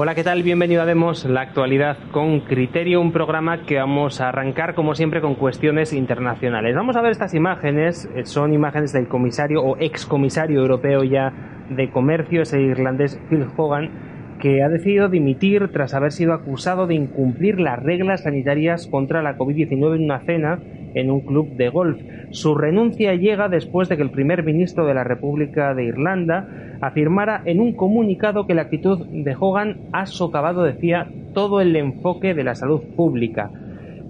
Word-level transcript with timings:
Hola, 0.00 0.14
¿qué 0.14 0.22
tal? 0.22 0.44
Bienvenido 0.44 0.82
a 0.82 0.86
Demos, 0.86 1.24
la 1.24 1.40
actualidad 1.40 1.96
con 2.12 2.38
criterio, 2.42 3.00
un 3.00 3.10
programa 3.10 3.66
que 3.66 3.78
vamos 3.78 4.20
a 4.20 4.28
arrancar 4.28 4.76
como 4.76 4.94
siempre 4.94 5.20
con 5.20 5.34
cuestiones 5.34 5.92
internacionales. 5.92 6.76
Vamos 6.76 6.94
a 6.94 7.00
ver 7.00 7.10
estas 7.10 7.34
imágenes, 7.34 8.08
eh, 8.14 8.24
son 8.24 8.54
imágenes 8.54 8.92
del 8.92 9.08
comisario 9.08 9.60
o 9.60 9.76
excomisario 9.76 10.60
europeo 10.60 11.02
ya 11.02 11.32
de 11.70 11.90
comercio, 11.90 12.42
ese 12.42 12.60
irlandés 12.62 13.20
Phil 13.28 13.48
Hogan, 13.56 13.90
que 14.38 14.62
ha 14.62 14.68
decidido 14.68 15.08
dimitir 15.08 15.72
tras 15.72 15.94
haber 15.94 16.12
sido 16.12 16.32
acusado 16.32 16.86
de 16.86 16.94
incumplir 16.94 17.58
las 17.58 17.82
reglas 17.82 18.22
sanitarias 18.22 18.86
contra 18.86 19.20
la 19.20 19.36
COVID-19 19.36 19.96
en 19.96 20.04
una 20.04 20.20
cena 20.20 20.60
en 20.94 21.10
un 21.10 21.20
club 21.20 21.50
de 21.56 21.68
golf. 21.68 22.00
Su 22.30 22.54
renuncia 22.54 23.14
llega 23.14 23.48
después 23.48 23.88
de 23.88 23.96
que 23.96 24.02
el 24.02 24.10
primer 24.10 24.44
ministro 24.44 24.86
de 24.86 24.94
la 24.94 25.04
República 25.04 25.74
de 25.74 25.84
Irlanda 25.84 26.48
afirmara 26.80 27.42
en 27.44 27.60
un 27.60 27.72
comunicado 27.72 28.46
que 28.46 28.54
la 28.54 28.62
actitud 28.62 29.06
de 29.06 29.36
Hogan 29.38 29.78
ha 29.92 30.06
socavado, 30.06 30.62
decía, 30.62 31.08
todo 31.34 31.60
el 31.60 31.74
enfoque 31.76 32.34
de 32.34 32.44
la 32.44 32.54
salud 32.54 32.82
pública. 32.96 33.50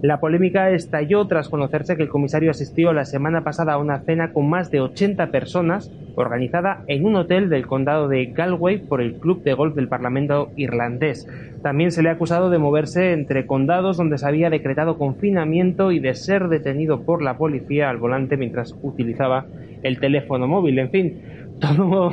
La 0.01 0.21
polémica 0.21 0.69
estalló 0.69 1.27
tras 1.27 1.49
conocerse 1.49 1.97
que 1.97 2.03
el 2.03 2.09
comisario 2.09 2.51
asistió 2.51 2.93
la 2.93 3.03
semana 3.03 3.43
pasada 3.43 3.73
a 3.73 3.77
una 3.77 3.99
cena 3.99 4.31
con 4.31 4.49
más 4.49 4.71
de 4.71 4.79
80 4.79 5.27
personas 5.27 5.91
organizada 6.15 6.83
en 6.87 7.05
un 7.05 7.17
hotel 7.17 7.49
del 7.49 7.67
condado 7.67 8.07
de 8.07 8.27
Galway 8.27 8.77
por 8.77 9.01
el 9.01 9.15
Club 9.15 9.43
de 9.43 9.53
Golf 9.53 9.75
del 9.75 9.89
Parlamento 9.89 10.51
irlandés. 10.55 11.27
También 11.61 11.91
se 11.91 12.01
le 12.01 12.09
ha 12.09 12.13
acusado 12.13 12.49
de 12.49 12.57
moverse 12.59 13.11
entre 13.11 13.45
condados 13.45 13.97
donde 13.97 14.17
se 14.17 14.25
había 14.25 14.49
decretado 14.49 14.97
confinamiento 14.97 15.91
y 15.91 15.99
de 15.99 16.15
ser 16.15 16.47
detenido 16.47 17.01
por 17.01 17.21
la 17.21 17.37
policía 17.37 17.89
al 17.89 17.97
volante 17.97 18.37
mientras 18.37 18.77
utilizaba 18.81 19.47
el 19.83 19.99
teléfono 19.99 20.47
móvil. 20.47 20.79
En 20.79 20.91
fin, 20.91 21.21
todo, 21.59 22.11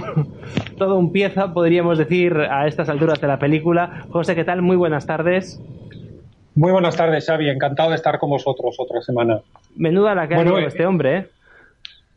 todo 0.76 0.98
un 0.98 1.12
pieza, 1.12 1.52
podríamos 1.52 1.98
decir, 1.98 2.36
a 2.36 2.66
estas 2.66 2.88
alturas 2.88 3.20
de 3.20 3.28
la 3.28 3.38
película. 3.38 4.06
José, 4.08 4.34
¿qué 4.34 4.42
tal? 4.42 4.60
Muy 4.60 4.76
buenas 4.76 5.06
tardes. 5.06 5.62
Muy 6.56 6.72
buenas 6.72 6.96
tardes, 6.96 7.26
Xavi. 7.26 7.50
Encantado 7.50 7.90
de 7.90 7.96
estar 7.96 8.18
con 8.18 8.30
vosotros 8.30 8.76
otra 8.78 9.02
semana. 9.02 9.40
Menuda 9.76 10.14
la 10.14 10.26
que 10.26 10.34
ha 10.34 10.36
bueno, 10.38 10.58
este 10.58 10.86
hombre, 10.86 11.16
¿eh? 11.18 11.26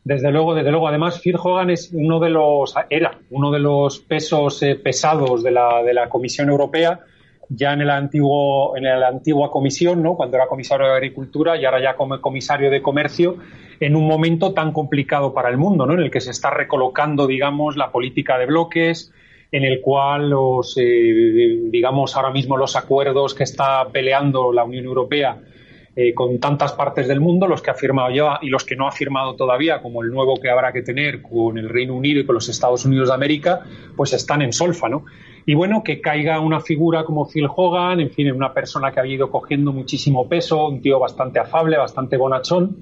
Desde 0.05 0.31
luego, 0.31 0.55
desde 0.55 0.71
luego. 0.71 0.87
Además, 0.87 1.19
Phil 1.19 1.35
Hogan 1.37 1.69
es 1.69 1.91
uno 1.91 2.21
de 2.21 2.29
los, 2.29 2.73
era 2.89 3.17
uno 3.31 3.51
de 3.51 3.59
los 3.59 3.99
pesos 3.99 4.63
eh, 4.63 4.75
pesados 4.75 5.43
de 5.43 5.51
la, 5.51 5.83
de 5.83 5.93
la 5.93 6.07
Comisión 6.07 6.49
Europea, 6.49 7.01
ya 7.49 7.73
en 7.73 7.81
el 7.81 7.89
antiguo, 7.89 8.77
en 8.77 8.85
la 8.85 9.09
antigua 9.09 9.51
comisión, 9.51 10.01
¿no? 10.01 10.15
Cuando 10.15 10.37
era 10.37 10.47
comisario 10.47 10.87
de 10.87 10.93
Agricultura 10.93 11.57
y 11.57 11.65
ahora 11.65 11.81
ya 11.81 11.95
como 11.97 12.21
comisario 12.21 12.71
de 12.71 12.81
Comercio, 12.81 13.39
en 13.81 13.97
un 13.97 14.07
momento 14.07 14.53
tan 14.53 14.71
complicado 14.71 15.33
para 15.33 15.49
el 15.49 15.57
mundo, 15.57 15.85
¿no? 15.85 15.95
En 15.95 15.99
el 15.99 16.11
que 16.11 16.21
se 16.21 16.31
está 16.31 16.49
recolocando, 16.49 17.27
digamos, 17.27 17.75
la 17.75 17.91
política 17.91 18.37
de 18.37 18.45
bloques, 18.45 19.11
en 19.51 19.63
el 19.63 19.81
cual 19.81 20.29
los, 20.29 20.77
eh, 20.77 21.59
digamos, 21.69 22.15
ahora 22.15 22.31
mismo 22.31 22.57
los 22.57 22.75
acuerdos 22.75 23.33
que 23.33 23.43
está 23.43 23.87
peleando 23.91 24.51
la 24.53 24.63
Unión 24.63 24.85
Europea 24.85 25.39
eh, 25.95 26.13
con 26.13 26.39
tantas 26.39 26.73
partes 26.73 27.07
del 27.07 27.19
mundo, 27.19 27.47
los 27.47 27.61
que 27.61 27.71
ha 27.71 27.73
firmado 27.73 28.11
ya 28.11 28.39
y 28.41 28.47
los 28.47 28.63
que 28.63 28.75
no 28.75 28.87
ha 28.87 28.91
firmado 28.91 29.35
todavía, 29.35 29.81
como 29.81 30.03
el 30.03 30.11
nuevo 30.11 30.39
que 30.39 30.49
habrá 30.49 30.71
que 30.71 30.83
tener 30.83 31.21
con 31.21 31.57
el 31.57 31.67
Reino 31.67 31.95
Unido 31.95 32.19
y 32.21 32.25
con 32.25 32.35
los 32.35 32.47
Estados 32.47 32.85
Unidos 32.85 33.09
de 33.09 33.15
América, 33.15 33.61
pues 33.97 34.13
están 34.13 34.41
en 34.41 34.53
solfa, 34.53 34.87
¿no? 34.87 35.05
Y 35.45 35.55
bueno, 35.55 35.83
que 35.83 35.99
caiga 35.99 36.39
una 36.39 36.61
figura 36.61 37.03
como 37.03 37.27
Phil 37.27 37.47
Hogan, 37.53 37.99
en 37.99 38.11
fin, 38.11 38.31
una 38.31 38.53
persona 38.53 38.91
que 38.91 38.99
ha 38.99 39.07
ido 39.07 39.31
cogiendo 39.31 39.73
muchísimo 39.73 40.29
peso, 40.29 40.67
un 40.67 40.81
tío 40.81 40.99
bastante 40.99 41.39
afable, 41.39 41.75
bastante 41.75 42.17
bonachón, 42.17 42.77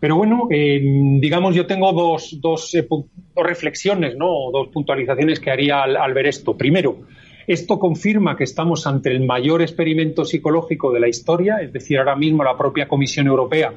pero 0.00 0.16
bueno, 0.16 0.48
eh, 0.50 0.80
digamos, 1.20 1.54
yo 1.54 1.66
tengo 1.66 1.92
dos, 1.92 2.38
dos, 2.40 2.74
eh, 2.74 2.86
dos, 2.88 3.04
reflexiones, 3.34 4.16
¿no? 4.16 4.50
dos 4.52 4.68
puntualizaciones 4.68 5.40
que 5.40 5.50
haría 5.50 5.82
al, 5.82 6.14
ver 6.14 6.26
esto. 6.26 6.56
Primero, 6.56 7.00
esto 7.46 7.78
confirma 7.78 8.36
que 8.36 8.44
estamos 8.44 8.86
ante 8.86 9.10
el 9.10 9.24
mayor 9.26 9.62
experimento 9.62 10.24
psicológico 10.24 10.92
de 10.92 11.00
la 11.00 11.08
historia, 11.08 11.58
es 11.62 11.72
decir, 11.72 11.98
ahora 11.98 12.14
mismo 12.14 12.44
la 12.44 12.56
propia 12.56 12.86
Comisión 12.86 13.26
Europea 13.26 13.72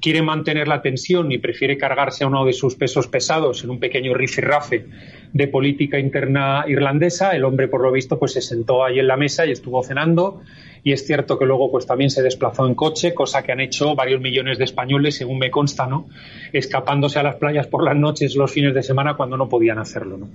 quiere 0.00 0.22
mantener 0.22 0.68
la 0.68 0.82
tensión 0.82 1.32
y 1.32 1.38
prefiere 1.38 1.76
cargarse 1.76 2.24
a 2.24 2.26
uno 2.26 2.44
de 2.44 2.52
sus 2.52 2.74
pesos 2.74 3.06
pesados 3.06 3.64
en 3.64 3.70
un 3.70 3.80
pequeño 3.80 4.14
rifirrafe 4.14 4.86
de 5.32 5.48
política 5.48 5.98
interna 5.98 6.64
irlandesa. 6.68 7.32
El 7.32 7.44
hombre, 7.44 7.68
por 7.68 7.82
lo 7.82 7.92
visto, 7.92 8.18
pues 8.18 8.32
se 8.32 8.40
sentó 8.40 8.84
ahí 8.84 8.98
en 8.98 9.06
la 9.06 9.16
mesa 9.16 9.46
y 9.46 9.52
estuvo 9.52 9.82
cenando 9.82 10.42
y 10.86 10.92
es 10.92 11.04
cierto 11.04 11.36
que 11.36 11.46
luego 11.46 11.68
pues 11.68 11.84
también 11.84 12.10
se 12.10 12.22
desplazó 12.22 12.64
en 12.64 12.76
coche, 12.76 13.12
cosa 13.12 13.42
que 13.42 13.50
han 13.50 13.58
hecho 13.58 13.96
varios 13.96 14.20
millones 14.20 14.56
de 14.56 14.62
españoles, 14.62 15.16
según 15.16 15.40
me 15.40 15.50
consta, 15.50 15.88
¿no? 15.88 16.06
Escapándose 16.52 17.18
a 17.18 17.24
las 17.24 17.34
playas 17.34 17.66
por 17.66 17.82
las 17.82 17.96
noches 17.96 18.36
los 18.36 18.52
fines 18.52 18.72
de 18.72 18.84
semana 18.84 19.16
cuando 19.16 19.36
no 19.36 19.48
podían 19.48 19.80
hacerlo, 19.80 20.16
¿no? 20.16 20.28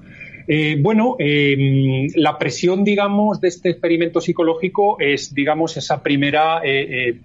Eh, 0.50 0.76
bueno, 0.78 1.16
em, 1.20 2.10
la 2.16 2.38
presión, 2.38 2.84
digamos, 2.84 3.40
de 3.40 3.48
este 3.48 3.70
experimento 3.70 4.20
psicológico 4.20 4.98
es, 5.00 5.34
digamos, 5.34 5.78
esa 5.78 6.04
primera 6.04 6.60
eh, 6.66 7.18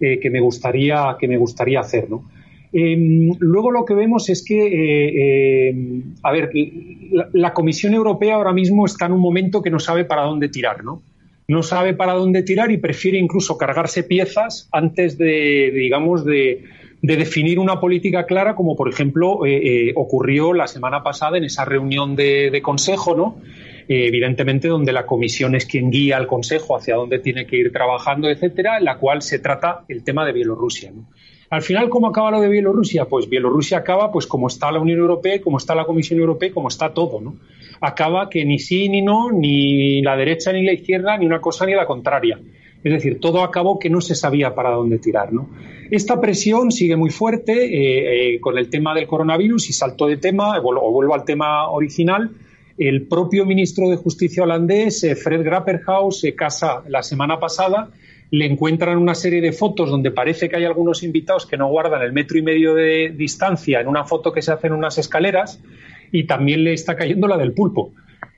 eh, 0.00 0.18
que 0.20 0.30
me 0.30 0.40
gustaría 0.40 1.16
que 1.18 1.28
me 1.28 1.36
gustaría 1.36 1.80
hacer, 1.80 2.08
¿no? 2.10 2.24
Em, 2.72 3.30
luego 3.38 3.70
lo 3.70 3.84
que 3.84 3.94
vemos 3.94 4.28
es 4.28 4.44
que, 4.44 5.68
em, 5.68 6.14
a 6.22 6.32
ver, 6.32 6.50
la, 7.32 7.52
Comisión 7.52 7.94
Europea 7.94 8.34
ahora 8.34 8.52
mismo 8.52 8.84
está 8.84 9.06
en 9.06 9.12
un 9.12 9.20
momento 9.20 9.62
que 9.62 9.70
no 9.70 9.78
sabe 9.78 10.04
para 10.04 10.22
dónde 10.22 10.48
tirar, 10.48 10.82
¿no? 10.82 11.02
no 11.46 11.62
sabe 11.62 11.94
para 11.94 12.14
dónde 12.14 12.42
tirar 12.42 12.70
y 12.70 12.78
prefiere 12.78 13.18
incluso 13.18 13.58
cargarse 13.58 14.02
piezas 14.02 14.68
antes 14.72 15.18
de, 15.18 15.70
digamos, 15.74 16.24
de, 16.24 16.64
definir 17.02 17.58
una 17.58 17.80
política 17.80 18.24
clara, 18.24 18.54
como 18.54 18.76
por 18.76 18.88
ejemplo 18.88 19.44
eh, 19.44 19.88
eh, 19.88 19.92
ocurrió 19.94 20.54
la 20.54 20.66
semana 20.66 21.02
pasada 21.02 21.36
en 21.36 21.44
esa 21.44 21.66
reunión 21.66 22.16
de, 22.16 22.60
consejo, 22.62 23.14
¿no? 23.14 23.36
Evidentemente 23.88 24.68
donde 24.68 24.92
la 24.92 25.06
comisión 25.06 25.54
es 25.54 25.66
quien 25.66 25.90
guía 25.90 26.16
al 26.16 26.26
consejo 26.26 26.76
hacia 26.76 26.96
dónde 26.96 27.18
tiene 27.18 27.46
que 27.46 27.56
ir 27.56 27.72
trabajando, 27.72 28.28
etcétera, 28.28 28.78
en 28.78 28.84
la 28.84 28.98
cual 28.98 29.22
se 29.22 29.38
trata 29.38 29.84
el 29.88 30.02
tema 30.04 30.24
de 30.24 30.32
Bielorrusia. 30.32 30.92
Al 31.50 31.62
final, 31.62 31.88
¿cómo 31.88 32.08
acaba 32.08 32.30
lo 32.30 32.40
de 32.40 32.48
Bielorrusia? 32.48 33.04
Pues 33.04 33.28
Bielorrusia 33.28 33.78
acaba 33.78 34.10
pues 34.10 34.26
como 34.26 34.48
está 34.48 34.72
la 34.72 34.80
Unión 34.80 34.98
Europea, 34.98 35.40
como 35.40 35.58
está 35.58 35.74
la 35.74 35.84
Comisión 35.84 36.18
Europea, 36.18 36.50
como 36.52 36.68
está 36.68 36.92
todo, 36.92 37.20
¿no? 37.20 37.36
Acaba 37.80 38.28
que 38.28 38.44
ni 38.44 38.58
sí 38.58 38.88
ni 38.88 39.02
no, 39.02 39.30
ni 39.30 40.02
la 40.02 40.16
derecha 40.16 40.52
ni 40.52 40.64
la 40.64 40.72
izquierda, 40.72 41.16
ni 41.16 41.26
una 41.26 41.40
cosa 41.40 41.66
ni 41.66 41.74
la 41.74 41.86
contraria. 41.86 42.40
Es 42.82 42.92
decir, 42.92 43.20
todo 43.20 43.42
acabó 43.42 43.78
que 43.78 43.88
no 43.88 44.00
se 44.00 44.14
sabía 44.14 44.54
para 44.54 44.70
dónde 44.70 44.98
tirar, 44.98 45.32
¿no? 45.32 45.48
Esta 45.90 46.20
presión 46.20 46.70
sigue 46.70 46.96
muy 46.96 47.10
fuerte 47.10 47.52
eh, 47.52 48.34
eh, 48.34 48.40
con 48.40 48.58
el 48.58 48.68
tema 48.68 48.94
del 48.94 49.06
coronavirus 49.06 49.70
y 49.70 49.72
salto 49.72 50.06
de 50.06 50.16
tema, 50.16 50.58
o 50.58 50.92
vuelvo 50.92 51.14
al 51.14 51.24
tema 51.24 51.68
original. 51.68 52.30
El 52.76 53.06
propio 53.06 53.44
ministro 53.46 53.88
de 53.88 53.96
Justicia 53.96 54.42
holandés, 54.42 55.04
eh, 55.04 55.14
Fred 55.14 55.42
Grapperhaus, 55.44 56.20
se 56.20 56.34
casa 56.34 56.82
la 56.88 57.02
semana 57.02 57.38
pasada 57.38 57.90
le 58.34 58.46
encuentran 58.46 58.98
una 58.98 59.14
serie 59.14 59.40
de 59.40 59.52
fotos 59.52 59.90
donde 59.90 60.10
parece 60.10 60.48
que 60.48 60.56
hay 60.56 60.64
algunos 60.64 61.04
invitados 61.04 61.46
que 61.46 61.56
no 61.56 61.68
guardan 61.68 62.02
el 62.02 62.12
metro 62.12 62.36
y 62.36 62.42
medio 62.42 62.74
de 62.74 63.14
distancia 63.16 63.80
en 63.80 63.86
una 63.86 64.04
foto 64.04 64.32
que 64.32 64.42
se 64.42 64.50
hace 64.50 64.66
en 64.66 64.72
unas 64.72 64.98
escaleras 64.98 65.60
y 66.10 66.24
también 66.24 66.64
le 66.64 66.72
está 66.72 66.96
cayendo 66.96 67.28
la 67.28 67.36
del 67.36 67.52
pulpo. 67.52 67.92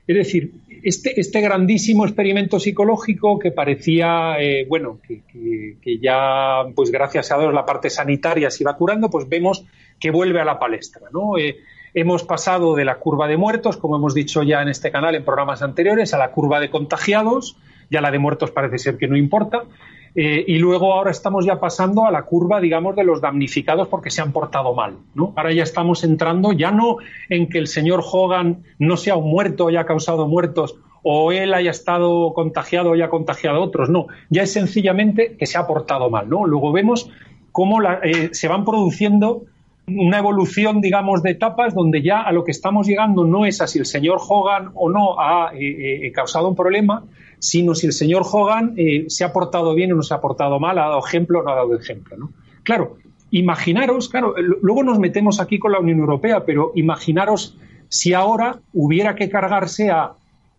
Es 0.05 0.15
decir, 0.15 0.51
este, 0.83 1.19
este 1.19 1.41
grandísimo 1.41 2.05
experimento 2.05 2.59
psicológico 2.59 3.39
que 3.39 3.51
parecía, 3.51 4.35
eh, 4.39 4.67
bueno, 4.69 4.99
que, 5.01 5.99
ya, 5.99 6.63
pues 6.75 6.91
gracias 6.91 7.31
a 7.31 7.39
Dios, 7.39 7.51
la 7.51 7.65
parte 7.65 7.89
sanitaria 7.89 8.51
se 8.51 8.63
iba 8.63 8.77
curando, 8.77 9.09
pues 9.09 9.27
vemos 9.27 9.65
que 9.99 10.11
vuelve 10.11 10.39
a 10.39 10.45
la 10.45 10.59
palestra, 10.59 11.07
¿no? 11.11 11.39
Eh, 11.39 11.57
hemos 11.99 12.23
pasado 12.23 12.75
de 12.75 12.85
la 12.85 12.99
curva 12.99 13.27
de 13.27 13.37
muertos, 13.37 13.75
como 13.75 13.95
hemos 13.95 14.13
dicho 14.13 14.43
ya 14.43 14.61
en 14.61 14.69
este 14.69 14.91
canal 14.91 15.15
en 15.15 15.25
programas 15.25 15.63
anteriores, 15.63 16.13
a 16.13 16.19
la 16.19 16.29
curva 16.29 16.59
de 16.59 16.69
contagiados, 16.69 17.57
ya 17.89 18.01
la 18.01 18.11
de 18.11 18.19
muertos 18.19 18.51
parece 18.51 18.77
ser 18.77 18.97
que 18.99 19.07
no 19.07 19.17
importa. 19.17 19.63
Eh, 20.13 20.45
y 20.47 20.59
luego 20.59 20.93
ahora 20.93 21.09
estamos 21.09 21.43
ya 21.43 21.59
pasando 21.59 22.05
a 22.05 22.11
la 22.11 22.21
curva, 22.21 22.61
digamos, 22.61 22.95
de 22.95 23.03
los 23.03 23.19
damnificados 23.19 23.87
porque 23.87 24.11
se 24.11 24.21
han 24.21 24.31
portado 24.31 24.75
mal. 24.75 24.97
¿no? 25.15 25.33
Ahora 25.35 25.51
ya 25.51 25.63
estamos 25.63 26.03
entrando 26.03 26.51
ya 26.51 26.69
no 26.69 26.97
en 27.29 27.49
que 27.49 27.57
el 27.57 27.67
señor 27.67 28.03
Hogan 28.03 28.63
no 28.77 28.95
sea 28.95 29.15
un 29.15 29.31
muerto 29.31 29.67
haya 29.67 29.85
causado 29.85 30.27
muertos 30.27 30.75
o 31.01 31.31
él 31.31 31.53
haya 31.55 31.71
estado 31.71 32.33
contagiado 32.33 32.93
haya 32.93 33.09
contagiado 33.09 33.57
a 33.57 33.61
otros. 33.61 33.89
No, 33.89 34.05
ya 34.29 34.43
es 34.43 34.53
sencillamente 34.53 35.35
que 35.35 35.47
se 35.47 35.57
ha 35.57 35.65
portado 35.65 36.11
mal. 36.11 36.29
¿no? 36.29 36.45
Luego 36.45 36.71
vemos 36.71 37.09
cómo 37.51 37.81
eh, 37.81 38.29
se 38.33 38.47
van 38.47 38.65
produciendo 38.65 39.45
una 39.87 40.17
evolución, 40.17 40.81
digamos, 40.81 41.23
de 41.23 41.31
etapas 41.31 41.73
donde 41.73 42.01
ya 42.01 42.21
a 42.21 42.31
lo 42.33 42.43
que 42.43 42.51
estamos 42.51 42.87
llegando 42.87 43.23
no 43.23 43.45
es 43.45 43.61
a 43.61 43.67
si 43.67 43.79
el 43.79 43.85
señor 43.85 44.19
Hogan 44.27 44.71
o 44.73 44.89
no 44.89 45.19
ha 45.19 45.51
eh, 45.53 46.11
causado 46.13 46.49
un 46.49 46.55
problema, 46.55 47.05
sino 47.39 47.73
si 47.73 47.87
el 47.87 47.93
señor 47.93 48.23
Hogan 48.29 48.73
eh, 48.75 49.05
se 49.07 49.23
ha 49.23 49.31
portado 49.31 49.73
bien 49.73 49.93
o 49.93 49.95
no 49.95 50.03
se 50.03 50.13
ha 50.13 50.19
portado 50.19 50.59
mal, 50.59 50.77
ha 50.77 50.87
dado 50.87 51.05
ejemplo 51.05 51.39
o 51.39 51.43
no 51.43 51.51
ha 51.51 51.55
dado 51.55 51.75
ejemplo. 51.75 52.17
¿no? 52.17 52.31
Claro, 52.63 52.97
imaginaros, 53.31 54.09
claro, 54.09 54.35
luego 54.61 54.83
nos 54.83 54.99
metemos 54.99 55.39
aquí 55.39 55.57
con 55.57 55.71
la 55.71 55.79
Unión 55.79 55.99
Europea, 55.99 56.43
pero 56.45 56.73
imaginaros 56.75 57.57
si 57.87 58.13
ahora 58.13 58.59
hubiera 58.73 59.15
que 59.15 59.29
cargarse 59.29 59.89
a 59.89 60.11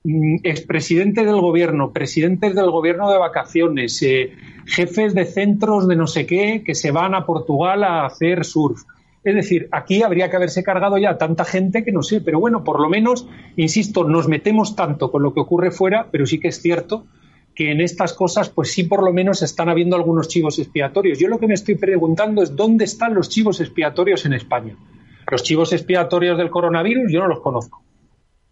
mm, 0.04 0.36
expresidentes 0.42 1.26
del 1.26 1.40
gobierno, 1.40 1.92
presidentes 1.92 2.54
del 2.54 2.70
gobierno 2.70 3.10
de 3.10 3.18
vacaciones, 3.18 4.00
eh, 4.02 4.32
jefes 4.64 5.14
de 5.14 5.26
centros 5.26 5.86
de 5.86 5.96
no 5.96 6.06
sé 6.06 6.24
qué 6.24 6.62
que 6.64 6.74
se 6.74 6.92
van 6.92 7.14
a 7.14 7.26
Portugal 7.26 7.84
a 7.84 8.06
hacer 8.06 8.46
surf, 8.46 8.84
Es 9.24 9.34
decir, 9.34 9.68
aquí 9.72 10.02
habría 10.02 10.30
que 10.30 10.36
haberse 10.36 10.62
cargado 10.62 10.96
ya 10.96 11.18
tanta 11.18 11.44
gente 11.44 11.84
que 11.84 11.92
no 11.92 12.02
sé, 12.02 12.20
pero 12.20 12.40
bueno, 12.40 12.64
por 12.64 12.80
lo 12.80 12.88
menos, 12.88 13.26
insisto, 13.56 14.04
nos 14.04 14.28
metemos 14.28 14.76
tanto 14.76 15.10
con 15.10 15.22
lo 15.22 15.34
que 15.34 15.40
ocurre 15.40 15.70
fuera, 15.70 16.08
pero 16.10 16.26
sí 16.26 16.38
que 16.38 16.48
es 16.48 16.60
cierto 16.62 17.06
que 17.54 17.72
en 17.72 17.80
estas 17.80 18.12
cosas, 18.12 18.50
pues 18.50 18.72
sí, 18.72 18.84
por 18.84 19.02
lo 19.02 19.12
menos 19.12 19.42
están 19.42 19.68
habiendo 19.68 19.96
algunos 19.96 20.28
chivos 20.28 20.60
expiatorios. 20.60 21.18
Yo 21.18 21.26
lo 21.26 21.40
que 21.40 21.48
me 21.48 21.54
estoy 21.54 21.74
preguntando 21.74 22.40
es 22.40 22.54
dónde 22.54 22.84
están 22.84 23.14
los 23.14 23.28
chivos 23.28 23.60
expiatorios 23.60 24.24
en 24.26 24.34
España. 24.34 24.76
Los 25.28 25.42
chivos 25.42 25.72
expiatorios 25.72 26.38
del 26.38 26.50
coronavirus 26.50 27.12
yo 27.12 27.18
no 27.18 27.26
los 27.26 27.40
conozco. 27.40 27.82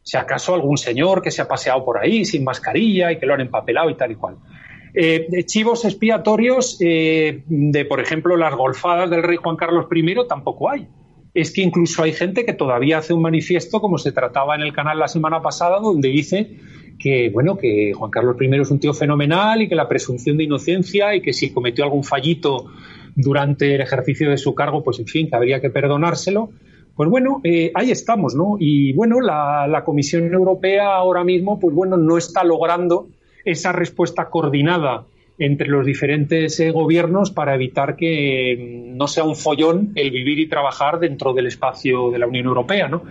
Si 0.03 0.17
acaso 0.17 0.55
algún 0.55 0.77
señor 0.77 1.23
que 1.23 1.31
se 1.31 1.41
ha 1.41 1.47
paseado 1.47 1.85
por 1.85 1.99
ahí 1.99 2.25
sin 2.25 2.43
mascarilla 2.43 3.13
y 3.13 3.19
que 3.19 3.27
lo 3.27 3.35
han 3.35 3.43
empapelado 3.43 3.89
y 3.91 3.95
tal 3.95 4.11
y 4.11 4.17
cual. 4.17 4.39
Eh, 4.99 5.45
chivos 5.45 5.85
expiatorios 5.85 6.79
eh, 6.81 7.43
de, 7.47 7.85
por 7.85 8.01
ejemplo, 8.01 8.35
las 8.35 8.55
golfadas 8.55 9.11
del 9.11 9.23
rey 9.23 9.37
Juan 9.37 9.57
Carlos 9.57 9.85
I 9.95 10.15
tampoco 10.27 10.71
hay. 10.71 10.89
Es 11.35 11.53
que 11.53 11.61
incluso 11.61 12.03
hay 12.03 12.13
gente 12.13 12.47
que 12.47 12.55
todavía 12.55 12.97
hace 12.97 13.13
un 13.13 13.21
manifiesto, 13.21 13.83
como 13.83 13.99
se 13.99 14.13
trataba 14.13 14.55
en 14.55 14.63
el 14.63 14.73
canal 14.73 14.99
la 14.99 15.09
semana 15.09 15.43
pasada, 15.43 15.81
donde 15.81 16.09
dice 16.09 16.57
que 16.99 17.29
bueno 17.29 17.59
que 17.59 17.93
Juan 17.93 18.11
Carlos 18.11 18.37
I 18.41 18.59
es 18.59 18.71
un 18.71 18.81
tío 18.81 18.95
fenomenal 18.95 19.61
y 19.61 19.69
que 19.69 19.75
la 19.75 19.87
presunción 19.87 20.39
de 20.39 20.45
inocencia 20.45 21.15
y 21.15 21.21
que 21.21 21.35
si 21.35 21.51
cometió 21.53 21.85
algún 21.85 22.03
fallito 22.03 22.65
durante 23.15 23.75
el 23.75 23.83
ejercicio 23.83 24.31
de 24.31 24.39
su 24.39 24.55
cargo, 24.55 24.83
pues 24.83 24.99
en 24.99 25.07
fin, 25.07 25.29
que 25.29 25.37
habría 25.37 25.61
que 25.61 25.69
perdonárselo. 25.69 26.49
Pues 26.95 27.11
bueno, 27.11 27.43
eh, 27.45 27.71
ahí 27.75 27.91
estamos, 27.91 28.35
¿no? 28.35 28.57
Y 28.59 28.95
bueno, 28.95 29.21
la, 29.21 29.67
la, 29.69 29.85
Comisión 29.85 30.33
Europea 30.33 30.95
ahora 30.95 31.23
mismo, 31.23 31.61
pues 31.61 31.75
bueno, 31.75 31.99
no 31.99 32.17
está 32.17 32.43
logrando 32.43 33.09
esa 33.47 33.73
respuesta 33.73 34.29
coordinada 34.29 35.07
entre 35.39 35.69
los 35.69 35.85
diferentes 35.85 36.59
eh, 36.61 36.71
gobiernos 36.71 37.31
para 37.31 37.55
evitar 37.55 37.97
que 37.97 38.57
mm, 38.59 38.97
no 38.97 39.07
sea 39.07 39.25
un 39.25 39.37
follón 39.37 39.93
el 39.95 40.11
vivir 40.11 40.39
y 40.39 40.49
trabajar 40.49 40.99
dentro 40.99 41.33
del 41.33 41.47
espacio 41.47 42.11
de 42.11 42.19
la 42.19 42.27
Unión 42.27 42.47
Europea, 42.47 42.89
¿no? 42.89 43.03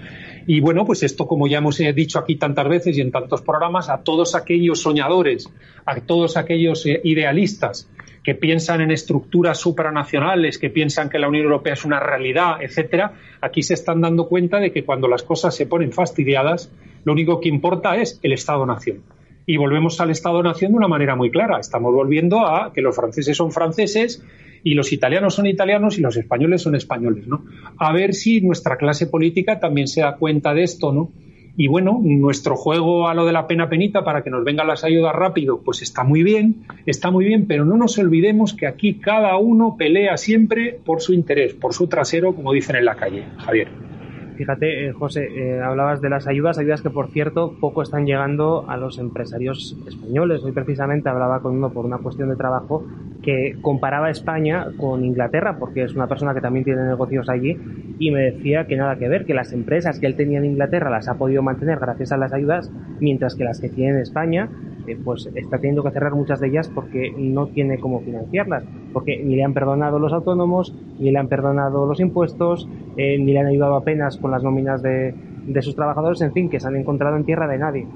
Y 0.47 0.59
bueno, 0.59 0.85
pues 0.85 1.03
esto, 1.03 1.27
como 1.27 1.47
ya 1.47 1.59
hemos 1.59 1.79
eh, 1.79 1.93
dicho 1.93 2.19
aquí 2.19 2.35
tantas 2.35 2.67
veces 2.67 2.97
y 2.97 3.01
en 3.01 3.11
tantos 3.11 3.41
programas, 3.41 3.89
a 3.89 4.03
todos 4.03 4.35
aquellos 4.35 4.81
soñadores, 4.81 5.51
a 5.85 5.99
todos 6.01 6.37
aquellos 6.37 6.85
eh, 6.85 7.01
idealistas 7.03 7.89
que 8.23 8.33
piensan 8.33 8.81
en 8.81 8.89
estructuras 8.89 9.59
supranacionales, 9.59 10.57
que 10.57 10.71
piensan 10.71 11.09
que 11.09 11.19
la 11.19 11.27
Unión 11.27 11.45
Europea 11.45 11.73
es 11.73 11.85
una 11.85 11.99
realidad, 11.99 12.61
etcétera, 12.61 13.13
aquí 13.39 13.61
se 13.61 13.75
están 13.75 14.01
dando 14.01 14.27
cuenta 14.27 14.59
de 14.59 14.71
que 14.71 14.83
cuando 14.83 15.07
las 15.07 15.21
cosas 15.21 15.55
se 15.55 15.67
ponen 15.67 15.91
fastidiadas, 15.91 16.71
lo 17.03 17.13
único 17.13 17.39
que 17.39 17.49
importa 17.49 17.97
es 17.97 18.19
el 18.23 18.33
Estado-nación. 18.33 19.03
Y 19.45 19.57
volvemos 19.57 19.99
al 20.01 20.09
Estado-nación 20.09 20.71
de 20.71 20.77
una 20.77 20.87
manera 20.87 21.15
muy 21.15 21.29
clara. 21.29 21.59
Estamos 21.59 21.93
volviendo 21.93 22.45
a 22.45 22.73
que 22.73 22.81
los 22.81 22.95
franceses 22.95 23.37
son 23.37 23.51
franceses 23.51 24.23
y 24.63 24.73
los 24.73 24.91
italianos 24.91 25.35
son 25.35 25.45
italianos 25.45 25.99
y 25.99 26.01
los 26.01 26.17
españoles 26.17 26.63
son 26.63 26.75
españoles, 26.75 27.27
¿no? 27.27 27.45
A 27.77 27.93
ver 27.93 28.15
si 28.15 28.41
nuestra 28.41 28.77
clase 28.77 29.05
política 29.05 29.59
también 29.59 29.87
se 29.87 30.01
da 30.01 30.15
cuenta 30.15 30.55
de 30.55 30.63
esto, 30.63 30.91
¿no? 30.91 31.11
Y 31.57 31.67
bueno, 31.67 32.01
nuestro 32.03 32.55
juego 32.55 33.07
a 33.07 33.13
lo 33.13 33.25
de 33.25 33.31
la 33.31 33.47
pena 33.47 33.69
penita 33.69 34.03
para 34.03 34.23
que 34.23 34.29
nos 34.29 34.43
vengan 34.43 34.67
las 34.67 34.83
ayudas 34.83 35.15
rápido, 35.15 35.61
pues 35.63 35.81
está 35.81 36.03
muy 36.03 36.21
bien, 36.21 36.65
está 36.85 37.11
muy 37.11 37.25
bien, 37.25 37.47
pero 37.47 37.63
no 37.63 37.77
nos 37.77 37.97
olvidemos 37.97 38.53
que 38.53 38.67
aquí 38.67 38.95
cada 38.95 39.37
uno 39.37 39.75
pelea 39.77 40.17
siempre 40.17 40.77
por 40.83 41.01
su 41.01 41.13
interés, 41.13 41.53
por 41.53 41.73
su 41.73 41.87
trasero, 41.87 42.35
como 42.35 42.51
dicen 42.51 42.75
en 42.75 42.85
la 42.85 42.95
calle, 42.95 43.23
Javier. 43.37 43.94
Fíjate, 44.35 44.87
eh, 44.87 44.91
José, 44.91 45.27
eh, 45.33 45.61
hablabas 45.61 46.01
de 46.01 46.09
las 46.09 46.27
ayudas, 46.27 46.57
ayudas 46.57 46.81
que 46.81 46.89
por 46.89 47.09
cierto 47.09 47.55
poco 47.59 47.81
están 47.81 48.05
llegando 48.05 48.65
a 48.67 48.75
los 48.75 48.97
empresarios 48.97 49.77
españoles. 49.87 50.43
Hoy 50.43 50.51
precisamente 50.51 51.07
hablaba 51.07 51.41
con 51.41 51.55
uno 51.55 51.71
por 51.71 51.85
una 51.85 51.99
cuestión 51.99 52.29
de 52.29 52.35
trabajo 52.35 52.85
que 53.21 53.57
comparaba 53.61 54.09
España 54.09 54.67
con 54.77 55.03
Inglaterra, 55.05 55.57
porque 55.57 55.83
es 55.83 55.95
una 55.95 56.07
persona 56.07 56.33
que 56.33 56.41
también 56.41 56.65
tiene 56.65 56.83
negocios 56.83 57.29
allí, 57.29 57.57
y 57.97 58.11
me 58.11 58.21
decía 58.21 58.67
que 58.67 58.75
nada 58.75 58.97
que 58.97 59.07
ver, 59.07 59.25
que 59.25 59.33
las 59.33 59.53
empresas 59.53 59.99
que 59.99 60.05
él 60.05 60.15
tenía 60.15 60.37
en 60.39 60.45
Inglaterra 60.45 60.89
las 60.89 61.07
ha 61.07 61.17
podido 61.17 61.41
mantener 61.41 61.79
gracias 61.79 62.11
a 62.11 62.17
las 62.17 62.33
ayudas, 62.33 62.71
mientras 62.99 63.35
que 63.35 63.43
las 63.45 63.59
que 63.59 63.69
tiene 63.69 63.93
en 63.93 63.99
España 63.99 64.49
eh, 64.87 64.97
pues 65.03 65.29
está 65.33 65.57
teniendo 65.57 65.83
que 65.83 65.91
cerrar 65.91 66.13
muchas 66.13 66.39
de 66.39 66.47
ellas 66.47 66.69
porque 66.73 67.13
no 67.17 67.47
tiene 67.47 67.79
cómo 67.79 68.01
financiarlas, 68.01 68.63
porque 68.93 69.17
ni 69.17 69.35
le 69.35 69.43
han 69.43 69.53
perdonado 69.53 69.99
los 69.99 70.13
autónomos, 70.13 70.73
ni 70.99 71.11
le 71.11 71.19
han 71.19 71.27
perdonado 71.27 71.85
los 71.85 71.99
impuestos, 71.99 72.67
eh, 72.97 73.17
ni 73.17 73.33
le 73.33 73.39
han 73.39 73.47
ayudado 73.47 73.75
apenas 73.75 74.17
con 74.17 74.31
las 74.31 74.43
nóminas 74.43 74.81
de, 74.81 75.13
sus 75.61 75.75
trabajadores, 75.75 76.21
en 76.21 76.33
fin, 76.33 76.49
que 76.49 76.59
se 76.59 76.67
han 76.67 76.75
encontrado 76.75 77.15
en 77.17 77.25
tierra 77.25 77.47
de 77.47 77.57
nadie. 77.57 77.87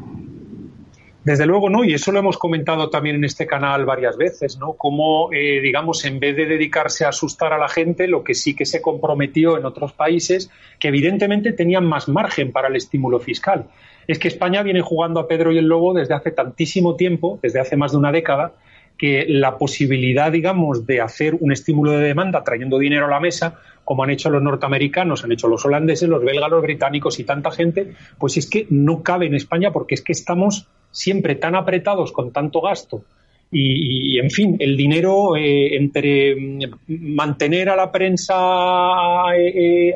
Desde 1.24 1.46
luego, 1.46 1.70
¿no? 1.70 1.84
Y 1.84 1.94
eso 1.94 2.12
lo 2.12 2.20
hemos 2.20 2.38
comentado 2.38 2.90
también 2.90 3.18
en 3.18 3.26
este 3.26 3.46
canal 3.46 3.86
varias 3.86 4.18
veces, 4.18 4.58
¿no? 4.58 4.74
Cómo, 4.74 5.32
eh, 5.34 5.60
digamos, 5.62 6.06
en 6.06 6.20
vez 6.20 6.36
de 6.36 6.46
dedicarse 6.46 7.06
a 7.06 7.10
asustar 7.10 7.52
a 7.52 7.58
la 7.58 7.68
gente, 7.68 8.08
lo 8.08 8.24
que 8.24 8.34
sí 8.34 8.56
que 8.56 8.66
se 8.66 8.82
comprometió 8.82 9.58
en 9.58 9.66
otros 9.66 9.92
países, 9.94 10.50
que 10.80 10.88
evidentemente 10.88 11.52
tenían 11.52 11.86
más 11.86 12.08
margen 12.08 12.52
para 12.52 12.70
el 12.70 12.78
estímulo 12.78 13.20
fiscal. 13.20 13.68
Es 14.10 14.18
que 14.18 14.28
España 14.28 14.64
viene 14.64 14.82
jugando 14.82 15.20
a 15.20 15.28
Pedro 15.28 15.52
y 15.52 15.60
el 15.60 15.68
Lobo 15.68 15.94
desde 15.94 16.16
hace 16.16 16.32
tantísimo 16.32 16.96
tiempo, 16.96 17.38
desde 17.44 17.60
hace 17.60 17.78
más 17.78 17.92
de 17.92 18.00
una 18.00 18.12
década, 18.12 18.54
que 18.98 19.28
la 19.28 19.60
posibilidad, 19.60 20.32
digamos, 20.32 20.88
de 20.88 21.00
hacer 21.00 21.36
un 21.40 21.52
estímulo 21.52 21.92
de 21.92 22.08
demanda 22.08 22.44
trayendo 22.44 22.80
dinero 22.80 23.06
a 23.06 23.10
la 23.10 23.20
mesa, 23.20 23.60
como 23.84 24.04
han 24.04 24.10
hecho 24.10 24.32
los 24.32 24.42
norteamericanos, 24.42 25.24
han 25.24 25.32
hecho 25.32 25.48
los 25.48 25.64
holandeses, 25.64 26.10
los 26.10 26.24
belgas, 26.24 26.50
los 26.50 26.64
británicos 26.64 27.20
y 27.20 27.24
tanta 27.24 27.52
gente, 27.52 27.94
pues 28.18 28.36
es 28.38 28.50
que 28.50 28.66
no 28.72 29.04
cabe 29.04 29.28
en 29.28 29.36
España 29.36 29.72
porque 29.72 29.94
es 29.94 30.02
que 30.02 30.14
estamos 30.14 30.66
siempre 30.90 31.36
tan 31.36 31.54
apretados 31.54 32.12
con 32.12 32.34
tanto 32.34 32.62
gasto. 32.62 33.04
Y, 33.52 34.18
en 34.18 34.32
fin, 34.32 34.56
el 34.58 34.76
dinero 34.76 35.36
eh, 35.36 35.76
entre 35.76 36.36
mm, 36.36 36.62
mantener 36.88 37.70
a 37.70 37.76
la 37.76 37.92
prensa 37.92 38.34
eh, 39.38 39.94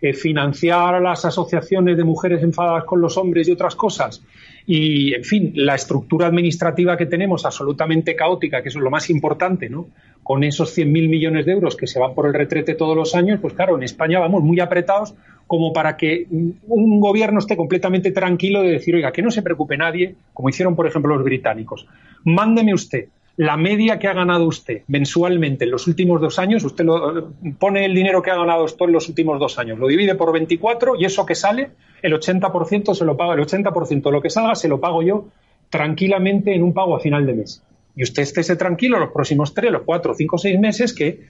eh, 0.00 0.12
financiar 0.12 0.94
a 0.94 1.00
las 1.00 1.24
asociaciones 1.24 1.96
de 1.96 2.04
mujeres 2.04 2.42
enfadadas 2.42 2.84
con 2.84 3.00
los 3.00 3.16
hombres 3.16 3.48
y 3.48 3.52
otras 3.52 3.74
cosas, 3.74 4.22
y, 4.66 5.14
en 5.14 5.24
fin, 5.24 5.52
la 5.54 5.74
estructura 5.76 6.26
administrativa 6.26 6.96
que 6.96 7.06
tenemos 7.06 7.44
absolutamente 7.44 8.16
caótica, 8.16 8.62
que 8.62 8.68
es 8.68 8.74
lo 8.74 8.90
más 8.90 9.10
importante, 9.10 9.68
¿no? 9.68 9.88
Con 10.22 10.42
esos 10.42 10.76
100.000 10.76 11.08
millones 11.08 11.46
de 11.46 11.52
euros 11.52 11.76
que 11.76 11.86
se 11.86 12.00
van 12.00 12.14
por 12.14 12.26
el 12.26 12.34
retrete 12.34 12.74
todos 12.74 12.96
los 12.96 13.14
años, 13.14 13.38
pues 13.40 13.54
claro, 13.54 13.76
en 13.76 13.84
España 13.84 14.18
vamos 14.18 14.42
muy 14.42 14.58
apretados 14.58 15.14
como 15.46 15.72
para 15.72 15.96
que 15.96 16.26
un 16.66 17.00
gobierno 17.00 17.38
esté 17.38 17.56
completamente 17.56 18.10
tranquilo 18.10 18.62
de 18.62 18.70
decir, 18.70 18.96
oiga, 18.96 19.12
que 19.12 19.22
no 19.22 19.30
se 19.30 19.42
preocupe 19.42 19.76
nadie, 19.76 20.16
como 20.32 20.48
hicieron, 20.48 20.74
por 20.74 20.88
ejemplo, 20.88 21.14
los 21.14 21.22
británicos. 21.22 21.86
Mándeme 22.24 22.74
usted 22.74 23.06
la 23.36 23.56
media 23.56 23.98
que 23.98 24.08
ha 24.08 24.14
ganado 24.14 24.46
usted 24.46 24.82
mensualmente 24.88 25.64
en 25.64 25.70
los 25.70 25.86
últimos 25.86 26.20
dos 26.20 26.38
años, 26.38 26.64
usted 26.64 26.84
lo, 26.84 27.32
pone 27.58 27.84
el 27.84 27.94
dinero 27.94 28.22
que 28.22 28.30
ha 28.30 28.36
ganado 28.36 28.64
usted 28.64 28.86
en 28.86 28.92
los 28.92 29.08
últimos 29.08 29.38
dos 29.38 29.58
años, 29.58 29.78
lo 29.78 29.88
divide 29.88 30.14
por 30.14 30.32
24 30.32 30.96
y 30.96 31.04
eso 31.04 31.26
que 31.26 31.34
sale, 31.34 31.70
el 32.02 32.14
80% 32.14 32.94
se 32.94 33.04
lo 33.04 33.16
paga, 33.16 33.34
el 33.34 33.40
80% 33.40 34.02
de 34.02 34.10
lo 34.10 34.22
que 34.22 34.30
salga 34.30 34.54
se 34.54 34.68
lo 34.68 34.80
pago 34.80 35.02
yo 35.02 35.28
tranquilamente 35.68 36.54
en 36.54 36.62
un 36.62 36.72
pago 36.72 36.96
a 36.96 37.00
final 37.00 37.26
de 37.26 37.34
mes. 37.34 37.62
Y 37.94 38.02
usted 38.02 38.22
esté 38.22 38.56
tranquilo 38.56 38.98
los 38.98 39.10
próximos 39.10 39.52
tres, 39.52 39.72
los 39.72 39.82
cuatro, 39.82 40.14
cinco, 40.14 40.38
seis 40.38 40.58
meses 40.58 40.92
que 40.92 41.20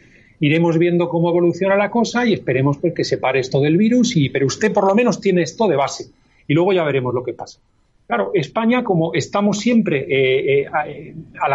iremos 0.40 0.78
viendo 0.78 1.08
cómo 1.08 1.30
evoluciona 1.30 1.76
la 1.76 1.90
cosa 1.90 2.26
y 2.26 2.34
esperemos 2.34 2.78
pues, 2.78 2.92
que 2.92 3.04
se 3.04 3.18
pare 3.18 3.40
esto 3.40 3.60
del 3.60 3.76
virus, 3.76 4.16
y, 4.16 4.28
pero 4.28 4.46
usted 4.46 4.72
por 4.72 4.86
lo 4.86 4.94
menos 4.94 5.20
tiene 5.20 5.42
esto 5.42 5.66
de 5.66 5.76
base 5.76 6.10
y 6.46 6.54
luego 6.54 6.72
ya 6.72 6.84
veremos 6.84 7.14
lo 7.14 7.24
que 7.24 7.32
pasa. 7.32 7.58
Claro, 8.06 8.30
España, 8.34 8.84
como 8.84 9.14
estamos 9.14 9.58
siempre 9.58 10.06
eh, 10.08 10.60
eh, 10.86 11.14
a, 11.40 11.48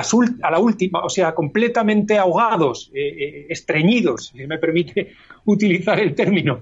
la 0.51 0.59
última, 0.59 0.99
o 0.99 1.09
sea, 1.09 1.33
completamente 1.33 2.17
ahogados, 2.17 2.91
eh, 2.93 3.45
estreñidos, 3.49 4.27
si 4.27 4.45
me 4.45 4.57
permite 4.57 5.13
utilizar 5.45 5.99
el 5.99 6.13
término, 6.13 6.61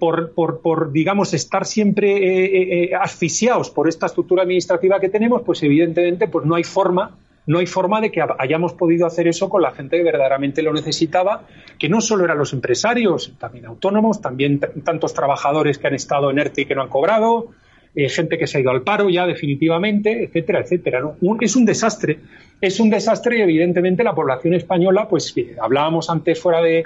por, 0.00 0.32
por, 0.32 0.62
por, 0.62 0.90
digamos, 0.90 1.34
estar 1.34 1.66
siempre 1.66 2.94
asfixiados 2.98 3.68
por 3.68 3.88
esta 3.88 4.06
estructura 4.06 4.44
administrativa 4.44 4.98
que 4.98 5.10
tenemos, 5.10 5.42
pues 5.42 5.62
evidentemente 5.64 6.28
pues 6.28 6.46
no 6.46 6.54
hay 6.54 6.64
forma 6.64 7.14
no 7.46 7.58
hay 7.58 7.66
forma 7.66 8.00
de 8.00 8.10
que 8.10 8.24
hayamos 8.38 8.72
podido 8.72 9.06
hacer 9.06 9.28
eso 9.28 9.48
con 9.48 9.62
la 9.62 9.70
gente 9.72 9.98
que 9.98 10.02
verdaderamente 10.02 10.62
lo 10.62 10.72
necesitaba, 10.72 11.42
que 11.78 11.88
no 11.88 12.00
solo 12.00 12.24
eran 12.24 12.38
los 12.38 12.52
empresarios, 12.52 13.34
también 13.38 13.66
autónomos, 13.66 14.20
también 14.20 14.58
tantos 14.82 15.14
trabajadores 15.14 15.78
que 15.78 15.86
han 15.86 15.94
estado 15.94 16.30
en 16.30 16.38
ERTE 16.38 16.62
y 16.62 16.66
que 16.66 16.74
no 16.74 16.82
han 16.82 16.88
cobrado, 16.88 17.50
eh, 17.98 18.10
gente 18.10 18.36
que 18.36 18.46
se 18.46 18.58
ha 18.58 18.60
ido 18.60 18.70
al 18.70 18.82
paro 18.82 19.08
ya 19.08 19.26
definitivamente, 19.26 20.24
etcétera, 20.24 20.60
etcétera. 20.60 21.00
es 21.40 21.56
un 21.56 21.64
desastre, 21.64 22.18
es 22.60 22.78
un 22.78 22.90
desastre 22.90 23.38
y 23.38 23.40
evidentemente 23.40 24.04
la 24.04 24.14
población 24.14 24.52
española, 24.52 25.08
pues 25.08 25.34
hablábamos 25.58 26.10
antes 26.10 26.38
fuera 26.38 26.60
de, 26.60 26.84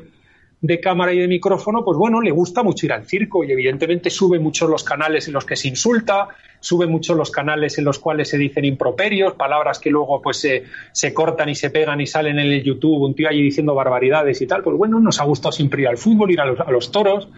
cámara 0.81 1.13
y 1.13 1.19
de 1.19 1.27
micrófono, 1.27 1.85
pues 1.85 1.99
bueno, 1.99 2.21
le 2.21 2.31
gusta 2.31 2.63
mucho 2.63 2.87
ir 2.87 2.93
al 2.93 3.07
circo 3.07 3.43
y 3.43 3.51
evidentemente 3.51 4.09
sube 4.09 4.39
mucho 4.39 4.69
los 4.69 4.85
canales 4.85 5.27
en 5.27 5.35
los 5.35 5.45
que 5.45 5.57
se 5.57 5.67
insulta, 5.67 6.29
sube 6.61 6.87
mucho 6.87 7.15
los 7.15 7.33
canales 7.33 7.77
en 7.79 7.87
los 7.87 7.99
cuales 7.99 8.29
se 8.29 8.39
dicen 8.39 8.65
improperios, 8.65 9.33
palabras 9.35 9.81
que 9.81 9.91
luego 9.91 10.23
pues 10.23 10.37
se, 10.37 10.63
se 10.93 11.13
cortan 11.13 11.49
y 11.49 11.57
se 11.57 11.71
pegan 11.71 12.01
y 12.01 12.07
salen 12.07 12.39
en 12.39 12.53
el 12.53 12.63
YouTube, 12.63 13.03
un 13.03 13.17
tío 13.17 13.29
allí 13.29 13.43
diciendo 13.43 13.75
barbaridades 13.75 14.41
y 14.43 14.47
tal, 14.47 14.63
pues 14.63 14.77
bueno, 14.77 15.01
nos 15.01 15.21
ha 15.21 15.25
gustado 15.25 15.51
siempre 15.51 15.83
ir 15.83 15.89
al 15.89 15.99
fútbol, 15.99 16.31
ir 16.31 16.41
a 16.41 16.71
los 16.71 16.93
toros, 16.93 17.29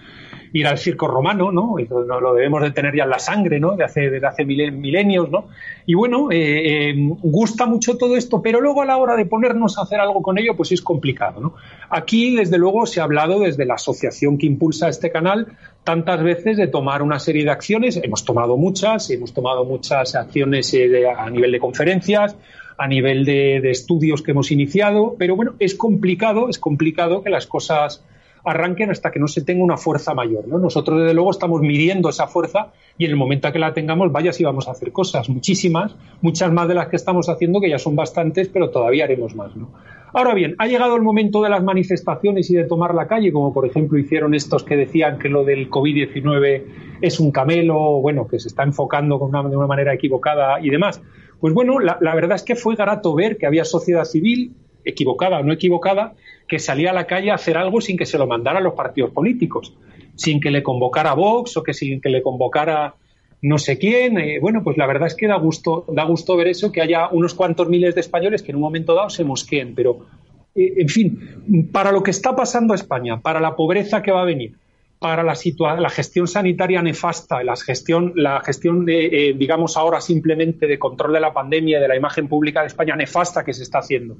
ir 0.52 0.66
al 0.66 0.78
circo 0.78 1.08
romano, 1.08 1.50
¿no? 1.50 1.78
Y 1.78 1.86
lo 1.86 2.34
debemos 2.34 2.62
de 2.62 2.70
tener 2.70 2.94
ya 2.94 3.04
en 3.04 3.10
la 3.10 3.18
sangre, 3.18 3.58
¿no? 3.58 3.76
De 3.76 3.84
hace, 3.84 4.10
de 4.10 4.26
hace 4.26 4.44
milenios, 4.44 5.30
¿no? 5.30 5.48
Y 5.86 5.94
bueno, 5.94 6.30
eh, 6.30 6.90
eh, 6.90 6.94
gusta 6.96 7.66
mucho 7.66 7.96
todo 7.96 8.16
esto, 8.16 8.42
pero 8.42 8.60
luego 8.60 8.82
a 8.82 8.86
la 8.86 8.96
hora 8.98 9.16
de 9.16 9.26
ponernos 9.26 9.78
a 9.78 9.82
hacer 9.82 10.00
algo 10.00 10.22
con 10.22 10.38
ello, 10.38 10.56
pues 10.56 10.72
es 10.72 10.82
complicado, 10.82 11.40
¿no? 11.40 11.54
Aquí, 11.90 12.34
desde 12.36 12.58
luego, 12.58 12.86
se 12.86 13.00
ha 13.00 13.04
hablado 13.04 13.40
desde 13.40 13.64
la 13.64 13.74
asociación 13.74 14.38
que 14.38 14.46
impulsa 14.46 14.88
este 14.88 15.10
canal 15.10 15.56
tantas 15.84 16.22
veces 16.22 16.56
de 16.56 16.68
tomar 16.68 17.02
una 17.02 17.18
serie 17.18 17.44
de 17.44 17.50
acciones. 17.50 17.96
Hemos 18.02 18.24
tomado 18.24 18.56
muchas, 18.56 19.10
hemos 19.10 19.32
tomado 19.32 19.64
muchas 19.64 20.14
acciones 20.14 20.72
eh, 20.74 21.06
a 21.06 21.28
nivel 21.30 21.52
de 21.52 21.58
conferencias, 21.58 22.36
a 22.78 22.86
nivel 22.86 23.24
de, 23.24 23.70
estudios 23.70 24.22
que 24.22 24.32
hemos 24.32 24.50
iniciado, 24.50 25.14
pero 25.18 25.36
bueno, 25.36 25.54
es 25.58 25.74
complicado, 25.74 26.48
es 26.48 26.58
complicado 26.58 27.22
que 27.22 27.30
las 27.30 27.46
cosas 27.46 28.04
arranquen 28.44 28.90
hasta 28.90 29.10
que 29.10 29.20
no 29.20 29.28
se 29.28 29.42
tenga 29.42 29.62
una 29.62 29.76
fuerza 29.76 30.14
mayor. 30.14 30.46
¿no? 30.48 30.58
Nosotros, 30.58 31.00
desde 31.00 31.14
luego, 31.14 31.30
estamos 31.30 31.60
midiendo 31.60 32.08
esa 32.08 32.26
fuerza 32.26 32.72
y 32.98 33.04
en 33.04 33.10
el 33.12 33.16
momento 33.16 33.50
que 33.52 33.58
la 33.58 33.72
tengamos, 33.72 34.10
vaya 34.12 34.32
si 34.32 34.44
vamos 34.44 34.68
a 34.68 34.72
hacer 34.72 34.92
cosas, 34.92 35.28
muchísimas, 35.28 35.96
muchas 36.20 36.52
más 36.52 36.68
de 36.68 36.74
las 36.74 36.88
que 36.88 36.96
estamos 36.96 37.28
haciendo, 37.28 37.60
que 37.60 37.70
ya 37.70 37.78
son 37.78 37.96
bastantes, 37.96 38.48
pero 38.48 38.70
todavía 38.70 39.04
haremos 39.04 39.34
más. 39.34 39.54
¿no? 39.56 39.70
Ahora 40.14 40.34
bien, 40.34 40.54
ha 40.58 40.66
llegado 40.66 40.96
el 40.96 41.02
momento 41.02 41.42
de 41.42 41.48
las 41.48 41.62
manifestaciones 41.62 42.50
y 42.50 42.54
de 42.54 42.64
tomar 42.64 42.94
la 42.94 43.06
calle, 43.06 43.32
como 43.32 43.54
por 43.54 43.66
ejemplo 43.66 43.98
hicieron 43.98 44.34
estos 44.34 44.62
que 44.62 44.76
decían 44.76 45.18
que 45.18 45.28
lo 45.28 45.44
del 45.44 45.70
COVID-19 45.70 46.64
es 47.00 47.18
un 47.18 47.30
camelo, 47.30 48.00
bueno, 48.00 48.26
que 48.28 48.38
se 48.38 48.48
está 48.48 48.62
enfocando 48.62 49.18
de 49.18 49.56
una 49.56 49.66
manera 49.66 49.94
equivocada 49.94 50.60
y 50.60 50.68
demás. 50.68 51.02
Pues 51.40 51.54
bueno, 51.54 51.78
la, 51.80 51.96
la 52.00 52.14
verdad 52.14 52.36
es 52.36 52.42
que 52.42 52.56
fue 52.56 52.76
grato 52.76 53.14
ver 53.14 53.38
que 53.38 53.46
había 53.46 53.64
sociedad 53.64 54.04
civil, 54.04 54.52
equivocada 54.84 55.38
o 55.38 55.42
no 55.42 55.52
equivocada, 55.52 56.14
que 56.48 56.58
salía 56.58 56.90
a 56.90 56.94
la 56.94 57.06
calle 57.06 57.30
a 57.30 57.34
hacer 57.34 57.56
algo 57.56 57.80
sin 57.80 57.96
que 57.96 58.06
se 58.06 58.18
lo 58.18 58.26
mandaran 58.26 58.64
los 58.64 58.74
partidos 58.74 59.10
políticos, 59.10 59.74
sin 60.14 60.40
que 60.40 60.50
le 60.50 60.62
convocara 60.62 61.14
Vox 61.14 61.56
o 61.56 61.62
que 61.62 61.74
sin 61.74 62.00
que 62.00 62.10
le 62.10 62.22
convocara 62.22 62.94
no 63.42 63.58
sé 63.58 63.76
quién. 63.76 64.18
Eh, 64.18 64.38
bueno, 64.40 64.62
pues 64.62 64.76
la 64.78 64.86
verdad 64.86 65.08
es 65.08 65.14
que 65.14 65.26
da 65.26 65.36
gusto, 65.36 65.84
da 65.88 66.04
gusto 66.04 66.36
ver 66.36 66.48
eso, 66.48 66.72
que 66.72 66.80
haya 66.80 67.08
unos 67.08 67.34
cuantos 67.34 67.68
miles 67.68 67.94
de 67.94 68.00
españoles 68.00 68.42
que 68.42 68.52
en 68.52 68.56
un 68.56 68.62
momento 68.62 68.94
dado 68.94 69.10
se 69.10 69.24
mosqueen, 69.24 69.74
pero 69.74 70.06
eh, 70.54 70.74
en 70.78 70.88
fin, 70.88 71.68
para 71.72 71.92
lo 71.92 72.02
que 72.02 72.12
está 72.12 72.34
pasando 72.34 72.72
a 72.72 72.76
España, 72.76 73.20
para 73.20 73.40
la 73.40 73.56
pobreza 73.56 74.00
que 74.00 74.12
va 74.12 74.22
a 74.22 74.26
venir, 74.26 74.54
para 74.98 75.24
la, 75.24 75.34
la 75.80 75.90
gestión 75.90 76.28
sanitaria 76.28 76.80
nefasta, 76.80 77.42
la 77.42 77.56
gestión, 77.56 78.12
la 78.14 78.40
gestión 78.40 78.86
eh, 78.88 79.34
digamos 79.36 79.76
ahora 79.76 80.00
simplemente 80.00 80.68
de 80.68 80.78
control 80.78 81.12
de 81.12 81.20
la 81.20 81.32
pandemia, 81.32 81.80
de 81.80 81.88
la 81.88 81.96
imagen 81.96 82.28
pública 82.28 82.60
de 82.60 82.68
España 82.68 82.94
nefasta 82.94 83.44
que 83.44 83.52
se 83.52 83.64
está 83.64 83.78
haciendo, 83.78 84.18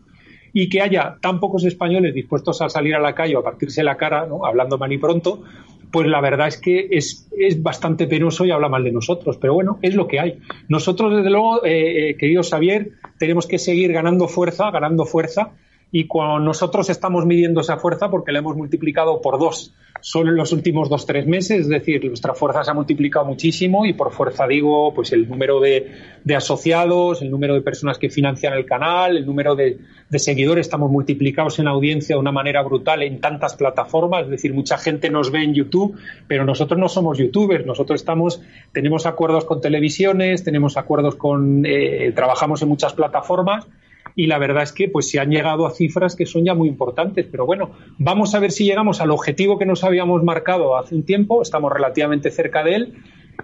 y 0.53 0.69
que 0.69 0.83
haya 0.83 1.17
tan 1.21 1.41
pocos 1.41 1.65
españoles 1.65 2.15
dispuestos 2.15 2.61
a 2.63 2.69
salir 2.69 2.95
a 2.95 3.01
la 3.01 3.15
calle 3.15 3.37
o 3.37 3.41
a 3.41 3.45
partirse 3.45 3.83
la 3.83 3.97
cara, 3.97 4.27
hablando 4.45 4.79
mal 4.79 4.93
y 4.93 4.99
pronto, 4.99 5.43
pues 5.91 6.07
la 6.07 6.21
verdad 6.21 6.49
es 6.49 6.59
que 6.59 6.89
es, 6.91 7.29
es, 7.39 7.63
bastante 7.63 8.07
penoso 8.07 8.45
y 8.45 8.51
habla 8.51 8.69
mal 8.69 8.83
de 8.83 8.93
nosotros. 8.93 9.37
Pero 9.37 9.55
bueno, 9.55 9.79
es 9.83 9.95
lo 9.95 10.09
que 10.09 10.21
hay. 10.21 10.39
Nosotros, 10.69 11.15
desde 11.15 11.31
luego, 11.31 11.65
eh, 11.65 12.11
eh 12.11 12.17
querido 12.17 12.43
Xavier, 12.43 12.93
tenemos 13.19 13.47
que 13.47 13.59
seguir 13.59 13.93
ganando 13.93 14.27
fuerza, 14.27 14.71
ganando 14.71 15.05
fuerza 15.05 15.53
y 15.95 16.07
cuando 16.07 16.41
nosotros 16.41 16.89
estamos 16.89 17.27
midiendo 17.27 17.61
esa 17.61 17.77
fuerza 17.77 18.11
porque 18.11 18.33
la 18.33 18.39
hemos 18.39 18.57
multiplicado 18.57 19.21
por 19.21 19.39
dos 19.39 19.75
solo 20.01 20.31
en 20.31 20.37
los 20.37 20.53
últimos 20.53 20.89
dos 20.89 21.07
tres 21.07 21.27
meses, 21.27 21.61
es 21.61 21.69
decir, 21.69 22.05
nuestra 22.05 22.35
fuerza 22.35 22.65
se 22.65 22.71
ha 22.73 22.75
multiplicado 22.75 23.25
muchísimo 23.25 23.87
y 23.87 23.93
por 23.93 24.11
fuerza 24.11 24.49
digo, 24.49 24.93
pues 24.93 25.13
el 25.13 25.29
número 25.29 25.61
de, 25.61 25.93
asociados, 26.35 27.23
el 27.23 27.31
número 27.31 27.55
de 27.55 27.61
personas 27.61 27.99
que 27.99 28.11
financian 28.11 28.55
el 28.55 28.67
canal, 28.67 29.17
el 29.17 29.25
número 29.25 29.55
de, 29.55 29.79
seguidores, 30.19 30.67
estamos 30.67 30.91
multiplicados 30.91 31.59
en 31.61 31.69
audiencia 31.69 32.17
de 32.17 32.21
una 32.21 32.33
manera 32.33 32.63
brutal 32.63 33.03
en 33.03 33.21
tantas 33.21 33.55
plataformas, 33.55 34.25
es 34.25 34.31
decir, 34.31 34.53
mucha 34.53 34.77
gente 34.77 35.09
nos 35.09 35.31
ve 35.31 35.45
en 35.45 35.55
YouTube, 35.55 35.97
pero 36.27 36.45
nosotros 36.45 36.81
no 36.81 36.89
somos 36.89 37.19
youtubers, 37.19 37.65
nosotros 37.65 38.01
estamos, 38.01 38.43
tenemos 38.73 39.07
acuerdos 39.07 39.45
con 39.45 39.61
televisiones, 39.61 40.43
tenemos 40.43 40.77
acuerdos 40.77 41.15
con, 41.15 41.65
eh, 41.65 42.13
trabajamos 42.13 42.61
en 42.63 42.69
muchas 42.69 42.93
plataformas 42.93 43.69
y 44.15 44.27
la 44.27 44.39
verdad 44.39 44.63
es 44.63 44.73
que 44.73 44.89
pues 44.89 45.11
se 45.11 45.21
han 45.21 45.31
llegado 45.31 45.67
a 45.67 45.71
cifras 45.71 46.17
que 46.17 46.27
son 46.27 46.45
ya 46.45 46.55
muy 46.55 46.69
importantes. 46.69 47.27
Pero 47.31 47.47
bueno, 47.47 47.71
vamos 47.99 48.35
a 48.35 48.41
ver 48.41 48.53
si 48.53 48.65
llegamos 48.65 49.01
al 49.01 49.11
objetivo 49.11 49.59
que 49.59 49.67
nos 49.67 49.85
habíamos 49.85 50.23
marcado 50.23 50.77
hace 50.77 50.95
un 50.95 51.05
tiempo, 51.05 51.43
estamos 51.43 51.73
relativamente 51.73 52.31
cerca 52.31 52.63
de 52.63 52.75
él 52.75 52.95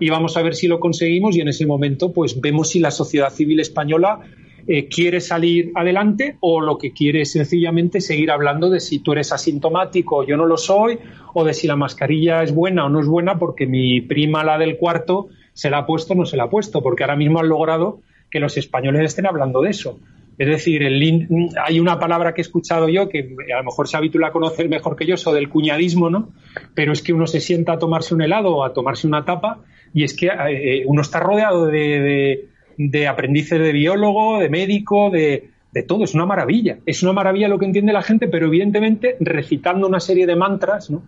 y 0.01 0.11
vamos 0.11 0.37
a 0.37 0.43
ver 0.43 0.55
si 0.55 0.69
lo 0.69 0.81
conseguimos 0.81 1.37
y 1.37 1.41
en 1.41 1.49
ese 1.49 1.67
momento 1.67 2.13
pues 2.13 2.41
vemos 2.41 2.71
si 2.71 2.79
la 2.79 2.91
sociedad 2.91 3.31
civil 3.31 3.61
española 3.61 4.21
eh, 4.67 4.87
quiere 4.89 5.21
salir 5.21 5.73
adelante 5.75 6.37
o 6.41 6.61
lo 6.61 6.77
que 6.77 6.93
quiere 6.93 7.23
es 7.23 7.33
sencillamente 7.33 8.03
seguir 8.03 8.31
hablando 8.31 8.69
de 8.69 8.81
si 8.81 8.99
tú 8.99 9.13
eres 9.13 9.33
asintomático 9.33 10.17
o 10.17 10.27
yo 10.27 10.37
no 10.37 10.45
lo 10.45 10.59
soy 10.59 10.99
o 11.33 11.45
de 11.45 11.55
si 11.55 11.67
la 11.67 11.75
mascarilla 11.75 12.43
es 12.43 12.55
buena 12.55 12.85
o 12.85 12.89
no 12.91 13.01
es 13.01 13.07
buena 13.07 13.39
porque 13.39 13.67
mi 13.67 14.03
prima 14.03 14.45
la 14.45 14.59
del 14.59 14.77
cuarto 14.77 15.29
se 15.55 15.71
la 15.71 15.79
ha 15.79 15.87
puesto 15.87 16.13
o 16.13 16.17
no 16.17 16.27
se 16.27 16.37
la 16.37 16.45
ha 16.45 16.51
puesto 16.51 16.83
porque 16.83 17.03
ahora 17.03 17.17
mismo 17.17 17.41
han 17.41 17.49
logrado 17.49 18.01
que 18.31 18.41
los 18.41 18.59
españoles 18.59 19.03
estén 19.05 19.27
hablando 19.27 19.63
de 19.63 19.71
eso. 19.71 19.99
Es 20.39 20.47
decir, 20.47 20.85
el, 20.85 21.29
hay 21.67 21.81
una 21.81 21.99
palabra 21.99 22.33
que 22.33 22.41
he 22.41 22.43
escuchado 22.43 22.89
yo 22.89 23.09
que 23.09 23.35
a 23.53 23.59
lo 23.59 23.65
mejor 23.65 23.89
Xavi 23.89 24.09
la 24.15 24.31
conocer 24.31 24.69
mejor 24.69 24.95
que 24.95 25.05
yo, 25.05 25.17
eso 25.17 25.33
del 25.33 25.49
cuñadismo, 25.49 26.11
¿no? 26.11 26.33
Pero 26.75 26.93
es 26.93 27.03
que 27.03 27.13
uno 27.13 27.27
se 27.27 27.41
sienta 27.41 27.73
a 27.73 27.79
tomarse 27.79 28.15
un 28.15 28.23
helado 28.23 28.55
o 28.55 28.65
a 28.65 28.73
tomarse 28.73 29.09
una 29.09 29.25
tapa 29.25 29.65
y 29.93 30.05
es 30.05 30.17
que 30.17 30.29
eh, 30.29 30.85
uno 30.87 31.03
está 31.03 31.19
rodeado 31.19 31.67
de, 31.67 32.47
de, 32.77 33.09
aprendices 33.09 33.59
de 33.59 33.73
biólogo, 33.73 34.39
de 34.39 34.49
médico, 34.49 35.11
de, 35.11 35.51
de 35.73 35.83
todo. 35.83 36.05
Es 36.05 36.15
una 36.15 36.25
maravilla. 36.25 36.79
Es 36.87 37.03
una 37.03 37.13
maravilla 37.13 37.49
lo 37.49 37.59
que 37.59 37.67
entiende 37.67 37.93
la 37.93 38.03
gente, 38.03 38.29
pero 38.29 38.47
evidentemente 38.47 39.17
recitando 39.19 39.89
una 39.89 39.99
serie 39.99 40.27
de 40.27 40.37
mantras, 40.37 40.89
¿no? 40.89 41.03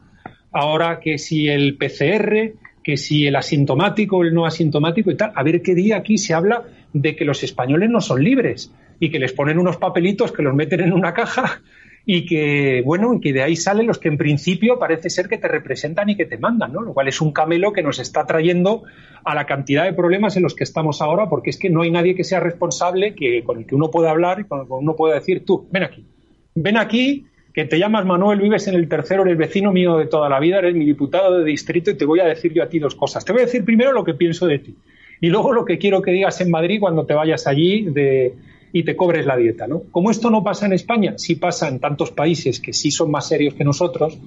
Ahora 0.50 0.98
que 0.98 1.18
si 1.18 1.48
el 1.48 1.76
PCR, 1.76 2.54
que 2.82 2.96
si 2.96 3.28
el 3.28 3.36
asintomático, 3.36 4.24
el 4.24 4.34
no 4.34 4.44
asintomático 4.44 5.12
y 5.12 5.16
tal, 5.16 5.30
a 5.36 5.42
ver 5.44 5.62
qué 5.62 5.76
día 5.76 5.98
aquí 5.98 6.18
se 6.18 6.34
habla 6.34 6.64
de 6.92 7.14
que 7.14 7.24
los 7.24 7.44
españoles 7.44 7.88
no 7.88 8.00
son 8.00 8.24
libres 8.24 8.72
y 9.00 9.10
que 9.10 9.18
les 9.18 9.32
ponen 9.32 9.58
unos 9.58 9.78
papelitos 9.78 10.30
que 10.30 10.42
los 10.42 10.54
meten 10.54 10.80
en 10.80 10.92
una 10.92 11.14
caja 11.14 11.62
y 12.04 12.26
que, 12.26 12.82
bueno, 12.84 13.14
y 13.14 13.20
que 13.20 13.32
de 13.32 13.42
ahí 13.42 13.56
salen 13.56 13.86
los 13.86 13.98
que 13.98 14.08
en 14.08 14.18
principio 14.18 14.78
parece 14.78 15.10
ser 15.10 15.28
que 15.28 15.38
te 15.38 15.48
representan 15.48 16.08
y 16.10 16.16
que 16.16 16.26
te 16.26 16.38
mandan, 16.38 16.72
¿no? 16.72 16.82
Lo 16.82 16.92
cual 16.92 17.08
es 17.08 17.20
un 17.20 17.32
camelo 17.32 17.72
que 17.72 17.82
nos 17.82 17.98
está 17.98 18.26
trayendo 18.26 18.82
a 19.24 19.34
la 19.34 19.46
cantidad 19.46 19.84
de 19.84 19.92
problemas 19.92 20.36
en 20.36 20.42
los 20.42 20.54
que 20.54 20.64
estamos 20.64 21.00
ahora, 21.02 21.28
porque 21.28 21.50
es 21.50 21.58
que 21.58 21.70
no 21.70 21.82
hay 21.82 21.90
nadie 21.90 22.14
que 22.14 22.24
sea 22.24 22.40
responsable 22.40 23.14
que, 23.14 23.42
con 23.42 23.58
el 23.58 23.66
que 23.66 23.74
uno 23.74 23.90
pueda 23.90 24.10
hablar 24.10 24.40
y 24.40 24.44
con 24.44 24.60
el 24.60 24.66
que 24.66 24.72
uno 24.72 24.96
pueda 24.96 25.14
decir, 25.14 25.44
tú, 25.44 25.66
ven 25.70 25.82
aquí, 25.82 26.04
ven 26.54 26.76
aquí, 26.76 27.26
que 27.54 27.64
te 27.64 27.78
llamas 27.78 28.06
Manuel, 28.06 28.40
vives 28.40 28.68
en 28.68 28.74
el 28.74 28.88
tercero, 28.88 29.22
eres 29.22 29.36
vecino 29.36 29.72
mío 29.72 29.96
de 29.96 30.06
toda 30.06 30.28
la 30.28 30.40
vida, 30.40 30.58
eres 30.58 30.74
mi 30.74 30.84
diputado 30.84 31.38
de 31.38 31.44
distrito 31.44 31.90
y 31.90 31.94
te 31.96 32.04
voy 32.04 32.20
a 32.20 32.24
decir 32.24 32.52
yo 32.52 32.62
a 32.62 32.68
ti 32.68 32.78
dos 32.78 32.94
cosas. 32.94 33.24
Te 33.24 33.32
voy 33.32 33.42
a 33.42 33.46
decir 33.46 33.64
primero 33.64 33.92
lo 33.92 34.04
que 34.04 34.14
pienso 34.14 34.46
de 34.46 34.58
ti 34.58 34.74
y 35.20 35.28
luego 35.28 35.52
lo 35.52 35.64
que 35.64 35.78
quiero 35.78 36.00
que 36.00 36.12
digas 36.12 36.40
en 36.40 36.50
Madrid 36.50 36.80
cuando 36.80 37.04
te 37.04 37.14
vayas 37.14 37.46
allí 37.46 37.82
de, 37.82 38.34
y 38.72 38.84
te 38.84 38.96
cobres 38.96 39.26
la 39.26 39.36
dieta. 39.36 39.66
¿no? 39.66 39.82
Como 39.90 40.10
esto 40.10 40.30
no 40.30 40.42
pasa 40.42 40.66
en 40.66 40.72
España, 40.72 41.14
sí 41.16 41.36
pasa 41.36 41.68
en 41.68 41.80
tantos 41.80 42.10
países 42.10 42.60
que 42.60 42.72
sí 42.72 42.90
son 42.90 43.10
más 43.10 43.28
serios 43.28 43.54
que 43.54 43.64
nosotros, 43.64 44.18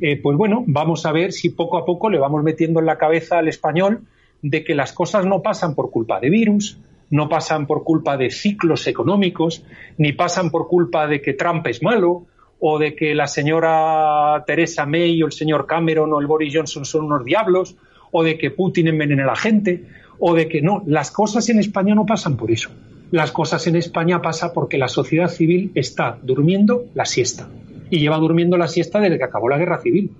eh, 0.00 0.16
pues 0.20 0.36
bueno, 0.36 0.64
vamos 0.66 1.06
a 1.06 1.12
ver 1.12 1.32
si 1.32 1.50
poco 1.50 1.78
a 1.78 1.84
poco 1.84 2.10
le 2.10 2.18
vamos 2.18 2.42
metiendo 2.42 2.80
en 2.80 2.86
la 2.86 2.98
cabeza 2.98 3.38
al 3.38 3.48
español 3.48 4.00
de 4.40 4.64
que 4.64 4.74
las 4.74 4.92
cosas 4.92 5.24
no 5.24 5.42
pasan 5.42 5.74
por 5.74 5.90
culpa 5.90 6.18
de 6.18 6.30
virus, 6.30 6.78
no 7.10 7.28
pasan 7.28 7.66
por 7.66 7.84
culpa 7.84 8.16
de 8.16 8.30
ciclos 8.30 8.86
económicos, 8.86 9.64
ni 9.98 10.12
pasan 10.12 10.50
por 10.50 10.66
culpa 10.66 11.06
de 11.06 11.20
que 11.20 11.34
Trump 11.34 11.66
es 11.66 11.82
malo, 11.82 12.26
o 12.58 12.78
de 12.78 12.94
que 12.94 13.14
la 13.14 13.26
señora 13.26 14.42
Teresa 14.46 14.86
May 14.86 15.22
o 15.22 15.26
el 15.26 15.32
señor 15.32 15.66
Cameron 15.66 16.12
o 16.12 16.20
el 16.20 16.26
Boris 16.26 16.54
Johnson 16.54 16.84
son 16.84 17.04
unos 17.04 17.24
diablos, 17.24 17.76
o 18.10 18.22
de 18.24 18.38
que 18.38 18.50
Putin 18.50 18.88
envenena 18.88 19.24
a 19.24 19.26
la 19.26 19.36
gente, 19.36 19.84
o 20.18 20.34
de 20.34 20.48
que 20.48 20.62
no, 20.62 20.82
las 20.86 21.10
cosas 21.10 21.48
en 21.48 21.58
España 21.58 21.94
no 21.94 22.06
pasan 22.06 22.36
por 22.36 22.50
eso 22.50 22.70
las 23.12 23.30
cosas 23.30 23.66
en 23.66 23.76
España 23.76 24.22
pasa 24.22 24.52
porque 24.52 24.78
la 24.78 24.88
sociedad 24.88 25.28
civil 25.28 25.70
está 25.74 26.18
durmiendo 26.22 26.86
la 26.94 27.04
siesta 27.04 27.48
y 27.90 27.98
lleva 27.98 28.16
durmiendo 28.16 28.56
la 28.56 28.68
siesta 28.68 29.00
desde 29.00 29.18
que 29.18 29.24
acabó 29.24 29.50
la 29.50 29.58
guerra 29.58 29.82
civil. 29.82 30.12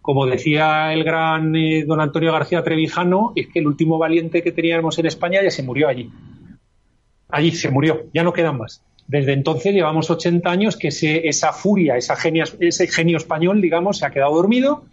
Como 0.00 0.24
decía 0.24 0.92
el 0.94 1.02
gran 1.02 1.54
eh, 1.56 1.84
don 1.84 2.00
Antonio 2.00 2.32
García 2.32 2.62
Trevijano, 2.62 3.32
es 3.34 3.48
que 3.48 3.58
el 3.58 3.66
último 3.66 3.98
valiente 3.98 4.40
que 4.40 4.52
teníamos 4.52 4.96
en 5.00 5.06
España 5.06 5.42
ya 5.42 5.50
se 5.50 5.64
murió 5.64 5.88
allí. 5.88 6.08
Allí 7.28 7.50
se 7.50 7.70
murió, 7.70 8.04
ya 8.14 8.22
no 8.22 8.32
quedan 8.32 8.58
más. 8.58 8.84
Desde 9.08 9.32
entonces 9.32 9.74
llevamos 9.74 10.08
80 10.08 10.48
años 10.48 10.76
que 10.76 10.88
esa 10.88 11.52
furia, 11.52 11.96
esa 11.96 12.16
ese 12.60 12.86
genio 12.86 13.16
español, 13.16 13.60
digamos, 13.60 13.98
se 13.98 14.06
ha 14.06 14.10
quedado 14.10 14.36
dormido 14.36 14.84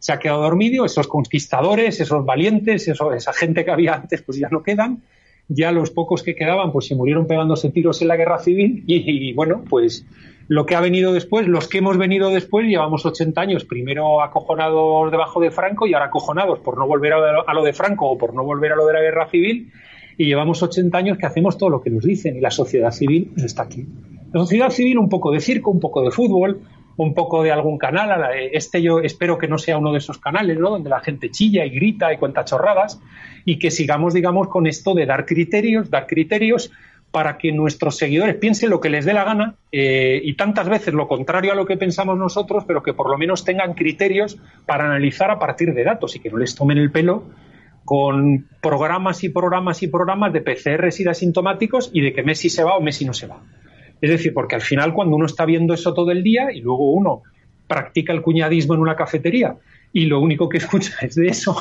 se 0.00 0.12
ha 0.12 0.18
quedado 0.18 0.42
dormido, 0.42 0.84
esos 0.84 1.08
conquistadores, 1.08 2.00
esos 2.00 2.24
valientes, 2.24 2.86
esa 2.86 3.32
gente 3.32 3.64
que 3.64 3.70
había 3.72 3.94
antes, 3.94 4.22
pues 4.22 4.38
ya 4.38 4.48
no 4.48 4.62
quedan, 4.62 5.02
ya 5.48 5.72
los 5.72 5.90
pocos 5.90 6.22
que 6.22 6.34
quedaban 6.34 6.72
pues 6.72 6.86
se 6.86 6.94
murieron 6.94 7.26
pegándose 7.26 7.70
tiros 7.70 8.00
en 8.02 8.08
la 8.08 8.16
guerra 8.16 8.38
civil 8.38 8.84
y, 8.86 9.32
bueno, 9.32 9.64
pues 9.68 10.06
lo 10.46 10.66
que 10.66 10.74
ha 10.74 10.80
venido 10.80 11.12
después, 11.12 11.46
los 11.46 11.68
que 11.68 11.78
hemos 11.78 11.98
venido 11.98 12.30
después, 12.30 12.66
llevamos 12.66 13.04
80 13.04 13.40
años, 13.40 13.64
primero 13.64 14.22
acojonados 14.22 15.10
debajo 15.10 15.40
de 15.40 15.50
Franco 15.50 15.86
y 15.86 15.94
ahora 15.94 16.06
acojonados 16.06 16.60
por 16.60 16.78
no 16.78 16.86
volver 16.86 17.14
a 17.14 17.54
lo 17.54 17.64
de 17.64 17.72
Franco 17.72 18.10
o 18.10 18.18
por 18.18 18.34
no 18.34 18.44
volver 18.44 18.72
a 18.72 18.76
lo 18.76 18.86
de 18.86 18.92
la 18.92 19.00
guerra 19.00 19.28
civil 19.28 19.72
y 20.16 20.26
llevamos 20.26 20.62
80 20.62 20.96
años 20.98 21.18
que 21.18 21.26
hacemos 21.26 21.56
todo 21.56 21.70
lo 21.70 21.80
que 21.80 21.90
nos 21.90 22.04
dicen 22.04 22.36
y 22.36 22.40
la 22.40 22.50
sociedad 22.50 22.90
civil 22.90 23.30
pues, 23.32 23.44
está 23.44 23.62
aquí. 23.62 23.86
La 24.32 24.40
sociedad 24.40 24.70
civil 24.70 24.98
un 24.98 25.08
poco 25.08 25.30
de 25.30 25.40
circo, 25.40 25.70
un 25.70 25.80
poco 25.80 26.02
de 26.02 26.10
fútbol, 26.10 26.60
un 26.98 27.14
poco 27.14 27.42
de 27.42 27.52
algún 27.52 27.78
canal. 27.78 28.28
Este 28.52 28.82
yo 28.82 28.98
espero 29.00 29.38
que 29.38 29.48
no 29.48 29.56
sea 29.56 29.78
uno 29.78 29.92
de 29.92 29.98
esos 29.98 30.18
canales, 30.18 30.58
¿no? 30.58 30.70
Donde 30.70 30.90
la 30.90 31.00
gente 31.00 31.30
chilla 31.30 31.64
y 31.64 31.70
grita 31.70 32.12
y 32.12 32.18
cuenta 32.18 32.44
chorradas 32.44 33.00
y 33.44 33.58
que 33.58 33.70
sigamos, 33.70 34.14
digamos, 34.14 34.48
con 34.48 34.66
esto 34.66 34.94
de 34.94 35.06
dar 35.06 35.24
criterios, 35.24 35.90
dar 35.90 36.06
criterios 36.06 36.72
para 37.12 37.38
que 37.38 37.52
nuestros 37.52 37.96
seguidores 37.96 38.34
piensen 38.34 38.68
lo 38.68 38.80
que 38.80 38.90
les 38.90 39.04
dé 39.04 39.14
la 39.14 39.24
gana 39.24 39.54
eh, 39.72 40.20
y 40.22 40.34
tantas 40.34 40.68
veces 40.68 40.92
lo 40.92 41.08
contrario 41.08 41.52
a 41.52 41.54
lo 41.54 41.66
que 41.66 41.76
pensamos 41.76 42.18
nosotros, 42.18 42.64
pero 42.66 42.82
que 42.82 42.92
por 42.92 43.08
lo 43.08 43.16
menos 43.16 43.44
tengan 43.44 43.74
criterios 43.74 44.36
para 44.66 44.84
analizar 44.84 45.30
a 45.30 45.38
partir 45.38 45.72
de 45.72 45.84
datos 45.84 46.16
y 46.16 46.20
que 46.20 46.30
no 46.30 46.36
les 46.36 46.54
tomen 46.54 46.78
el 46.78 46.90
pelo 46.90 47.22
con 47.84 48.46
programas 48.60 49.22
y 49.24 49.28
programas 49.30 49.82
y 49.82 49.86
programas 49.86 50.32
de 50.32 50.42
PCRs 50.42 51.00
y 51.00 51.04
de 51.04 51.10
asintomáticos 51.10 51.90
y 51.94 52.02
de 52.02 52.12
que 52.12 52.24
Messi 52.24 52.50
se 52.50 52.64
va 52.64 52.76
o 52.76 52.82
Messi 52.82 53.06
no 53.06 53.14
se 53.14 53.28
va. 53.28 53.40
Es 54.00 54.10
decir, 54.10 54.32
porque 54.32 54.54
al 54.54 54.62
final 54.62 54.92
cuando 54.92 55.16
uno 55.16 55.26
está 55.26 55.44
viendo 55.44 55.74
eso 55.74 55.94
todo 55.94 56.10
el 56.10 56.22
día 56.22 56.52
y 56.52 56.60
luego 56.60 56.90
uno 56.92 57.22
practica 57.66 58.12
el 58.12 58.22
cuñadismo 58.22 58.74
en 58.74 58.80
una 58.80 58.96
cafetería 58.96 59.56
y 59.92 60.06
lo 60.06 60.20
único 60.20 60.48
que 60.48 60.58
escucha 60.58 60.94
es 61.02 61.14
de 61.14 61.28
eso, 61.28 61.56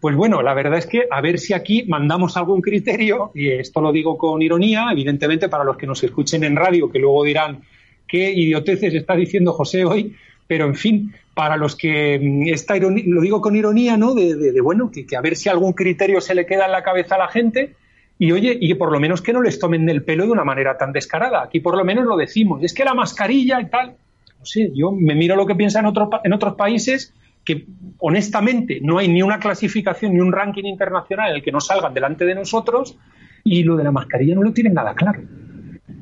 pues 0.00 0.16
bueno, 0.16 0.40
la 0.42 0.54
verdad 0.54 0.78
es 0.78 0.86
que 0.86 1.06
a 1.10 1.20
ver 1.20 1.38
si 1.38 1.52
aquí 1.52 1.84
mandamos 1.86 2.36
algún 2.36 2.62
criterio, 2.62 3.32
y 3.34 3.50
esto 3.50 3.82
lo 3.82 3.92
digo 3.92 4.16
con 4.16 4.40
ironía, 4.40 4.86
evidentemente 4.90 5.48
para 5.48 5.64
los 5.64 5.76
que 5.76 5.86
nos 5.86 6.02
escuchen 6.02 6.42
en 6.42 6.56
radio, 6.56 6.90
que 6.90 6.98
luego 6.98 7.22
dirán 7.24 7.60
qué 8.08 8.32
idioteces 8.32 8.94
está 8.94 9.14
diciendo 9.14 9.52
José 9.52 9.84
hoy, 9.84 10.16
pero 10.46 10.64
en 10.64 10.74
fin, 10.74 11.14
para 11.34 11.56
los 11.56 11.76
que 11.76 12.18
mm, 12.18 12.48
esta 12.48 12.76
ironía, 12.76 13.04
lo 13.06 13.20
digo 13.20 13.40
con 13.42 13.56
ironía, 13.56 13.96
¿no? 13.98 14.14
De, 14.14 14.58
bueno, 14.62 14.90
que, 14.90 15.06
que, 15.06 15.16
a 15.16 15.20
ver 15.20 15.36
si 15.36 15.48
algún 15.48 15.74
criterio 15.74 16.20
se 16.20 16.34
le 16.34 16.46
queda 16.46 16.64
en 16.64 16.72
la 16.72 16.82
cabeza 16.82 17.16
a 17.16 17.18
la 17.18 17.28
gente 17.28 17.74
y 18.22 18.32
oye, 18.32 18.54
y 18.60 18.74
por 18.74 18.92
lo 18.92 19.00
menos 19.00 19.22
que 19.22 19.32
no 19.32 19.40
les 19.40 19.58
tomen 19.58 19.88
el 19.88 20.04
pelo 20.04 20.26
de 20.26 20.30
una 20.30 20.44
manera 20.44 20.76
tan 20.76 20.92
descarada. 20.92 21.42
Aquí 21.42 21.60
por 21.60 21.74
lo 21.74 21.86
menos 21.86 22.04
lo 22.04 22.18
decimos. 22.18 22.62
Es 22.62 22.74
que 22.74 22.84
la 22.84 22.92
mascarilla 22.92 23.58
y 23.62 23.70
tal. 23.70 23.96
No 24.38 24.44
sé, 24.44 24.70
yo 24.74 24.92
me 24.92 25.14
miro 25.14 25.36
lo 25.36 25.46
que 25.46 25.54
piensan 25.54 25.86
en, 25.86 25.94
en 26.24 26.32
otros 26.34 26.54
países 26.54 27.14
que 27.42 27.64
honestamente 27.96 28.78
no 28.82 28.98
hay 28.98 29.08
ni 29.08 29.22
una 29.22 29.38
clasificación 29.38 30.12
ni 30.12 30.20
un 30.20 30.32
ranking 30.32 30.64
internacional 30.64 31.30
en 31.30 31.36
el 31.36 31.42
que 31.42 31.50
no 31.50 31.62
salgan 31.62 31.94
delante 31.94 32.26
de 32.26 32.34
nosotros 32.34 32.98
y 33.42 33.62
lo 33.62 33.74
de 33.78 33.84
la 33.84 33.90
mascarilla 33.90 34.34
no 34.34 34.42
lo 34.42 34.52
tienen 34.52 34.74
nada 34.74 34.92
claro. 34.94 35.22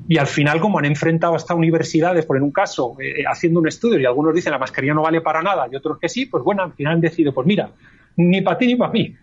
Y 0.08 0.18
al 0.18 0.26
final, 0.26 0.58
como 0.58 0.80
han 0.80 0.86
enfrentado 0.86 1.36
hasta 1.36 1.54
universidades, 1.54 2.26
por 2.26 2.36
en 2.36 2.42
un 2.42 2.50
caso, 2.50 2.96
eh, 3.00 3.22
haciendo 3.30 3.60
un 3.60 3.68
estudio 3.68 4.00
y 4.00 4.06
algunos 4.06 4.34
dicen 4.34 4.50
la 4.50 4.58
mascarilla 4.58 4.92
no 4.92 5.02
vale 5.02 5.20
para 5.20 5.40
nada 5.40 5.68
y 5.70 5.76
otros 5.76 6.00
que 6.00 6.08
sí, 6.08 6.26
pues 6.26 6.42
bueno, 6.42 6.64
al 6.64 6.72
final 6.72 6.94
han 6.94 7.00
decidido, 7.00 7.32
pues 7.32 7.46
mira, 7.46 7.70
ni 8.16 8.40
para 8.40 8.58
ti 8.58 8.66
ni 8.66 8.74
para 8.74 8.90
mí 8.90 9.14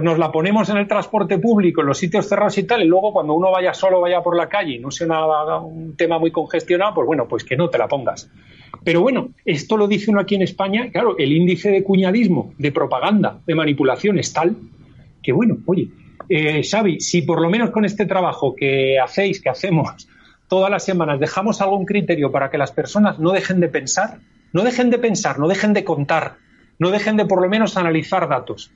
nos 0.00 0.18
la 0.18 0.32
ponemos 0.32 0.68
en 0.68 0.78
el 0.78 0.88
transporte 0.88 1.38
público, 1.38 1.80
en 1.80 1.88
los 1.88 1.98
sitios 1.98 2.28
cerrados 2.28 2.56
y 2.58 2.64
tal, 2.64 2.82
y 2.82 2.86
luego 2.86 3.12
cuando 3.12 3.34
uno 3.34 3.50
vaya 3.50 3.74
solo, 3.74 4.00
vaya 4.00 4.22
por 4.22 4.36
la 4.36 4.48
calle 4.48 4.74
y 4.74 4.78
no 4.78 4.90
sea 4.90 5.06
un 5.58 5.96
tema 5.96 6.18
muy 6.18 6.30
congestionado, 6.30 6.94
pues 6.94 7.06
bueno, 7.06 7.26
pues 7.28 7.44
que 7.44 7.56
no 7.56 7.68
te 7.68 7.78
la 7.78 7.88
pongas. 7.88 8.30
Pero 8.84 9.00
bueno, 9.00 9.30
esto 9.44 9.76
lo 9.76 9.88
dice 9.88 10.10
uno 10.10 10.20
aquí 10.20 10.34
en 10.34 10.42
España, 10.42 10.90
claro, 10.92 11.16
el 11.18 11.32
índice 11.32 11.70
de 11.70 11.82
cuñadismo, 11.82 12.54
de 12.58 12.72
propaganda, 12.72 13.40
de 13.46 13.54
manipulación 13.54 14.18
es 14.18 14.32
tal 14.32 14.56
que 15.26 15.32
bueno, 15.32 15.58
oye, 15.66 15.88
eh, 16.28 16.62
Xavi, 16.62 17.00
si 17.00 17.22
por 17.22 17.40
lo 17.40 17.50
menos 17.50 17.70
con 17.70 17.84
este 17.84 18.06
trabajo 18.06 18.54
que 18.54 19.00
hacéis, 19.00 19.40
que 19.40 19.48
hacemos 19.48 20.08
todas 20.46 20.70
las 20.70 20.84
semanas, 20.84 21.18
dejamos 21.18 21.60
algún 21.60 21.84
criterio 21.84 22.30
para 22.30 22.48
que 22.48 22.58
las 22.58 22.70
personas 22.70 23.18
no 23.18 23.32
dejen 23.32 23.58
de 23.58 23.68
pensar, 23.68 24.20
no 24.52 24.62
dejen 24.62 24.88
de 24.88 24.98
pensar, 24.98 25.40
no 25.40 25.48
dejen 25.48 25.72
de 25.72 25.82
contar, 25.82 26.36
no 26.78 26.90
dejen 26.92 27.16
de 27.16 27.26
por 27.26 27.42
lo 27.42 27.48
menos 27.48 27.76
analizar 27.76 28.28
datos 28.28 28.70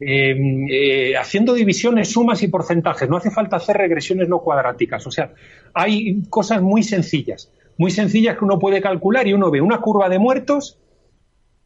Em, 0.00 0.66
eh, 0.70 1.16
haciendo 1.16 1.54
divisiones, 1.54 2.10
sumas 2.10 2.42
y 2.42 2.48
porcentajes. 2.48 3.08
No 3.08 3.16
hace 3.16 3.30
falta 3.30 3.56
hacer 3.56 3.76
regresiones 3.76 4.28
no 4.28 4.40
cuadráticas. 4.40 5.06
O 5.06 5.10
sea, 5.10 5.32
hay 5.72 6.22
cosas 6.28 6.62
muy 6.62 6.82
sencillas, 6.82 7.52
muy 7.78 7.90
sencillas 7.90 8.36
que 8.36 8.44
uno 8.44 8.58
puede 8.58 8.80
calcular 8.80 9.28
y 9.28 9.32
uno 9.32 9.50
ve 9.50 9.60
una 9.60 9.80
curva 9.80 10.08
de 10.08 10.18
muertos 10.18 10.78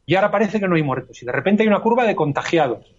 y 0.05 0.15
ahora 0.15 0.31
parece 0.31 0.61
que 0.61 0.69
no 0.69 0.77
hay 0.77 0.83
muertos. 0.83 1.23
Y 1.23 1.27
de 1.27 1.33
repente 1.33 1.63
hay 1.63 1.69
una 1.69 1.81
curva 1.81 2.07
de 2.07 2.15
contagiados. 2.15 2.95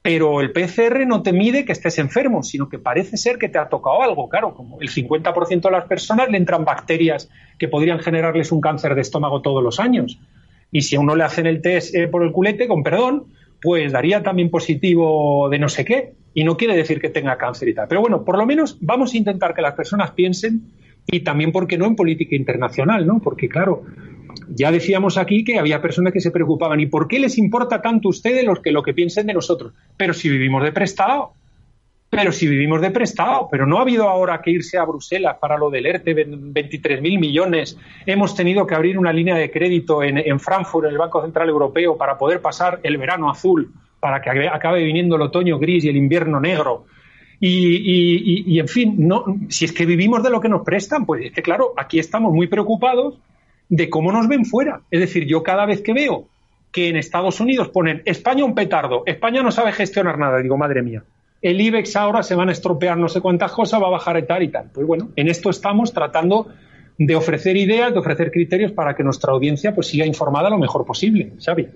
Pero 0.00 0.40
el 0.40 0.52
PCR 0.52 1.04
no 1.04 1.22
te 1.24 1.32
mide 1.32 1.64
que 1.64 1.72
estés 1.72 1.98
enfermo, 1.98 2.44
sino 2.44 2.68
que 2.68 2.78
parece 2.78 3.16
ser 3.16 3.38
que 3.38 3.48
te 3.48 3.58
ha 3.58 3.68
tocado 3.68 4.02
algo. 4.02 4.28
Claro, 4.28 4.54
como 4.54 4.80
el 4.80 4.88
50% 4.88 5.60
de 5.60 5.70
las 5.72 5.86
personas 5.86 6.28
le 6.30 6.36
entran 6.36 6.64
bacterias 6.64 7.28
que 7.58 7.66
podrían 7.66 7.98
generarles 7.98 8.52
un 8.52 8.60
cáncer 8.60 8.94
de 8.94 9.00
estómago 9.00 9.42
todos 9.42 9.64
los 9.64 9.80
años. 9.80 10.20
Y 10.70 10.82
si 10.82 10.94
a 10.94 11.00
uno 11.00 11.16
le 11.16 11.24
hacen 11.24 11.46
el 11.46 11.60
test 11.60 11.92
eh, 11.96 12.06
por 12.06 12.22
el 12.22 12.30
culete, 12.30 12.68
con 12.68 12.84
perdón, 12.84 13.26
pues 13.62 13.92
daría 13.92 14.22
también 14.22 14.50
positivo 14.50 15.48
de 15.50 15.58
no 15.58 15.68
sé 15.68 15.84
qué, 15.84 16.12
y 16.34 16.44
no 16.44 16.56
quiere 16.56 16.76
decir 16.76 17.00
que 17.00 17.08
tenga 17.08 17.38
cáncer 17.38 17.68
y 17.68 17.74
tal. 17.74 17.88
Pero 17.88 18.02
bueno, 18.02 18.24
por 18.24 18.36
lo 18.36 18.46
menos 18.46 18.76
vamos 18.80 19.14
a 19.14 19.16
intentar 19.16 19.54
que 19.54 19.62
las 19.62 19.74
personas 19.74 20.10
piensen, 20.10 20.62
y 21.10 21.20
también, 21.20 21.52
porque 21.52 21.78
no?, 21.78 21.86
en 21.86 21.96
política 21.96 22.34
internacional, 22.34 23.06
¿no? 23.06 23.20
Porque, 23.20 23.48
claro, 23.48 23.84
ya 24.48 24.72
decíamos 24.72 25.18
aquí 25.18 25.44
que 25.44 25.58
había 25.58 25.80
personas 25.80 26.12
que 26.12 26.20
se 26.20 26.30
preocupaban, 26.30 26.80
¿y 26.80 26.86
por 26.86 27.08
qué 27.08 27.18
les 27.18 27.38
importa 27.38 27.80
tanto 27.80 28.08
a 28.08 28.10
ustedes 28.10 28.44
los 28.44 28.60
que, 28.60 28.72
lo 28.72 28.82
que 28.82 28.92
piensen 28.92 29.26
de 29.26 29.34
nosotros? 29.34 29.72
Pero 29.96 30.12
si 30.12 30.28
vivimos 30.28 30.62
de 30.62 30.72
prestado, 30.72 31.32
pero 32.08 32.30
si 32.30 32.46
vivimos 32.46 32.80
de 32.80 32.90
prestado, 32.90 33.48
pero 33.50 33.66
no 33.66 33.78
ha 33.78 33.82
habido 33.82 34.08
ahora 34.08 34.40
que 34.40 34.52
irse 34.52 34.78
a 34.78 34.84
Bruselas 34.84 35.36
para 35.40 35.58
lo 35.58 35.70
del 35.70 35.86
ERTE, 35.86 36.14
23.000 36.14 37.00
millones. 37.18 37.76
Hemos 38.06 38.34
tenido 38.34 38.66
que 38.66 38.74
abrir 38.74 38.96
una 38.96 39.12
línea 39.12 39.34
de 39.34 39.50
crédito 39.50 40.02
en, 40.02 40.38
Frankfurt, 40.38 40.86
en 40.86 40.92
el 40.92 40.98
Banco 40.98 41.20
Central 41.22 41.48
Europeo, 41.48 41.96
para 41.96 42.16
poder 42.16 42.40
pasar 42.40 42.80
el 42.84 42.96
verano 42.96 43.28
azul, 43.28 43.72
para 43.98 44.22
que 44.22 44.48
acabe 44.48 44.84
viniendo 44.84 45.16
el 45.16 45.22
otoño 45.22 45.58
gris 45.58 45.84
y 45.84 45.88
el 45.88 45.96
invierno 45.96 46.40
negro. 46.40 46.86
Y, 47.40 48.58
en 48.58 48.68
fin, 48.68 48.94
no, 48.98 49.24
si 49.48 49.64
es 49.64 49.72
que 49.72 49.84
vivimos 49.84 50.22
de 50.22 50.30
lo 50.30 50.40
que 50.40 50.48
nos 50.48 50.62
prestan, 50.62 51.04
pues 51.04 51.26
es 51.26 51.32
que 51.32 51.42
claro, 51.42 51.74
aquí 51.76 51.98
estamos 51.98 52.32
muy 52.32 52.46
preocupados 52.46 53.18
de 53.68 53.90
cómo 53.90 54.12
nos 54.12 54.28
ven 54.28 54.44
fuera. 54.44 54.80
Es 54.92 55.00
decir, 55.00 55.26
yo 55.26 55.42
cada 55.42 55.66
vez 55.66 55.82
que 55.82 55.92
veo 55.92 56.28
que 56.70 56.88
en 56.88 56.96
Estados 56.96 57.40
Unidos 57.40 57.68
ponen 57.68 58.02
España 58.04 58.44
un 58.44 58.54
petardo, 58.54 59.02
España 59.06 59.42
no 59.42 59.50
sabe 59.50 59.72
gestionar 59.72 60.18
nada, 60.18 60.40
digo, 60.40 60.56
madre 60.56 60.82
mía 60.82 61.02
el 61.46 61.60
IBEX 61.60 61.94
ahora 61.94 62.24
se 62.24 62.34
van 62.34 62.48
a 62.48 62.52
estropear 62.52 62.98
no 62.98 63.08
sé 63.08 63.20
cuántas 63.20 63.52
cosas, 63.52 63.80
va 63.80 63.86
a 63.86 63.90
bajar 63.90 64.18
y 64.18 64.26
tal 64.26 64.42
y 64.42 64.48
tal. 64.48 64.70
Pues 64.72 64.84
bueno, 64.84 65.10
en 65.14 65.28
esto 65.28 65.48
estamos 65.48 65.92
tratando 65.92 66.48
de 66.98 67.14
ofrecer 67.14 67.56
ideas, 67.56 67.92
de 67.92 68.00
ofrecer 68.00 68.32
criterios 68.32 68.72
para 68.72 68.96
que 68.96 69.04
nuestra 69.04 69.32
audiencia 69.32 69.72
pues 69.72 69.86
siga 69.86 70.04
informada 70.04 70.50
lo 70.50 70.58
mejor 70.58 70.84
posible, 70.84 71.34
Xavi. 71.38 71.68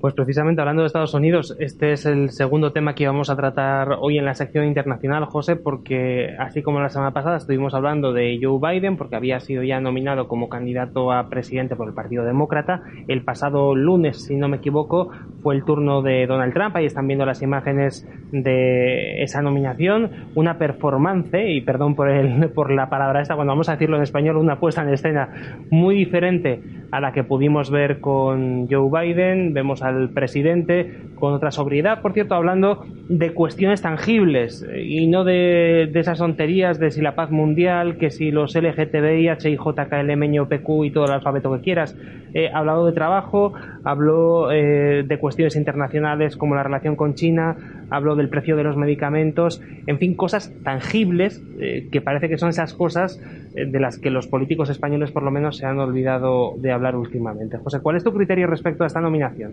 Pues 0.00 0.14
precisamente 0.14 0.60
hablando 0.60 0.82
de 0.82 0.86
Estados 0.86 1.12
Unidos, 1.14 1.56
este 1.58 1.90
es 1.90 2.06
el 2.06 2.30
segundo 2.30 2.70
tema 2.70 2.94
que 2.94 3.08
vamos 3.08 3.30
a 3.30 3.36
tratar 3.36 3.96
hoy 4.00 4.16
en 4.16 4.24
la 4.24 4.34
sección 4.34 4.64
internacional, 4.64 5.24
José, 5.24 5.56
porque 5.56 6.36
así 6.38 6.62
como 6.62 6.78
la 6.78 6.88
semana 6.88 7.10
pasada 7.10 7.38
estuvimos 7.38 7.74
hablando 7.74 8.12
de 8.12 8.38
Joe 8.40 8.60
Biden, 8.60 8.96
porque 8.96 9.16
había 9.16 9.40
sido 9.40 9.64
ya 9.64 9.80
nominado 9.80 10.28
como 10.28 10.48
candidato 10.48 11.10
a 11.10 11.28
presidente 11.28 11.74
por 11.74 11.88
el 11.88 11.94
Partido 11.94 12.24
Demócrata, 12.24 12.82
el 13.08 13.24
pasado 13.24 13.74
lunes, 13.74 14.24
si 14.24 14.36
no 14.36 14.46
me 14.46 14.58
equivoco, 14.58 15.10
fue 15.42 15.56
el 15.56 15.64
turno 15.64 16.00
de 16.00 16.28
Donald 16.28 16.54
Trump, 16.54 16.76
ahí 16.76 16.86
están 16.86 17.08
viendo 17.08 17.26
las 17.26 17.42
imágenes 17.42 18.08
de 18.30 19.20
esa 19.24 19.42
nominación, 19.42 20.28
una 20.36 20.58
performance, 20.58 21.34
y 21.44 21.60
perdón 21.62 21.96
por, 21.96 22.08
el, 22.08 22.50
por 22.50 22.70
la 22.70 22.88
palabra 22.88 23.20
esta, 23.20 23.34
cuando 23.34 23.50
vamos 23.50 23.68
a 23.68 23.72
decirlo 23.72 23.96
en 23.96 24.04
español, 24.04 24.36
una 24.36 24.60
puesta 24.60 24.82
en 24.82 24.90
escena 24.90 25.64
muy 25.70 25.96
diferente 25.96 26.62
a 26.92 27.00
la 27.00 27.12
que 27.12 27.24
pudimos 27.24 27.70
ver 27.70 28.00
con 28.00 28.68
Joe 28.68 28.88
Biden, 28.90 29.52
vemos 29.52 29.82
al 29.88 30.10
presidente 30.10 31.08
con 31.16 31.32
otra 31.32 31.50
sobriedad, 31.50 32.00
por 32.00 32.12
cierto, 32.12 32.34
hablando 32.34 32.84
de 33.08 33.32
cuestiones 33.32 33.82
tangibles 33.82 34.62
eh, 34.62 34.82
y 34.82 35.06
no 35.08 35.24
de, 35.24 35.90
esas 35.94 36.18
tonterías 36.18 36.78
de 36.78 36.90
si 36.90 37.00
la 37.00 37.14
paz 37.14 37.30
mundial, 37.30 37.96
que 37.96 38.10
si 38.10 38.30
los 38.30 38.54
LGTBI, 38.54 39.28
HIJKLM, 39.28 40.46
PQ 40.46 40.84
y 40.84 40.90
todo 40.90 41.06
el 41.06 41.12
alfabeto 41.12 41.52
que 41.52 41.60
quieras. 41.60 41.96
Eh, 42.34 42.50
ha 42.52 42.58
hablado 42.58 42.86
de 42.86 42.92
trabajo, 42.92 43.54
habló 43.84 44.52
eh, 44.52 45.02
de 45.06 45.18
cuestiones 45.18 45.56
internacionales 45.56 46.36
como 46.36 46.54
la 46.54 46.62
relación 46.62 46.94
con 46.94 47.14
China, 47.14 47.56
habló 47.90 48.16
del 48.16 48.28
precio 48.28 48.56
de 48.56 48.64
los 48.64 48.76
medicamentos, 48.76 49.60
en 49.86 49.98
fin, 49.98 50.14
cosas 50.14 50.52
tangibles 50.62 51.42
que 51.90 52.00
parece 52.00 52.28
que 52.28 52.38
son 52.38 52.50
esas 52.50 52.74
cosas 52.74 53.20
de 53.54 53.80
las 53.80 53.98
que 53.98 54.10
los 54.10 54.26
políticos 54.26 54.70
españoles 54.70 55.10
por 55.10 55.22
lo 55.22 55.30
menos 55.30 55.56
se 55.56 55.66
han 55.66 55.78
olvidado 55.78 56.54
de 56.58 56.72
hablar 56.72 56.96
últimamente. 56.96 57.58
José, 57.58 57.80
¿cuál 57.80 57.96
es 57.96 58.04
tu 58.04 58.12
criterio 58.12 58.46
respecto 58.46 58.84
a 58.84 58.86
esta 58.86 59.00
nominación? 59.00 59.52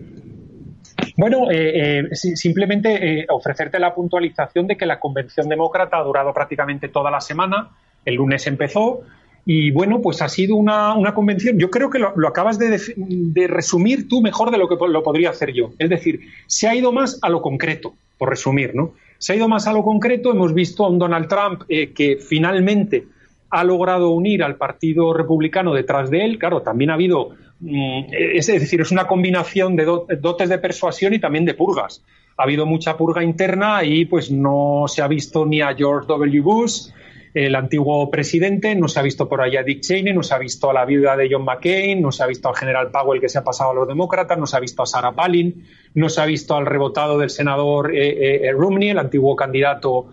Bueno, 1.16 1.50
eh, 1.50 2.00
eh, 2.10 2.14
simplemente 2.14 3.20
eh, 3.20 3.26
ofrecerte 3.30 3.78
la 3.78 3.94
puntualización 3.94 4.66
de 4.66 4.76
que 4.76 4.86
la 4.86 5.00
convención 5.00 5.48
demócrata 5.48 5.98
ha 5.98 6.02
durado 6.02 6.32
prácticamente 6.34 6.88
toda 6.88 7.10
la 7.10 7.20
semana. 7.20 7.70
El 8.04 8.16
lunes 8.16 8.46
empezó 8.46 9.00
y 9.46 9.70
bueno, 9.70 10.02
pues 10.02 10.20
ha 10.20 10.28
sido 10.28 10.56
una, 10.56 10.94
convención. 11.14 11.58
Yo 11.58 11.70
creo 11.70 11.88
que 11.88 11.98
lo, 11.98 12.28
acabas 12.28 12.58
de, 12.58 12.78
de, 12.96 13.46
resumir 13.46 14.08
tú 14.08 14.20
mejor 14.20 14.50
de 14.50 14.58
lo 14.58 14.68
que 14.68 14.76
lo 14.88 15.02
podría 15.02 15.30
hacer 15.30 15.52
yo. 15.52 15.72
Es 15.78 15.88
decir, 15.88 16.20
se 16.46 16.68
ha 16.68 16.74
ido 16.74 16.92
más 16.92 17.18
a 17.22 17.28
lo 17.28 17.40
concreto, 17.40 17.94
por 18.18 18.30
resumir, 18.30 18.74
¿no? 18.74 18.94
Se 19.18 19.32
ha 19.32 19.36
ido 19.36 19.48
más 19.48 19.66
a 19.66 19.72
lo 19.72 19.82
concreto. 19.82 20.30
Hemos 20.30 20.52
visto 20.54 20.84
a 20.84 20.90
un 20.90 20.98
Donald 20.98 21.28
Trump 21.28 21.62
que 21.66 22.18
finalmente 22.20 23.06
ha 23.50 23.64
logrado 23.64 24.10
unir 24.10 24.42
al 24.42 24.56
Partido 24.56 25.12
Republicano 25.14 25.72
detrás 25.72 26.10
de 26.10 26.24
él. 26.24 26.38
Claro, 26.38 26.62
también 26.62 26.90
ha 26.90 26.94
habido, 26.94 27.30
mm, 27.60 28.04
es 28.12 28.46
decir, 28.46 28.80
es 28.80 28.90
una 28.90 29.06
combinación 29.06 29.76
de 29.76 29.84
dotes 29.84 30.48
de 30.48 30.58
persuasión 30.58 31.14
y 31.14 31.18
también 31.18 31.44
de 31.44 31.54
purgas. 31.54 32.02
Ha 32.36 32.42
habido 32.42 32.66
mucha 32.66 32.96
purga 32.96 33.22
interna 33.22 33.82
y 33.84 34.04
pues 34.04 34.30
no 34.30 34.84
se 34.88 35.00
ha 35.00 35.08
visto 35.08 35.46
ni 35.46 35.62
a 35.62 35.74
George 35.74 36.06
W. 36.06 36.40
Bush, 36.40 36.88
el 37.36 37.54
antiguo 37.54 38.10
presidente, 38.10 38.74
no 38.74 38.88
se 38.88 38.98
ha 38.98 39.02
visto 39.02 39.28
por 39.28 39.42
allá 39.42 39.62
Dick 39.62 39.82
Cheney, 39.82 40.14
no 40.14 40.22
se 40.22 40.34
ha 40.34 40.38
visto 40.38 40.70
a 40.70 40.72
la 40.72 40.86
viuda 40.86 41.18
de 41.18 41.28
John 41.30 41.44
McCain, 41.44 42.00
no 42.00 42.10
se 42.10 42.22
ha 42.22 42.26
visto 42.26 42.48
al 42.48 42.56
general 42.56 42.90
Powell 42.90 43.20
que 43.20 43.28
se 43.28 43.36
ha 43.36 43.44
pasado 43.44 43.72
a 43.72 43.74
los 43.74 43.86
demócratas, 43.86 44.38
no 44.38 44.46
se 44.46 44.56
ha 44.56 44.60
visto 44.60 44.82
a 44.82 44.86
Sarah 44.86 45.12
Palin, 45.12 45.66
no 45.92 46.08
se 46.08 46.22
ha 46.22 46.24
visto 46.24 46.54
al 46.56 46.64
rebotado 46.64 47.18
del 47.18 47.28
senador 47.28 47.94
eh, 47.94 48.46
eh, 48.48 48.52
Romney, 48.52 48.88
el 48.88 48.98
antiguo 48.98 49.36
candidato 49.36 50.06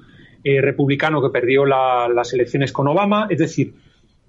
eh, 0.44 0.60
republicano 0.60 1.22
que 1.22 1.30
perdió 1.30 1.66
las 1.66 2.34
elecciones 2.34 2.74
con 2.74 2.90
Obama. 2.90 3.28
Es 3.30 3.38
decir, 3.38 3.74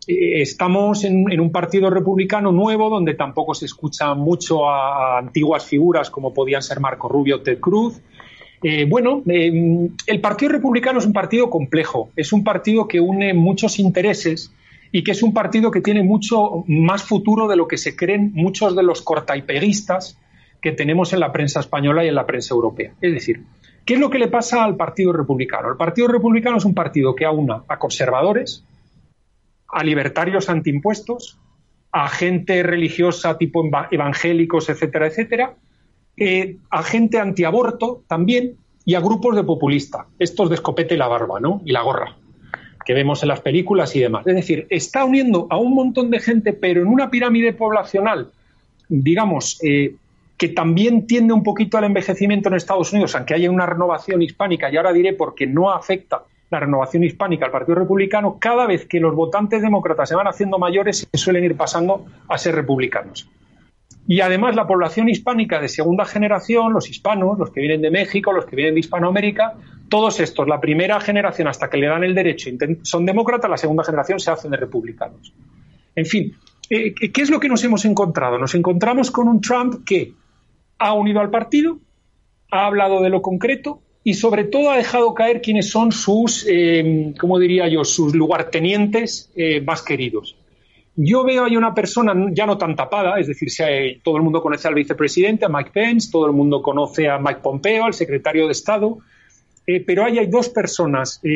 estamos 0.06 1.02
en, 1.02 1.40
un 1.40 1.50
partido 1.50 1.90
republicano 1.90 2.52
nuevo 2.52 2.90
donde 2.90 3.14
tampoco 3.14 3.54
se 3.54 3.64
escucha 3.64 4.14
mucho 4.14 4.68
a, 4.70 5.16
a 5.16 5.18
antiguas 5.18 5.66
figuras 5.66 6.10
como 6.10 6.32
podían 6.32 6.62
ser 6.62 6.78
Marco 6.78 7.08
Rubio 7.08 7.36
o 7.36 7.40
Ted 7.40 7.58
Cruz 7.58 8.00
eh, 8.66 8.86
bueno, 8.86 9.22
eh, 9.26 9.90
el 10.06 10.20
Partido 10.22 10.52
Republicano 10.52 10.98
es 10.98 11.04
un 11.04 11.12
partido 11.12 11.50
complejo, 11.50 12.08
es 12.16 12.32
un 12.32 12.42
partido 12.42 12.88
que 12.88 12.98
une 12.98 13.34
muchos 13.34 13.78
intereses 13.78 14.54
y 14.90 15.04
que 15.04 15.10
es 15.10 15.22
un 15.22 15.34
partido 15.34 15.70
que 15.70 15.82
tiene 15.82 16.02
mucho 16.02 16.64
más 16.66 17.02
futuro 17.02 17.46
de 17.46 17.56
lo 17.56 17.68
que 17.68 17.76
se 17.76 17.94
creen 17.94 18.32
muchos 18.32 18.74
de 18.74 18.82
los 18.82 19.02
cortaipeguistas 19.02 20.18
que 20.62 20.72
tenemos 20.72 21.12
en 21.12 21.20
la 21.20 21.30
prensa 21.30 21.60
española 21.60 22.06
y 22.06 22.08
en 22.08 22.14
la 22.14 22.24
prensa 22.24 22.54
europea. 22.54 22.94
Es 23.02 23.12
decir, 23.12 23.42
¿qué 23.84 23.94
es 23.94 24.00
lo 24.00 24.08
que 24.08 24.18
le 24.18 24.28
pasa 24.28 24.64
al 24.64 24.76
Partido 24.76 25.12
Republicano? 25.12 25.68
El 25.68 25.76
Partido 25.76 26.08
Republicano 26.08 26.56
es 26.56 26.64
un 26.64 26.72
partido 26.72 27.14
que 27.14 27.26
aúna 27.26 27.64
a 27.68 27.78
conservadores, 27.78 28.64
a 29.68 29.84
libertarios 29.84 30.48
antiimpuestos, 30.48 31.38
a 31.92 32.08
gente 32.08 32.62
religiosa 32.62 33.36
tipo 33.36 33.62
evangélicos, 33.90 34.70
etcétera, 34.70 35.08
etcétera, 35.08 35.54
eh, 36.16 36.56
a 36.70 36.82
gente 36.82 37.18
antiaborto 37.18 38.02
también 38.06 38.56
y 38.84 38.94
a 38.94 39.00
grupos 39.00 39.34
de 39.34 39.44
populistas, 39.44 40.06
estos 40.18 40.48
de 40.48 40.56
escopete 40.56 40.94
y 40.94 40.98
la 40.98 41.08
barba, 41.08 41.40
¿no? 41.40 41.62
Y 41.64 41.72
la 41.72 41.82
gorra, 41.82 42.16
que 42.84 42.94
vemos 42.94 43.22
en 43.22 43.28
las 43.28 43.40
películas 43.40 43.96
y 43.96 44.00
demás. 44.00 44.26
Es 44.26 44.34
decir, 44.34 44.66
está 44.70 45.04
uniendo 45.04 45.46
a 45.50 45.56
un 45.56 45.74
montón 45.74 46.10
de 46.10 46.20
gente, 46.20 46.52
pero 46.52 46.82
en 46.82 46.88
una 46.88 47.10
pirámide 47.10 47.52
poblacional, 47.52 48.30
digamos, 48.88 49.58
eh, 49.62 49.94
que 50.36 50.48
también 50.48 51.06
tiende 51.06 51.32
un 51.32 51.42
poquito 51.42 51.78
al 51.78 51.84
envejecimiento 51.84 52.48
en 52.48 52.56
Estados 52.56 52.92
Unidos, 52.92 53.14
aunque 53.14 53.34
haya 53.34 53.50
una 53.50 53.66
renovación 53.66 54.20
hispánica, 54.22 54.70
y 54.70 54.76
ahora 54.76 54.92
diré 54.92 55.12
porque 55.14 55.46
no 55.46 55.70
afecta 55.70 56.22
la 56.50 56.60
renovación 56.60 57.04
hispánica 57.04 57.46
al 57.46 57.52
Partido 57.52 57.76
Republicano, 57.76 58.38
cada 58.38 58.66
vez 58.66 58.86
que 58.86 59.00
los 59.00 59.14
votantes 59.14 59.62
demócratas 59.62 60.08
se 60.08 60.14
van 60.14 60.26
haciendo 60.26 60.58
mayores, 60.58 61.08
se 61.10 61.18
suelen 61.18 61.44
ir 61.44 61.56
pasando 61.56 62.04
a 62.28 62.38
ser 62.38 62.54
republicanos. 62.54 63.28
Y 64.06 64.20
además 64.20 64.54
la 64.54 64.66
población 64.66 65.08
hispánica 65.08 65.60
de 65.60 65.68
segunda 65.68 66.04
generación, 66.04 66.72
los 66.72 66.90
hispanos, 66.90 67.38
los 67.38 67.50
que 67.50 67.60
vienen 67.60 67.80
de 67.80 67.90
México, 67.90 68.32
los 68.32 68.44
que 68.44 68.56
vienen 68.56 68.74
de 68.74 68.80
Hispanoamérica, 68.80 69.54
todos 69.88 70.20
estos, 70.20 70.46
la 70.46 70.60
primera 70.60 71.00
generación 71.00 71.48
hasta 71.48 71.70
que 71.70 71.78
le 71.78 71.86
dan 71.86 72.04
el 72.04 72.14
derecho 72.14 72.50
son 72.82 73.06
demócratas, 73.06 73.50
la 73.50 73.56
segunda 73.56 73.84
generación 73.84 74.20
se 74.20 74.30
hacen 74.30 74.50
de 74.50 74.58
republicanos. 74.58 75.32
En 75.96 76.04
fin, 76.04 76.34
eh, 76.68 76.94
¿qué 76.94 77.22
es 77.22 77.30
lo 77.30 77.40
que 77.40 77.48
nos 77.48 77.64
hemos 77.64 77.84
encontrado? 77.84 78.38
Nos 78.38 78.54
encontramos 78.54 79.10
con 79.10 79.28
un 79.28 79.40
Trump 79.40 79.84
que 79.86 80.12
ha 80.78 80.92
unido 80.92 81.20
al 81.20 81.30
partido, 81.30 81.78
ha 82.50 82.66
hablado 82.66 83.02
de 83.02 83.10
lo 83.10 83.22
concreto 83.22 83.80
y 84.02 84.14
sobre 84.14 84.44
todo 84.44 84.70
ha 84.70 84.76
dejado 84.76 85.14
caer 85.14 85.40
quiénes 85.40 85.70
son 85.70 85.92
sus, 85.92 86.46
eh, 86.48 87.14
¿cómo 87.18 87.38
diría 87.38 87.68
yo?, 87.68 87.84
sus 87.84 88.14
lugartenientes 88.14 89.32
eh, 89.34 89.62
más 89.62 89.82
queridos. 89.82 90.36
Yo 90.96 91.24
veo 91.24 91.44
ahí 91.44 91.56
una 91.56 91.74
persona 91.74 92.14
ya 92.32 92.46
no 92.46 92.56
tan 92.56 92.76
tapada, 92.76 93.18
es 93.18 93.26
decir, 93.26 93.48
todo 94.02 94.16
el 94.16 94.22
mundo 94.22 94.40
conoce 94.40 94.68
al 94.68 94.74
vicepresidente, 94.74 95.44
a 95.44 95.48
Mike 95.48 95.70
Pence, 95.72 96.08
todo 96.10 96.26
el 96.26 96.32
mundo 96.32 96.62
conoce 96.62 97.08
a 97.08 97.18
Mike 97.18 97.40
Pompeo, 97.42 97.84
al 97.84 97.94
secretario 97.94 98.46
de 98.46 98.52
Estado, 98.52 98.98
eh, 99.66 99.80
pero 99.80 100.04
ahí 100.04 100.18
hay 100.18 100.26
dos 100.26 100.50
personas 100.50 101.20
eh, 101.24 101.30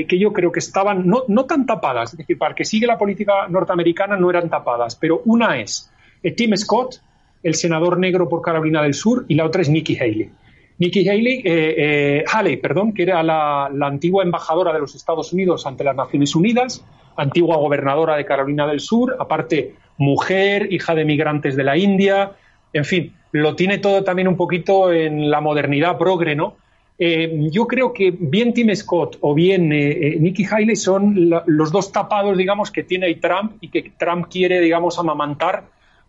eh, 0.00 0.06
que 0.06 0.18
yo 0.18 0.32
creo 0.32 0.50
que 0.50 0.60
estaban 0.60 1.06
no, 1.06 1.24
no, 1.28 1.44
tan 1.44 1.66
tapadas, 1.66 2.12
es 2.12 2.18
decir, 2.18 2.38
para 2.38 2.54
que 2.54 2.64
sigue 2.64 2.86
la 2.86 2.96
política 2.96 3.46
norteamericana 3.48 4.16
no 4.16 4.30
eran 4.30 4.48
tapadas, 4.48 4.96
pero 4.96 5.20
una 5.26 5.60
es 5.60 5.90
Tim 6.36 6.56
Scott, 6.56 7.02
el 7.42 7.54
senador 7.54 7.98
negro 7.98 8.26
por 8.26 8.40
Carolina 8.40 8.82
del 8.82 8.94
Sur, 8.94 9.26
y 9.28 9.34
la 9.34 9.44
otra 9.44 9.60
es 9.60 9.68
Nikki 9.68 9.98
Haley. 9.98 10.30
Nikki 10.78 11.06
Haley, 11.06 12.24
Haley, 12.26 12.56
perdón, 12.56 12.94
que 12.94 13.02
era 13.02 13.22
la 13.22 13.68
antigua 13.86 14.24
embajadora 14.24 14.72
de 14.72 14.80
los 14.80 14.94
Estados 14.94 15.32
Unidos 15.32 15.66
ante 15.66 15.84
las 15.84 15.94
Naciones 15.94 16.34
Unidas, 16.34 16.82
antigua 17.16 17.56
gobernadora 17.56 18.16
de 18.16 18.24
Carolina 18.24 18.66
del 18.66 18.80
Sur, 18.80 19.16
aparte 19.18 19.74
mujer, 19.98 20.72
hija 20.72 20.94
de 20.94 21.04
migrantes 21.04 21.56
de 21.56 21.64
la 21.64 21.76
India, 21.76 22.32
en 22.72 22.84
fin, 22.84 23.14
lo 23.32 23.54
tiene 23.56 23.78
todo 23.78 24.04
también 24.04 24.28
un 24.28 24.36
poquito 24.36 24.92
en 24.92 25.30
la 25.30 25.40
modernidad 25.40 25.96
progre, 25.98 26.34
¿no? 26.34 26.56
Eh, 26.98 27.48
yo 27.50 27.66
creo 27.66 27.92
que 27.92 28.14
bien 28.16 28.54
Tim 28.54 28.74
Scott 28.74 29.18
o 29.20 29.34
bien 29.34 29.72
eh, 29.72 29.90
eh, 29.90 30.16
Nikki 30.20 30.44
Haley 30.44 30.76
son 30.76 31.30
los 31.46 31.72
dos 31.72 31.90
tapados, 31.90 32.36
digamos, 32.36 32.70
que 32.70 32.84
tiene 32.84 33.06
ahí 33.06 33.16
Trump 33.16 33.54
y 33.60 33.68
que 33.68 33.92
Trump 33.98 34.26
quiere, 34.30 34.60
digamos, 34.60 34.98
amamantar 34.98 35.64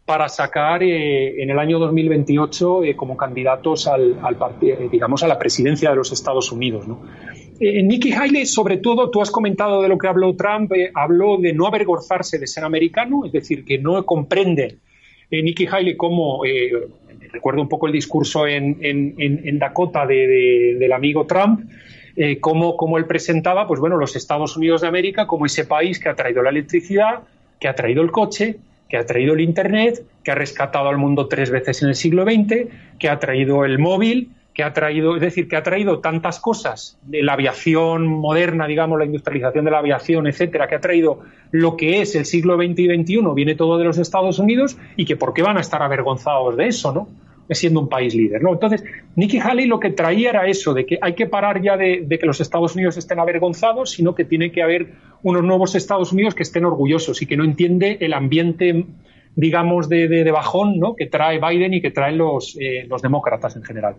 para 0.06 0.30
sacar 0.30 0.84
en 0.84 1.50
el 1.50 1.58
año 1.58 1.80
2028 1.80 2.82
como 2.96 3.18
candidatos 3.18 3.88
al, 3.88 4.20
al 4.22 4.38
digamos, 4.92 5.24
a 5.24 5.28
la 5.28 5.40
presidencia 5.40 5.90
de 5.90 5.96
los 5.96 6.12
Estados 6.12 6.52
Unidos. 6.52 6.88
¿no? 6.88 7.02
Eh, 7.60 7.82
Nikki 7.82 8.12
Haley, 8.12 8.46
sobre 8.46 8.78
todo, 8.78 9.10
tú 9.10 9.22
has 9.22 9.32
comentado 9.32 9.82
de 9.82 9.88
lo 9.88 9.98
que 9.98 10.08
habló 10.08 10.36
Trump, 10.36 10.74
eh, 10.74 10.92
habló 10.94 11.38
de 11.38 11.54
no 11.54 11.68
avergonzarse 11.68 12.38
de 12.38 12.48
ser 12.48 12.66
americano, 12.66 13.26
es 13.26 13.32
decir, 13.32 13.64
que 13.64 13.78
no 13.78 14.06
comprende 14.06 14.78
eh, 15.32 15.42
Nikki 15.42 15.66
Haley 15.66 15.96
como, 15.96 16.42
recuerdo 17.32 17.62
un 17.62 17.70
poco 17.70 17.88
el 17.88 17.94
discurso 17.94 18.46
en, 18.46 19.58
Dakota 19.58 20.06
del 20.06 20.92
amigo 20.92 21.26
Trump, 21.26 21.62
como, 22.42 22.78
como 22.78 22.98
él 22.98 23.06
presentaba, 23.06 23.68
pues 23.68 23.80
bueno, 23.80 23.98
los 23.98 24.16
Estados 24.16 24.56
Unidos 24.56 24.82
de 24.82 24.88
América 24.88 25.26
como 25.26 25.46
ese 25.46 25.66
país 25.66 26.00
que 26.00 26.10
ha 26.10 26.16
traído 26.16 26.44
la 26.44 26.50
electricidad, 26.50 27.24
que 27.60 27.68
ha 27.68 27.76
traído 27.76 28.04
el 28.04 28.12
coche, 28.12 28.58
que 28.90 28.98
ha 28.98 29.06
traído 29.06 29.34
el 29.34 29.42
Internet, 29.42 30.04
que 30.24 30.32
ha 30.32 30.36
rescatado 30.36 30.90
al 30.90 30.98
mundo 30.98 31.28
tres 31.28 31.50
veces 31.50 31.82
en 31.82 31.90
el 31.90 31.96
siglo 31.96 32.24
XX, 32.24 32.68
que 33.00 33.10
ha 33.10 33.20
traído 33.20 33.66
el 33.66 33.80
móvil, 33.80 34.32
que 34.56 34.64
ha 34.64 34.72
traído, 34.72 35.16
es 35.16 35.22
decir, 35.22 35.50
que 35.50 35.58
ha 35.58 35.64
traído 35.64 36.00
tantas 36.00 36.40
cosas 36.40 36.98
de 37.04 37.22
la 37.22 37.34
aviación 37.34 38.08
moderna, 38.08 38.68
digamos, 38.68 38.98
la 38.98 39.06
industrialización 39.06 39.66
de 39.66 39.72
la 39.72 39.80
aviación, 39.80 40.28
etcétera, 40.28 40.68
que 40.68 40.76
ha 40.76 40.80
traído 40.80 41.20
lo 41.52 41.76
que 41.76 42.02
es 42.02 42.16
el 42.16 42.26
siglo 42.26 42.56
XX 42.56 42.80
y 42.80 43.04
XXI, 43.04 43.22
viene 43.36 43.56
todo 43.56 43.78
de 43.78 43.84
los 43.84 43.98
Estados 43.98 44.40
Unidos 44.40 44.78
y 44.96 45.06
que 45.06 45.18
por 45.18 45.34
qué 45.34 45.44
van 45.44 45.58
a 45.58 45.62
estar 45.62 45.84
avergonzados 45.84 46.56
de 46.56 46.68
eso, 46.68 46.94
¿no? 46.94 47.10
Siendo 47.50 47.80
un 47.80 47.90
país 47.90 48.16
líder, 48.16 48.42
¿no? 48.42 48.54
Entonces, 48.54 48.84
Nikki 49.16 49.40
Haley 49.40 49.68
lo 49.68 49.80
que 49.80 49.92
traía 49.92 50.30
era 50.32 50.48
eso, 50.48 50.74
de 50.74 50.86
que 50.86 50.98
hay 51.02 51.14
que 51.14 51.28
parar 51.28 51.62
ya 51.62 51.78
de, 51.78 52.08
que 52.08 52.26
los 52.26 52.42
Estados 52.42 52.76
Unidos 52.76 52.98
estén 52.98 53.20
avergonzados, 53.20 53.92
sino 53.92 54.16
que 54.16 54.26
tiene 54.26 54.52
que 54.52 54.64
haber 54.64 54.94
unos 55.22 55.44
nuevos 55.44 55.76
Estados 55.76 56.12
Unidos 56.12 56.34
que 56.34 56.44
estén 56.44 56.66
orgullosos 56.66 57.22
y 57.22 57.26
que 57.26 57.38
no 57.38 57.44
entiende 57.44 57.98
el 58.02 58.14
ambiente 58.14 58.86
digamos, 59.38 59.90
de, 59.90 60.08
de, 60.08 60.32
bajón 60.32 60.80
¿no? 60.80 60.96
que 60.96 61.08
trae 61.08 61.42
Biden 61.42 61.74
y 61.74 61.82
que 61.82 61.92
traen 61.92 62.18
los, 62.18 62.58
eh, 62.58 62.86
los 62.88 63.02
demócratas 63.02 63.58
en 63.58 63.64
general. 63.64 63.96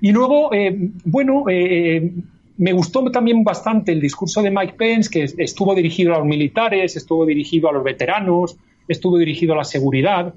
Y 0.00 0.12
luego, 0.12 0.52
eh, 0.54 0.74
bueno, 1.04 1.44
eh, 1.48 2.10
me 2.56 2.72
gustó 2.72 3.04
también 3.10 3.44
bastante 3.44 3.92
el 3.92 4.00
discurso 4.00 4.42
de 4.42 4.50
Mike 4.50 4.74
Pence, 4.76 5.10
que 5.10 5.42
estuvo 5.42 5.74
dirigido 5.74 6.14
a 6.14 6.18
los 6.18 6.26
militares, 6.26 6.96
estuvo 6.96 7.26
dirigido 7.26 7.68
a 7.68 7.72
los 7.72 7.84
veteranos, 7.84 8.56
estuvo 8.88 9.18
dirigido 9.18 9.54
a 9.54 9.58
la 9.58 9.64
seguridad. 9.64 10.34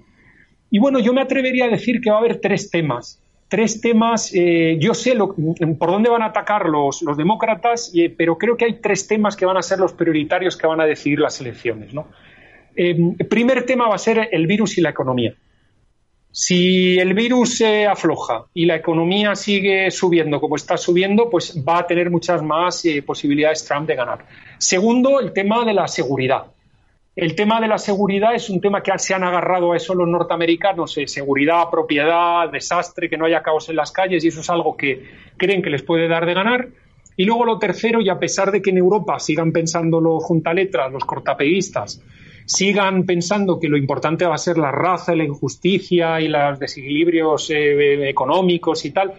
Y 0.72 0.80
bueno, 0.80 1.00
yo 1.00 1.14
me 1.14 1.22
atrevería 1.22 1.66
a 1.66 1.68
decir 1.70 2.02
que 2.02 2.10
va 2.10 2.16
a 2.16 2.20
haber 2.20 2.40
tres 2.40 2.72
temas. 2.72 3.22
Tres 3.50 3.82
temas, 3.82 4.32
yo 4.32 4.94
sé 4.94 5.14
por 5.18 5.92
dónde 5.92 6.10
van 6.10 6.22
a 6.22 6.28
atacar 6.28 6.68
los, 6.70 7.04
demócratas, 7.18 7.92
pero 8.18 8.38
creo 8.38 8.56
que 8.56 8.64
hay 8.64 8.74
tres 8.80 9.06
temas 9.06 9.36
que 9.36 9.46
van 9.46 9.58
a 9.58 9.62
ser 9.62 9.78
los 9.80 9.92
prioritarios 9.92 10.56
que 10.56 10.66
van 10.66 10.80
a 10.80 10.86
decidir 10.86 11.20
las 11.20 11.42
elecciones. 11.42 11.92
el 12.76 13.16
eh, 13.20 13.26
primer 13.26 13.66
tema 13.66 13.90
va 13.90 13.96
a 13.96 13.98
ser 13.98 14.30
el 14.32 14.48
virus 14.48 14.78
y 14.78 14.82
la 14.82 14.92
economía. 14.92 15.36
Si 16.32 16.98
el 16.98 17.14
virus 17.14 17.58
se 17.58 17.86
afloja 17.86 18.46
y 18.54 18.66
la 18.66 18.78
economía 18.78 19.36
sigue 19.36 19.92
subiendo 19.92 20.40
como 20.40 20.56
está 20.56 20.78
subiendo, 20.78 21.30
pues 21.30 21.62
va 21.68 21.80
a 21.80 21.86
tener 21.88 22.10
muchas 22.10 22.42
más 22.42 22.86
eh, 22.86 23.04
posibilidades 23.04 23.66
Trump 23.66 23.86
de 23.86 23.96
ganar. 23.96 24.26
Segundo, 24.58 25.20
el 25.20 25.34
tema 25.34 25.66
de 25.66 25.74
la 25.74 25.90
seguridad. 25.90 26.46
El 27.14 27.36
tema 27.36 27.60
de 27.60 27.68
la 27.68 27.78
seguridad 27.78 28.34
es 28.34 28.50
un 28.50 28.62
tema 28.62 28.82
que 28.82 28.98
se 28.98 29.14
han 29.14 29.26
agarrado 29.26 29.74
a 29.74 29.78
eso 29.78 29.94
los 29.94 30.08
norteamericanos, 30.08 30.98
eh, 30.98 31.08
seguridad, 31.08 31.70
propiedad, 31.70 32.50
desastre, 32.50 33.10
que 33.10 33.18
no 33.18 33.26
haya 33.26 33.44
caos 33.44 33.68
en 33.68 33.76
las 33.76 33.92
calles, 33.92 34.24
y 34.24 34.30
eso 34.30 34.40
es 34.40 34.50
algo 34.50 34.78
que 34.78 35.04
creen 35.36 35.62
que 35.62 35.70
les 35.70 35.84
puede 35.84 36.08
dar 36.08 36.26
de 36.26 36.34
ganar. 36.34 36.70
Y 37.18 37.26
luego 37.26 37.44
lo 37.44 37.60
tercero, 37.60 38.00
y 38.00 38.08
a 38.08 38.18
pesar 38.18 38.50
de 38.52 38.62
que 38.62 38.70
en 38.70 38.78
Europa 38.78 39.20
sigan 39.20 39.52
pensando 39.52 40.00
los 40.00 40.24
juntaletras, 40.24 40.90
los 40.90 41.04
cortapeguistas, 41.04 42.02
sigan 42.46 43.06
pensando 43.06 43.60
que 43.60 43.68
lo 43.68 43.76
importante 43.76 44.26
va 44.26 44.36
a 44.36 44.38
ser 44.38 44.58
la 44.58 44.72
raza, 44.72 45.14
la 45.14 45.26
injusticia 45.26 46.22
y 46.22 46.30
los 46.30 46.60
desequilibrios 46.60 47.50
eh, 47.50 48.10
económicos 48.10 48.86
y 48.86 48.92
tal, 48.92 49.16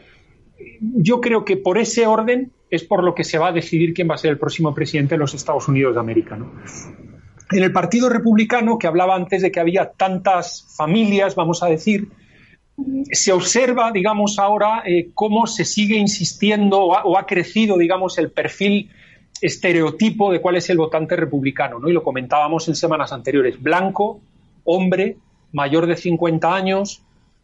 yo 0.80 1.20
creo 1.20 1.44
que 1.44 1.58
por 1.58 1.76
ese 1.76 2.06
orden 2.06 2.52
es 2.70 2.84
por 2.84 3.04
lo 3.04 3.14
que 3.14 3.24
se 3.24 3.36
va 3.36 3.48
a 3.48 3.52
decidir 3.52 3.92
quién 3.92 4.08
va 4.08 4.14
a 4.14 4.18
ser 4.18 4.30
el 4.30 4.38
próximo 4.38 4.74
presidente 4.74 5.14
de 5.14 5.18
los 5.18 5.34
Estados 5.34 5.68
Unidos 5.68 5.92
de 5.94 6.00
América. 6.00 6.38
En 7.50 7.62
el 7.62 7.72
Partido 7.72 8.08
Republicano, 8.08 8.78
que 8.78 8.86
hablaba 8.86 9.14
antes 9.14 9.42
de 9.42 9.50
que 9.50 9.60
había 9.60 9.90
tantas 9.90 10.66
familias, 10.76 11.34
vamos 11.34 11.62
a 11.62 11.66
decir, 11.66 12.08
se 13.10 13.32
observa, 13.32 13.92
digamos, 13.92 14.38
ahora 14.38 14.82
eh, 14.86 15.10
cómo 15.14 15.46
se 15.46 15.64
sigue 15.64 15.96
insistiendo 15.96 16.80
o 16.80 17.18
ha, 17.18 17.26
crecido, 17.26 17.76
digamos, 17.76 18.18
el 18.18 18.30
perfil 18.30 18.90
estereotipo 19.40 20.32
de 20.32 20.40
cuál 20.40 20.56
es 20.56 20.70
el 20.70 20.78
votante 20.78 21.16
republicano, 21.16 21.78
¿no? 21.78 21.88
Y 21.88 21.92
lo 21.92 22.02
comentábamos 22.02 22.68
en 22.68 22.76
semanas 22.76 23.12
anteriores. 23.12 23.60
Blanco, 23.60 24.20
hombre, 24.64 25.16
mayor 25.52 25.86
de 25.86 25.96
50 25.96 26.54
años, 26.54 27.02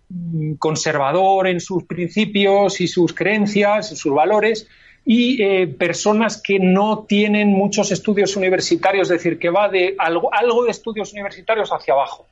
mm, 0.08 0.54
conservador 0.54 1.48
en 1.48 1.60
sus 1.60 1.84
principios 1.84 2.80
y 2.80 2.88
sus 2.88 3.12
creencias, 3.12 3.88
sus 3.88 4.14
valores, 4.14 4.68
y 5.10 5.42
eh, 5.42 5.66
personas 5.66 6.38
que 6.42 6.58
no 6.58 7.06
tienen 7.08 7.48
muchos 7.48 7.90
estudios 7.92 8.36
universitarios, 8.36 9.10
es 9.10 9.16
decir, 9.16 9.38
que 9.38 9.48
va 9.48 9.70
de 9.70 9.94
algo, 9.98 10.28
algo 10.34 10.64
de 10.64 10.70
estudios 10.70 11.14
universitarios 11.14 11.70
hacia 11.70 11.94
abajo. 11.94 12.26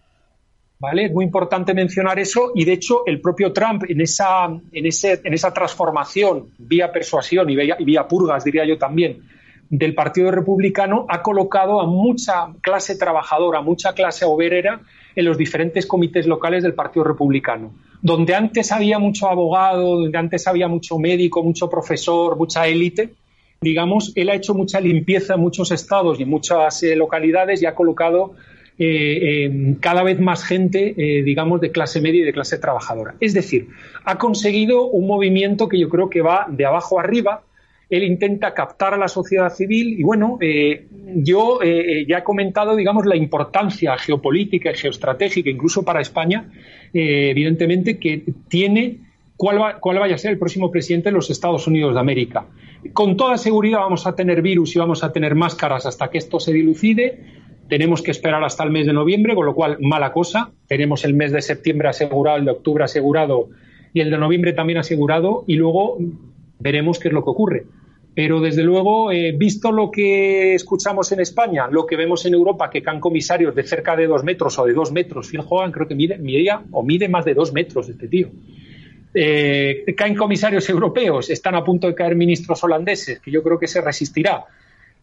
¿Vale? 0.78 1.06
Es 1.06 1.10
muy 1.10 1.24
importante 1.24 1.72
mencionar 1.72 2.18
eso 2.18 2.52
y 2.54 2.66
de 2.66 2.74
hecho 2.74 3.06
el 3.06 3.22
propio 3.22 3.50
Trump 3.54 3.84
en 3.88 4.02
esa, 4.02 4.44
en 4.44 4.86
ese, 4.86 5.22
en 5.24 5.32
esa 5.32 5.54
transformación 5.54 6.50
vía 6.58 6.92
persuasión 6.92 7.48
y 7.48 7.56
vía, 7.56 7.76
y 7.78 7.84
vía 7.86 8.06
purgas, 8.06 8.44
diría 8.44 8.66
yo 8.66 8.76
también, 8.76 9.22
del 9.70 9.94
Partido 9.94 10.30
Republicano 10.30 11.06
ha 11.08 11.22
colocado 11.22 11.80
a 11.80 11.86
mucha 11.86 12.48
clase 12.60 12.98
trabajadora, 12.98 13.62
mucha 13.62 13.94
clase 13.94 14.26
obrera 14.26 14.82
en 15.16 15.24
los 15.24 15.36
diferentes 15.38 15.86
comités 15.86 16.26
locales 16.26 16.62
del 16.62 16.74
Partido 16.74 17.04
Republicano. 17.04 17.74
Donde 18.02 18.34
antes 18.34 18.70
había 18.70 18.98
mucho 18.98 19.28
abogado, 19.28 20.02
donde 20.02 20.16
antes 20.16 20.46
había 20.46 20.68
mucho 20.68 20.98
médico, 20.98 21.42
mucho 21.42 21.68
profesor, 21.68 22.36
mucha 22.36 22.66
élite, 22.68 23.14
digamos, 23.60 24.12
él 24.14 24.28
ha 24.28 24.34
hecho 24.34 24.54
mucha 24.54 24.80
limpieza 24.80 25.34
en 25.34 25.40
muchos 25.40 25.72
estados 25.72 26.20
y 26.20 26.24
en 26.24 26.28
muchas 26.28 26.82
eh, 26.82 26.94
localidades 26.94 27.62
y 27.62 27.66
ha 27.66 27.74
colocado 27.74 28.34
eh, 28.78 29.76
cada 29.80 30.02
vez 30.02 30.20
más 30.20 30.44
gente, 30.44 30.94
eh, 30.98 31.22
digamos, 31.22 31.62
de 31.62 31.70
clase 31.70 32.02
media 32.02 32.20
y 32.20 32.24
de 32.24 32.32
clase 32.34 32.58
trabajadora. 32.58 33.14
Es 33.20 33.32
decir, 33.32 33.68
ha 34.04 34.18
conseguido 34.18 34.86
un 34.86 35.06
movimiento 35.06 35.68
que 35.68 35.78
yo 35.78 35.88
creo 35.88 36.10
que 36.10 36.20
va 36.20 36.46
de 36.50 36.66
abajo 36.66 37.00
arriba, 37.00 37.42
él 37.88 38.02
intenta 38.02 38.52
captar 38.52 38.94
a 38.94 38.96
la 38.96 39.08
sociedad 39.08 39.52
civil 39.52 39.98
y 39.98 40.02
bueno, 40.02 40.38
eh, 40.40 40.86
yo 41.16 41.60
eh, 41.62 42.04
ya 42.08 42.18
he 42.18 42.24
comentado, 42.24 42.74
digamos, 42.74 43.06
la 43.06 43.16
importancia 43.16 43.96
geopolítica 43.96 44.72
y 44.72 44.74
geoestratégica, 44.74 45.50
incluso 45.50 45.84
para 45.84 46.00
España, 46.00 46.50
eh, 46.92 47.30
evidentemente, 47.30 47.98
que 47.98 48.24
tiene 48.48 48.98
cuál, 49.36 49.78
cuál 49.80 50.00
vaya 50.00 50.16
a 50.16 50.18
ser 50.18 50.32
el 50.32 50.38
próximo 50.38 50.70
presidente 50.70 51.10
de 51.10 51.14
los 51.14 51.30
Estados 51.30 51.66
Unidos 51.68 51.94
de 51.94 52.00
América. 52.00 52.46
Con 52.92 53.16
toda 53.16 53.38
seguridad 53.38 53.78
vamos 53.78 54.06
a 54.06 54.16
tener 54.16 54.42
virus 54.42 54.74
y 54.74 54.78
vamos 54.80 55.04
a 55.04 55.12
tener 55.12 55.36
máscaras 55.36 55.86
hasta 55.86 56.08
que 56.08 56.18
esto 56.18 56.40
se 56.40 56.52
dilucide. 56.52 57.20
Tenemos 57.68 58.02
que 58.02 58.10
esperar 58.10 58.42
hasta 58.42 58.64
el 58.64 58.70
mes 58.70 58.86
de 58.86 58.92
noviembre, 58.92 59.34
con 59.34 59.46
lo 59.46 59.54
cual, 59.54 59.78
mala 59.80 60.12
cosa. 60.12 60.50
Tenemos 60.66 61.04
el 61.04 61.14
mes 61.14 61.32
de 61.32 61.42
septiembre 61.42 61.88
asegurado, 61.88 62.38
el 62.38 62.44
de 62.44 62.50
octubre 62.52 62.84
asegurado 62.84 63.48
y 63.92 64.00
el 64.00 64.10
de 64.10 64.18
noviembre 64.18 64.52
también 64.52 64.78
asegurado. 64.78 65.44
Y 65.46 65.56
luego 65.56 65.98
veremos 66.58 66.98
qué 66.98 67.08
es 67.08 67.14
lo 67.14 67.22
que 67.22 67.30
ocurre. 67.30 67.66
Pero 68.14 68.40
desde 68.40 68.62
luego, 68.62 69.12
eh, 69.12 69.32
visto 69.36 69.70
lo 69.70 69.90
que 69.90 70.54
escuchamos 70.54 71.12
en 71.12 71.20
España, 71.20 71.68
lo 71.70 71.84
que 71.84 71.96
vemos 71.96 72.24
en 72.24 72.32
Europa, 72.32 72.70
que 72.70 72.82
caen 72.82 72.98
comisarios 72.98 73.54
de 73.54 73.62
cerca 73.62 73.94
de 73.94 74.06
dos 74.06 74.24
metros 74.24 74.58
o 74.58 74.64
de 74.64 74.72
dos 74.72 74.90
metros, 74.90 75.28
Phil 75.28 75.42
Hogan 75.46 75.70
creo 75.70 75.86
que 75.86 75.94
mide, 75.94 76.18
o 76.70 76.82
mide 76.82 77.10
más 77.10 77.26
de 77.26 77.34
dos 77.34 77.52
metros 77.52 77.90
este 77.90 78.08
tío. 78.08 78.28
Eh, 79.12 79.84
caen 79.94 80.14
comisarios 80.14 80.66
europeos, 80.70 81.28
están 81.28 81.56
a 81.56 81.62
punto 81.62 81.88
de 81.88 81.94
caer 81.94 82.16
ministros 82.16 82.64
holandeses, 82.64 83.20
que 83.20 83.30
yo 83.30 83.42
creo 83.42 83.58
que 83.58 83.66
se 83.66 83.82
resistirá. 83.82 84.44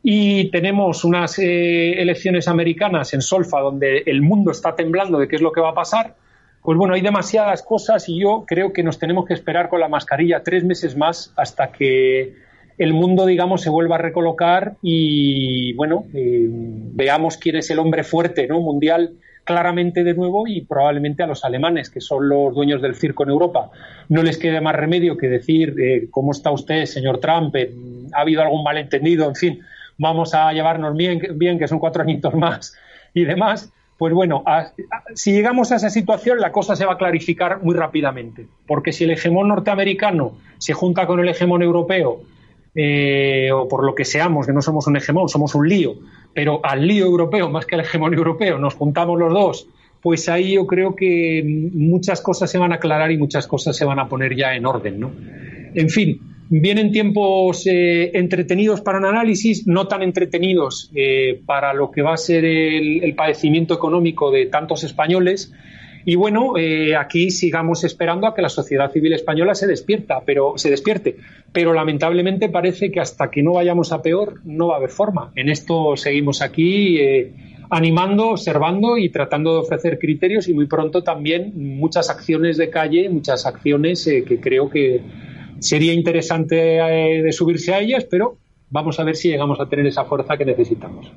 Y 0.02 0.50
tenemos 0.50 1.06
unas 1.06 1.38
eh, 1.38 1.94
elecciones 2.02 2.48
americanas 2.48 3.14
en 3.14 3.22
Solfa, 3.22 3.60
donde 3.60 4.00
el 4.08 4.24
mundo 4.24 4.50
está 4.50 4.76
temblando 4.76 5.20
de 5.20 5.28
qué 5.28 5.36
es 5.36 5.42
lo 5.44 5.52
que 5.52 5.62
va 5.62 5.70
a 5.70 5.76
pasar 5.76 6.16
pues 6.64 6.78
bueno, 6.78 6.94
hay 6.94 7.02
demasiadas 7.02 7.62
cosas 7.62 8.08
y 8.08 8.20
yo 8.20 8.46
creo 8.48 8.72
que 8.72 8.84
nos 8.84 8.98
tenemos 8.98 9.26
que 9.26 9.34
esperar 9.34 9.68
con 9.68 9.82
la 9.82 9.90
mascarilla 9.90 10.44
tres 10.44 10.64
meses 10.64 10.96
más 10.96 11.34
hasta 11.36 11.72
que 11.72 12.36
el 12.78 12.94
mundo, 12.94 13.26
digamos, 13.26 13.62
se 13.62 13.70
vuelva 13.70 13.96
a 13.96 14.00
recolocar 14.00 14.76
y, 14.82 15.74
bueno, 15.74 16.06
eh, 16.14 16.48
veamos 16.50 17.38
quién 17.38 17.58
es 17.58 17.70
el 17.70 17.80
hombre 17.80 18.04
fuerte, 18.04 18.48
¿no? 18.48 18.62
Mundial 18.62 19.14
claramente 19.44 20.06
de 20.06 20.14
nuevo 20.14 20.48
y 20.48 20.62
probablemente 20.62 21.22
a 21.22 21.28
los 21.28 21.44
alemanes, 21.44 21.90
que 21.90 22.00
son 22.00 22.30
los 22.30 22.56
dueños 22.56 22.82
del 22.82 22.96
circo 22.96 23.24
en 23.24 23.32
Europa, 23.32 23.70
no 24.08 24.24
les 24.24 24.38
quede 24.38 24.62
más 24.62 24.76
remedio 24.76 25.18
que 25.18 25.28
decir 25.28 25.76
eh, 25.78 26.08
cómo 26.10 26.32
está 26.32 26.50
usted, 26.52 26.86
señor 26.86 27.20
Trump, 27.20 27.54
eh, 27.58 27.74
ha 28.14 28.22
habido 28.22 28.42
algún 28.42 28.64
malentendido, 28.64 29.28
en 29.28 29.36
fin, 29.36 29.60
vamos 29.98 30.34
a 30.34 30.54
llevarnos 30.54 30.96
bien, 30.96 31.22
bien 31.36 31.60
que 31.60 31.68
son 31.68 31.80
cuatro 31.80 32.04
añitos 32.04 32.34
más 32.34 32.74
y 33.14 33.26
demás 33.26 33.72
pues 33.98 34.14
bueno, 34.14 34.44
si 35.14 35.32
llegamos 35.32 35.72
a 35.72 35.76
esa 35.76 35.90
situación, 35.90 36.40
la 36.40 36.52
cosa 36.52 36.76
se 36.76 36.86
va 36.86 36.94
a 36.94 36.98
clarificar 36.98 37.64
muy 37.64 37.76
rápidamente. 37.76 38.48
Porque 38.66 38.92
si 38.92 39.04
el 39.04 39.12
hegemón 39.12 39.48
norteamericano 39.48 40.34
se 40.58 40.74
junta 40.74 41.06
con 41.06 41.20
el 41.20 41.30
hegemón 41.30 41.62
europeo, 41.62 42.22
eh, 42.76 43.52
o 43.54 43.68
por 43.68 43.86
lo 43.86 43.94
que 43.94 44.04
seamos, 44.04 44.48
que 44.48 44.54
no 44.54 44.62
somos 44.62 44.88
un 44.88 44.98
hegemón, 44.98 45.30
somos 45.30 45.54
un 45.54 45.70
lío, 45.70 45.96
pero 46.34 46.60
al 46.64 46.88
lío 46.88 47.06
europeo 47.06 47.50
más 47.50 47.66
que 47.66 47.76
al 47.76 47.82
hegemón 47.82 48.14
europeo, 48.16 48.58
nos 48.58 48.74
juntamos 48.74 49.20
los 49.20 49.32
dos, 49.32 49.68
pues 50.02 50.28
ahí 50.28 50.56
yo 50.56 50.66
creo 50.66 50.96
que 50.96 51.44
muchas 51.74 52.20
cosas 52.22 52.50
se 52.50 52.58
van 52.58 52.72
a 52.72 52.76
aclarar 52.76 53.12
y 53.12 53.18
muchas 53.18 53.48
cosas 53.48 53.78
se 53.78 53.86
van 53.86 54.00
a 54.00 54.10
poner 54.10 54.36
ya 54.36 54.56
en 54.56 54.66
orden, 54.66 55.00
¿no? 55.00 55.12
En 55.76 55.90
fin, 55.90 56.20
Vienen 56.50 56.92
tiempos 56.92 57.66
eh, 57.68 58.12
entretenidos 58.14 58.82
para 58.82 58.98
un 58.98 59.06
análisis, 59.06 59.66
no 59.66 59.88
tan 59.88 60.04
entretenidos 60.04 60.92
eh, 60.94 61.42
para 61.46 61.74
lo 61.74 61.90
que 61.90 62.02
va 62.02 62.14
a 62.14 62.18
ser 62.18 62.44
el, 62.46 63.14
padecimiento 63.16 63.74
económico 63.74 64.30
de 64.30 64.48
tantos 64.48 64.84
españoles. 64.84 65.54
Y 66.06 66.16
bueno, 66.16 66.58
eh, 66.58 66.98
aquí 66.98 67.32
sigamos 67.32 67.86
esperando 67.86 68.28
a 68.28 68.36
que 68.36 68.42
la 68.42 68.50
sociedad 68.50 68.92
civil 68.92 69.14
española 69.14 69.56
se 69.56 69.68
despierta, 69.68 70.22
pero 70.26 70.54
se 70.58 70.70
despierte. 70.70 71.16
Pero 71.54 71.74
lamentablemente 71.74 72.50
parece 72.50 72.92
que 72.92 73.00
hasta 73.00 73.32
que 73.32 73.42
no 73.42 73.54
vayamos 73.54 73.94
a 73.94 74.02
peor 74.02 74.42
no 74.44 74.68
va 74.68 74.76
a 74.76 74.78
haber 74.78 74.90
forma. 74.90 75.32
En 75.36 75.48
esto 75.50 75.96
seguimos 75.96 76.42
aquí 76.42 77.00
animando, 77.70 78.32
observando 78.32 78.98
y 78.98 79.10
tratando 79.10 79.54
de 79.54 79.60
ofrecer 79.60 79.98
criterios 79.98 80.50
y 80.50 80.54
muy 80.54 80.68
pronto 80.68 81.04
también 81.04 81.54
muchas 81.56 82.10
acciones 82.10 82.58
de 82.58 82.70
calle, 82.70 83.10
muchas 83.10 83.46
acciones 83.46 84.04
que 84.04 84.40
creo 84.42 84.70
que 84.70 85.02
sería 85.64 85.94
interesante 85.94 86.78
eh, 86.78 87.24
de 87.24 87.32
subirse 87.32 87.74
a 87.74 87.80
ellas, 87.80 88.06
pero 88.06 88.36
vamos 88.70 89.00
a 89.00 89.04
ver 89.04 89.16
si 89.16 89.30
llegamos 89.30 89.60
a 89.60 89.68
tener 89.68 89.86
esa 89.88 90.04
fuerza 90.04 90.38
que 90.38 90.46
necesitamos. 90.46 91.12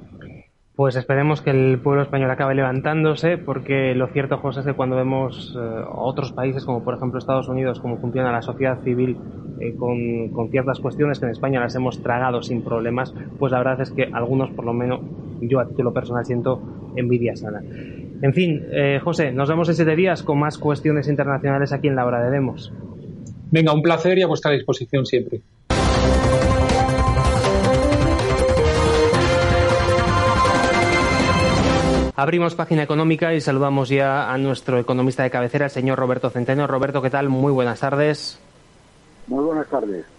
Pues 0.76 0.94
esperemos 0.94 1.40
que 1.40 1.50
el 1.50 1.78
pueblo 1.78 2.02
español 2.02 2.30
acabe 2.30 2.54
levantándose, 2.54 3.38
porque 3.38 3.94
lo 3.94 4.08
cierto, 4.08 4.36
José, 4.36 4.60
es 4.60 4.66
que 4.66 4.74
cuando 4.74 4.94
vemos 4.94 5.56
eh, 5.58 5.84
otros 5.90 6.32
países, 6.32 6.64
como 6.64 6.84
por 6.84 6.94
ejemplo 6.94 7.18
Estados 7.18 7.48
Unidos, 7.48 7.80
cómo 7.80 7.96
funciona 7.96 8.30
la 8.30 8.42
sociedad 8.42 8.82
civil 8.84 9.16
eh, 9.58 9.74
con, 9.74 10.28
con, 10.28 10.50
ciertas 10.50 10.78
cuestiones 10.78 11.18
que 11.18 11.24
en 11.24 11.32
España 11.32 11.58
las 11.58 11.74
hemos 11.74 12.02
tragado 12.02 12.42
sin 12.42 12.62
problemas, 12.62 13.14
pues 13.38 13.52
la 13.52 13.58
verdad 13.58 13.80
es 13.80 13.90
que 13.90 14.04
algunos, 14.12 14.50
por 14.50 14.66
lo 14.66 14.74
menos 14.74 15.00
yo 15.40 15.60
a 15.60 15.66
título 15.66 15.92
personal, 15.92 16.24
siento 16.24 16.62
envidia 16.94 17.34
sana. 17.36 17.62
En 18.22 18.32
fin, 18.32 18.62
José, 19.02 19.30
nos 19.30 19.50
vemos 19.50 19.68
en 19.68 19.74
siete 19.74 19.94
días 19.94 20.22
con 20.22 20.38
más 20.38 20.56
cuestiones 20.56 21.06
internacionales 21.06 21.74
aquí 21.74 21.88
en 21.88 21.96
la 21.96 22.06
hora 22.06 22.22
de 22.22 22.30
Demos. 22.30 22.72
Venga, 23.50 23.72
un 23.72 23.82
placer 23.82 24.18
y 24.18 24.22
a 24.22 24.26
vuestra 24.26 24.50
disposición 24.52 25.06
siempre. 25.06 25.40
Abrimos 32.18 32.54
página 32.54 32.82
económica 32.82 33.34
y 33.34 33.42
saludamos 33.42 33.90
ya 33.90 34.32
a 34.32 34.38
nuestro 34.38 34.78
economista 34.78 35.22
de 35.22 35.30
cabecera, 35.30 35.66
el 35.66 35.70
señor 35.70 35.98
Roberto 35.98 36.30
Centeno. 36.30 36.66
Roberto, 36.66 37.02
¿qué 37.02 37.10
tal? 37.10 37.28
Muy 37.28 37.52
buenas 37.52 37.80
tardes. 37.80 38.38
Muy 39.26 39.44
buenas 39.44 39.68
tardes. 39.68 40.15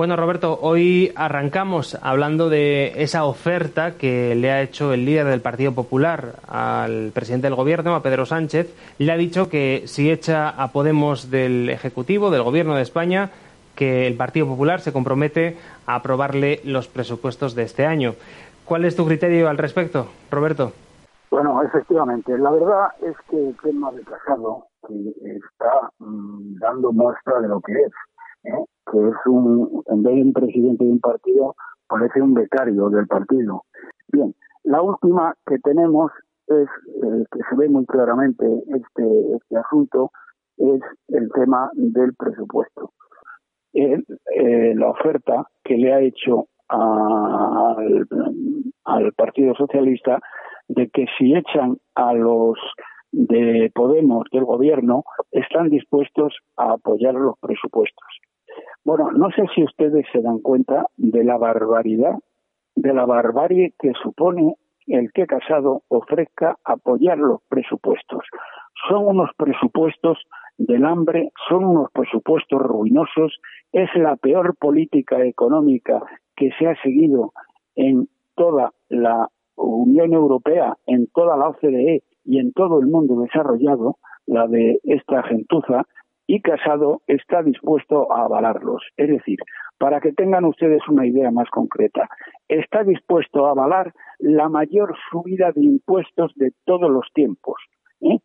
Bueno, 0.00 0.16
Roberto, 0.16 0.58
hoy 0.62 1.12
arrancamos 1.14 1.98
hablando 2.00 2.48
de 2.48 3.02
esa 3.02 3.26
oferta 3.26 3.98
que 3.98 4.34
le 4.34 4.50
ha 4.50 4.62
hecho 4.62 4.94
el 4.94 5.04
líder 5.04 5.26
del 5.26 5.42
Partido 5.42 5.74
Popular 5.74 6.36
al 6.48 7.10
presidente 7.12 7.48
del 7.48 7.54
Gobierno, 7.54 7.94
a 7.94 8.02
Pedro 8.02 8.24
Sánchez. 8.24 8.74
Le 8.96 9.12
ha 9.12 9.18
dicho 9.18 9.50
que 9.50 9.82
si 9.84 10.10
echa 10.10 10.48
a 10.48 10.68
Podemos 10.68 11.30
del 11.30 11.68
Ejecutivo, 11.68 12.30
del 12.30 12.44
Gobierno 12.44 12.76
de 12.76 12.80
España, 12.80 13.28
que 13.76 14.06
el 14.06 14.16
Partido 14.16 14.46
Popular 14.46 14.80
se 14.80 14.90
compromete 14.90 15.58
a 15.84 15.96
aprobarle 15.96 16.62
los 16.64 16.88
presupuestos 16.88 17.54
de 17.54 17.64
este 17.64 17.84
año. 17.84 18.14
¿Cuál 18.64 18.86
es 18.86 18.96
tu 18.96 19.04
criterio 19.04 19.50
al 19.50 19.58
respecto, 19.58 20.06
Roberto? 20.30 20.72
Bueno, 21.30 21.62
efectivamente. 21.62 22.38
La 22.38 22.50
verdad 22.50 22.86
es 23.02 23.16
que 23.28 23.36
el 23.36 23.54
tema 23.62 23.92
de 23.92 24.02
Casado 24.04 24.64
está 24.82 25.90
mm, 25.98 26.56
dando 26.58 26.90
muestra 26.90 27.38
de 27.40 27.48
lo 27.48 27.60
que 27.60 27.72
es. 27.74 27.92
¿eh? 28.44 28.64
Que 28.90 28.98
es 28.98 29.26
un, 29.26 29.82
en 29.86 30.02
vez 30.02 30.14
de 30.14 30.22
un 30.22 30.32
presidente 30.32 30.84
de 30.84 30.90
un 30.90 31.00
partido, 31.00 31.54
parece 31.88 32.20
un 32.20 32.34
becario 32.34 32.88
del 32.90 33.06
partido. 33.06 33.64
Bien, 34.12 34.34
la 34.64 34.82
última 34.82 35.34
que 35.46 35.58
tenemos 35.58 36.10
es, 36.46 36.68
eh, 37.02 37.24
que 37.30 37.40
se 37.48 37.56
ve 37.56 37.68
muy 37.68 37.86
claramente 37.86 38.46
este, 38.68 39.36
este 39.36 39.56
asunto, 39.56 40.10
es 40.56 40.80
el 41.08 41.30
tema 41.32 41.70
del 41.74 42.14
presupuesto. 42.14 42.92
Eh, 43.72 44.02
la 44.74 44.90
oferta 44.90 45.46
que 45.62 45.76
le 45.76 45.92
ha 45.92 46.00
hecho 46.00 46.48
al, 46.68 48.06
al 48.84 49.12
Partido 49.12 49.54
Socialista 49.54 50.18
de 50.68 50.88
que 50.88 51.06
si 51.18 51.34
echan 51.34 51.78
a 51.94 52.12
los 52.14 52.58
de 53.12 53.70
Podemos 53.74 54.24
del 54.32 54.44
gobierno 54.44 55.04
están 55.32 55.68
dispuestos 55.68 56.36
a 56.56 56.72
apoyar 56.72 57.14
los 57.14 57.38
presupuestos. 57.40 58.06
Bueno, 58.84 59.10
no 59.12 59.30
sé 59.30 59.42
si 59.54 59.62
ustedes 59.64 60.06
se 60.12 60.20
dan 60.20 60.38
cuenta 60.38 60.86
de 60.96 61.24
la 61.24 61.36
barbaridad 61.38 62.18
de 62.76 62.94
la 62.94 63.04
barbarie 63.04 63.74
que 63.78 63.92
supone 64.02 64.54
el 64.86 65.12
que 65.12 65.26
Casado 65.26 65.82
ofrezca 65.88 66.56
apoyar 66.64 67.18
los 67.18 67.40
presupuestos. 67.48 68.24
Son 68.88 69.06
unos 69.06 69.30
presupuestos 69.36 70.18
del 70.58 70.84
hambre, 70.84 71.30
son 71.48 71.64
unos 71.64 71.90
presupuestos 71.92 72.60
ruinosos, 72.60 73.38
es 73.72 73.88
la 73.94 74.16
peor 74.16 74.56
política 74.56 75.24
económica 75.24 76.02
que 76.36 76.50
se 76.58 76.66
ha 76.66 76.74
seguido 76.82 77.32
en 77.76 78.08
toda 78.34 78.72
la 78.88 79.28
Unión 79.56 80.12
Europea, 80.12 80.76
en 80.86 81.06
toda 81.08 81.36
la 81.36 81.48
OCDE 81.48 82.02
y 82.24 82.38
en 82.38 82.52
todo 82.52 82.80
el 82.80 82.86
mundo 82.86 83.20
desarrollado, 83.20 83.96
la 84.26 84.46
de 84.46 84.80
esta 84.84 85.22
gentuza, 85.24 85.86
y 86.30 86.40
Casado 86.42 87.02
está 87.08 87.42
dispuesto 87.42 88.12
a 88.12 88.26
avalarlos. 88.26 88.84
Es 88.96 89.08
decir, 89.08 89.38
para 89.78 90.00
que 90.00 90.12
tengan 90.12 90.44
ustedes 90.44 90.80
una 90.88 91.04
idea 91.04 91.32
más 91.32 91.50
concreta, 91.50 92.08
está 92.46 92.84
dispuesto 92.84 93.46
a 93.46 93.50
avalar 93.50 93.92
la 94.20 94.48
mayor 94.48 94.94
subida 95.10 95.50
de 95.50 95.64
impuestos 95.64 96.30
de 96.36 96.52
todos 96.64 96.88
los 96.88 97.08
tiempos, 97.14 97.56
¿eh? 98.02 98.18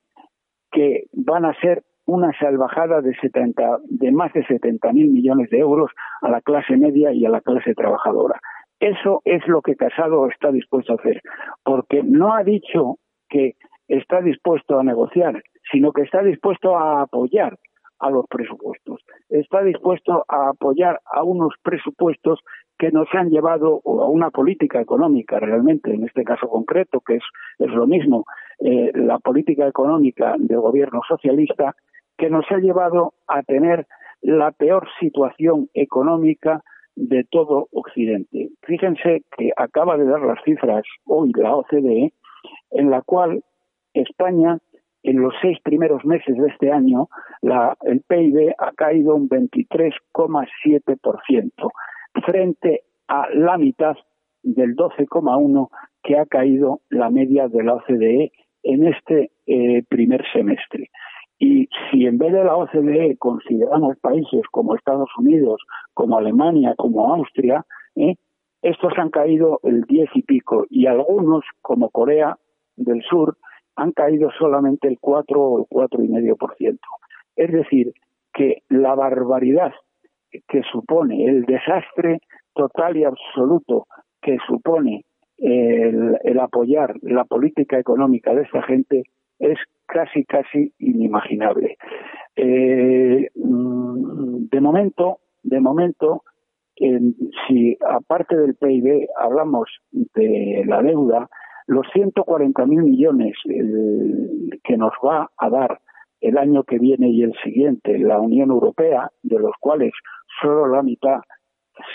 que 0.72 1.06
van 1.14 1.46
a 1.46 1.60
ser 1.60 1.82
una 2.06 2.32
salvajada 2.38 3.02
de, 3.02 3.16
70, 3.16 3.80
de 3.86 4.12
más 4.12 4.32
de 4.34 4.46
70 4.46 4.94
mil 4.94 5.08
millones 5.08 5.50
de 5.50 5.58
euros 5.58 5.90
a 6.22 6.30
la 6.30 6.42
clase 6.42 6.78
media 6.78 7.12
y 7.12 7.26
a 7.26 7.30
la 7.30 7.42
clase 7.42 7.74
trabajadora. 7.74 8.40
Eso 8.80 9.24
es 9.26 9.42
lo 9.48 9.64
que 9.64 9.76
Casado 9.76 10.28
está 10.28 10.52
dispuesto 10.52 10.94
a 10.94 10.98
hacer, 10.98 11.24
porque 11.64 12.04
no 12.04 12.36
ha 12.36 12.44
dicho 12.44 13.00
que 13.30 13.56
está 13.88 14.22
dispuesto 14.22 14.78
a 14.78 14.84
negociar, 14.84 15.42
sino 15.72 15.92
que 15.92 16.04
está 16.04 16.22
dispuesto 16.22 16.78
a 16.78 17.02
apoyar 17.02 17.58
a 18.06 18.12
los 18.12 18.26
presupuestos. 18.28 19.02
Está 19.30 19.64
dispuesto 19.64 20.26
a 20.28 20.50
apoyar 20.50 21.02
a 21.12 21.24
unos 21.24 21.56
presupuestos 21.64 22.40
que 22.78 22.92
nos 22.92 23.08
han 23.14 23.30
llevado 23.30 23.82
a 23.84 24.08
una 24.08 24.30
política 24.30 24.80
económica 24.80 25.40
realmente, 25.40 25.92
en 25.92 26.04
este 26.04 26.24
caso 26.24 26.48
concreto, 26.48 27.02
que 27.02 27.16
es, 27.16 27.24
es 27.58 27.72
lo 27.72 27.88
mismo, 27.88 28.26
eh, 28.60 28.92
la 28.94 29.18
política 29.18 29.68
económica 29.68 30.36
del 30.38 30.60
gobierno 30.60 31.02
socialista, 31.08 31.76
que 32.16 32.30
nos 32.30 32.46
ha 32.52 32.58
llevado 32.58 33.14
a 33.28 33.42
tener 33.42 33.88
la 34.22 34.52
peor 34.52 34.88
situación 35.00 35.70
económica 35.74 36.62
de 36.96 37.24
todo 37.24 37.68
Occidente. 37.72 38.50
Fíjense 38.62 39.24
que 39.36 39.52
acaba 39.58 39.98
de 39.98 40.06
dar 40.06 40.22
las 40.22 40.44
cifras 40.44 40.84
hoy 41.06 41.32
la 41.36 41.56
OCDE, 41.56 42.14
en 42.72 42.92
la 42.92 43.02
cual 43.02 43.44
España 43.94 44.60
en 45.06 45.22
los 45.22 45.34
seis 45.42 45.58
primeros 45.64 46.04
meses 46.04 46.36
de 46.36 46.48
este 46.48 46.70
año 46.72 47.08
la, 47.42 47.78
el 47.84 48.02
PIB 48.02 48.56
ha 48.58 48.72
caído 48.72 49.16
un 49.16 49.30
23,7% 49.30 51.52
frente 52.26 52.82
a 53.08 53.30
la 53.34 53.58
mitad 53.58 53.96
del 54.42 54.76
12,1% 54.76 55.70
que 56.04 56.18
ha 56.18 56.26
caído 56.26 56.82
la 56.90 57.10
media 57.10 57.48
de 57.48 57.64
la 57.64 57.76
OCDE 57.76 58.34
en 58.64 58.88
este 58.88 59.32
eh, 59.46 59.84
primer 59.90 60.26
semestre. 60.34 60.90
Y 61.38 61.70
si 61.92 62.06
en 62.06 62.18
vez 62.18 62.34
de 62.34 62.44
la 62.44 62.56
OCDE 62.56 63.18
consideramos 63.18 63.98
países 64.00 64.42
como 64.52 64.76
Estados 64.76 65.10
Unidos, 65.18 65.62
como 65.94 66.18
Alemania, 66.18 66.74
como 66.78 67.14
Austria, 67.14 67.66
¿eh? 67.96 68.16
estos 68.62 68.94
han 68.98 69.10
caído 69.10 69.60
el 69.64 69.84
10 69.84 70.10
y 70.16 70.24
pico 70.24 70.66
y 70.70 70.88
algunos, 70.88 71.46
como 71.62 71.90
Corea 71.90 72.38
del 72.76 73.02
Sur, 73.04 73.38
han 73.76 73.92
caído 73.92 74.30
solamente 74.38 74.88
el 74.88 74.98
4 75.00 75.42
o 75.42 75.60
el 75.60 75.66
4,5%. 75.66 76.80
Es 77.36 77.52
decir, 77.52 77.94
que 78.34 78.64
la 78.70 78.96
barbaridad 78.96 79.74
que 80.48 80.62
supone 80.72 81.26
el 81.26 81.46
desastre 81.46 82.20
total 82.54 82.98
y 82.98 83.04
absoluto 83.04 83.88
que 84.22 84.38
supone 84.48 85.06
el, 85.38 86.40
apoyar 86.40 86.96
la 87.02 87.26
política 87.26 87.78
económica 87.80 88.34
de 88.34 88.44
esta 88.44 88.62
gente 88.64 89.04
es 89.40 89.58
casi, 89.86 90.24
casi 90.26 90.74
inimaginable. 90.80 91.78
Eh, 92.36 93.30
mm, 93.36 94.48
de 94.50 94.62
momento, 94.62 95.20
de 95.44 95.60
momento, 95.60 96.24
si 96.78 97.78
aparte 97.88 98.36
del 98.36 98.56
PIB 98.56 99.08
hablamos 99.18 99.70
de 99.92 100.64
la 100.66 100.82
deuda, 100.82 101.30
los 101.68 101.86
140.000 101.88 102.66
millones 102.84 103.36
que 104.64 104.78
nos 104.78 104.94
va 105.04 105.30
a 105.38 105.50
dar 105.50 105.80
el 106.22 106.38
año 106.38 106.64
que 106.64 106.80
viene 106.80 107.10
y 107.10 107.24
el 107.24 107.34
siguiente 107.44 107.98
la 108.00 108.20
Unión 108.20 108.50
Europea, 108.52 109.10
de 109.24 109.40
los 109.40 109.54
cuales 109.60 109.92
solo 110.42 110.68
la 110.68 110.84
mitad, 110.84 111.20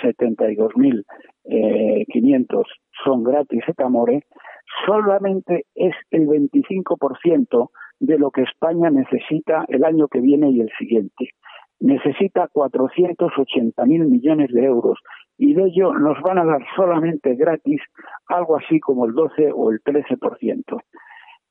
72.500, 0.02 1.04
eh, 1.44 2.04
son 3.04 3.24
gratis 3.24 3.62
et 3.66 3.80
amore, 3.80 4.24
solamente 4.86 5.66
es 5.74 5.94
el 6.10 6.26
25% 6.26 7.70
de 8.00 8.18
lo 8.18 8.30
que 8.30 8.42
España 8.42 8.90
necesita 8.90 9.64
el 9.68 9.84
año 9.84 10.08
que 10.08 10.20
viene 10.20 10.50
y 10.50 10.60
el 10.60 10.70
siguiente. 10.78 11.30
Necesita 11.80 12.48
480.000 12.52 13.86
millones 13.86 14.52
de 14.52 14.64
euros 14.64 14.98
y 15.40 15.54
de 15.54 15.64
ello 15.64 15.94
nos 15.94 16.20
van 16.20 16.38
a 16.38 16.44
dar 16.44 16.62
solamente 16.76 17.34
gratis 17.34 17.80
algo 18.26 18.58
así 18.58 18.78
como 18.78 19.06
el 19.06 19.14
12 19.14 19.50
o 19.54 19.70
el 19.70 19.80
13%. 19.82 20.82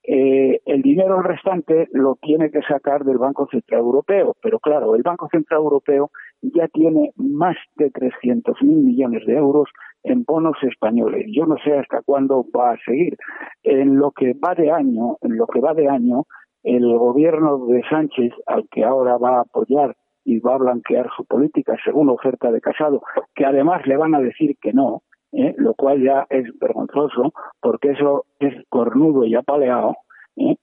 Eh, 0.04 0.62
el 0.65 0.82
dinero 0.84 1.23
restante 1.23 1.88
lo 1.91 2.15
tiene 2.21 2.52
que 2.52 2.62
sacar 2.62 3.04
del 3.04 3.17
Banco 3.17 3.47
Central 3.49 3.82
Europeo, 3.82 4.36
pero 4.43 4.60
claro, 4.60 4.95
el 4.95 5.02
Banco 5.02 5.28
Central 5.32 5.62
Europeo 5.62 6.12
ya 6.41 6.67
tiene 6.67 7.13
más 7.15 7.58
de 7.78 7.91
300.000 7.91 8.62
millones 8.62 9.25
de 9.25 9.34
euros 9.34 9.67
en 10.04 10.23
bonos 10.23 10.58
españoles. 10.62 11.25
Yo 11.36 11.47
no 11.47 11.58
sé 11.63 11.73
hasta 11.73 12.04
cuándo 12.04 12.45
va 12.56 12.73
a 12.73 12.78
seguir. 12.86 13.17
En 13.63 13.97
lo 13.97 14.12
que 14.12 14.34
va 14.34 14.54
de 14.54 14.71
año, 14.71 15.17
en 15.21 15.36
lo 15.36 15.47
que 15.47 15.62
va 15.62 15.73
de 15.73 15.89
año, 15.89 16.25
el 16.62 16.95
gobierno 16.95 17.65
de 17.65 17.82
Sánchez, 17.89 18.34
al 18.45 18.67
que 18.69 18.84
ahora 18.84 19.17
va 19.17 19.38
a 19.38 19.41
apoyar 19.41 19.95
y 20.29 20.39
va 20.39 20.53
a 20.53 20.59
blanquear 20.59 21.09
su 21.17 21.25
política 21.25 21.75
según 21.83 22.07
oferta 22.09 22.51
de 22.51 22.61
Casado, 22.61 23.01
que 23.33 23.45
además 23.45 23.81
le 23.87 23.97
van 23.97 24.13
a 24.13 24.19
decir 24.19 24.57
que 24.61 24.73
no, 24.73 25.01
¿eh? 25.31 25.55
lo 25.57 25.73
cual 25.73 26.03
ya 26.03 26.27
es 26.29 26.45
vergonzoso, 26.59 27.33
porque 27.59 27.91
eso 27.91 28.25
es 28.39 28.53
cornudo 28.69 29.25
y 29.25 29.33
apaleado, 29.33 29.95
¿eh? 30.37 30.55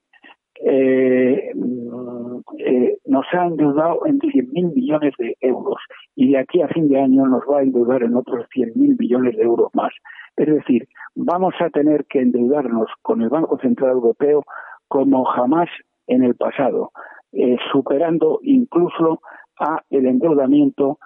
Eh, 0.64 1.52
nos 3.06 3.26
ha 3.32 3.46
endeudado 3.46 4.06
en 4.06 4.20
100.000 4.20 4.74
millones 4.74 5.12
de 5.18 5.36
euros 5.40 5.78
y 6.14 6.30
de 6.30 6.38
aquí 6.38 6.62
a 6.62 6.68
fin 6.68 6.88
de 6.88 7.00
año 7.00 7.26
nos 7.26 7.42
va 7.42 7.58
a 7.58 7.62
endeudar 7.62 8.04
en 8.04 8.16
otros 8.16 8.46
100.000 8.54 8.96
millones 8.98 9.36
de 9.36 9.42
euros 9.42 9.68
más. 9.74 9.92
Es 10.36 10.46
decir, 10.46 10.88
vamos 11.14 11.54
a 11.60 11.70
tener 11.70 12.06
que 12.06 12.20
endeudarnos 12.20 12.88
con 13.02 13.20
el 13.20 13.28
Banco 13.28 13.58
Central 13.58 13.90
Europeo 13.90 14.44
como 14.88 15.24
jamás 15.24 15.68
en 16.06 16.24
el 16.24 16.36
pasado, 16.36 16.92
superando 17.72 18.38
incluso 18.42 19.20
a 19.58 19.82
el 19.90 20.06
endeudamiento 20.06 20.98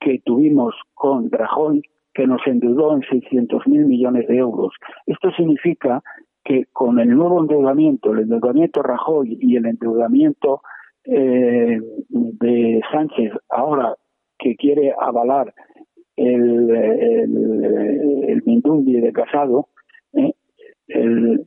que 0.00 0.20
tuvimos 0.24 0.74
con 0.94 1.30
Rajoy, 1.30 1.82
que 2.14 2.26
nos 2.26 2.40
endeudó 2.46 2.94
en 2.94 3.02
600.000 3.02 3.86
millones 3.86 4.26
de 4.28 4.36
euros. 4.36 4.72
Esto 5.06 5.30
significa 5.32 6.02
que 6.44 6.66
con 6.72 6.98
el 7.00 7.10
nuevo 7.10 7.40
endeudamiento, 7.40 8.12
el 8.12 8.20
endeudamiento 8.20 8.82
Rajoy 8.82 9.36
y 9.40 9.56
el 9.56 9.66
endeudamiento 9.66 10.62
eh, 11.04 11.80
de 12.08 12.80
Sánchez, 12.92 13.32
ahora 13.50 13.94
que 14.38 14.56
quiere 14.56 14.94
avalar 14.98 15.52
el, 16.16 16.70
el, 16.70 18.42
de 18.44 19.12
Casado, 19.12 19.68
eh, 20.12 20.32
eh, 20.88 21.38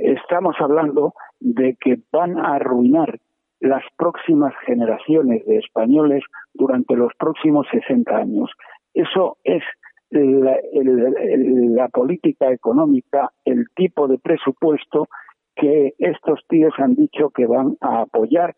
estamos 0.00 0.54
hablando 0.58 1.14
de 1.40 1.76
que 1.80 1.98
van 2.12 2.38
a 2.38 2.56
arruinar 2.56 3.18
las 3.64 3.82
próximas 3.96 4.52
generaciones 4.66 5.44
de 5.46 5.56
españoles 5.56 6.22
durante 6.52 6.94
los 6.96 7.12
próximos 7.18 7.66
60 7.72 8.14
años. 8.14 8.50
Eso 8.92 9.38
es 9.42 9.62
la, 10.10 11.88
política 11.88 12.52
económica, 12.52 13.30
el 13.44 13.64
tipo 13.74 14.06
de 14.06 14.18
presupuesto 14.18 15.08
que 15.56 15.94
estos 15.98 16.40
tíos 16.48 16.74
han 16.76 16.94
dicho 16.94 17.30
que 17.30 17.46
van 17.46 17.76
a 17.80 18.02
apoyar 18.02 18.54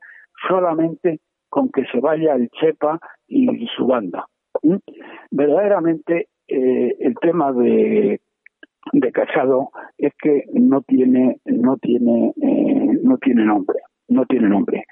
solamente 0.49 1.21
con 1.49 1.71
que 1.71 1.85
se 1.93 2.01
vaya 2.01 2.35
el 2.35 2.51
Chepa 2.51 2.99
y 3.29 3.69
su 3.77 3.87
banda. 3.87 4.27
¿Mm? 4.63 4.77
Verdaderamente 5.31 6.29
eh, 6.49 6.97
el 6.99 7.15
tema 7.21 7.53
de, 7.53 8.21
de 8.93 9.13
Casado 9.13 9.71
es 9.99 10.13
que 10.21 10.45
no 10.53 10.83
tiene 10.83 11.39
no 11.45 11.77
tiene 11.77 12.33
eh, 12.43 12.99
no 13.03 13.19
tiene 13.19 13.45
nombre 13.45 13.79
no 14.09 14.25
tiene 14.27 14.49
nombre. 14.49 14.85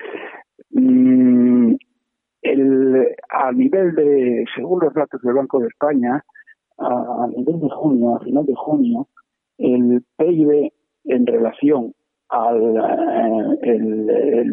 Mm, 0.70 1.74
el, 2.42 3.16
a 3.30 3.52
nivel 3.52 3.94
de, 3.94 4.44
según 4.54 4.80
los 4.80 4.94
datos 4.94 5.20
del 5.22 5.34
Banco 5.34 5.60
de 5.60 5.68
España, 5.68 6.22
a, 6.78 7.26
nivel 7.34 7.60
de 7.60 7.68
junio, 7.70 8.16
a 8.16 8.20
final 8.20 8.44
de 8.44 8.54
junio, 8.54 9.08
el 9.58 10.04
PIB 10.16 10.72
en 11.04 11.26
relación 11.26 11.94
al 12.28 13.58
eh, 13.62 14.44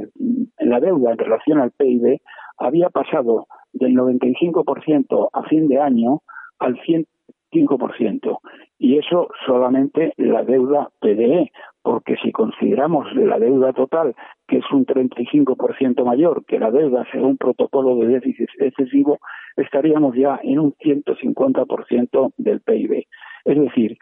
la 0.59 0.79
deuda 0.79 1.11
en 1.11 1.17
relación 1.17 1.59
al 1.59 1.71
PIB 1.71 2.19
había 2.57 2.89
pasado 2.89 3.47
del 3.73 3.95
95% 3.95 5.29
a 5.33 5.43
fin 5.43 5.67
de 5.67 5.79
año 5.79 6.21
al 6.59 6.79
100 6.81 7.07
5%. 7.51 8.39
Y 8.79 8.97
eso 8.97 9.29
solamente 9.45 10.13
la 10.17 10.43
deuda 10.43 10.89
PDE, 10.99 11.51
porque 11.81 12.15
si 12.23 12.31
consideramos 12.31 13.13
la 13.15 13.39
deuda 13.39 13.73
total, 13.73 14.15
que 14.47 14.57
es 14.57 14.71
un 14.71 14.85
35% 14.85 16.03
mayor 16.05 16.45
que 16.45 16.59
la 16.59 16.71
deuda 16.71 17.05
según 17.11 17.37
protocolo 17.37 17.95
de 17.97 18.07
déficit 18.07 18.49
excesivo, 18.59 19.19
estaríamos 19.55 20.15
ya 20.15 20.39
en 20.43 20.59
un 20.59 20.73
150% 20.73 22.33
del 22.37 22.61
PIB. 22.61 23.05
Es 23.45 23.59
decir, 23.59 23.97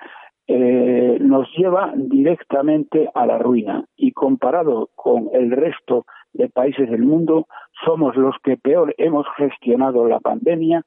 eh, 0.47 1.17
nos 1.21 1.47
lleva 1.55 1.93
directamente 1.95 3.07
a 3.13 3.25
la 3.25 3.37
ruina 3.37 3.85
y 3.95 4.13
comparado 4.13 4.89
con 4.95 5.29
el 5.33 5.51
resto 5.51 6.05
de 6.33 6.49
países 6.49 6.89
del 6.89 7.03
mundo, 7.03 7.47
somos 7.85 8.15
los 8.15 8.35
que 8.43 8.57
peor 8.57 8.95
hemos 8.97 9.27
gestionado 9.37 10.07
la 10.07 10.19
pandemia 10.19 10.83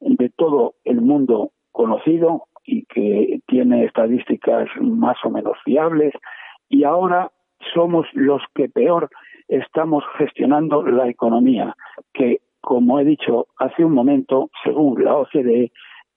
de 0.00 0.28
todo 0.30 0.74
el 0.84 1.00
mundo 1.00 1.52
conocido 1.76 2.44
y 2.64 2.86
que 2.86 3.40
tiene 3.46 3.84
estadísticas 3.84 4.66
más 4.80 5.18
o 5.24 5.30
menos 5.30 5.58
fiables 5.62 6.14
y 6.70 6.84
ahora 6.84 7.30
somos 7.74 8.06
los 8.14 8.40
que 8.54 8.70
peor 8.70 9.10
estamos 9.48 10.02
gestionando 10.16 10.82
la 10.82 11.06
economía, 11.08 11.76
que 12.14 12.40
como 12.62 12.98
he 12.98 13.04
dicho 13.04 13.48
hace 13.58 13.84
un 13.84 13.92
momento, 13.92 14.48
según 14.64 15.04
la 15.04 15.16
OCDE, 15.16 15.70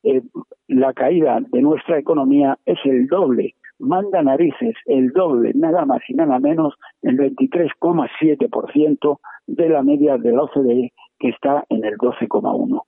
eh, 0.04 0.22
la 0.68 0.94
caída 0.94 1.40
de 1.52 1.62
nuestra 1.62 2.00
economía 2.00 2.58
es 2.66 2.80
el 2.86 3.08
doble, 3.08 3.56
manda 3.78 4.24
narices, 4.24 4.76
el 4.86 5.10
doble, 5.10 5.52
nada 5.56 5.86
más 5.86 6.00
y 6.08 6.14
nada 6.14 6.40
menos, 6.40 6.76
el 7.02 7.18
23,7% 7.18 9.20
de 9.48 9.70
la 9.70 9.84
media 9.84 10.18
de 10.18 10.32
la 10.32 10.44
OCDE, 10.44 10.94
que 11.20 11.30
está 11.30 11.66
en 11.68 11.84
el 11.84 11.98
12,1%. 11.98 12.82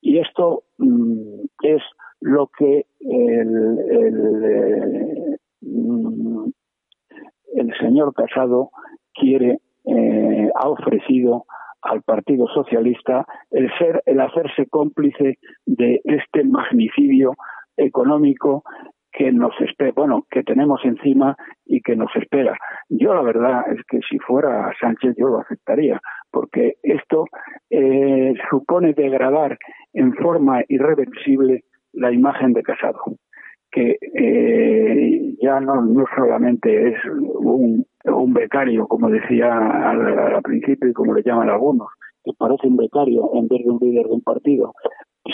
Y 0.00 0.18
esto 0.18 0.62
mm, 0.78 1.44
es 1.62 1.82
lo 2.24 2.50
que 2.58 2.86
el, 3.00 3.78
el, 3.90 5.38
mm, 5.60 6.50
señor 7.78 8.14
Casado 8.14 8.70
quiere, 9.12 9.58
eh, 9.84 10.48
ha 10.54 10.68
ofrecido 10.70 11.44
al 11.82 12.00
Partido 12.02 12.46
Socialista 12.48 13.26
el 13.50 13.70
ser, 13.76 14.02
el 14.06 14.20
hacerse 14.20 14.66
cómplice 14.70 15.38
de 15.66 16.00
este 16.04 16.44
magnicidio 16.44 17.34
económico 17.76 18.64
que 19.12 19.30
nos 19.30 19.52
espera, 19.60 19.92
bueno, 19.94 20.26
que 20.30 20.42
tenemos 20.42 20.80
encima 20.84 21.36
y 21.66 21.82
que 21.82 21.94
nos 21.94 22.10
espera. 22.16 22.56
Yo 22.88 23.14
la 23.14 23.22
verdad 23.22 23.64
es 23.70 23.84
que 23.86 24.00
si 24.08 24.18
fuera 24.18 24.72
Sánchez 24.80 25.14
yo 25.18 25.28
lo 25.28 25.40
aceptaría, 25.40 26.00
porque 26.30 26.76
esto 26.82 27.26
eh, 27.68 28.32
supone 28.48 28.94
degradar 28.94 29.58
en 29.92 30.14
forma 30.14 30.62
irreversible 30.68 31.64
la 31.94 32.12
imagen 32.12 32.52
de 32.52 32.62
Casado, 32.62 33.00
que 33.70 33.98
eh, 34.00 35.34
ya 35.42 35.60
no, 35.60 35.82
no 35.82 36.04
solamente 36.14 36.88
es 36.90 36.96
un, 37.04 37.86
un 38.04 38.32
becario, 38.32 38.86
como 38.86 39.10
decía 39.10 39.52
al, 39.52 40.18
al 40.36 40.42
principio 40.42 40.88
y 40.88 40.92
como 40.92 41.14
le 41.14 41.22
llaman 41.22 41.50
algunos, 41.50 41.88
que 42.24 42.32
parece 42.38 42.66
un 42.66 42.76
becario 42.76 43.30
en 43.34 43.48
vez 43.48 43.64
de 43.64 43.70
un 43.70 43.78
líder 43.80 44.06
de 44.06 44.12
un 44.12 44.22
partido, 44.22 44.74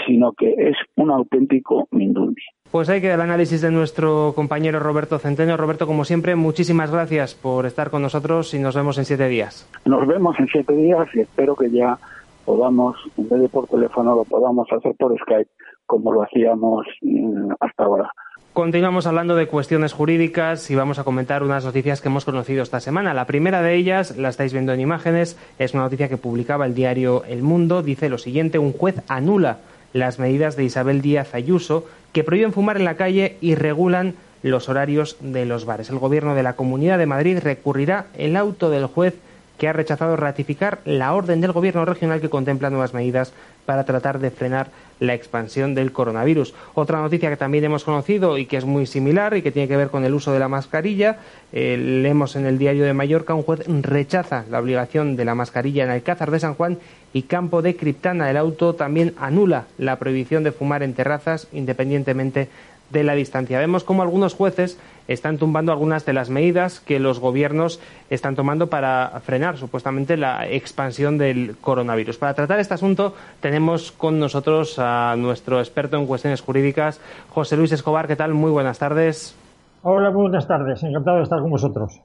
sino 0.06 0.32
que 0.32 0.54
es 0.56 0.76
un 0.96 1.10
auténtico 1.10 1.88
Mindundi. 1.90 2.42
Pues 2.70 2.88
ahí 2.88 3.00
queda 3.00 3.14
el 3.14 3.20
análisis 3.20 3.60
de 3.62 3.72
nuestro 3.72 4.32
compañero 4.36 4.78
Roberto 4.78 5.18
Centeno. 5.18 5.56
Roberto, 5.56 5.86
como 5.86 6.04
siempre, 6.04 6.36
muchísimas 6.36 6.92
gracias 6.92 7.34
por 7.34 7.66
estar 7.66 7.90
con 7.90 8.00
nosotros 8.02 8.54
y 8.54 8.60
nos 8.60 8.76
vemos 8.76 8.96
en 8.98 9.04
siete 9.04 9.28
días. 9.28 9.68
Nos 9.84 10.06
vemos 10.06 10.38
en 10.38 10.46
siete 10.46 10.72
días 10.74 11.08
y 11.14 11.20
espero 11.20 11.56
que 11.56 11.68
ya 11.70 11.98
podamos, 12.44 12.96
en 13.18 13.28
vez 13.28 13.40
de 13.40 13.48
por 13.48 13.66
teléfono, 13.66 14.14
lo 14.14 14.24
podamos 14.24 14.68
hacer 14.72 14.94
por 14.96 15.16
Skype 15.18 15.50
como 15.90 16.12
lo 16.12 16.22
hacíamos 16.22 16.86
mm, 17.02 17.50
hasta 17.58 17.82
ahora. 17.82 18.12
Continuamos 18.52 19.08
hablando 19.08 19.34
de 19.34 19.48
cuestiones 19.48 19.92
jurídicas 19.92 20.70
y 20.70 20.76
vamos 20.76 21.00
a 21.00 21.04
comentar 21.04 21.42
unas 21.42 21.64
noticias 21.64 22.00
que 22.00 22.08
hemos 22.08 22.24
conocido 22.24 22.62
esta 22.62 22.78
semana. 22.78 23.12
La 23.12 23.26
primera 23.26 23.60
de 23.60 23.74
ellas, 23.74 24.16
la 24.16 24.28
estáis 24.28 24.52
viendo 24.52 24.72
en 24.72 24.80
imágenes, 24.80 25.36
es 25.58 25.74
una 25.74 25.82
noticia 25.82 26.08
que 26.08 26.16
publicaba 26.16 26.66
el 26.66 26.76
diario 26.76 27.24
El 27.24 27.42
Mundo. 27.42 27.82
Dice 27.82 28.08
lo 28.08 28.18
siguiente, 28.18 28.60
un 28.60 28.72
juez 28.72 29.02
anula 29.08 29.58
las 29.92 30.20
medidas 30.20 30.54
de 30.54 30.62
Isabel 30.62 31.02
Díaz 31.02 31.34
Ayuso 31.34 31.86
que 32.12 32.22
prohíben 32.22 32.52
fumar 32.52 32.76
en 32.76 32.84
la 32.84 32.94
calle 32.96 33.36
y 33.40 33.56
regulan 33.56 34.14
los 34.42 34.68
horarios 34.68 35.16
de 35.20 35.44
los 35.44 35.64
bares. 35.64 35.90
El 35.90 35.98
Gobierno 35.98 36.36
de 36.36 36.44
la 36.44 36.54
Comunidad 36.54 36.98
de 36.98 37.06
Madrid 37.06 37.38
recurrirá 37.42 38.06
el 38.16 38.36
auto 38.36 38.70
del 38.70 38.86
juez 38.86 39.18
que 39.60 39.68
ha 39.68 39.74
rechazado 39.74 40.16
ratificar 40.16 40.80
la 40.86 41.12
orden 41.12 41.42
del 41.42 41.52
Gobierno 41.52 41.84
regional 41.84 42.22
que 42.22 42.30
contempla 42.30 42.70
nuevas 42.70 42.94
medidas 42.94 43.34
para 43.66 43.84
tratar 43.84 44.18
de 44.18 44.30
frenar 44.30 44.70
la 45.00 45.12
expansión 45.12 45.74
del 45.74 45.92
coronavirus. 45.92 46.54
Otra 46.72 47.02
noticia 47.02 47.28
que 47.28 47.36
también 47.36 47.64
hemos 47.64 47.84
conocido 47.84 48.38
y 48.38 48.46
que 48.46 48.56
es 48.56 48.64
muy 48.64 48.86
similar 48.86 49.36
y 49.36 49.42
que 49.42 49.52
tiene 49.52 49.68
que 49.68 49.76
ver 49.76 49.90
con 49.90 50.06
el 50.06 50.14
uso 50.14 50.32
de 50.32 50.38
la 50.38 50.48
mascarilla, 50.48 51.18
eh, 51.52 51.76
leemos 51.76 52.36
en 52.36 52.46
el 52.46 52.56
diario 52.56 52.86
de 52.86 52.94
Mallorca, 52.94 53.34
un 53.34 53.42
juez 53.42 53.60
rechaza 53.66 54.46
la 54.50 54.60
obligación 54.60 55.14
de 55.14 55.26
la 55.26 55.34
mascarilla 55.34 55.84
en 55.84 55.90
Alcázar 55.90 56.30
de 56.30 56.40
San 56.40 56.54
Juan 56.54 56.78
y 57.12 57.24
Campo 57.24 57.60
de 57.60 57.76
Criptana. 57.76 58.30
El 58.30 58.38
auto 58.38 58.74
también 58.76 59.12
anula 59.18 59.66
la 59.76 59.98
prohibición 59.98 60.42
de 60.42 60.52
fumar 60.52 60.82
en 60.82 60.94
terrazas 60.94 61.48
independientemente 61.52 62.48
de 62.90 63.04
la 63.04 63.14
distancia. 63.14 63.58
Vemos 63.58 63.84
cómo 63.84 64.02
algunos 64.02 64.34
jueces 64.34 64.78
están 65.10 65.38
tumbando 65.38 65.72
algunas 65.72 66.06
de 66.06 66.12
las 66.12 66.30
medidas 66.30 66.78
que 66.78 67.00
los 67.00 67.18
gobiernos 67.18 67.82
están 68.10 68.36
tomando 68.36 68.68
para 68.68 69.08
frenar 69.20 69.56
supuestamente 69.56 70.16
la 70.16 70.46
expansión 70.46 71.18
del 71.18 71.56
coronavirus. 71.60 72.16
Para 72.16 72.34
tratar 72.34 72.60
este 72.60 72.74
asunto 72.74 73.14
tenemos 73.40 73.90
con 73.90 74.20
nosotros 74.20 74.78
a 74.78 75.16
nuestro 75.16 75.58
experto 75.58 75.96
en 75.96 76.06
cuestiones 76.06 76.40
jurídicas, 76.40 77.00
José 77.30 77.56
Luis 77.56 77.72
Escobar. 77.72 78.06
¿Qué 78.06 78.14
tal? 78.14 78.34
Muy 78.34 78.52
buenas 78.52 78.78
tardes. 78.78 79.36
Hola, 79.82 80.10
buenas 80.10 80.46
tardes. 80.46 80.82
Encantado 80.84 81.16
de 81.16 81.22
estar 81.24 81.40
con 81.40 81.50
vosotros. 81.50 82.00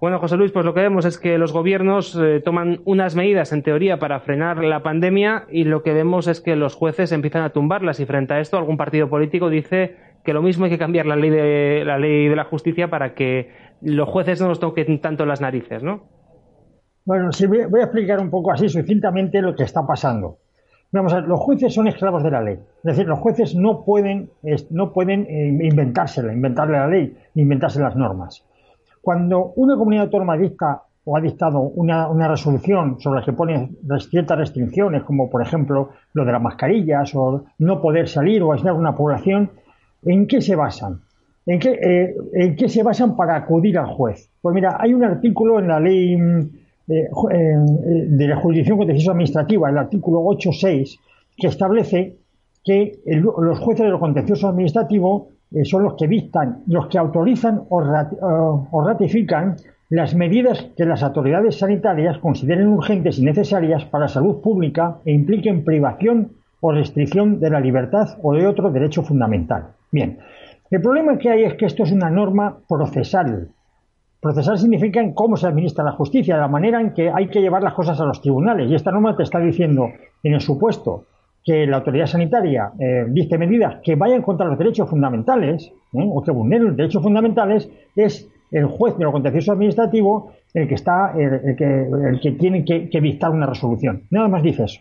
Bueno, 0.00 0.18
José 0.18 0.38
Luis, 0.38 0.50
pues 0.50 0.64
lo 0.64 0.72
que 0.72 0.80
vemos 0.80 1.04
es 1.04 1.18
que 1.18 1.36
los 1.36 1.52
gobiernos 1.52 2.16
eh, 2.16 2.40
toman 2.42 2.80
unas 2.86 3.16
medidas 3.16 3.52
en 3.52 3.62
teoría 3.62 3.98
para 3.98 4.20
frenar 4.20 4.64
la 4.64 4.80
pandemia 4.80 5.44
y 5.50 5.64
lo 5.64 5.82
que 5.82 5.92
vemos 5.92 6.26
es 6.26 6.40
que 6.40 6.56
los 6.56 6.74
jueces 6.74 7.12
empiezan 7.12 7.42
a 7.42 7.50
tumbarlas 7.50 8.00
y 8.00 8.06
frente 8.06 8.32
a 8.32 8.40
esto 8.40 8.56
algún 8.56 8.78
partido 8.78 9.10
político 9.10 9.50
dice 9.50 9.96
que 10.24 10.32
lo 10.32 10.42
mismo 10.42 10.64
hay 10.64 10.70
que 10.70 10.78
cambiar 10.78 11.06
la 11.06 11.16
ley 11.16 11.30
de 11.30 11.82
la 11.84 11.98
ley 11.98 12.28
de 12.28 12.36
la 12.36 12.44
justicia 12.44 12.88
para 12.88 13.14
que 13.14 13.50
los 13.80 14.08
jueces 14.08 14.40
no 14.40 14.48
nos 14.48 14.60
toquen 14.60 15.00
tanto 15.00 15.24
las 15.24 15.40
narices, 15.40 15.82
¿no? 15.82 16.02
Bueno, 17.04 17.32
sí, 17.32 17.46
voy 17.46 17.80
a 17.80 17.84
explicar 17.84 18.20
un 18.20 18.30
poco 18.30 18.52
así 18.52 18.68
sucintamente 18.68 19.40
lo 19.40 19.54
que 19.54 19.64
está 19.64 19.86
pasando. 19.86 20.38
Vamos 20.92 21.12
a 21.12 21.16
ver, 21.16 21.28
los 21.28 21.40
jueces 21.40 21.72
son 21.72 21.86
esclavos 21.86 22.22
de 22.22 22.30
la 22.30 22.42
ley. 22.42 22.54
Es 22.54 22.82
decir, 22.82 23.06
los 23.06 23.20
jueces 23.20 23.54
no 23.54 23.84
pueden, 23.84 24.30
no 24.70 24.92
pueden 24.92 25.26
eh, 25.28 25.58
inventársela, 25.62 26.32
inventarle 26.32 26.78
la 26.78 26.88
ley, 26.88 27.16
inventarse 27.36 27.80
las 27.80 27.94
normas. 27.94 28.44
Cuando 29.00 29.52
una 29.56 29.76
comunidad 29.76 30.04
autónoma 30.04 30.36
dicta 30.36 30.82
o 31.04 31.16
ha 31.16 31.20
dictado 31.20 31.60
una, 31.60 32.08
una, 32.08 32.28
resolución 32.28 33.00
sobre 33.00 33.20
la 33.20 33.24
que 33.24 33.32
pone 33.32 33.70
ciertas 34.10 34.36
restricciones, 34.36 35.02
como 35.04 35.30
por 35.30 35.42
ejemplo 35.42 35.90
lo 36.12 36.24
de 36.24 36.32
las 36.32 36.42
mascarillas 36.42 37.14
o 37.14 37.44
no 37.58 37.80
poder 37.80 38.06
salir 38.06 38.42
o 38.42 38.52
aislar 38.52 38.74
una 38.74 38.94
población, 38.94 39.50
¿En 40.02 40.26
qué 40.26 40.40
se 40.40 40.56
basan? 40.56 41.00
¿En 41.46 41.58
qué, 41.58 41.70
eh, 41.70 42.14
¿En 42.34 42.56
qué 42.56 42.68
se 42.68 42.82
basan 42.82 43.16
para 43.16 43.36
acudir 43.36 43.78
al 43.78 43.86
juez? 43.86 44.30
Pues 44.40 44.54
mira, 44.54 44.76
hay 44.78 44.94
un 44.94 45.04
artículo 45.04 45.58
en 45.58 45.68
la 45.68 45.80
ley 45.80 46.16
mm, 46.16 46.38
eh, 46.88 47.08
eh, 47.32 47.56
de 48.08 48.28
la 48.28 48.36
jurisdicción 48.36 48.78
contencioso 48.78 49.12
administrativa, 49.12 49.70
el 49.70 49.78
artículo 49.78 50.20
8.6, 50.20 50.98
que 51.36 51.46
establece 51.46 52.16
que 52.62 53.00
los 53.06 53.58
jueces 53.58 53.86
de 53.86 53.90
lo 53.90 53.98
contencioso 53.98 54.48
administrativo 54.48 55.28
son 55.64 55.82
los 55.82 55.94
que 55.94 56.06
dictan, 56.06 56.62
los 56.66 56.88
que 56.88 56.98
autorizan 56.98 57.62
o, 57.70 58.68
o 58.70 58.86
ratifican 58.86 59.56
las 59.88 60.14
medidas 60.14 60.68
que 60.76 60.84
las 60.84 61.02
autoridades 61.02 61.58
sanitarias 61.58 62.18
consideren 62.18 62.68
urgentes 62.68 63.18
y 63.18 63.24
necesarias 63.24 63.86
para 63.86 64.04
la 64.04 64.08
salud 64.08 64.42
pública 64.42 64.98
e 65.06 65.12
impliquen 65.12 65.64
privación 65.64 66.32
o 66.60 66.72
restricción 66.72 67.40
de 67.40 67.50
la 67.50 67.60
libertad 67.60 68.18
o 68.22 68.34
de 68.34 68.46
otro 68.46 68.70
derecho 68.70 69.02
fundamental. 69.02 69.68
Bien, 69.90 70.18
el 70.70 70.80
problema 70.80 71.18
que 71.18 71.30
hay 71.30 71.44
es 71.44 71.54
que 71.54 71.66
esto 71.66 71.82
es 71.82 71.92
una 71.92 72.10
norma 72.10 72.58
procesal. 72.68 73.48
Procesal 74.20 74.58
significa 74.58 75.00
en 75.00 75.14
cómo 75.14 75.36
se 75.36 75.46
administra 75.46 75.82
la 75.82 75.92
justicia, 75.92 76.36
la 76.36 76.48
manera 76.48 76.80
en 76.80 76.92
que 76.92 77.10
hay 77.10 77.28
que 77.28 77.40
llevar 77.40 77.62
las 77.62 77.74
cosas 77.74 78.00
a 78.00 78.04
los 78.04 78.20
tribunales. 78.20 78.70
Y 78.70 78.74
esta 78.74 78.92
norma 78.92 79.16
te 79.16 79.22
está 79.22 79.40
diciendo, 79.40 79.88
en 80.22 80.34
el 80.34 80.40
supuesto 80.40 81.06
que 81.42 81.66
la 81.66 81.78
autoridad 81.78 82.06
sanitaria 82.06 82.72
eh, 82.78 83.06
medidas 83.38 83.76
que 83.82 83.96
vayan 83.96 84.22
contra 84.22 84.46
los 84.46 84.58
derechos 84.58 84.88
fundamentales 84.88 85.72
¿eh? 85.94 86.06
o 86.06 86.22
que 86.22 86.30
vulneren 86.30 86.68
los 86.68 86.76
derechos 86.76 87.02
fundamentales, 87.02 87.70
es 87.96 88.28
el 88.50 88.66
juez 88.66 88.96
de 88.98 89.04
lo 89.04 89.12
contencioso 89.12 89.52
administrativo 89.52 90.32
el 90.52 90.68
que 90.68 90.74
está, 90.74 91.14
el, 91.16 91.56
que, 91.56 91.64
el 91.64 92.20
que, 92.20 92.32
tiene 92.32 92.64
que, 92.64 92.90
que, 92.90 93.00
dictar 93.00 93.30
una 93.30 93.46
resolución. 93.46 94.02
Nada 94.10 94.28
más 94.28 94.42
dice 94.42 94.64
eso. 94.64 94.80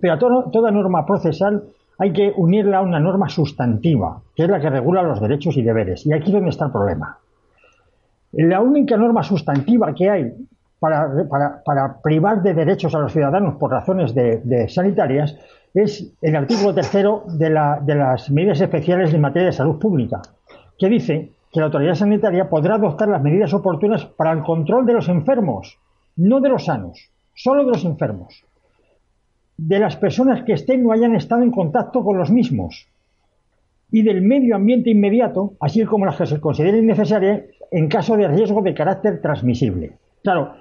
Pero 0.00 0.18
toda 0.50 0.70
norma 0.70 1.06
procesal 1.06 1.64
hay 1.98 2.12
que 2.12 2.32
unirla 2.36 2.78
a 2.78 2.82
una 2.82 2.98
norma 2.98 3.28
sustantiva, 3.28 4.20
que 4.34 4.44
es 4.44 4.50
la 4.50 4.60
que 4.60 4.70
regula 4.70 5.02
los 5.02 5.20
derechos 5.20 5.56
y 5.56 5.62
deberes. 5.62 6.04
Y 6.06 6.12
aquí 6.12 6.26
es 6.26 6.32
donde 6.32 6.50
está 6.50 6.66
el 6.66 6.72
problema. 6.72 7.18
La 8.32 8.60
única 8.60 8.96
norma 8.96 9.22
sustantiva 9.22 9.94
que 9.94 10.10
hay 10.10 10.32
para, 10.80 12.00
privar 12.02 12.42
de 12.42 12.54
derechos 12.54 12.94
a 12.94 12.98
los 12.98 13.12
ciudadanos 13.12 13.54
por 13.54 13.70
razones 13.70 14.14
de, 14.14 14.68
sanitarias 14.68 15.36
es 15.74 16.12
el 16.20 16.34
artículo 16.34 16.74
tercero 16.74 17.24
de, 17.28 17.50
de 17.82 17.94
las 17.94 18.30
medidas 18.30 18.60
especiales 18.60 19.14
en 19.14 19.20
materia 19.20 19.46
de 19.46 19.52
salud 19.52 19.78
pública, 19.78 20.20
que 20.76 20.88
dice 20.88 21.30
que 21.52 21.60
la 21.60 21.66
autoridad 21.66 21.94
sanitaria 21.94 22.48
podrá 22.48 22.74
adoptar 22.74 23.08
las 23.08 23.22
medidas 23.22 23.54
oportunas 23.54 24.06
para 24.06 24.32
el 24.32 24.42
control 24.42 24.86
de 24.86 24.94
los 24.94 25.08
enfermos, 25.08 25.78
no 26.16 26.40
de 26.40 26.48
los 26.48 26.64
sanos, 26.64 27.10
solo 27.34 27.64
de 27.64 27.70
los 27.70 27.84
enfermos, 27.84 28.44
de 29.66 29.78
las 29.78 29.96
personas 29.96 30.42
que 30.42 30.54
estén 30.54 30.84
o 30.86 30.92
hayan 30.92 31.14
estado 31.14 31.42
en 31.42 31.52
contacto 31.52 32.02
con 32.02 32.18
los 32.18 32.30
mismos 32.30 32.88
y 33.92 34.02
del 34.02 34.22
medio 34.22 34.56
ambiente 34.56 34.90
inmediato, 34.90 35.52
así 35.60 35.84
como 35.84 36.06
las 36.06 36.16
que 36.16 36.26
se 36.26 36.40
consideren 36.40 36.86
necesarias 36.86 37.42
en 37.70 37.88
caso 37.88 38.16
de 38.16 38.26
riesgo 38.26 38.62
de 38.62 38.74
carácter 38.74 39.20
transmisible. 39.20 39.98
Claro, 40.22 40.54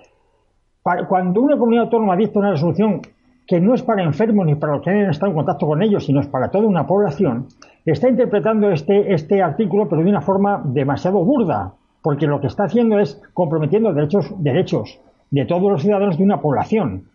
cuando 1.07 1.41
una 1.41 1.57
comunidad 1.57 1.85
autónoma 1.85 2.15
dicta 2.15 2.39
una 2.39 2.51
resolución 2.51 3.01
que 3.47 3.59
no 3.59 3.73
es 3.73 3.81
para 3.81 4.03
enfermos 4.03 4.45
ni 4.45 4.55
para 4.55 4.73
los 4.73 4.83
que 4.83 4.91
hayan 4.91 5.09
estado 5.09 5.31
en 5.31 5.37
contacto 5.37 5.65
con 5.65 5.81
ellos, 5.81 6.05
sino 6.05 6.19
es 6.19 6.27
para 6.27 6.51
toda 6.51 6.67
una 6.67 6.85
población, 6.85 7.47
está 7.85 8.07
interpretando 8.09 8.69
este, 8.71 9.13
este 9.13 9.41
artículo, 9.41 9.89
pero 9.89 10.03
de 10.03 10.09
una 10.09 10.21
forma 10.21 10.61
demasiado 10.63 11.23
burda, 11.23 11.73
porque 12.03 12.27
lo 12.27 12.39
que 12.39 12.47
está 12.47 12.65
haciendo 12.65 12.99
es 12.99 13.21
comprometiendo 13.33 13.93
derechos, 13.93 14.31
derechos 14.37 14.99
de 15.31 15.45
todos 15.45 15.71
los 15.71 15.81
ciudadanos 15.81 16.17
de 16.17 16.23
una 16.23 16.41
población. 16.41 17.05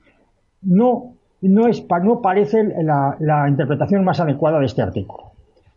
No, 0.63 1.17
no, 1.49 1.67
es, 1.67 1.85
no 2.03 2.21
parece 2.21 2.65
la, 2.83 3.17
la 3.21 3.49
interpretación 3.49 4.05
más 4.05 4.21
adecuada 4.21 4.59
de 4.59 4.67
este 4.67 4.83
artículo. 4.83 5.33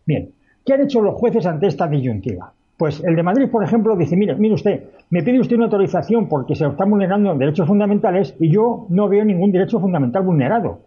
Bien, 0.06 0.30
¿qué 0.64 0.74
han 0.74 0.82
hecho 0.82 1.00
los 1.00 1.14
jueces 1.14 1.46
ante 1.46 1.66
esta 1.66 1.86
disyuntiva? 1.86 2.52
Pues 2.76 3.02
el 3.04 3.14
de 3.14 3.22
Madrid, 3.22 3.50
por 3.50 3.62
ejemplo, 3.62 3.94
dice, 3.94 4.16
mire, 4.16 4.34
mire 4.36 4.54
usted, 4.54 4.84
me 5.10 5.22
pide 5.22 5.38
usted 5.38 5.56
una 5.56 5.66
autorización 5.66 6.28
porque 6.28 6.54
se 6.54 6.66
están 6.66 6.88
vulnerando 6.88 7.34
derechos 7.34 7.66
fundamentales 7.66 8.34
y 8.40 8.50
yo 8.50 8.86
no 8.88 9.06
veo 9.06 9.22
ningún 9.22 9.52
derecho 9.52 9.78
fundamental 9.78 10.22
vulnerado. 10.22 10.78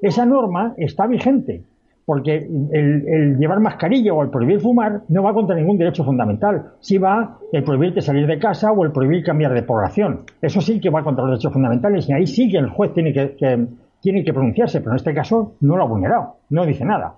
Esa 0.00 0.24
norma 0.24 0.72
está 0.78 1.06
vigente, 1.06 1.64
porque 2.06 2.36
el, 2.36 3.36
llevar 3.36 3.60
mascarilla 3.60 4.14
o 4.14 4.22
el 4.22 4.30
prohibir 4.30 4.60
fumar 4.60 5.02
no 5.10 5.22
va 5.22 5.34
contra 5.34 5.54
ningún 5.54 5.76
derecho 5.76 6.04
fundamental. 6.04 6.70
Sí 6.80 6.96
va 6.96 7.36
el 7.52 7.62
prohibirte 7.62 8.00
salir 8.00 8.26
de 8.26 8.38
casa 8.38 8.72
o 8.72 8.82
el 8.82 8.92
prohibir 8.92 9.22
cambiar 9.22 9.52
de 9.52 9.62
población. 9.62 10.20
Eso 10.40 10.62
sí 10.62 10.80
que 10.80 10.88
va 10.88 11.04
contra 11.04 11.24
los 11.24 11.32
derechos 11.32 11.52
fundamentales 11.52 12.08
y 12.08 12.14
ahí 12.14 12.26
sí 12.26 12.48
que 12.48 12.56
el 12.56 12.70
juez 12.70 12.94
tiene 12.94 13.12
que, 13.12 13.66
tiene 14.00 14.24
que 14.24 14.32
pronunciarse, 14.32 14.80
pero 14.80 14.92
en 14.92 14.96
este 14.96 15.14
caso 15.14 15.54
no 15.60 15.76
lo 15.76 15.82
ha 15.84 15.86
vulnerado, 15.86 16.36
no 16.50 16.64
dice 16.64 16.84
nada. 16.84 17.16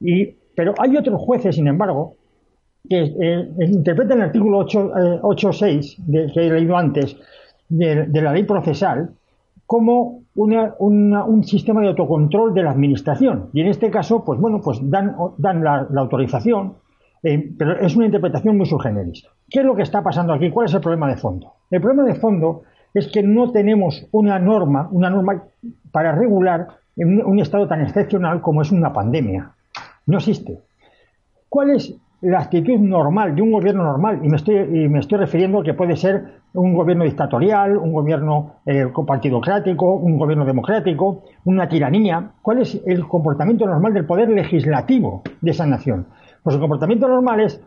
Y, 0.00 0.26
pero 0.54 0.74
hay 0.78 0.96
otros 0.96 1.20
jueces, 1.20 1.56
sin 1.56 1.66
embargo, 1.66 2.16
que 2.88 3.02
eh, 3.02 3.48
interpreta 3.60 4.14
el 4.14 4.22
artículo 4.22 4.66
8.6 4.66 5.98
eh, 5.98 6.32
que 6.32 6.46
he 6.46 6.50
leído 6.50 6.76
antes 6.76 7.16
de, 7.68 8.06
la 8.20 8.32
ley 8.32 8.44
procesal 8.44 9.14
como 9.66 10.22
un 10.34 11.44
sistema 11.44 11.80
de 11.80 11.88
autocontrol 11.88 12.52
de 12.52 12.62
la 12.62 12.72
administración. 12.72 13.48
Y 13.52 13.62
en 13.62 13.68
este 13.68 13.90
caso, 13.90 14.24
pues 14.24 14.38
bueno, 14.38 14.60
pues 14.62 14.78
dan, 14.82 15.16
dan 15.38 15.64
la, 15.64 15.86
autorización, 15.96 16.74
eh, 17.22 17.52
pero 17.56 17.80
es 17.80 17.96
una 17.96 18.06
interpretación 18.06 18.56
muy 18.58 18.66
subgéneris. 18.66 19.26
¿Qué 19.48 19.60
es 19.60 19.64
lo 19.64 19.74
que 19.74 19.82
está 19.82 20.02
pasando 20.02 20.34
aquí? 20.34 20.50
¿Cuál 20.50 20.66
es 20.66 20.74
el 20.74 20.80
problema 20.80 21.08
de 21.08 21.16
fondo? 21.16 21.54
El 21.70 21.80
problema 21.80 22.04
de 22.04 22.16
fondo 22.16 22.62
es 22.92 23.08
que 23.08 23.22
no 23.22 23.52
tenemos 23.52 24.06
una 24.12 24.38
norma, 24.38 24.88
una 24.90 25.08
norma 25.08 25.44
para 25.92 26.12
regular 26.12 26.68
un 26.96 27.38
estado 27.38 27.68
tan 27.68 27.80
excepcional 27.80 28.40
como 28.40 28.62
es 28.62 28.72
una 28.72 28.92
pandemia. 28.92 29.52
No 30.06 30.18
existe. 30.18 30.58
¿Cuál 31.48 31.70
es 31.70 31.94
la 32.22 32.38
actitud 32.38 32.78
normal 32.78 33.34
de 33.34 33.42
un 33.42 33.50
gobierno 33.50 33.82
normal, 33.82 34.20
y 34.22 34.28
me 34.28 34.36
estoy, 34.36 34.56
y 34.56 34.88
me 34.88 35.00
estoy 35.00 35.18
refiriendo 35.18 35.60
a 35.60 35.64
que 35.64 35.74
puede 35.74 35.96
ser 35.96 36.40
un 36.54 36.72
gobierno 36.72 37.04
dictatorial, 37.04 37.76
un 37.76 37.92
gobierno 37.92 38.56
eh, 38.64 38.86
partidocrático, 39.06 39.96
un 39.96 40.18
gobierno 40.18 40.44
democrático, 40.44 41.24
una 41.44 41.68
tiranía. 41.68 42.30
¿Cuál 42.40 42.62
es 42.62 42.80
el 42.86 43.08
comportamiento 43.08 43.66
normal 43.66 43.92
del 43.92 44.06
poder 44.06 44.28
legislativo 44.28 45.22
de 45.40 45.50
esa 45.50 45.66
nación? 45.66 46.06
Pues 46.44 46.54
el 46.54 46.60
comportamiento 46.60 47.08
normal 47.08 47.40
es, 47.40 47.60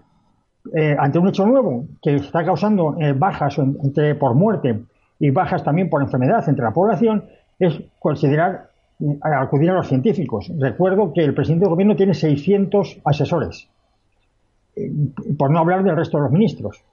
eh, 0.74 0.96
ante 0.98 1.20
un 1.20 1.28
hecho 1.28 1.46
nuevo 1.46 1.86
que 2.02 2.16
está 2.16 2.46
causando 2.46 2.96
eh, 2.98 3.12
bajas 3.12 3.58
entre, 3.58 4.16
por 4.16 4.36
muerte 4.36 4.84
y 5.20 5.32
bajas 5.32 5.66
también 5.66 5.90
por 5.90 6.02
enfermedad 6.02 6.48
entre 6.48 6.64
la 6.64 6.72
población, 6.72 7.26
es 7.60 7.82
considerar 8.00 8.70
acudir 9.22 9.72
a 9.72 9.76
los 9.76 9.88
científicos. 9.88 10.52
Recuerdo 10.58 11.14
que 11.14 11.24
el 11.24 11.34
presidente 11.34 11.66
del 11.66 11.72
gobierno 11.72 11.96
tiene 11.96 12.14
600 12.14 13.00
asesores 13.04 13.70
eh, 14.76 14.92
por 15.38 15.52
no 15.52 15.60
hablar 15.60 15.84
del 15.84 15.96
resto 15.96 16.18
de 16.18 16.24
los 16.24 16.32
ministros. 16.32 16.84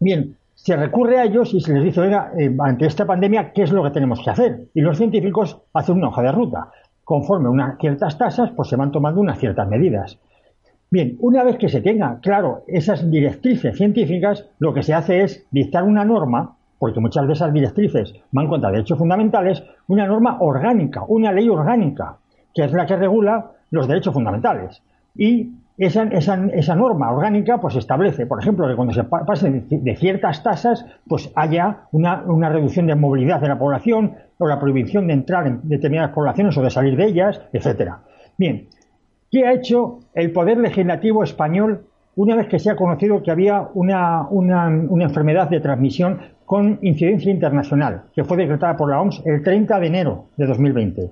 Bien, 0.00 0.36
se 0.54 0.76
recurre 0.76 1.18
a 1.18 1.24
ellos 1.24 1.52
y 1.52 1.60
se 1.60 1.74
les 1.74 1.84
dice, 1.84 2.00
oiga, 2.00 2.32
eh, 2.38 2.54
ante 2.60 2.86
esta 2.86 3.06
pandemia, 3.06 3.52
¿qué 3.52 3.62
es 3.62 3.72
lo 3.72 3.82
que 3.82 3.90
tenemos 3.90 4.22
que 4.22 4.30
hacer? 4.30 4.68
Y 4.74 4.80
los 4.80 4.96
científicos 4.96 5.60
hacen 5.72 5.96
una 5.96 6.08
hoja 6.08 6.22
de 6.22 6.32
ruta. 6.32 6.70
Conforme 7.02 7.48
unas 7.48 7.78
ciertas 7.78 8.16
tasas, 8.16 8.50
pues 8.52 8.68
se 8.68 8.76
van 8.76 8.90
tomando 8.90 9.20
unas 9.20 9.38
ciertas 9.38 9.68
medidas. 9.68 10.18
Bien, 10.90 11.16
una 11.20 11.42
vez 11.42 11.56
que 11.56 11.68
se 11.68 11.80
tenga 11.80 12.20
claro 12.20 12.62
esas 12.68 13.10
directrices 13.10 13.76
científicas, 13.76 14.48
lo 14.58 14.72
que 14.72 14.82
se 14.82 14.94
hace 14.94 15.22
es 15.22 15.46
dictar 15.50 15.82
una 15.82 16.04
norma, 16.04 16.56
porque 16.78 17.00
muchas 17.00 17.26
de 17.26 17.32
esas 17.32 17.52
directrices 17.52 18.14
van 18.32 18.48
contra 18.48 18.70
derechos 18.70 18.98
fundamentales, 18.98 19.62
una 19.88 20.06
norma 20.06 20.38
orgánica, 20.40 21.02
una 21.08 21.32
ley 21.32 21.48
orgánica, 21.48 22.16
que 22.54 22.64
es 22.64 22.72
la 22.72 22.86
que 22.86 22.96
regula 22.96 23.52
los 23.70 23.88
derechos 23.88 24.14
fundamentales. 24.14 24.82
Y 25.14 25.52
esa, 25.76 26.04
esa, 26.04 26.74
norma 26.76 27.10
orgánica 27.10 27.60
pues 27.60 27.74
establece, 27.76 28.26
por 28.26 28.40
ejemplo, 28.40 28.68
que 28.68 28.76
cuando 28.76 28.94
se 28.94 29.04
pasen 29.04 29.66
de 29.68 29.96
ciertas 29.96 30.42
tasas, 30.42 30.86
pues 31.08 31.32
haya 31.34 31.86
una, 31.90 32.22
una, 32.26 32.48
reducción 32.48 32.86
de 32.86 32.94
movilidad 32.94 33.40
de 33.40 33.48
la 33.48 33.58
población 33.58 34.14
o 34.38 34.46
la 34.46 34.60
prohibición 34.60 35.08
de 35.08 35.14
entrar 35.14 35.46
en 35.46 35.60
determinadas 35.64 36.12
poblaciones 36.12 36.56
o 36.56 36.62
de 36.62 36.70
salir 36.70 36.96
de 36.96 37.06
ellas, 37.06 37.40
etcétera. 37.52 38.00
Bien, 38.38 38.68
¿qué 39.30 39.46
ha 39.46 39.52
hecho 39.52 39.98
el 40.14 40.32
Poder 40.32 40.58
Legislativo 40.58 41.24
español 41.24 41.86
una 42.16 42.36
vez 42.36 42.48
que 42.48 42.58
se 42.58 42.70
ha 42.70 42.76
conocido 42.76 43.22
que 43.22 43.30
había 43.30 43.68
una, 43.74 44.28
una, 44.28 44.68
una 44.68 45.04
enfermedad 45.04 45.48
de 45.48 45.60
transmisión 45.60 46.20
con 46.44 46.78
incidencia 46.82 47.30
internacional, 47.30 48.04
que 48.14 48.24
fue 48.24 48.36
decretada 48.36 48.76
por 48.76 48.90
la 48.90 49.00
OMS 49.00 49.22
el 49.24 49.42
30 49.42 49.80
de 49.80 49.86
enero 49.86 50.24
de 50.36 50.46
2020? 50.46 51.10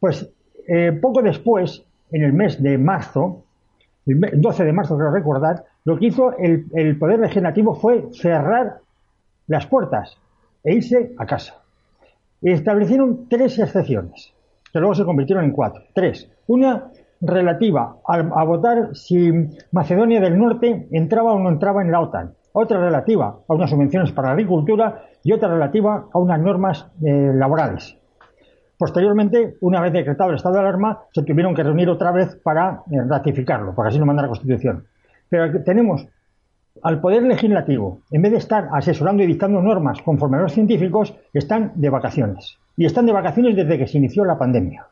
Pues 0.00 0.28
eh, 0.66 0.92
poco 1.00 1.22
después, 1.22 1.84
en 2.10 2.24
el 2.24 2.32
mes 2.32 2.62
de 2.62 2.78
marzo, 2.78 3.44
el 4.06 4.40
12 4.40 4.64
de 4.64 4.72
marzo, 4.72 4.96
creo 4.96 5.10
recordar, 5.10 5.64
lo 5.84 5.98
que 5.98 6.06
hizo 6.06 6.36
el, 6.38 6.98
Poder 6.98 7.20
Legislativo 7.20 7.74
fue 7.74 8.08
cerrar 8.12 8.78
las 9.46 9.66
puertas 9.66 10.16
e 10.62 10.74
irse 10.74 11.12
a 11.18 11.26
casa. 11.26 11.54
Establecieron 12.40 13.28
tres 13.28 13.58
excepciones, 13.58 14.32
que 14.72 14.78
luego 14.78 14.94
se 14.94 15.04
convirtieron 15.04 15.44
en 15.44 15.52
cuatro. 15.52 15.82
Tres. 15.94 16.28
Una 16.46 16.90
relativa 17.22 17.96
a, 18.06 18.44
votar 18.44 18.94
si 18.94 19.30
Macedonia 19.70 20.20
del 20.20 20.38
Norte 20.38 20.88
entraba 20.90 21.32
o 21.32 21.38
no 21.38 21.48
entraba 21.48 21.82
en 21.82 21.92
la 21.92 22.00
OTAN. 22.00 22.34
Otra 22.52 22.78
relativa 22.78 23.38
a 23.48 23.54
unas 23.54 23.70
subvenciones 23.70 24.12
para 24.12 24.28
la 24.28 24.34
agricultura 24.34 25.04
y 25.22 25.32
otra 25.32 25.48
relativa 25.48 26.08
a 26.12 26.18
unas 26.18 26.40
normas 26.40 26.86
eh, 27.02 27.30
laborales. 27.34 27.96
Posteriormente, 28.76 29.54
una 29.60 29.80
vez 29.80 29.92
decretado 29.92 30.30
el 30.30 30.36
estado 30.36 30.56
de 30.56 30.60
alarma, 30.62 31.04
se 31.12 31.22
tuvieron 31.22 31.54
que 31.54 31.62
reunir 31.62 31.88
otra 31.88 32.10
vez 32.10 32.34
para 32.42 32.82
eh, 32.90 32.96
ratificarlo, 33.08 33.74
porque 33.74 33.90
así 33.90 33.98
lo 33.98 34.06
manda 34.06 34.22
la 34.22 34.28
Constitución. 34.28 34.86
Pero 35.28 35.62
tenemos 35.62 36.06
al 36.82 37.00
Poder 37.00 37.22
Legislativo, 37.22 38.00
en 38.10 38.22
vez 38.22 38.32
de 38.32 38.38
estar 38.38 38.68
asesorando 38.72 39.22
y 39.22 39.26
dictando 39.26 39.62
normas 39.62 40.02
conforme 40.02 40.38
a 40.38 40.40
los 40.40 40.52
científicos, 40.52 41.14
están 41.32 41.72
de 41.76 41.90
vacaciones. 41.90 42.58
Y 42.76 42.86
están 42.86 43.06
de 43.06 43.12
vacaciones 43.12 43.54
desde 43.54 43.78
que 43.78 43.86
se 43.86 43.98
inició 43.98 44.24
la 44.24 44.38
pandemia. 44.38 44.86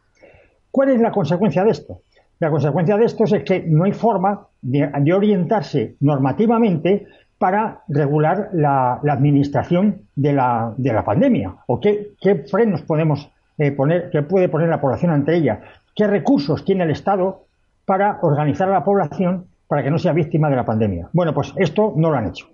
¿Cuál 0.71 0.91
es 0.91 1.01
la 1.01 1.11
consecuencia 1.11 1.65
de 1.65 1.71
esto? 1.71 2.03
La 2.41 2.51
consecuencia 2.51 2.97
de 2.97 3.05
esto 3.05 3.25
es 3.25 3.45
que 3.45 3.63
no 3.67 3.85
hay 3.85 3.93
forma 3.93 4.47
de, 4.63 5.13
orientarse 5.13 5.97
normativamente 6.01 7.07
para 7.39 7.83
regular 7.89 8.49
la, 8.55 8.95
administración 8.95 10.03
de 10.17 10.33
la, 10.33 11.03
pandemia 11.05 11.55
o 11.67 11.79
qué, 11.79 12.13
qué 12.19 12.37
frenos 12.37 12.81
podemos 12.83 13.31
eh, 13.59 13.73
poner, 13.73 14.09
que 14.11 14.23
puede 14.23 14.49
poner 14.49 14.71
la 14.71 14.81
población 14.81 15.13
ante 15.13 15.37
ella, 15.37 15.61
qué 15.95 16.07
recursos 16.07 16.65
tiene 16.65 16.85
el 16.85 16.91
Estado 16.91 17.45
para 17.85 18.19
organizar 18.23 18.71
a 18.71 18.73
la 18.73 18.85
población 18.85 19.45
para 19.69 19.83
que 19.83 19.91
no 19.91 19.99
sea 19.99 20.15
víctima 20.15 20.49
de 20.49 20.57
la 20.57 20.65
pandemia. 20.65 21.11
Bueno, 21.13 21.35
pues 21.35 21.53
esto 21.57 21.93
no 21.95 22.11
lo 22.11 22.17
han 22.17 22.29
hecho. 22.29 22.47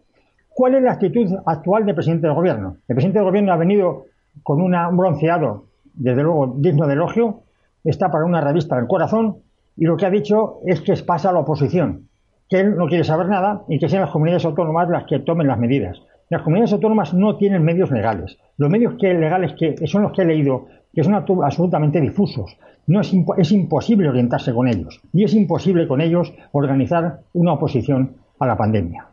¿Cuál 0.49 0.75
es 0.75 0.83
la 0.83 0.93
actitud 0.93 1.33
actual 1.47 1.87
del 1.87 1.95
presidente 1.95 2.27
del 2.27 2.35
gobierno? 2.35 2.79
El 2.89 2.97
presidente 2.97 3.21
del 3.21 3.29
gobierno 3.29 3.53
ha 3.53 3.57
venido 3.57 4.07
con 4.43 4.61
un 4.61 4.97
bronceado, 4.97 5.67
desde 5.95 6.25
luego 6.25 6.55
digno 6.59 6.89
de 6.89 6.95
elogio, 6.95 7.43
está 7.85 8.11
para 8.11 8.25
una 8.25 8.41
revista 8.41 8.75
del 8.77 8.89
corazón 8.89 9.46
y 9.77 9.85
lo 9.85 9.97
que 9.97 10.07
ha 10.07 10.11
dicho 10.11 10.61
es 10.67 10.81
que 10.81 10.95
pasa 11.05 11.31
a 11.31 11.33
la 11.33 11.41
oposición, 11.41 12.09
que 12.49 12.61
él 12.61 12.77
no 12.77 12.87
quiere 12.87 13.05
saber 13.05 13.29
nada 13.29 13.63
y 13.69 13.79
que 13.79 13.89
sean 13.89 14.03
las 14.03 14.11
comunidades 14.11 14.45
autónomas 14.45 14.89
las 14.89 15.05
que 15.05 15.19
tomen 15.21 15.47
las 15.47 15.59
medidas. 15.59 16.01
Las 16.29 16.43
comunidades 16.43 16.73
autónomas 16.73 17.15
no 17.15 17.37
tienen 17.37 17.63
medios 17.63 17.91
legales. 17.91 18.37
Los 18.57 18.71
medios 18.71 18.95
que, 18.99 19.15
legales 19.15 19.53
que 19.53 19.87
son 19.87 20.03
los 20.03 20.13
que 20.13 20.23
he 20.23 20.25
leído 20.25 20.67
que 20.97 21.05
son 21.05 21.15
absolutamente 21.15 22.01
difusos. 22.01 22.57
No 22.87 23.01
es, 23.01 23.53
imposible 23.53 24.09
orientarse 24.09 24.55
con 24.55 24.67
ellos 24.67 25.01
y 25.13 25.25
es 25.25 25.35
imposible 25.35 25.87
con 25.87 26.01
ellos 26.01 26.33
organizar 26.53 27.21
una 27.35 27.53
oposición 27.53 28.17
a 28.39 28.47
la 28.47 28.57
pandemia. 28.57 29.09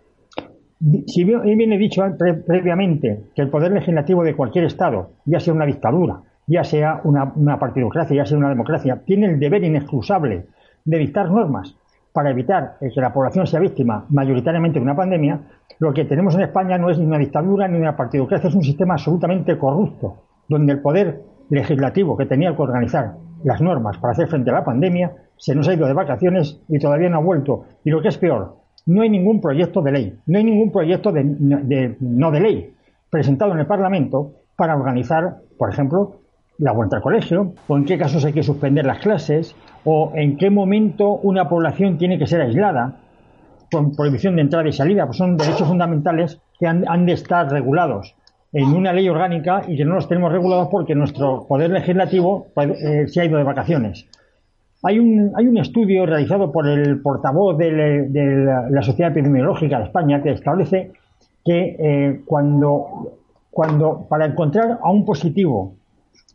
si 1.08 1.24
bien 1.24 1.42
viene 1.58 1.78
dicho 1.78 2.04
previamente 2.46 3.26
que 3.36 3.42
el 3.42 3.50
poder 3.50 3.74
legislativo 3.74 4.24
de 4.24 4.36
cualquier 4.36 4.66
Estado, 4.66 5.12
ya 5.26 5.40
sea 5.40 5.54
una 5.54 5.66
dictadura, 5.66 6.22
ya 6.48 6.64
sea 6.64 7.02
una, 7.04 7.60
partidocracia, 7.60 8.16
ya 8.16 8.26
sea 8.26 8.38
una 8.38 8.50
democracia, 8.50 9.02
tiene 9.06 9.28
el 9.28 9.40
deber 9.40 9.64
inexcusable 9.64 10.46
de 10.86 10.98
dictar 10.98 11.30
normas 11.32 11.76
para 12.12 12.30
evitar 12.30 12.78
que 12.80 13.02
la 13.02 13.14
población 13.14 13.48
sea 13.48 13.60
víctima 13.60 14.06
mayoritariamente 14.10 14.80
de 14.80 14.84
una 14.84 14.96
pandemia, 14.96 15.40
lo 15.80 15.94
que 15.94 16.06
tenemos 16.06 16.36
en 16.36 16.42
España 16.42 16.78
no 16.78 16.90
es 16.90 17.00
ni 17.00 17.06
una 17.06 17.18
dictadura 17.18 17.68
ni 17.68 17.78
una 17.78 17.96
partidocracia, 17.96 18.50
es 18.50 18.56
un 18.56 18.64
sistema 18.64 18.94
absolutamente 18.94 19.58
corrupto, 19.58 20.18
donde 20.48 20.74
el 20.74 20.82
poder 20.82 21.22
legislativo 21.50 22.16
que 22.16 22.26
tenía 22.26 22.56
que 22.56 22.62
organizar 22.62 23.16
las 23.44 23.62
normas 23.62 23.98
para 23.98 24.14
hacer 24.14 24.28
frente 24.28 24.52
a 24.52 24.54
la 24.54 24.64
pandemia 24.64 25.12
se 25.38 25.56
nos 25.56 25.68
ha 25.68 25.74
ido 25.74 25.88
de 25.88 25.94
vacaciones 25.94 26.62
y 26.70 26.80
todavía 26.80 27.10
no 27.10 27.18
ha 27.18 27.22
vuelto. 27.22 27.66
Y 27.84 27.90
lo 27.90 28.02
que 28.02 28.10
es 28.10 28.18
peor, 28.18 28.58
no 28.86 29.02
hay 29.02 29.10
ningún 29.10 29.42
proyecto 29.42 29.82
de 29.82 29.92
ley, 29.92 30.20
no 30.26 30.38
hay 30.38 30.44
ningún 30.44 30.72
proyecto 30.72 31.12
de, 31.12 31.24
no 32.00 32.32
de 32.32 32.40
ley 32.40 32.74
presentado 33.10 33.54
en 33.54 33.60
el 33.60 33.66
Parlamento 33.66 34.34
para 34.56 34.76
organizar, 34.76 35.38
por 35.58 35.70
ejemplo, 35.70 36.18
la 36.64 36.72
vuelta 36.72 36.96
al 36.96 37.02
colegio, 37.02 37.54
o 37.68 37.78
en 37.78 37.84
qué 37.84 37.98
casos 37.98 38.24
hay 38.24 38.32
que 38.32 38.42
suspender 38.42 38.86
las 38.86 39.00
clases, 39.00 39.54
o 39.84 40.14
en 40.16 40.38
qué 40.38 40.50
momento 40.50 41.10
una 41.12 41.50
población 41.50 41.98
tiene 41.98 42.18
que 42.18 42.26
ser 42.26 42.40
aislada, 42.40 42.96
con 43.70 43.96
prohibición 43.96 44.36
de 44.36 44.44
entrada 44.44 44.68
y 44.70 44.72
salida, 44.72 45.06
pues 45.06 45.18
son 45.18 45.36
derechos 45.36 45.68
fundamentales 45.68 46.40
que 46.60 46.68
han, 46.68 47.06
de 47.06 47.14
estar 47.14 47.52
regulados 47.52 48.16
en 48.54 48.70
una 48.70 48.94
ley 48.94 49.10
orgánica 49.10 49.64
y 49.68 49.76
que 49.76 49.84
no 49.84 49.96
los 49.96 50.08
tenemos 50.08 50.32
regulados 50.32 50.70
porque 50.72 50.96
nuestro 50.96 51.46
poder 51.48 51.72
legislativo 51.72 52.48
pues, 52.54 52.70
eh, 52.82 53.08
se 53.08 53.20
ha 53.20 53.26
ido 53.26 53.38
de 53.38 53.44
vacaciones. 53.44 54.06
Hay 54.84 55.00
un, 55.00 55.32
hay 55.36 55.48
un 55.48 55.58
estudio 55.58 56.06
realizado 56.06 56.52
por 56.52 56.68
el 56.68 57.02
portavoz 57.02 57.58
de, 57.58 57.72
la, 58.70 58.82
Sociedad 58.84 59.12
Epidemiológica 59.12 59.80
de 59.80 59.86
España 59.86 60.22
que 60.22 60.32
establece 60.32 60.92
que 61.44 61.76
eh, 61.80 62.22
cuando, 62.26 63.18
cuando 63.50 64.06
para 64.08 64.26
encontrar 64.26 64.80
a 64.82 64.92
un 64.92 65.04
positivo 65.04 65.74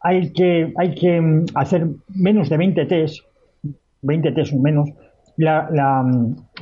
hay 0.01 0.32
que, 0.32 0.72
hay 0.76 0.94
que 0.94 1.20
mm, 1.20 1.46
hacer 1.55 1.86
menos 2.14 2.49
de 2.49 2.57
20 2.57 2.86
test, 2.86 3.24
20 4.03 4.32
test 4.32 4.53
o 4.53 4.59
menos, 4.59 4.90
la, 5.36 5.68
la, 5.70 6.05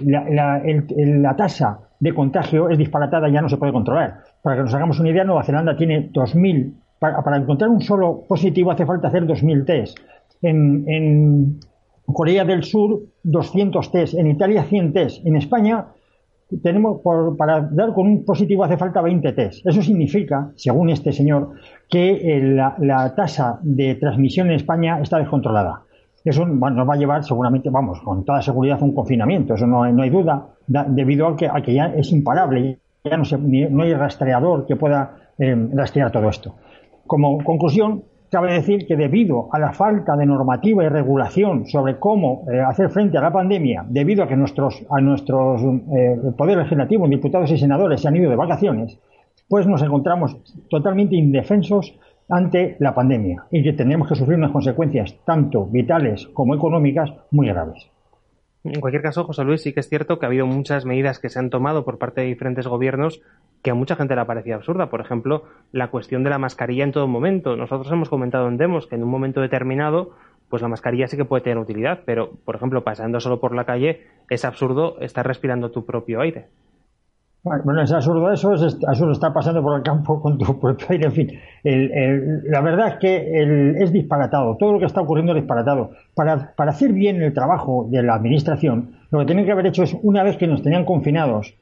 la, 0.05 0.63
la, 0.63 1.37
tasa 1.37 1.81
de 1.99 2.13
contagio 2.13 2.69
es 2.69 2.77
disparatada, 2.77 3.29
ya 3.29 3.41
no 3.41 3.49
se 3.49 3.57
puede 3.57 3.73
controlar. 3.73 4.19
Para 4.43 4.57
que 4.57 4.63
nos 4.63 4.75
hagamos 4.75 5.01
una 5.01 5.11
idea, 5.11 5.25
Nueva 5.25 5.45
Zelanda 5.45 5.77
tiene 5.77 6.13
2.000, 6.13 6.75
para, 6.99 7.23
para 7.23 7.39
encontrar 7.39 7.71
un 7.71 7.81
solo 7.81 8.25
positivo 8.29 8.71
hace 8.71 8.85
falta 8.85 9.09
hacer 9.09 9.27
2.000 9.27 9.65
test. 9.65 9.99
En, 10.43 10.85
en 10.89 11.61
Corea 12.05 12.45
del 12.45 12.65
Sur, 12.65 13.01
200 13.23 13.91
test. 13.91 14.15
En 14.15 14.27
Italia, 14.27 14.65
100 14.65 14.93
test. 14.93 15.27
En 15.27 15.37
España, 15.37 15.87
tenemos 16.63 17.01
para 17.37 17.61
dar 17.61 17.93
con 17.93 18.07
un 18.07 18.25
positivo 18.25 18.65
hace 18.65 18.77
falta 18.77 19.03
20 19.03 19.33
test. 19.33 19.67
Eso 19.67 19.83
significa, 19.83 20.53
según 20.55 20.91
este 20.91 21.13
señor, 21.13 21.53
que 21.89 22.11
eh, 22.11 22.41
la, 22.41 23.15
tasa 23.15 23.59
de 23.63 23.97
transmisión 23.97 24.49
en 24.49 24.55
España 24.55 25.01
está 25.01 25.19
descontrolada. 25.19 25.83
Eso 26.25 26.45
nos 26.45 26.89
va 26.89 26.95
a 26.95 26.97
llevar 26.97 27.25
seguramente, 27.25 27.71
vamos, 27.71 28.01
con 28.01 28.25
toda 28.25 28.43
seguridad 28.43 28.79
a 28.81 28.85
un 28.85 28.95
confinamiento, 28.95 29.55
eso 29.55 29.67
no, 29.67 29.85
hay 29.85 30.11
duda, 30.11 30.49
debido 30.67 31.29
a 31.29 31.37
que, 31.37 31.47
a 31.47 31.63
que, 31.63 31.73
ya 31.73 31.87
es 31.87 32.11
imparable, 32.11 32.79
ya 33.05 33.17
no, 33.17 33.23
no 33.71 33.83
hay 33.85 33.95
rastreador 33.95 34.67
que 34.67 34.75
pueda 34.75 35.31
eh, 35.39 35.55
rastrear 35.73 36.11
todo 36.11 36.29
esto. 36.29 36.57
Como 37.07 37.39
conclusión, 37.45 38.03
Cabe 38.31 38.53
decir 38.53 38.87
que 38.87 38.97
debido 38.97 39.49
a 39.53 39.59
la 39.59 39.73
falta 39.73 40.17
de 40.17 40.27
normativa 40.27 40.83
y 40.85 40.89
regulación 40.89 41.67
sobre 41.67 41.99
cómo 41.99 42.45
eh, 42.51 42.61
hacer 42.61 42.91
frente 42.91 43.19
a 43.19 43.21
la 43.21 43.33
pandemia, 43.33 43.85
debido 43.89 44.25
a 44.25 44.29
que 44.29 44.37
nuestros, 44.37 44.85
a 44.91 45.01
nuestros 45.01 45.63
eh, 45.63 46.17
poder 46.37 46.59
diputados 47.09 47.51
y 47.53 47.59
senadores 47.59 48.01
se 48.01 48.09
han 48.09 48.17
ido 48.17 48.29
de 48.29 48.37
vacaciones, 48.37 48.99
pues 49.49 49.67
nos 49.67 49.83
encontramos 49.83 50.37
totalmente 50.69 51.15
indefensos 51.15 51.95
ante 52.29 52.77
la 52.81 52.95
pandemia 52.95 53.45
y 53.53 53.63
que 53.63 53.73
tendremos 53.73 54.09
que 54.09 54.17
sufrir 54.17 54.39
unas 54.39 54.51
consecuencias 54.51 55.17
tanto 55.25 55.67
vitales 55.67 56.27
como 56.29 56.55
económicas 56.55 57.13
muy 57.31 57.47
graves. 57.47 57.89
En 58.73 58.81
cualquier 58.81 59.03
caso, 59.03 59.25
José 59.25 59.45
Luis, 59.45 59.63
sí 59.63 59.73
que 59.73 59.81
es 59.81 59.89
cierto 59.89 60.19
que 60.19 60.27
ha 60.27 60.29
habido 60.29 60.47
muchas 60.47 60.85
medidas 60.85 61.19
que 61.19 61.29
se 61.29 61.39
han 61.39 61.51
tomado 61.51 61.85
por 61.85 61.99
parte 61.99 62.23
de 62.23 62.27
diferentes 62.27 62.67
gobiernos 62.67 63.23
que 63.63 63.71
a 63.71 63.75
mucha 63.75 63.97
gente 63.97 64.17
le 64.17 64.25
parecía 64.25 64.57
absurda. 64.57 64.91
Por 64.91 65.01
ejemplo, 65.01 65.45
la 65.73 65.89
cuestión 65.89 66.25
de 66.25 66.31
la 66.31 66.39
mascarilla 66.39 66.85
en 66.85 66.93
todo 66.93 67.07
momento. 67.07 67.57
Nosotros 67.57 67.91
hemos 67.93 68.09
comentado 68.09 68.49
en 68.49 68.57
Demos 68.57 68.87
que 68.87 68.97
en 68.97 69.05
un 69.05 69.11
momento 69.11 69.41
determinado, 69.41 70.13
pues 70.49 70.63
la 70.63 70.69
mascarilla 70.69 71.07
sí 71.07 71.17
que 71.17 71.25
puede 71.25 71.43
tener 71.43 71.59
utilidad, 71.59 72.01
pero, 72.05 72.33
por 72.45 72.57
ejemplo, 72.57 72.83
pasando 72.85 73.21
solo 73.21 73.41
por 73.41 73.55
la 73.55 73.65
calle, 73.65 74.07
es 74.31 74.45
absurdo 74.45 74.99
estar 75.01 75.27
respirando 75.27 75.71
tu 75.71 75.85
propio 75.85 76.21
aire. 76.21 76.47
Bueno, 77.47 77.81
es 77.81 77.93
absurdo 77.93 78.33
eso, 78.33 78.55
es 78.55 78.77
absurdo 78.89 79.13
estar 79.13 79.33
pasando 79.33 79.63
por 79.63 79.77
el 79.77 79.83
campo 79.85 80.21
con 80.21 80.37
tu 80.37 80.59
propio 80.61 80.87
aire, 80.91 81.07
en 81.07 81.13
fin. 81.13 81.33
la 81.63 82.61
verdad 82.61 82.89
es 82.89 82.95
que 82.97 83.75
es 83.81 83.93
disparatado, 83.93 84.57
todo 84.57 84.73
lo 84.73 84.79
que 84.81 84.87
está 84.87 85.01
ocurriendo 85.01 85.31
es 85.33 85.37
disparatado. 85.37 85.91
Para, 86.15 86.55
para 86.57 86.73
hacer 86.73 86.93
bien 86.93 87.23
el 87.23 87.33
trabajo 87.33 87.87
de 87.89 88.03
la 88.03 88.15
administración, 88.15 88.97
lo 89.13 89.21
que 89.21 89.27
tienen 89.27 89.45
que 89.45 89.53
haber 89.53 89.67
hecho 89.67 89.85
es, 89.85 89.97
una 90.03 90.25
vez 90.25 90.37
que 90.37 90.49
nos 90.49 90.63
tenían 90.63 90.85
confinados, 90.85 91.55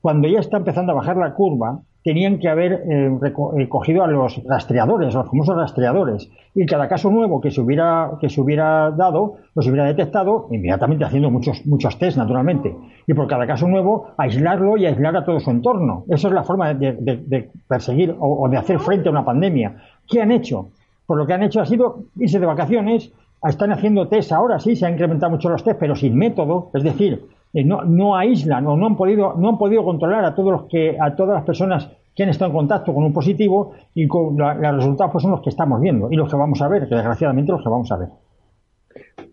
cuando 0.00 0.28
ya 0.28 0.40
está 0.40 0.56
empezando 0.56 0.92
a 0.92 0.94
bajar 0.94 1.18
la 1.18 1.34
curva, 1.34 1.82
tenían 2.04 2.38
que 2.38 2.48
haber 2.48 2.72
eh, 2.72 3.10
eh, 3.22 4.00
a 4.00 4.06
los 4.06 4.42
rastreadores, 4.44 5.14
a 5.14 5.18
los 5.18 5.28
famosos 5.28 5.56
rastreadores, 5.56 6.30
y 6.54 6.64
cada 6.66 6.88
caso 6.88 7.10
nuevo 7.10 7.40
que 7.40 7.50
se 7.50 7.60
hubiera, 7.60 8.12
que 8.20 8.30
se 8.30 8.40
hubiera 8.40 8.90
dado, 8.92 9.36
los 9.54 9.66
hubiera 9.66 9.84
detectado, 9.84 10.48
inmediatamente 10.50 11.04
haciendo 11.04 11.30
muchos, 11.30 11.66
muchos 11.66 11.98
test, 11.98 12.16
naturalmente, 12.16 12.74
y 13.06 13.14
por 13.14 13.26
cada 13.26 13.46
caso 13.46 13.66
nuevo, 13.66 14.08
aislarlo 14.16 14.76
y 14.76 14.86
aislar 14.86 15.16
a 15.16 15.24
todo 15.24 15.40
su 15.40 15.50
entorno. 15.50 16.04
Esa 16.08 16.28
es 16.28 16.34
la 16.34 16.44
forma 16.44 16.72
de, 16.72 17.50
perseguir 17.68 18.14
o, 18.18 18.48
de 18.48 18.56
hacer 18.56 18.78
frente 18.78 19.08
a 19.08 19.12
una 19.12 19.24
pandemia. 19.24 19.76
¿Qué 20.06 20.22
han 20.22 20.30
hecho? 20.30 20.70
Pues 21.06 21.18
lo 21.18 21.26
que 21.26 21.34
han 21.34 21.42
hecho 21.42 21.60
ha 21.60 21.66
sido 21.66 22.04
irse 22.16 22.38
de 22.38 22.46
vacaciones, 22.46 23.12
están 23.42 23.72
haciendo 23.72 24.08
test 24.08 24.32
ahora, 24.32 24.58
sí, 24.58 24.76
se 24.76 24.86
han 24.86 24.92
incrementado 24.92 25.30
mucho 25.30 25.48
los 25.48 25.64
test, 25.64 25.78
pero 25.78 25.94
sin 25.94 26.16
método, 26.16 26.70
es 26.74 26.82
decir, 26.82 27.22
eh, 27.60 27.64
no, 27.64 27.82
no, 27.82 28.16
aíslan 28.16 28.66
o 28.66 28.76
no 28.76 28.86
han 28.86 28.96
podido 28.96 29.34
no 29.36 29.48
han 29.48 29.58
podido 29.58 29.84
controlar 29.84 30.24
a 30.24 30.34
todos 30.34 30.52
los 30.52 30.62
que 30.64 30.96
a 31.00 31.14
todas 31.16 31.34
las 31.34 31.44
personas 31.44 31.90
que 32.14 32.22
han 32.22 32.28
estado 32.28 32.50
en 32.50 32.56
contacto 32.56 32.92
con 32.92 33.04
un 33.04 33.12
positivo 33.12 33.72
y 33.94 34.06
con 34.06 34.36
los 34.36 34.76
resultados 34.76 35.12
pues 35.12 35.22
son 35.22 35.30
los 35.32 35.40
que 35.40 35.50
estamos 35.50 35.80
viendo 35.80 36.08
y 36.10 36.16
los 36.16 36.30
que 36.30 36.36
vamos 36.36 36.60
a 36.62 36.68
ver 36.68 36.88
que 36.88 36.94
desgraciadamente 36.94 37.52
los 37.52 37.62
que 37.62 37.68
vamos 37.68 37.90
a 37.92 37.96
ver 37.96 38.08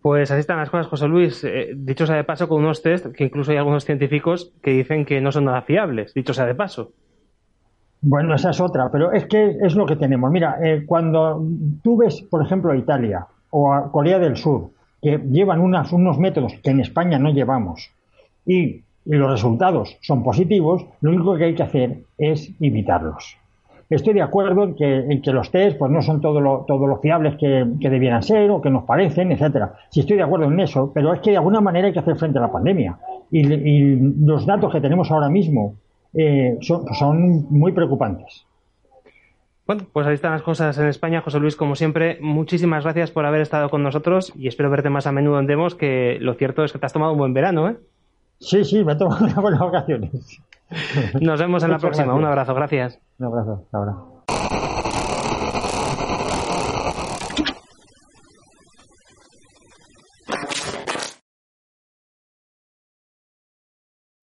pues 0.02 0.30
así 0.30 0.42
están 0.42 0.58
las 0.58 0.70
cosas, 0.70 0.86
José 0.86 1.08
Luis. 1.08 1.44
Eh, 1.44 1.72
dicho 1.76 2.06
sea 2.06 2.16
de 2.16 2.24
paso, 2.24 2.48
con 2.48 2.60
unos 2.60 2.84
test 2.84 3.08
que 3.08 3.24
incluso 3.24 3.52
hay 3.52 3.58
algunos 3.58 3.86
científicos 3.86 4.54
que 4.62 4.70
dicen 4.70 5.04
que 5.04 5.20
no 5.20 5.32
son 5.32 5.46
nada 5.46 5.64
fiables, 5.64 6.14
dicho 6.14 6.32
sea 6.32 6.46
de 6.46 6.54
paso. 6.54 6.92
Bueno, 8.02 8.36
esa 8.36 8.52
es 8.52 8.62
otra, 8.62 8.92
pero 8.92 9.12
es 9.14 9.26
que 9.26 9.58
es 9.62 9.76
lo 9.76 9.88
que 9.88 9.96
tenemos. 9.96 10.30
Mira, 10.30 10.60
eh, 10.64 10.84
cuando 10.86 11.44
tú 11.82 11.98
ves, 11.98 12.22
por 12.22 12.46
ejemplo, 12.46 12.72
a 12.72 12.78
Italia 12.78 13.26
o 13.50 13.74
a 13.74 13.92
Corea 13.92 14.20
del 14.20 14.38
Sur, 14.38 14.70
que 15.02 15.18
llevan 15.18 15.62
unos 15.62 16.20
métodos 16.20 16.54
que 16.64 16.70
en 16.70 16.82
España 16.82 17.18
no 17.18 17.32
llevamos, 17.32 17.92
y, 18.46 18.82
los 19.06 19.30
resultados 19.30 19.98
son 20.02 20.24
positivos, 20.24 20.84
lo 21.02 21.12
único 21.12 21.38
que 21.38 21.44
hay 21.44 21.54
que 21.54 21.62
hacer 21.62 22.00
es 22.18 22.52
evitarlos. 22.60 23.38
Estoy 23.88 24.16
de 24.16 24.24
acuerdo 24.24 24.64
en 24.64 24.76
que, 24.76 24.98
en 24.98 25.22
que 25.22 25.32
los 25.32 25.52
test 25.52 25.78
pues, 25.78 25.92
no 25.92 26.02
son 26.02 26.22
todos 26.22 26.42
lo, 26.42 26.66
lo 26.68 26.98
fiables 26.98 27.36
que, 27.36 27.66
debieran 27.88 28.24
ser 28.24 28.50
o 28.50 28.60
que 28.60 28.72
nos 28.72 28.84
parecen, 28.86 29.32
etcétera. 29.32 29.76
Sí 29.92 30.00
estoy 30.00 30.18
de 30.18 30.24
acuerdo 30.24 30.48
en 30.48 30.60
eso, 30.60 30.92
pero 30.92 31.14
es 31.14 31.20
que 31.20 31.30
de 31.32 31.38
alguna 31.38 31.62
manera 31.62 31.86
hay 31.86 31.94
que 31.94 32.00
hacer 32.00 32.16
frente 32.16 32.40
a 32.40 32.42
la 32.42 32.52
pandemia. 32.52 32.98
Y, 33.30 33.96
los 34.26 34.48
datos 34.48 34.74
que 34.74 34.82
tenemos 34.82 35.12
ahora 35.12 35.30
mismo 35.30 35.76
eh, 36.16 36.58
son, 36.62 36.92
son 36.96 37.46
muy 37.52 37.74
preocupantes. 37.74 38.48
Bueno, 39.68 39.84
pues 39.94 40.06
ahí 40.06 40.14
están 40.14 40.32
las 40.32 40.44
cosas 40.44 40.78
en 40.78 40.88
España. 40.88 41.22
José 41.22 41.40
Luis, 41.40 41.56
como 41.56 41.76
siempre, 41.76 42.20
muchísimas 42.22 42.84
gracias 42.84 43.12
por 43.12 43.26
haber 43.26 43.42
estado 43.42 43.70
con 43.70 43.82
nosotros 43.82 44.32
y 44.36 44.48
espero 44.48 44.70
verte 44.70 44.90
más 44.90 45.08
a 45.08 45.12
menudo 45.12 45.40
en 45.40 45.48
Demos, 45.48 45.74
que 45.74 46.18
lo 46.22 46.36
cierto 46.36 46.64
es 46.64 46.72
que 46.72 46.78
te 46.78 46.86
has 46.86 46.94
tomado 46.94 47.14
un 47.14 47.18
buen 47.18 47.34
verano, 47.34 47.70
¿eh? 47.70 47.78
Sí, 48.40 48.64
sí, 48.64 48.84
me 48.84 48.96
tomo 48.96 49.16
unas 49.22 49.36
buenas 49.36 49.60
vacaciones. 49.60 50.12
Nos 51.22 51.40
vemos 51.40 51.64
en 51.64 51.72
la 51.72 51.80
próxima. 51.80 52.14
Un 52.14 52.26
abrazo, 52.26 52.54
gracias. 52.54 53.00
Un 53.20 53.26
abrazo, 53.28 53.62
hasta 53.66 53.78
ahora. 53.78 54.15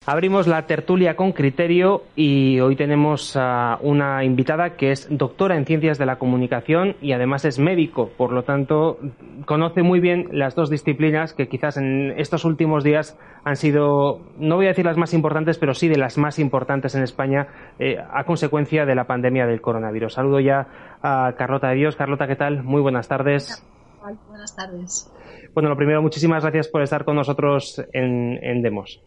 Abrimos 0.07 0.47
la 0.47 0.65
tertulia 0.65 1.15
con 1.15 1.31
criterio 1.31 2.01
y 2.15 2.59
hoy 2.59 2.75
tenemos 2.75 3.37
a 3.37 3.77
una 3.83 4.23
invitada 4.23 4.75
que 4.75 4.91
es 4.91 5.07
doctora 5.11 5.55
en 5.55 5.67
ciencias 5.67 5.99
de 5.99 6.07
la 6.07 6.17
comunicación 6.17 6.95
y 7.01 7.11
además 7.11 7.45
es 7.45 7.59
médico, 7.59 8.09
por 8.17 8.31
lo 8.31 8.43
tanto 8.43 8.97
conoce 9.45 9.83
muy 9.83 9.99
bien 9.99 10.27
las 10.31 10.55
dos 10.55 10.71
disciplinas 10.71 11.35
que 11.35 11.47
quizás 11.47 11.77
en 11.77 12.15
estos 12.17 12.45
últimos 12.45 12.83
días 12.83 13.15
han 13.43 13.57
sido, 13.57 14.21
no 14.39 14.55
voy 14.55 14.65
a 14.65 14.69
decir 14.69 14.85
las 14.85 14.97
más 14.97 15.13
importantes, 15.13 15.59
pero 15.59 15.75
sí 15.75 15.87
de 15.87 15.99
las 15.99 16.17
más 16.17 16.39
importantes 16.39 16.95
en 16.95 17.03
España 17.03 17.49
eh, 17.77 17.97
a 17.99 18.23
consecuencia 18.23 18.87
de 18.87 18.95
la 18.95 19.05
pandemia 19.05 19.45
del 19.45 19.61
coronavirus. 19.61 20.13
Saludo 20.15 20.39
ya 20.39 20.97
a 21.03 21.35
Carlota 21.37 21.67
de 21.67 21.75
Dios. 21.75 21.95
Carlota, 21.95 22.25
¿qué 22.25 22.35
tal? 22.35 22.63
Muy 22.63 22.81
buenas 22.81 23.07
tardes. 23.07 23.63
Buenas 24.01 24.55
tardes. 24.55 25.13
Bueno, 25.53 25.69
lo 25.69 25.77
primero, 25.77 26.01
muchísimas 26.01 26.41
gracias 26.41 26.69
por 26.69 26.81
estar 26.81 27.05
con 27.05 27.17
nosotros 27.17 27.85
en 27.93 28.63
Demos 28.63 28.99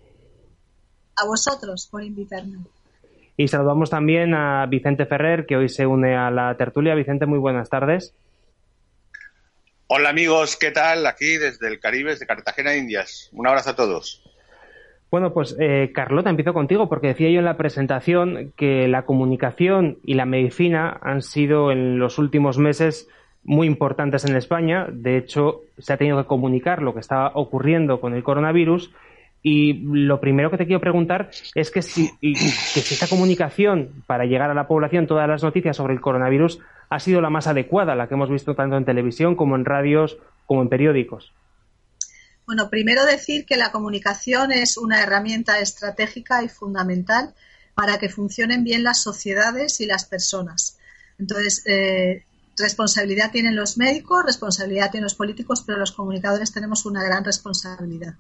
a 1.17 1.27
vosotros 1.27 1.89
por 1.91 2.03
invitarme. 2.03 2.59
Y 3.37 3.49
saludamos 3.49 3.91
también 3.91 4.35
a 4.35 4.67
Vicente 4.67 5.07
Ferrer, 5.07 5.47
que 5.47 5.57
hoy 5.57 5.69
se 5.69 5.87
une 5.87 6.17
a 6.17 6.31
la 6.31 6.57
tertulia. 6.57 6.95
Vicente, 6.95 7.27
muy 7.27 7.39
buenas 7.39 7.69
tardes. 7.69 8.15
Hola 9.87 10.11
amigos, 10.11 10.57
¿qué 10.57 10.71
tal? 10.71 11.07
Aquí 11.07 11.37
desde 11.37 11.69
el 11.69 11.79
Caribe, 11.79 12.11
desde 12.11 12.27
Cartagena, 12.27 12.77
Indias. 12.77 13.29
Un 13.33 13.47
abrazo 13.47 13.71
a 13.71 13.77
todos. 13.77 14.23
Bueno, 15.11 15.33
pues 15.33 15.55
eh, 15.61 15.93
Carlota, 15.95 16.31
empiezo 16.31 16.53
contigo 16.53 16.89
porque 16.89 17.09
decía 17.09 17.31
yo 17.31 17.39
en 17.39 17.45
la 17.45 17.57
presentación 17.57 18.53
que 18.57 18.89
la 18.89 19.03
comunicación 19.03 19.99
y 20.05 20.15
la 20.15 20.27
medicina 20.27 20.99
han 21.03 21.23
sido 21.23 21.71
en 21.71 21.99
los 21.99 22.19
últimos 22.19 22.59
meses 22.59 23.09
muy 23.45 23.67
importantes 23.67 24.25
en 24.25 24.35
España. 24.35 24.89
De 24.91 25.17
hecho, 25.17 25.61
se 25.79 25.93
ha 25.93 25.97
tenido 25.99 26.21
que 26.21 26.27
comunicar 26.27 26.83
lo 26.83 26.95
que 26.95 27.01
estaba 27.01 27.31
ocurriendo 27.35 28.01
con 28.01 28.15
el 28.15 28.25
coronavirus. 28.25 28.91
Y 29.47 29.75
lo 29.75 30.21
primero 30.21 30.51
que 30.51 30.57
te 30.57 30.65
quiero 30.65 30.81
preguntar 30.81 31.31
es 31.55 31.71
que 31.71 31.83
si, 31.83 32.11
esta 32.23 33.07
comunicación 33.07 34.03
para 34.07 34.25
llegar 34.25 34.51
a 34.51 34.55
la 34.55 34.67
población, 34.67 35.07
todas 35.07 35.29
las 35.29 35.43
noticias 35.43 35.77
sobre 35.77 35.93
el 35.93 36.01
coronavirus, 36.01 36.61
ha 36.89 36.99
sido 36.99 37.21
la 37.21 37.29
más 37.29 37.47
adecuada, 37.47 37.95
la 37.95 38.09
que 38.09 38.15
hemos 38.15 38.31
visto 38.31 38.55
tanto 38.55 38.79
en 38.79 38.87
televisión 38.87 39.37
como 39.37 39.55
en 39.57 39.67
radios 39.67 40.17
como 40.47 40.63
en 40.63 40.71
periódicos. 40.71 41.35
Bueno, 42.47 42.71
primero 42.71 43.05
decir 43.05 43.45
que 43.45 43.59
la 43.59 43.71
comunicación 43.71 44.51
es 44.51 44.79
una 44.79 45.03
herramienta 45.03 45.59
estratégica 45.59 46.43
y 46.43 46.49
fundamental 46.49 47.35
para 47.75 47.99
que 47.99 48.09
funcionen 48.09 48.65
bien 48.65 48.83
las 48.83 49.03
sociedades 49.03 49.79
y 49.83 49.85
las 49.85 50.07
personas. 50.07 50.79
Entonces, 51.19 51.63
eh, 51.67 52.25
responsabilidad 52.57 53.31
tienen 53.31 53.57
los 53.57 53.77
médicos, 53.77 54.25
responsabilidad 54.25 54.91
tienen 54.91 55.05
los 55.05 55.15
políticos, 55.15 55.63
pero 55.67 55.79
los 55.79 55.93
comunicadores 55.93 56.51
tenemos 56.51 56.87
una 56.87 57.05
gran 57.05 57.25
responsabilidad. 57.25 58.15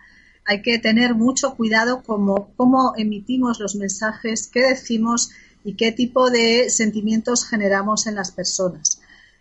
Hay 0.46 0.62
que 0.62 0.78
tener 0.78 1.14
mucho 1.14 1.54
cuidado 1.54 2.02
como 2.02 2.50
cómo 2.56 2.94
emitimos 2.96 3.60
los 3.60 3.76
mensajes, 3.76 4.48
qué 4.52 4.60
decimos 4.60 5.30
y 5.64 5.74
qué 5.74 5.92
tipo 5.92 6.30
de 6.30 6.68
sentimientos 6.70 7.46
generamos 7.46 8.06
en 8.06 8.16
las 8.16 8.30
personas. 8.30 9.00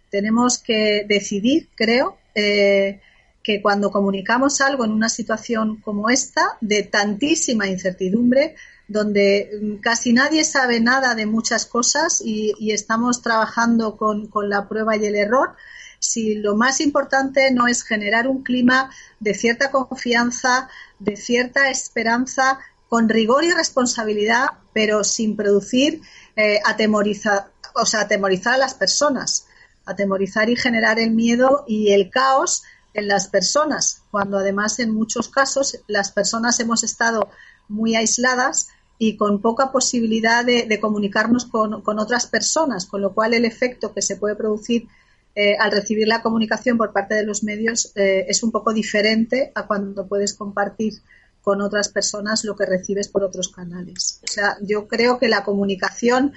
Tenemos 0.10 0.60
que 0.60 1.06
decidir, 1.08 1.70
creo, 1.76 2.18
eh, 2.36 3.02
que 3.44 3.62
cuando 3.62 3.92
comunicamos 3.92 4.62
algo 4.62 4.86
en 4.86 4.92
una 4.92 5.10
situación 5.10 5.78
como 5.82 6.10
esta, 6.10 6.58
de 6.62 6.84
tantísima 6.84 7.68
incertidumbre, 7.68 8.56
donde 8.88 9.50
mm, 9.62 9.76
casi 9.82 10.14
nadie 10.14 10.44
sabe 10.44 10.80
nada 10.80 11.14
de 11.16 11.26
muchas 11.26 11.66
cosas 11.66 12.22
y, 12.24 12.54
estamos 12.72 13.22
trabajando 13.22 13.98
con, 13.98 14.30
la 14.50 14.68
prueba 14.68 14.96
y 14.96 15.06
el 15.06 15.16
error, 15.16 15.56
si 16.04 16.36
lo 16.36 16.56
más 16.56 16.82
importante 16.82 17.50
no 17.52 17.68
es 17.68 17.84
generar 17.84 18.28
un 18.28 18.44
clima 18.44 18.92
de 19.22 19.34
cierta 19.34 19.72
confianza, 19.72 20.68
de 21.00 21.16
cierta 21.16 21.70
esperanza, 21.70 22.60
con 22.90 23.08
rigor 23.08 23.46
y 23.46 23.52
responsabilidad, 23.52 24.48
pero 24.74 25.06
sin 25.06 25.38
producir 25.38 26.02
eh, 26.36 26.60
atemorizar, 26.66 27.52
o 27.74 27.86
sea, 27.86 28.02
atemorizar 28.02 28.56
a 28.56 28.58
las 28.58 28.74
personas, 28.74 29.48
atemorizar 29.86 30.50
y 30.50 30.58
generar 30.58 31.00
el 31.00 31.12
miedo 31.12 31.64
y 31.68 31.94
el 31.94 32.10
caos 32.10 32.64
en 32.94 33.08
las 33.08 33.30
personas, 33.30 34.04
cuando 34.12 34.38
además 34.38 34.80
en 34.80 34.94
muchos 34.94 35.30
casos 35.30 35.80
las 35.88 36.12
personas 36.12 36.60
hemos 36.60 36.84
estado 36.84 37.30
muy 37.70 37.96
aisladas 37.96 38.68
y 39.00 39.16
con 39.16 39.42
poca 39.42 39.72
posibilidad 39.72 40.44
de, 40.44 40.80
comunicarnos 40.82 41.46
con, 41.46 41.82
otras 42.00 42.28
personas, 42.28 42.86
con 42.86 43.02
lo 43.02 43.14
cual 43.14 43.34
el 43.34 43.46
efecto 43.46 43.94
que 43.94 44.02
se 44.02 44.18
puede 44.18 44.36
producir 44.36 44.88
eh, 45.36 45.56
al 45.60 45.72
recibir 45.72 46.08
la 46.08 46.22
comunicación 46.22 46.78
por 46.78 46.94
parte 46.94 47.16
de 47.16 47.26
los 47.26 47.44
medios 47.44 47.92
eh, 47.96 48.26
es 48.28 48.44
un 48.44 48.52
poco 48.52 48.72
diferente 48.72 49.52
a 49.56 49.66
cuando 49.66 50.08
puedes 50.08 50.34
compartir 50.36 50.94
con 51.42 51.62
otras 51.62 51.90
personas 51.90 52.46
lo 52.46 52.56
que 52.56 52.66
recibes 52.66 53.08
por 53.08 53.24
otros 53.24 53.50
canales. 53.50 54.22
O 54.24 54.32
sea, 54.32 54.58
yo 54.62 54.88
creo 54.88 55.18
que 55.18 55.28
la 55.28 55.44
comunicación 55.44 56.34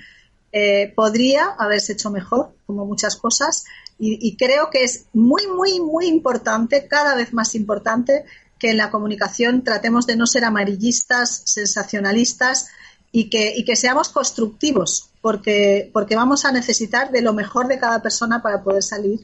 eh, 0.53 0.93
podría 0.97 1.49
haberse 1.59 1.93
hecho 1.93 2.11
mejor, 2.11 2.55
como 2.67 2.87
muchas 2.87 3.17
cosas, 3.17 3.65
y, 3.99 4.37
creo 4.37 4.69
que 4.69 4.85
es 4.85 5.07
muy, 5.15 5.47
muy, 5.47 5.81
muy 5.81 6.07
importante, 6.07 6.87
cada 6.87 7.15
vez 7.15 7.33
más 7.33 7.55
importante, 7.55 8.27
que 8.59 8.71
en 8.71 8.77
la 8.77 8.91
comunicación 8.91 9.65
tratemos 9.65 10.07
de 10.07 10.17
no 10.17 10.27
ser 10.27 10.45
amarillistas, 10.45 11.43
sensacionalistas 11.47 12.69
y 13.11 13.31
que, 13.31 13.55
y 13.57 13.65
que 13.65 13.75
seamos 13.75 14.11
constructivos, 14.11 15.09
porque, 15.27 15.91
porque 15.93 16.15
vamos 16.15 16.45
a 16.45 16.53
necesitar 16.53 17.11
de 17.11 17.21
lo 17.21 17.33
mejor 17.33 17.67
de 17.67 17.81
cada 17.81 18.01
persona 18.01 18.43
para 18.43 18.63
poder 18.63 18.85
salir 18.85 19.19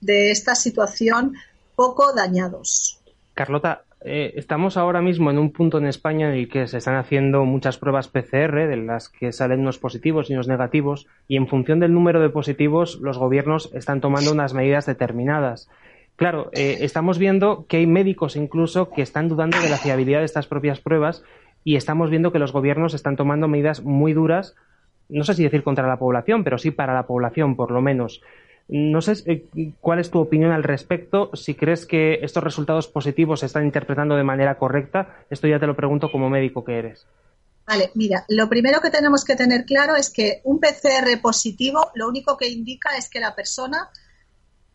de 0.00 0.32
esta 0.32 0.56
situación 0.56 1.34
poco 1.76 2.12
dañados. 2.12 2.98
Carlota, 3.34 3.84
eh, 4.04 4.32
estamos 4.34 4.76
ahora 4.76 5.00
mismo 5.00 5.30
en 5.30 5.38
un 5.38 5.52
punto 5.52 5.78
en 5.78 5.86
España 5.86 6.28
en 6.28 6.34
el 6.34 6.48
que 6.48 6.66
se 6.66 6.78
están 6.78 6.96
haciendo 6.96 7.44
muchas 7.44 7.78
pruebas 7.78 8.08
PCR, 8.08 8.66
de 8.66 8.78
las 8.78 9.08
que 9.08 9.30
salen 9.30 9.60
unos 9.60 9.78
positivos 9.78 10.28
y 10.28 10.32
unos 10.32 10.48
negativos, 10.48 11.06
y 11.28 11.36
en 11.36 11.46
función 11.46 11.78
del 11.78 11.94
número 11.94 12.20
de 12.20 12.30
positivos, 12.30 12.98
los 13.00 13.16
gobiernos 13.16 13.70
están 13.74 14.00
tomando 14.00 14.32
unas 14.32 14.54
medidas 14.54 14.86
determinadas. 14.86 15.68
Claro, 16.16 16.50
eh, 16.52 16.78
estamos 16.80 17.18
viendo 17.18 17.66
que 17.68 17.76
hay 17.76 17.86
médicos 17.86 18.34
incluso 18.34 18.90
que 18.90 19.02
están 19.02 19.28
dudando 19.28 19.60
de 19.60 19.70
la 19.70 19.76
fiabilidad 19.76 20.18
de 20.18 20.24
estas 20.24 20.48
propias 20.48 20.80
pruebas 20.80 21.22
y 21.62 21.76
estamos 21.76 22.10
viendo 22.10 22.32
que 22.32 22.40
los 22.40 22.52
gobiernos 22.52 22.92
están 22.92 23.14
tomando 23.14 23.46
medidas 23.46 23.84
muy 23.84 24.14
duras, 24.14 24.56
no 25.08 25.24
sé 25.24 25.34
si 25.34 25.42
decir 25.42 25.62
contra 25.62 25.86
la 25.86 25.98
población, 25.98 26.44
pero 26.44 26.58
sí 26.58 26.70
para 26.70 26.94
la 26.94 27.06
población, 27.06 27.56
por 27.56 27.70
lo 27.70 27.80
menos. 27.80 28.22
No 28.68 29.02
sé 29.02 29.12
eh, 29.26 29.72
cuál 29.80 29.98
es 29.98 30.10
tu 30.10 30.18
opinión 30.18 30.50
al 30.50 30.62
respecto, 30.62 31.30
si 31.34 31.54
crees 31.54 31.84
que 31.86 32.20
estos 32.22 32.42
resultados 32.42 32.88
positivos 32.88 33.40
se 33.40 33.46
están 33.46 33.64
interpretando 33.64 34.16
de 34.16 34.24
manera 34.24 34.56
correcta. 34.56 35.18
Esto 35.28 35.46
ya 35.46 35.60
te 35.60 35.66
lo 35.66 35.76
pregunto 35.76 36.10
como 36.10 36.30
médico 36.30 36.64
que 36.64 36.78
eres. 36.78 37.06
Vale, 37.66 37.90
mira, 37.94 38.24
lo 38.28 38.48
primero 38.48 38.80
que 38.80 38.90
tenemos 38.90 39.24
que 39.24 39.36
tener 39.36 39.64
claro 39.64 39.96
es 39.96 40.10
que 40.10 40.40
un 40.44 40.60
PCR 40.60 41.20
positivo 41.22 41.90
lo 41.94 42.08
único 42.08 42.36
que 42.36 42.48
indica 42.48 42.96
es 42.96 43.08
que 43.08 43.20
la 43.20 43.34
persona 43.34 43.88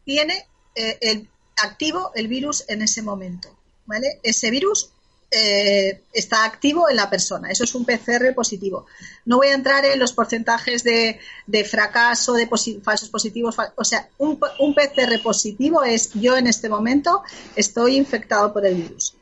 tiene 0.03 0.33
eh, 0.75 0.97
el, 1.01 1.27
activo 1.63 2.11
el 2.15 2.27
virus 2.27 2.67
en 2.67 2.81
ese 2.81 3.01
momento. 3.01 3.49
¿vale? 3.85 4.19
Ese 4.23 4.51
virus 4.51 4.91
eh, 5.31 6.01
está 6.11 6.43
activo 6.43 6.89
en 6.89 6.95
la 6.95 7.09
persona. 7.09 7.51
Eso 7.51 7.63
es 7.63 7.75
un 7.75 7.85
PCR 7.85 8.33
positivo. 8.33 8.87
No 9.25 9.37
voy 9.37 9.47
a 9.47 9.53
entrar 9.53 9.85
en 9.85 9.99
los 9.99 10.13
porcentajes 10.13 10.83
de, 10.83 11.19
fracaso, 11.65 12.33
de 12.33 12.47
falsos 12.81 13.09
positivos. 13.09 13.55
o 13.75 13.83
sea, 13.83 14.09
un, 14.17 14.39
PCR 14.39 15.21
positivo 15.21 15.83
es 15.83 16.13
yo 16.13 16.35
en 16.35 16.47
este 16.47 16.67
momento 16.67 17.21
estoy 17.55 17.95
infectado 17.95 18.51
por 18.51 18.65
el 18.65 18.75
virus. 18.75 19.15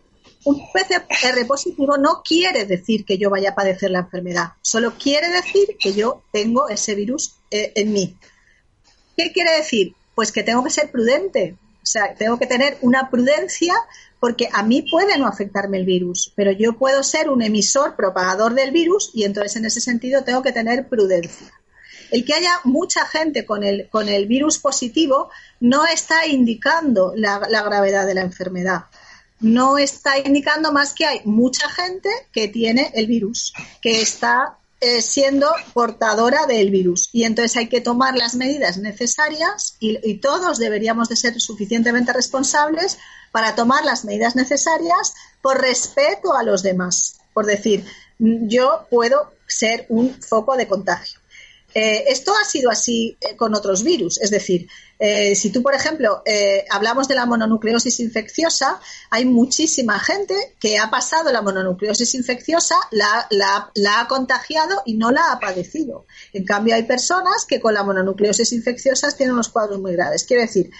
Un 0.45 0.61
PCR 0.71 1.45
positivo 1.45 1.97
no 1.97 2.21
quiere 2.23 2.63
decir 2.63 3.03
que 3.03 3.17
yo 3.17 3.29
vaya 3.29 3.49
a 3.49 3.55
padecer 3.55 3.91
la 3.91 3.99
enfermedad, 3.99 4.53
solo 4.61 4.93
quiere 4.97 5.27
decir 5.29 5.75
que 5.77 5.93
yo 5.93 6.23
tengo 6.31 6.69
ese 6.69 6.95
virus 6.95 7.33
eh, 7.51 7.73
en 7.75 7.91
mí. 7.91 8.15
¿Qué 9.17 9.33
quiere 9.33 9.57
decir? 9.57 9.93
Pues 10.15 10.31
que 10.31 10.43
tengo 10.43 10.63
que 10.63 10.69
ser 10.69 10.89
prudente, 10.89 11.57
o 11.87 11.89
sea, 11.89 12.13
tengo 12.15 12.37
que 12.37 12.47
tener 12.47 12.77
una 12.81 13.09
prudencia 13.09 13.73
porque 14.19 14.49
a 14.51 14.61
mí 14.61 14.81
puede 14.81 15.17
no 15.17 15.25
afectarme 15.25 15.77
el 15.77 15.85
virus, 15.85 16.33
pero 16.35 16.51
yo 16.51 16.73
puedo 16.73 17.01
ser 17.01 17.29
un 17.29 17.41
emisor 17.41 17.95
propagador 17.95 18.55
del 18.55 18.71
virus 18.71 19.09
y 19.13 19.23
entonces 19.23 19.55
en 19.55 19.63
ese 19.63 19.79
sentido 19.79 20.25
tengo 20.25 20.41
que 20.41 20.51
tener 20.51 20.89
prudencia. 20.89 21.47
El 22.11 22.25
que 22.25 22.33
haya 22.33 22.59
mucha 22.65 23.05
gente 23.05 23.45
con 23.45 23.63
el, 23.63 23.87
con 23.89 24.09
el 24.09 24.27
virus 24.27 24.57
positivo 24.57 25.29
no 25.61 25.85
está 25.85 26.27
indicando 26.27 27.13
la, 27.15 27.47
la 27.49 27.63
gravedad 27.63 28.05
de 28.05 28.15
la 28.15 28.21
enfermedad. 28.21 28.87
No 29.39 29.77
está 29.77 30.19
indicando 30.19 30.73
más 30.73 30.93
que 30.93 31.05
hay 31.05 31.21
mucha 31.23 31.69
gente 31.69 32.09
que 32.33 32.49
tiene 32.49 32.91
el 32.95 33.07
virus, 33.07 33.53
que 33.81 34.01
está 34.01 34.57
eh, 34.79 35.01
siendo 35.01 35.49
portadora 35.73 36.45
del 36.45 36.69
virus. 36.69 37.09
Y 37.11 37.23
entonces 37.23 37.57
hay 37.57 37.67
que 37.67 37.81
tomar 37.81 38.15
las 38.15 38.35
medidas 38.35 38.77
necesarias 38.77 39.75
y, 39.79 40.19
todos 40.19 40.59
deberíamos 40.59 41.09
de 41.09 41.15
ser 41.15 41.39
suficientemente 41.41 42.13
responsables 42.13 42.99
para 43.31 43.55
tomar 43.55 43.83
las 43.85 44.05
medidas 44.05 44.35
necesarias 44.35 45.15
por 45.41 45.59
respeto 45.59 46.35
a 46.35 46.43
los 46.43 46.61
demás. 46.61 47.19
Por 47.33 47.45
decir, 47.47 47.85
yo 48.19 48.85
puedo 48.91 49.31
ser 49.47 49.87
un 49.89 50.13
foco 50.21 50.55
de 50.55 50.67
contagio. 50.67 51.16
Eh, 51.79 52.11
esto 52.11 52.33
ha 52.33 52.43
sido 52.43 52.71
así 52.71 53.15
eh, 53.21 53.35
con 53.35 53.53
otros 53.53 53.83
virus, 53.83 54.19
es 54.19 54.31
decir, 54.31 54.67
eh, 54.97 55.35
si 55.35 55.51
tú, 55.51 55.61
por 55.61 55.75
ejemplo, 55.75 56.23
hablamos 56.71 57.07
de 57.07 57.13
la 57.13 57.27
mononucleosis 57.27 57.99
infecciosa, 57.99 58.79
hay 59.11 59.25
muchísima 59.25 59.99
gente 59.99 60.55
que 60.59 60.79
ha 60.79 60.89
pasado 60.89 61.31
la 61.31 61.43
mononucleosis 61.43 62.15
infecciosa, 62.15 62.77
la, 62.89 63.29
la, 63.29 63.99
ha 63.99 64.07
contagiado 64.07 64.81
y 64.87 64.95
no 64.95 65.11
la 65.11 65.31
ha 65.31 65.39
padecido. 65.39 66.07
En 66.33 66.45
cambio, 66.45 66.73
hay 66.73 66.81
personas 66.81 67.45
que 67.45 67.59
con 67.59 67.75
la 67.75 67.83
mononucleosis 67.83 68.53
infecciosa 68.53 69.15
tienen 69.15 69.35
unos 69.35 69.49
cuadros 69.49 69.79
muy 69.79 69.91
graves. 69.91 70.23
Quiero 70.23 70.41
decir, 70.41 70.71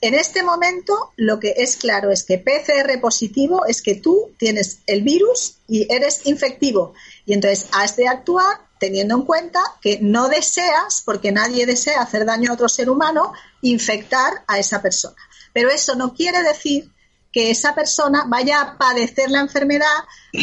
en 0.00 0.14
este 0.14 0.42
momento 0.42 1.12
lo 1.14 1.38
que 1.38 1.54
es 1.58 1.76
claro 1.76 2.10
es 2.10 2.24
que 2.24 2.38
PCR 2.38 3.00
positivo 3.00 3.66
es 3.66 3.82
que 3.82 3.94
tú 3.94 4.32
tienes 4.36 4.80
el 4.88 5.02
virus 5.02 5.58
y 5.68 5.86
eres 5.94 6.26
infectivo 6.26 6.94
y 7.24 7.34
entonces 7.34 7.68
has 7.70 7.94
de 7.94 8.08
actuar 8.08 8.68
teniendo 8.80 9.14
en 9.14 9.22
cuenta 9.22 9.60
que 9.80 9.98
no 10.00 10.28
deseas, 10.28 11.02
porque 11.04 11.30
nadie 11.30 11.66
desea 11.66 12.00
hacer 12.00 12.24
daño 12.24 12.50
a 12.50 12.54
otro 12.54 12.68
ser 12.68 12.90
humano, 12.90 13.32
infectar 13.60 14.42
a 14.48 14.58
esa 14.58 14.82
persona. 14.82 15.16
Pero 15.52 15.70
eso 15.70 15.94
no 15.94 16.14
quiere 16.14 16.42
decir 16.42 16.90
que 17.30 17.50
esa 17.50 17.74
persona 17.74 18.24
vaya 18.26 18.60
a 18.60 18.78
padecer 18.78 19.30
la 19.30 19.40
enfermedad, 19.40 19.86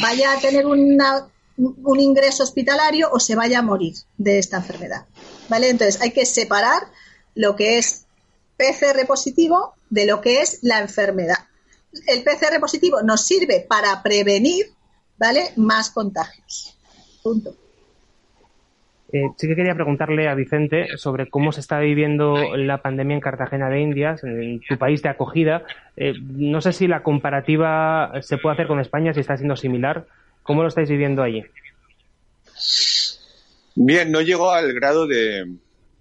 vaya 0.02 0.32
a 0.32 0.40
tener 0.40 0.66
una 0.66 1.28
un 1.58 2.00
ingreso 2.00 2.44
hospitalario 2.44 3.10
o 3.12 3.20
se 3.20 3.36
vaya 3.36 3.60
a 3.60 3.64
morir 3.64 3.96
de 4.18 4.38
esta 4.38 4.58
enfermedad. 4.58 5.06
¿Vale? 5.50 5.70
Entonces 5.70 6.00
hay 6.02 6.12
que 6.12 6.26
separar 6.26 6.84
lo 7.34 7.56
que 7.56 7.80
es 7.80 8.06
PCR 8.58 9.06
positivo 9.08 9.74
de 9.90 10.06
lo 10.06 10.22
que 10.22 10.42
es 10.42 10.60
la 10.62 10.80
enfermedad. 10.80 11.48
El 12.06 12.24
PCR 12.24 12.60
positivo 12.60 13.02
nos 13.02 13.26
sirve 13.26 13.66
para 13.68 14.04
prevenir, 14.04 14.72
¿vale? 15.18 15.52
Más 15.56 15.90
contagios. 15.90 16.78
Punto. 17.24 17.56
Eh, 19.14 19.30
sí 19.38 19.48
que 19.48 19.56
quería 19.56 19.74
preguntarle 19.74 20.28
a 20.28 20.36
Vicente 20.36 20.98
sobre 20.98 21.30
cómo 21.30 21.54
se 21.54 21.62
está 21.62 21.80
viviendo 21.80 22.58
la 22.58 22.82
pandemia 22.82 23.16
en 23.16 23.22
Cartagena 23.22 23.70
de 23.70 23.80
Indias, 23.80 24.24
en 24.24 24.60
tu 24.60 24.78
país 24.78 25.02
de 25.02 25.10
acogida. 25.10 25.64
Eh, 25.96 26.14
no 26.22 26.60
sé 26.62 26.74
si 26.74 26.88
la 26.88 27.04
comparativa 27.04 28.12
se 28.22 28.38
puede 28.38 28.56
hacer 28.56 28.68
con 28.68 28.80
España, 28.80 29.14
si 29.14 29.22
está 29.22 29.38
siendo 29.38 29.56
similar. 29.56 30.06
¿Cómo 30.44 30.62
lo 30.62 30.68
estáis 30.68 30.90
viviendo 30.90 31.24
allí? 31.24 31.46
Bien, 33.76 34.12
no 34.12 34.22
llegó 34.22 34.52
al 34.52 34.74
grado 34.74 35.08
de 35.08 35.46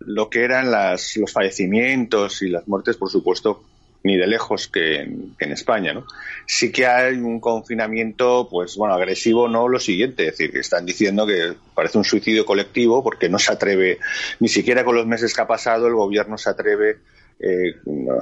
lo 0.01 0.31
que 0.31 0.45
eran 0.45 0.71
las, 0.71 1.17
los 1.17 1.33
fallecimientos 1.33 2.43
y 2.43 2.49
las 2.49 2.67
muertes, 2.67 2.97
por 2.97 3.11
supuesto, 3.11 3.63
ni 4.07 4.17
de 4.17 4.29
lejos 4.29 4.69
que 4.69 5.01
en, 5.01 5.53
España, 5.53 5.93
¿no? 5.93 6.07
Sí 6.47 6.71
que 6.71 6.87
hay 6.87 7.17
un 7.17 7.41
confinamiento, 7.41 8.49
pues 8.49 8.77
bueno, 8.77 8.95
agresivo, 8.95 9.49
no 9.49 9.67
lo 9.67 9.81
siguiente, 9.81 10.29
es 10.29 10.31
decir, 10.33 10.53
que 10.53 10.61
están 10.61 10.87
diciendo 10.87 11.27
que 11.27 11.55
parece 11.75 11.99
un 11.99 12.05
suicidio 12.05 12.47
colectivo 12.47 13.03
porque 13.03 13.29
no 13.29 13.41
se 13.41 13.53
atreve, 13.53 13.99
ni 14.39 14.49
siquiera 14.49 14.85
con 14.85 14.95
los 14.95 15.07
meses 15.07 15.35
que 15.35 15.43
ha 15.43 15.47
pasado, 15.47 15.89
el 15.89 15.95
gobierno 15.95 16.39
se 16.39 16.51
atreve 16.51 16.99
eh, 17.41 17.75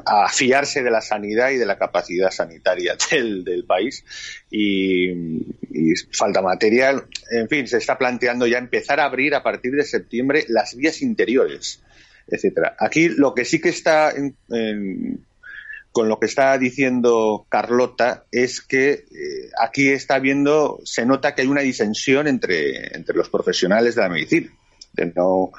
a 0.07 0.29
fiarse 0.31 0.83
de 0.83 0.91
la 0.91 1.03
sanidad 1.03 1.51
y 1.51 1.59
de 1.59 1.67
la 1.67 1.77
capacidad 1.77 2.31
sanitaria 2.31 2.97
del, 3.11 3.65
país 3.67 4.05
y, 4.51 5.13
falta 6.13 6.41
material. 6.41 7.05
En 7.31 7.49
fin, 7.49 7.69
se 7.69 7.77
está 7.77 7.99
planteando 7.99 8.47
ya 8.47 8.57
empezar 8.57 9.01
a 9.01 9.05
abrir 9.05 9.35
a 9.35 9.43
partir 9.43 9.73
de 9.73 9.85
septiembre 9.85 10.47
las 10.49 10.75
vías 10.75 11.03
interiores, 11.03 11.83
etcétera. 12.27 12.75
Aquí 12.79 13.11
lo 13.11 13.35
que 13.35 13.45
sí 13.45 13.61
que 13.61 13.69
está 13.69 14.13
en 14.13 14.35
con 15.95 16.09
lo 16.09 16.19
que 16.19 16.27
está 16.27 16.59
diciendo 16.59 17.47
Carlota 17.49 18.25
es 18.33 18.61
que 18.61 18.91
eh, 18.91 19.51
aquí 19.63 19.91
está 19.91 20.19
viendo, 20.19 20.81
se 20.85 21.07
nota 21.07 21.37
que 21.37 21.43
hay 21.43 21.47
una 21.47 21.61
disensión 21.61 22.27
entre, 22.27 22.97
entre 22.97 23.17
los 23.17 23.29
profesionales 23.31 23.95
de 23.95 24.03
la 24.03 24.09
medicina. 24.09 24.51
No, 25.15 25.53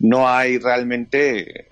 no 0.00 0.28
hay 0.28 0.58
realmente 0.58 1.68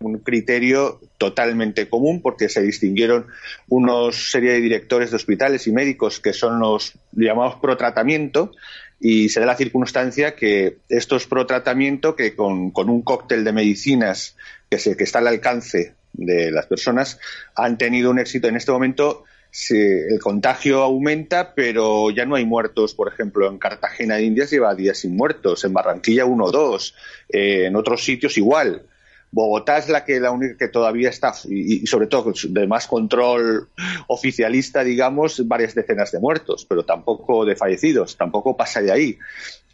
un 0.00 0.18
criterio 0.18 1.00
totalmente 1.18 1.88
común 1.88 2.20
porque 2.20 2.48
se 2.48 2.62
distinguieron 2.62 3.28
unos 3.68 4.32
serie 4.32 4.54
de 4.54 4.60
directores 4.60 5.10
de 5.10 5.16
hospitales 5.16 5.68
y 5.68 5.72
médicos 5.72 6.18
que 6.18 6.32
son 6.32 6.58
los 6.58 6.94
llamados 7.12 7.60
pro 7.62 7.76
tratamiento 7.76 8.50
y 8.98 9.28
se 9.28 9.38
da 9.38 9.46
la 9.46 9.56
circunstancia 9.56 10.34
que 10.34 10.78
estos 10.88 11.28
pro 11.28 11.46
tratamiento 11.46 12.16
que 12.16 12.34
con, 12.34 12.72
con 12.72 12.90
un 12.90 13.02
cóctel 13.02 13.44
de 13.44 13.52
medicinas 13.52 14.36
que, 14.68 14.80
se, 14.80 14.96
que 14.96 15.04
está 15.04 15.20
al 15.20 15.28
alcance 15.28 15.94
de 16.12 16.50
las 16.50 16.66
personas 16.66 17.18
han 17.54 17.78
tenido 17.78 18.10
un 18.10 18.18
éxito. 18.18 18.48
En 18.48 18.56
este 18.56 18.72
momento 18.72 19.24
el 19.70 20.18
contagio 20.20 20.82
aumenta, 20.82 21.54
pero 21.54 22.10
ya 22.10 22.24
no 22.24 22.36
hay 22.36 22.46
muertos. 22.46 22.94
Por 22.94 23.08
ejemplo, 23.08 23.48
en 23.48 23.58
Cartagena 23.58 24.16
de 24.16 24.24
Indias 24.24 24.50
lleva 24.50 24.74
días 24.74 24.98
sin 24.98 25.14
muertos, 25.14 25.64
en 25.64 25.72
Barranquilla 25.72 26.24
uno 26.24 26.44
o 26.44 26.50
dos, 26.50 26.94
eh, 27.28 27.66
en 27.66 27.76
otros 27.76 28.02
sitios 28.04 28.38
igual. 28.38 28.86
Bogotá 29.30 29.78
es 29.78 29.88
la 29.88 30.04
que 30.04 30.20
la 30.20 30.30
única 30.30 30.58
que 30.58 30.68
todavía 30.68 31.08
está 31.08 31.32
y, 31.48 31.86
sobre 31.86 32.06
todo 32.06 32.34
de 32.50 32.66
más 32.66 32.86
control 32.86 33.68
oficialista, 34.06 34.84
digamos, 34.84 35.48
varias 35.48 35.74
decenas 35.74 36.12
de 36.12 36.20
muertos, 36.20 36.66
pero 36.66 36.84
tampoco 36.84 37.46
de 37.46 37.56
fallecidos, 37.56 38.18
tampoco 38.18 38.58
pasa 38.58 38.82
de 38.82 38.92
ahí. 38.92 39.18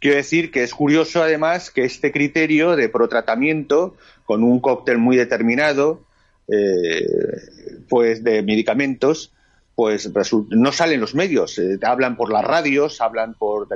Quiero 0.01 0.17
decir 0.17 0.53
que 0.53 0.63
es 0.63 0.73
curioso 0.73 1.25
además 1.25 1.73
que 1.73 1.85
este 1.85 2.13
criterio 2.13 2.77
de 2.77 2.89
protratamiento 2.89 3.97
con 4.25 4.45
un 4.45 4.61
cóctel 4.61 4.99
muy 4.99 5.17
determinado 5.17 6.03
eh, 6.49 7.07
pues 7.89 8.25
de 8.25 8.43
medicamentos, 8.43 9.33
pues 9.75 10.11
no 10.51 10.73
salen 10.73 11.01
los 11.01 11.15
medios, 11.15 11.59
eh, 11.59 11.79
hablan 11.83 12.17
por 12.17 12.33
las 12.33 12.45
radios, 12.45 13.01
hablan 13.01 13.35
por 13.35 13.69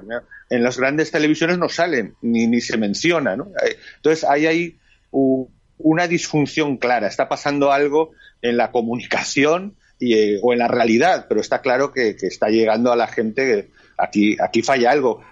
en 0.51 0.62
las 0.62 0.77
grandes 0.77 1.11
televisiones 1.11 1.59
no 1.59 1.68
salen 1.68 2.14
ni, 2.23 2.47
ni 2.47 2.61
se 2.61 2.77
menciona. 2.77 3.35
Eh, 3.35 3.77
entonces 3.97 4.25
ahí 4.29 4.47
hay 4.47 4.77
una 5.12 6.09
disfunción 6.09 6.77
clara, 6.79 7.07
está 7.07 7.29
pasando 7.29 7.70
algo 7.70 8.12
en 8.41 8.57
la 8.57 8.73
comunicación 8.73 9.77
y, 9.99 10.37
o 10.43 10.53
en 10.53 10.59
la 10.59 10.68
realidad, 10.68 11.27
pero 11.29 11.41
está 11.41 11.61
claro 11.61 11.93
que, 11.93 12.16
que 12.16 12.27
está 12.27 12.49
llegando 12.49 12.91
a 12.91 12.97
la 12.97 13.07
gente 13.07 13.70
aquí 13.97 14.37
aquí 14.41 14.62
falla 14.62 14.91
algo. 14.91 15.23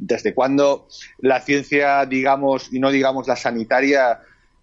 ¿Desde 0.00 0.34
cuando 0.34 0.88
la 1.18 1.40
ciencia, 1.40 2.04
digamos, 2.06 2.72
y 2.72 2.80
no 2.80 2.90
digamos 2.90 3.26
la 3.26 3.36
sanitaria, 3.36 4.20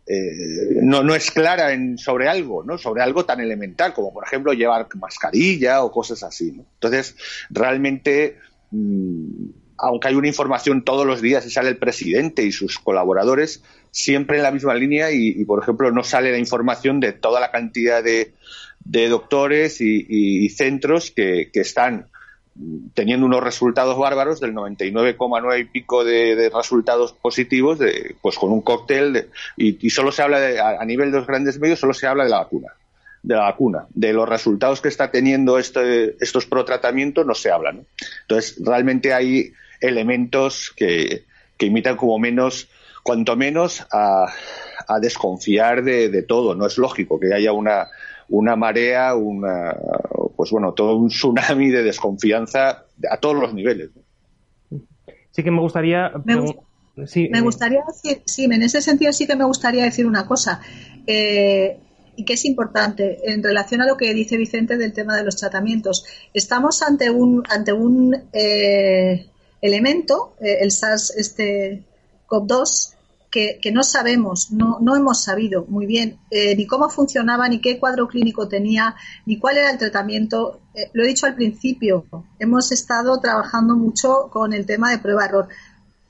eh, 0.07 0.81
no, 0.83 1.03
no 1.03 1.15
es 1.15 1.31
clara 1.31 1.73
en, 1.73 1.97
sobre 1.97 2.27
algo, 2.27 2.63
¿no? 2.63 2.77
Sobre 2.77 3.01
algo 3.01 3.25
tan 3.25 3.39
elemental 3.39 3.93
como, 3.93 4.13
por 4.13 4.23
ejemplo, 4.23 4.53
llevar 4.53 4.87
mascarilla 4.95 5.83
o 5.83 5.91
cosas 5.91 6.21
así, 6.21 6.49
Entonces, 6.49 7.15
realmente, 7.49 8.37
mm, 8.69 9.47
aunque 9.77 10.07
hay 10.07 10.15
una 10.15 10.27
información 10.27 10.83
todos 10.83 11.07
los 11.07 11.21
días 11.21 11.45
y 11.45 11.49
sale 11.49 11.69
el 11.69 11.77
presidente 11.77 12.43
y 12.43 12.51
sus 12.51 12.77
colaboradores, 12.77 13.63
siempre 13.91 14.37
en 14.37 14.43
la 14.43 14.51
misma 14.51 14.75
línea 14.75 15.11
y, 15.11 15.43
por 15.45 15.61
ejemplo, 15.61 15.91
no 15.91 16.03
sale 16.03 16.31
la 16.31 16.37
información 16.37 16.99
de 16.99 17.13
toda 17.13 17.39
la 17.39 17.51
cantidad 17.51 18.03
de, 18.03 18.33
doctores 19.09 19.81
y, 19.81 20.49
centros 20.49 21.11
que, 21.11 21.49
que 21.51 21.61
están 21.61 22.07
teniendo 22.93 23.25
unos 23.25 23.43
resultados 23.43 23.97
bárbaros 23.97 24.39
del 24.39 24.53
99,9 24.53 25.59
y 25.59 25.65
pico 25.65 26.05
de, 26.05 26.49
resultados 26.53 27.11
positivos 27.13 27.79
de, 27.79 28.15
pues 28.21 28.37
con 28.37 28.51
un 28.51 28.61
cóctel 28.61 29.29
y, 29.57 29.89
solo 29.89 30.11
se 30.11 30.21
habla 30.21 30.39
de, 30.39 30.59
a, 30.59 30.83
nivel 30.85 31.11
de 31.11 31.17
los 31.17 31.27
grandes 31.27 31.59
medios 31.59 31.79
solo 31.79 31.93
se 31.93 32.07
habla 32.07 32.23
de 32.23 32.29
la 32.29 32.39
vacuna 32.39 32.73
de 33.23 33.33
la 33.33 33.41
vacuna. 33.41 33.87
De 33.89 34.13
los 34.13 34.29
resultados 34.29 34.81
que 34.81 34.87
está 34.87 35.09
teniendo 35.09 35.57
este, 35.57 36.15
estos 36.23 36.45
protratamientos 36.45 37.25
no 37.25 37.33
se 37.33 37.51
habla 37.51 37.75
entonces 38.21 38.57
realmente 38.63 39.13
hay 39.13 39.51
elementos 39.81 40.71
que, 40.75 41.25
que 41.57 41.65
imitan 41.65 41.97
como 41.97 42.19
menos 42.19 42.69
cuanto 43.03 43.35
menos 43.35 43.85
a, 43.91 44.27
a 44.87 44.99
desconfiar 44.99 45.83
de, 45.83 46.09
de 46.09 46.23
todo. 46.23 46.55
No 46.55 46.65
es 46.65 46.77
lógico 46.77 47.19
que 47.19 47.33
haya 47.33 47.51
una 47.51 47.87
una 48.29 48.55
marea, 48.55 49.15
una, 49.15 49.75
pues 50.35 50.51
bueno, 50.51 50.73
todo 50.73 50.95
un 50.97 51.09
tsunami 51.09 51.69
de 51.69 51.83
desconfianza 51.83 52.85
a 53.09 53.17
todos 53.19 53.35
los 53.35 53.53
niveles. 53.53 53.89
Sí 55.31 55.43
que 55.43 55.51
me 55.51 55.61
gustaría... 55.61 56.11
Me, 56.23 57.41
gustaría 57.41 57.81
decir, 57.85 58.21
sí, 58.25 58.45
en 58.45 58.63
ese 58.63 58.81
sentido 58.81 59.11
sí 59.11 59.27
que 59.27 59.35
me 59.35 59.43
gustaría 59.43 59.83
decir 59.83 60.05
una 60.05 60.25
cosa. 60.25 60.61
Eh, 61.05 61.77
y 62.15 62.23
que 62.23 62.33
es 62.33 62.45
importante 62.45 63.19
en 63.31 63.43
relación 63.43 63.81
a 63.81 63.85
lo 63.85 63.97
que 63.97 64.13
dice 64.13 64.37
Vicente 64.37 64.77
del 64.77 64.93
tema 64.93 65.17
de 65.17 65.23
los 65.23 65.35
tratamientos. 65.35 66.05
Estamos 66.33 66.81
ante 66.81 67.09
un 67.09 67.43
ante 67.49 67.73
un 67.73 68.15
eh, 68.31 69.27
elemento, 69.61 70.35
eh, 70.39 70.59
el 70.61 70.71
SARS 70.71 71.13
este 71.17 71.83
COP2, 72.27 72.94
que, 73.35 73.71
no 73.73 73.83
sabemos, 73.83 74.49
no, 74.51 74.95
hemos 74.95 75.23
sabido 75.23 75.65
muy 75.67 75.85
bien 75.85 76.17
eh, 76.31 76.55
ni 76.55 76.65
cómo 76.65 76.89
funcionaba, 76.89 77.49
ni 77.49 77.59
qué 77.59 77.77
cuadro 77.77 78.07
clínico 78.07 78.47
tenía, 78.47 78.95
ni 79.25 79.37
cuál 79.37 79.57
era 79.57 79.71
el 79.71 79.77
tratamiento. 79.77 80.61
Eh, 80.73 80.89
lo 80.93 81.03
he 81.03 81.07
dicho 81.07 81.25
al 81.25 81.35
principio, 81.35 82.05
hemos 82.39 82.71
estado 82.71 83.19
trabajando 83.19 83.75
mucho 83.75 84.29
con 84.31 84.53
el 84.53 84.65
tema 84.65 84.89
de 84.91 84.99
prueba-error. 84.99 85.49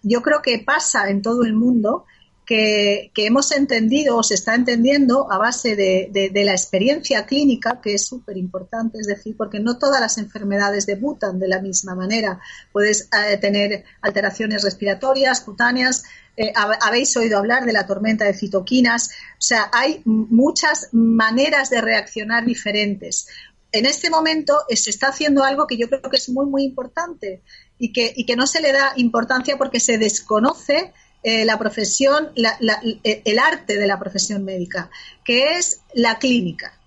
Yo 0.04 0.22
creo 0.22 0.44
que 0.44 0.60
pasa 0.60 1.10
en 1.10 1.24
todo 1.24 1.44
el 1.46 1.54
mundo 1.54 2.06
que, 2.46 3.12
hemos 3.16 3.52
entendido 3.52 4.18
o 4.18 4.24
se 4.24 4.36
está 4.36 4.54
entendiendo 4.54 5.32
a 5.32 5.40
base 5.40 5.76
de, 5.76 6.32
la 6.46 6.52
experiencia 6.52 7.26
clínica, 7.26 7.82
que 7.82 7.96
es 7.96 8.06
súper 8.06 8.38
importante, 8.38 9.00
es 9.00 9.08
decir, 9.08 9.36
porque 9.36 9.60
no 9.60 9.80
todas 9.80 10.00
las 10.00 10.20
enfermedades 10.20 10.86
debutan 10.86 11.40
de 11.40 11.48
la 11.48 11.60
misma 11.60 11.96
manera. 11.96 12.40
Puedes 12.72 13.10
eh, 13.12 13.38
tener 13.38 13.84
alteraciones 14.02 14.64
respiratorias, 14.64 15.42
cutáneas, 15.42 16.04
eh, 16.38 16.52
habéis 16.56 17.16
oído 17.18 17.38
hablar 17.38 17.66
de 17.66 17.74
la 17.74 17.86
tormenta 17.86 18.26
de 18.26 18.34
citoquinas, 18.34 19.10
o 19.34 19.42
sea, 19.42 19.70
hay 19.72 20.02
muchas 20.06 20.90
maneras 20.92 21.70
de 21.70 21.82
reaccionar 21.82 22.46
diferentes. 22.46 23.28
En 23.72 23.86
este 23.86 24.10
momento 24.10 24.64
eh, 24.70 24.76
se 24.76 24.90
está 24.90 25.08
haciendo 25.08 25.44
algo 25.44 25.68
que 25.68 25.78
yo 25.78 25.88
creo 25.88 26.02
que 26.02 26.18
es 26.18 26.30
muy, 26.30 26.46
muy 26.46 26.64
importante 26.64 27.42
y 27.78 27.92
que, 27.92 28.36
no 28.36 28.48
se 28.48 28.62
le 28.62 28.72
da 28.72 28.94
importancia 28.96 29.58
porque 29.58 29.80
se 29.80 29.98
desconoce 29.98 30.94
eh, 31.24 31.46
la 31.46 31.58
profesión, 31.58 32.32
eh, 32.36 33.22
el 33.26 33.40
arte 33.40 33.78
de 33.78 33.88
la 33.88 34.00
profesión 34.00 34.44
médica, 34.44 34.90
que 35.24 35.58
es 35.58 35.82
la 35.94 36.18
clínica. 36.18 36.78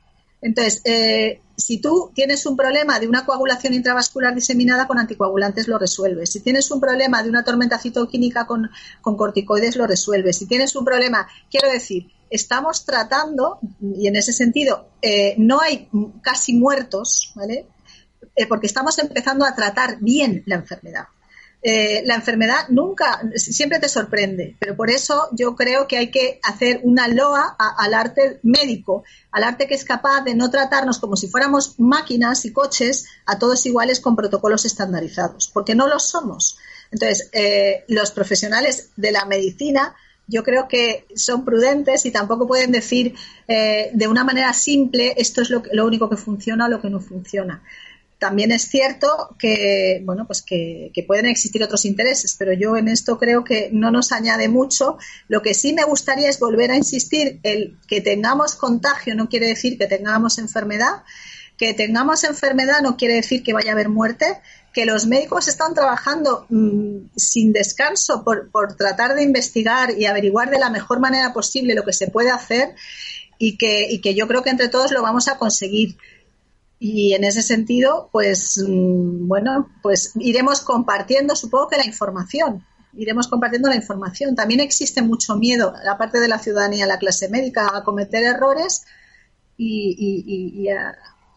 Entonces, 0.40 0.80
eh, 0.84 1.40
si 1.58 1.80
tú 1.80 2.12
tienes 2.14 2.46
un 2.46 2.56
problema 2.56 3.00
de 3.00 3.08
una 3.08 3.26
coagulación 3.26 3.74
intravascular 3.74 4.32
diseminada 4.32 4.86
con 4.86 4.98
anticoagulantes, 4.98 5.66
lo 5.66 5.76
resuelves. 5.76 6.30
Si 6.30 6.40
tienes 6.40 6.70
un 6.70 6.80
problema 6.80 7.22
de 7.22 7.28
una 7.28 7.42
tormenta 7.42 7.78
citoquímica 7.78 8.46
con, 8.46 8.70
corticoides, 9.02 9.76
lo 9.76 9.86
resuelves. 9.86 10.38
Si 10.38 10.46
tienes 10.46 10.76
un 10.76 10.84
problema, 10.84 11.26
quiero 11.50 11.68
decir, 11.68 12.12
estamos 12.30 12.84
tratando, 12.84 13.58
y 13.80 14.06
en 14.06 14.14
ese 14.14 14.32
sentido, 14.32 14.88
no 15.36 15.60
hay 15.60 15.90
casi 16.22 16.54
muertos, 16.54 17.32
¿vale? 17.34 17.66
porque 18.48 18.68
estamos 18.68 18.96
empezando 19.00 19.44
a 19.44 19.54
tratar 19.54 19.98
bien 20.00 20.44
la 20.46 20.54
enfermedad. 20.54 21.08
Eh, 21.60 22.02
la 22.04 22.14
enfermedad 22.14 22.68
nunca, 22.68 23.20
siempre 23.34 23.80
te 23.80 23.88
sorprende, 23.88 24.56
pero 24.60 24.76
por 24.76 24.90
eso 24.90 25.28
yo 25.32 25.56
creo 25.56 25.88
que 25.88 25.98
hay 25.98 26.10
que 26.10 26.38
hacer 26.44 26.80
una 26.84 27.08
loa 27.08 27.56
al 27.58 27.94
arte 27.94 28.38
médico, 28.44 29.02
al 29.32 29.42
arte 29.42 29.66
que 29.66 29.74
es 29.74 29.84
capaz 29.84 30.22
de 30.22 30.36
no 30.36 30.50
tratarnos 30.50 31.00
como 31.00 31.16
si 31.16 31.26
fuéramos 31.26 31.78
máquinas 31.80 32.44
y 32.44 32.52
coches 32.52 33.06
a 33.26 33.38
todos 33.38 33.66
iguales 33.66 33.98
con 33.98 34.14
protocolos 34.14 34.64
estandarizados, 34.66 35.50
porque 35.52 35.74
no 35.74 35.88
lo 35.88 35.98
somos. 35.98 36.58
Entonces, 36.92 37.28
eh, 37.32 37.84
los 37.88 38.12
profesionales 38.12 38.90
de 38.96 39.10
la 39.10 39.24
medicina 39.24 39.96
yo 40.28 40.42
creo 40.44 40.68
que 40.68 41.06
son 41.16 41.44
prudentes 41.44 42.04
y 42.06 42.12
tampoco 42.12 42.46
pueden 42.46 42.70
decir 42.70 43.14
eh, 43.48 43.90
de 43.94 44.06
una 44.08 44.24
manera 44.24 44.52
simple 44.52 45.14
esto 45.16 45.42
es 45.42 45.50
lo, 45.50 45.62
lo 45.72 45.86
único 45.86 46.08
que 46.08 46.16
funciona 46.16 46.66
o 46.66 46.68
lo 46.68 46.80
que 46.80 46.90
no 46.90 47.00
funciona. 47.00 47.62
También 48.18 48.50
es 48.50 48.62
cierto 48.62 49.36
que, 49.38 50.02
bueno, 50.04 50.26
pues 50.26 50.42
que, 50.42 50.90
pueden 51.06 51.26
existir 51.26 51.62
otros 51.62 51.84
intereses, 51.84 52.34
pero 52.36 52.52
yo 52.52 52.76
en 52.76 52.88
esto 52.88 53.16
creo 53.16 53.44
que 53.44 53.70
no 53.72 53.92
nos 53.92 54.10
añade 54.10 54.48
mucho. 54.48 54.98
Lo 55.28 55.40
que 55.40 55.54
sí 55.54 55.72
me 55.72 55.84
gustaría 55.84 56.28
es 56.28 56.40
volver 56.40 56.72
a 56.72 56.76
insistir, 56.76 57.38
el 57.44 57.78
que 57.86 58.00
tengamos 58.00 58.56
contagio 58.56 59.14
no 59.14 59.28
quiere 59.28 59.46
decir 59.46 59.78
que 59.78 59.86
tengamos 59.86 60.38
enfermedad, 60.38 61.04
que 61.56 61.74
tengamos 61.74 62.24
enfermedad 62.24 62.82
no 62.82 62.96
quiere 62.96 63.14
decir 63.14 63.44
que 63.44 63.52
vaya 63.52 63.70
a 63.70 63.74
haber 63.74 63.88
muerte, 63.88 64.40
que 64.72 64.84
los 64.84 65.06
médicos 65.06 65.46
están 65.46 65.74
trabajando 65.74 66.46
mm, 66.48 67.10
sin 67.16 67.52
descanso 67.52 68.24
por, 68.24 68.50
por, 68.50 68.76
tratar 68.76 69.14
de 69.14 69.22
investigar 69.22 69.96
y 69.96 70.06
averiguar 70.06 70.50
de 70.50 70.58
la 70.58 70.70
mejor 70.70 70.98
manera 70.98 71.32
posible 71.32 71.74
lo 71.74 71.84
que 71.84 71.92
se 71.92 72.08
puede 72.08 72.30
hacer 72.30 72.74
y 73.38 73.56
que, 73.56 73.90
y 73.90 74.00
que 74.00 74.14
yo 74.14 74.26
creo 74.26 74.42
que 74.42 74.50
entre 74.50 74.68
todos 74.68 74.90
lo 74.90 75.02
vamos 75.02 75.28
a 75.28 75.38
conseguir. 75.38 75.96
Y 76.80 77.14
en 77.14 77.24
ese 77.24 77.42
sentido, 77.42 78.08
pues 78.12 78.62
mm, 78.66 79.26
bueno, 79.26 79.68
pues 79.82 80.12
iremos 80.16 80.60
compartiendo, 80.60 81.34
supongo 81.34 81.68
que 81.68 81.76
la 81.76 81.86
información, 81.86 82.64
iremos 82.94 83.28
compartiendo 83.28 83.68
la 83.68 83.76
información. 83.76 84.34
También 84.34 84.60
existe 84.60 85.02
mucho 85.02 85.36
miedo, 85.36 85.74
la 85.84 85.98
parte 85.98 86.20
de 86.20 86.28
la 86.28 86.38
ciudadanía, 86.38 86.86
la 86.86 86.98
clase 86.98 87.28
médica, 87.28 87.76
a 87.76 87.82
cometer 87.84 88.22
errores 88.22 88.84
y, 89.56 89.96
y, 89.98 90.62
y, 90.62 90.68
a, 90.68 90.96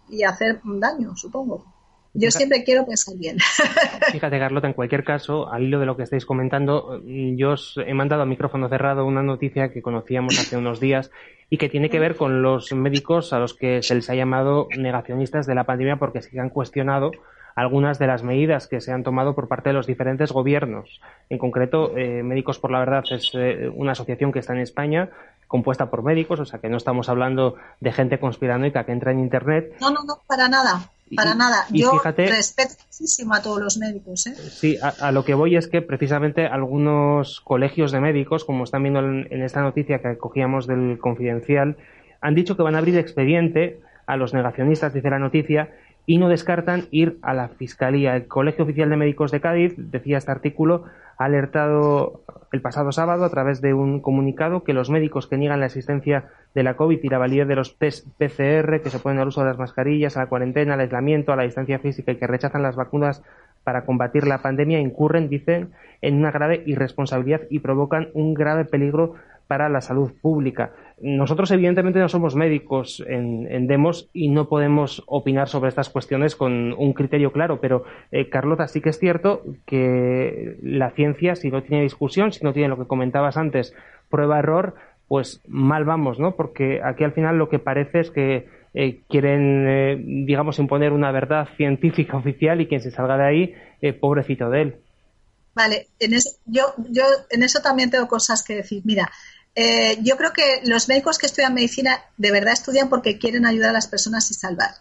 y 0.09 0.23
hacer 0.23 0.61
daño, 0.63 1.15
supongo. 1.15 1.70
Yo 2.13 2.29
siempre 2.29 2.63
quiero 2.63 2.85
pensar 2.85 3.15
bien. 3.17 3.37
Fíjate, 4.11 4.39
Carlota, 4.39 4.67
en 4.67 4.73
cualquier 4.73 5.03
caso, 5.03 5.51
al 5.51 5.63
hilo 5.63 5.79
de 5.79 5.85
lo 5.85 5.95
que 5.95 6.03
estáis 6.03 6.25
comentando, 6.25 7.01
yo 7.05 7.51
os 7.51 7.75
he 7.85 7.93
mandado 7.93 8.23
a 8.23 8.25
micrófono 8.25 8.67
cerrado 8.67 9.05
una 9.05 9.23
noticia 9.23 9.71
que 9.71 9.81
conocíamos 9.81 10.37
hace 10.37 10.57
unos 10.57 10.79
días 10.79 11.11
y 11.49 11.57
que 11.57 11.69
tiene 11.69 11.89
que 11.89 11.99
ver 11.99 12.15
con 12.15 12.41
los 12.41 12.71
médicos 12.73 13.33
a 13.33 13.39
los 13.39 13.53
que 13.53 13.81
se 13.81 13.95
les 13.95 14.09
ha 14.09 14.15
llamado 14.15 14.67
negacionistas 14.77 15.45
de 15.45 15.55
la 15.55 15.65
pandemia 15.65 15.97
porque 15.97 16.21
se 16.21 16.39
han 16.39 16.49
cuestionado 16.49 17.11
algunas 17.55 17.99
de 17.99 18.07
las 18.07 18.23
medidas 18.23 18.67
que 18.67 18.81
se 18.81 18.91
han 18.91 19.03
tomado 19.03 19.35
por 19.35 19.47
parte 19.47 19.69
de 19.69 19.73
los 19.73 19.87
diferentes 19.87 20.31
gobiernos. 20.31 21.01
En 21.29 21.37
concreto, 21.37 21.97
eh, 21.97 22.23
Médicos 22.23 22.59
por 22.59 22.71
la 22.71 22.79
Verdad 22.79 23.03
es 23.11 23.31
eh, 23.33 23.69
una 23.73 23.91
asociación 23.91 24.31
que 24.31 24.39
está 24.39 24.53
en 24.53 24.61
España, 24.61 25.09
compuesta 25.47 25.89
por 25.89 26.03
médicos, 26.03 26.39
o 26.39 26.45
sea 26.45 26.59
que 26.59 26.69
no 26.69 26.77
estamos 26.77 27.09
hablando 27.09 27.55
de 27.81 27.91
gente 27.91 28.19
conspiranoica 28.19 28.85
que 28.85 28.93
entra 28.93 29.11
en 29.11 29.19
Internet. 29.19 29.75
No, 29.81 29.89
no, 29.89 30.03
no, 30.03 30.21
para 30.27 30.47
nada. 30.47 30.89
Para 31.15 31.35
nada. 31.35 31.65
Yo 31.71 32.01
respeto 32.03 32.73
muchísimo 32.85 33.33
a 33.33 33.41
todos 33.41 33.61
los 33.61 33.77
médicos. 33.77 34.27
¿eh? 34.27 34.35
Sí, 34.35 34.77
a, 34.81 35.11
lo 35.11 35.25
que 35.25 35.33
voy 35.33 35.55
es 35.55 35.67
que 35.67 35.81
precisamente 35.81 36.45
algunos 36.45 37.41
colegios 37.41 37.91
de 37.91 37.99
médicos, 37.99 38.45
como 38.45 38.63
están 38.63 38.83
viendo 38.83 38.99
en, 38.99 39.41
esta 39.43 39.61
noticia 39.61 39.99
que 39.99 40.17
cogíamos 40.17 40.67
del 40.67 40.99
Confidencial, 40.99 41.77
han 42.21 42.35
dicho 42.35 42.55
que 42.55 42.63
van 42.63 42.75
a 42.75 42.79
abrir 42.79 42.97
expediente 42.97 43.81
a 44.05 44.17
los 44.17 44.33
negacionistas, 44.33 44.93
dice 44.93 45.09
la 45.09 45.19
noticia, 45.19 45.71
y 46.05 46.17
no 46.17 46.29
descartan 46.29 46.87
ir 46.91 47.17
a 47.21 47.33
la 47.33 47.49
Fiscalía. 47.49 48.15
El 48.15 48.27
Colegio 48.27 48.63
Oficial 48.63 48.89
de 48.89 48.97
Médicos 48.97 49.31
de 49.31 49.41
Cádiz, 49.41 49.73
decía 49.77 50.17
este 50.17 50.31
artículo, 50.31 50.85
ha 51.17 51.25
alertado 51.25 52.21
el 52.51 52.61
pasado 52.61 52.91
sábado 52.91 53.23
a 53.23 53.29
través 53.29 53.61
de 53.61 53.73
un 53.73 54.01
comunicado 54.01 54.63
que 54.63 54.73
los 54.73 54.89
médicos 54.89 55.27
que 55.27 55.37
niegan 55.37 55.59
la 55.59 55.67
existencia 55.67 56.25
de 56.53 56.63
la 56.63 56.75
COVID 56.75 56.99
y 57.01 57.09
la 57.09 57.17
validez 57.17 57.47
de 57.47 57.55
los 57.55 57.77
test 57.77 58.07
PCR, 58.17 58.81
que 58.81 58.89
se 58.89 58.99
ponen 58.99 59.19
al 59.19 59.29
uso 59.29 59.41
de 59.41 59.47
las 59.47 59.57
mascarillas, 59.57 60.17
a 60.17 60.21
la 60.21 60.27
cuarentena, 60.27 60.73
al 60.73 60.81
aislamiento, 60.81 61.31
a 61.31 61.35
la 61.35 61.43
distancia 61.43 61.79
física 61.79 62.11
y 62.11 62.17
que 62.17 62.27
rechazan 62.27 62.61
las 62.63 62.75
vacunas 62.75 63.23
para 63.63 63.85
combatir 63.85 64.27
la 64.27 64.41
pandemia, 64.41 64.79
incurren, 64.79 65.29
dicen, 65.29 65.71
en 66.01 66.17
una 66.17 66.31
grave 66.31 66.63
irresponsabilidad 66.65 67.41
y 67.49 67.59
provocan 67.59 68.09
un 68.13 68.33
grave 68.33 68.65
peligro 68.65 69.15
para 69.47 69.69
la 69.69 69.81
salud 69.81 70.11
pública. 70.21 70.71
Nosotros, 71.03 71.49
evidentemente, 71.51 71.99
no 71.99 72.09
somos 72.09 72.35
médicos 72.35 73.03
en, 73.07 73.67
Demos 73.67 74.09
y 74.13 74.29
no 74.29 74.47
podemos 74.47 75.03
opinar 75.07 75.47
sobre 75.47 75.69
estas 75.69 75.89
cuestiones 75.89 76.35
con 76.35 76.73
un 76.73 76.93
criterio 76.93 77.31
claro, 77.31 77.59
pero, 77.59 77.83
eh, 78.11 78.29
Carlota, 78.29 78.67
sí 78.67 78.81
que 78.81 78.89
es 78.89 78.99
cierto 78.99 79.43
que 79.65 80.57
la 80.61 80.91
ciencia, 80.91 81.35
si 81.35 81.49
no 81.49 81.63
tiene 81.63 81.83
discusión, 81.83 82.31
si 82.31 82.43
no 82.43 82.53
tiene 82.53 82.69
lo 82.69 82.77
que 82.77 82.85
comentabas 82.85 83.37
antes, 83.37 83.73
prueba-error, 84.09 84.75
pues 85.07 85.41
mal 85.47 85.85
vamos, 85.85 86.19
¿no? 86.19 86.35
Porque 86.35 86.81
aquí 86.83 87.03
al 87.03 87.13
final 87.13 87.37
lo 87.37 87.49
que 87.49 87.59
parece 87.59 88.01
es 88.01 88.11
que 88.11 88.47
eh, 88.73 89.01
quieren, 89.09 89.65
eh, 89.67 90.01
digamos, 90.25 90.59
imponer 90.59 90.93
una 90.93 91.11
verdad 91.11 91.49
científica 91.57 92.17
oficial 92.17 92.61
y 92.61 92.67
quien 92.67 92.81
se 92.81 92.91
salga 92.91 93.17
de 93.17 93.25
ahí, 93.25 93.55
pobrecito 93.99 94.49
de 94.49 94.61
él. 94.61 94.75
Vale, 95.53 95.87
en 95.99 96.11
yo, 96.45 96.73
yo 96.89 97.03
en 97.29 97.43
eso 97.43 97.59
también 97.61 97.89
tengo 97.89 98.07
cosas 98.07 98.43
que 98.43 98.55
decir. 98.55 98.81
Mira, 98.85 99.11
eh, 99.53 99.97
yo 100.01 100.15
creo 100.15 100.31
que 100.31 100.61
los 100.63 100.87
médicos 100.87 101.17
que 101.17 101.25
estudian 101.25 101.53
medicina 101.53 102.01
de 102.17 102.31
verdad 102.31 102.53
estudian 102.53 102.89
porque 102.89 103.17
quieren 103.17 103.45
ayudar 103.45 103.71
a 103.71 103.73
las 103.73 103.87
personas 103.87 104.29
y 104.31 104.33
salvar. 104.33 104.75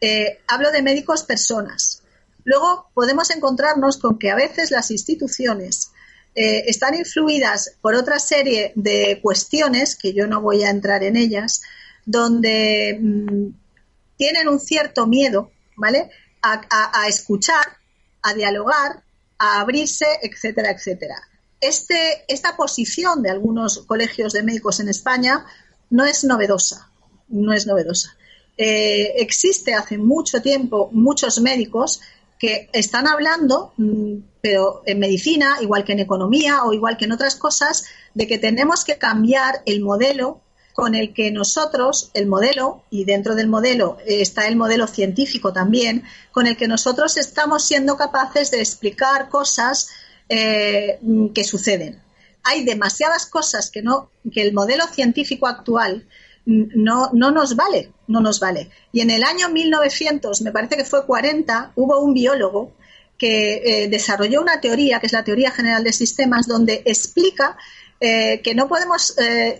Eh, 0.00 0.40
hablo 0.48 0.70
de 0.70 0.82
médicos 0.82 1.24
personas. 1.24 2.02
Luego 2.44 2.90
podemos 2.94 3.30
encontrarnos 3.30 3.98
con 3.98 4.18
que 4.18 4.30
a 4.30 4.34
veces 4.34 4.70
las 4.70 4.90
instituciones 4.90 5.90
eh, 6.34 6.64
están 6.66 6.94
influidas 6.94 7.74
por 7.82 7.94
otra 7.94 8.18
serie 8.18 8.72
de 8.74 9.20
cuestiones, 9.22 9.96
que 9.96 10.14
yo 10.14 10.26
no 10.26 10.40
voy 10.40 10.64
a 10.64 10.70
entrar 10.70 11.02
en 11.02 11.16
ellas, 11.16 11.60
donde 12.06 12.98
mm, 12.98 13.48
tienen 14.16 14.48
un 14.48 14.60
cierto 14.60 15.06
miedo, 15.06 15.50
¿vale? 15.76 16.10
a 16.42 17.06
escuchar, 17.06 17.66
a 18.22 18.32
dialogar, 18.32 19.02
a 19.38 19.60
abrirse, 19.60 20.06
etcétera, 20.22 20.70
etcétera 20.70 21.29
este, 21.60 22.24
esta 22.28 22.56
posición 22.56 23.22
de 23.22 23.30
algunos 23.30 23.78
colegios 23.80 24.32
de 24.32 24.42
médicos 24.42 24.80
en 24.80 24.88
España 24.88 25.44
no 25.90 26.04
es 26.04 26.24
novedosa, 26.24 26.90
no 27.28 27.52
es 27.52 27.66
novedosa. 27.66 28.16
Eh, 28.56 29.14
existe 29.16 29.74
hace 29.74 29.98
mucho 29.98 30.42
tiempo 30.42 30.90
muchos 30.92 31.40
médicos 31.40 32.00
que 32.38 32.70
están 32.72 33.06
hablando, 33.06 33.72
mm, 33.76 34.16
pero 34.40 34.82
en 34.86 34.98
medicina, 34.98 35.58
igual 35.60 35.84
que 35.84 35.92
en 35.92 36.00
economía 36.00 36.64
o 36.64 36.72
igual 36.72 36.96
que 36.96 37.04
en 37.04 37.12
otras 37.12 37.36
cosas, 37.36 37.84
de 38.14 38.26
que 38.26 38.38
tenemos 38.38 38.84
que 38.84 38.96
cambiar 38.98 39.62
el 39.66 39.80
modelo 39.82 40.40
con 40.72 40.94
el 40.94 41.12
que 41.12 41.30
nosotros, 41.30 42.10
el 42.14 42.26
modelo, 42.26 42.84
y 42.90 43.04
dentro 43.04 43.34
del 43.34 43.48
modelo 43.48 43.98
está 44.06 44.46
el 44.46 44.56
modelo 44.56 44.86
científico 44.86 45.52
también, 45.52 46.04
con 46.32 46.46
el 46.46 46.56
que 46.56 46.68
nosotros 46.68 47.18
estamos 47.18 47.64
siendo 47.64 47.96
capaces 47.96 48.50
de 48.50 48.60
explicar 48.60 49.28
cosas 49.28 49.88
eh, 50.32 51.00
que 51.34 51.42
suceden. 51.42 52.00
Hay 52.44 52.64
demasiadas 52.64 53.26
cosas 53.26 53.68
que 53.68 53.82
no, 53.82 54.10
que 54.32 54.42
el 54.42 54.52
modelo 54.52 54.86
científico 54.86 55.48
actual 55.48 56.06
no, 56.46 57.10
no 57.12 57.32
nos 57.32 57.56
vale, 57.56 57.92
no 58.06 58.20
nos 58.20 58.38
vale. 58.38 58.70
Y 58.92 59.00
en 59.00 59.10
el 59.10 59.24
año 59.24 59.48
1900, 59.48 60.42
me 60.42 60.52
parece 60.52 60.76
que 60.76 60.84
fue 60.84 61.04
40, 61.04 61.72
hubo 61.74 61.98
un 61.98 62.14
biólogo 62.14 62.74
que 63.18 63.54
eh, 63.56 63.88
desarrolló 63.88 64.40
una 64.40 64.60
teoría, 64.60 65.00
que 65.00 65.06
es 65.06 65.12
la 65.12 65.24
teoría 65.24 65.50
general 65.50 65.82
de 65.82 65.92
sistemas, 65.92 66.46
donde 66.46 66.82
explica 66.84 67.56
eh, 67.98 68.40
que 68.40 68.54
no 68.54 68.68
podemos 68.68 69.16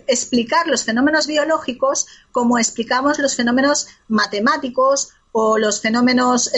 explicar 0.07 0.67
los 0.67 0.85
fenómenos 0.85 1.27
biológicos 1.27 2.07
como 2.31 2.57
explicamos 2.57 3.19
los 3.19 3.35
fenómenos 3.35 3.87
matemáticos 4.07 5.09
o 5.33 5.57
los 5.57 5.81
fenómenos 5.81 6.49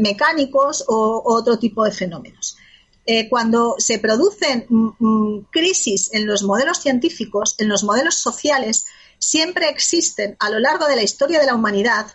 mecánicos 0.00 0.84
o 0.86 1.22
otro 1.24 1.58
tipo 1.58 1.82
de 1.82 1.92
fenómenos. 1.92 2.58
Eh, 3.06 3.28
cuando 3.28 3.74
se 3.78 3.98
producen 3.98 4.64
mm, 4.66 4.88
mm, 4.98 5.46
crisis 5.50 6.08
en 6.14 6.26
los 6.26 6.42
modelos 6.42 6.78
científicos, 6.78 7.54
en 7.58 7.68
los 7.68 7.84
modelos 7.84 8.14
sociales, 8.14 8.86
siempre 9.18 9.68
existen 9.68 10.36
a 10.38 10.48
lo 10.48 10.58
largo 10.58 10.86
de 10.86 10.96
la 10.96 11.02
historia 11.02 11.38
de 11.38 11.46
la 11.46 11.54
humanidad 11.54 12.06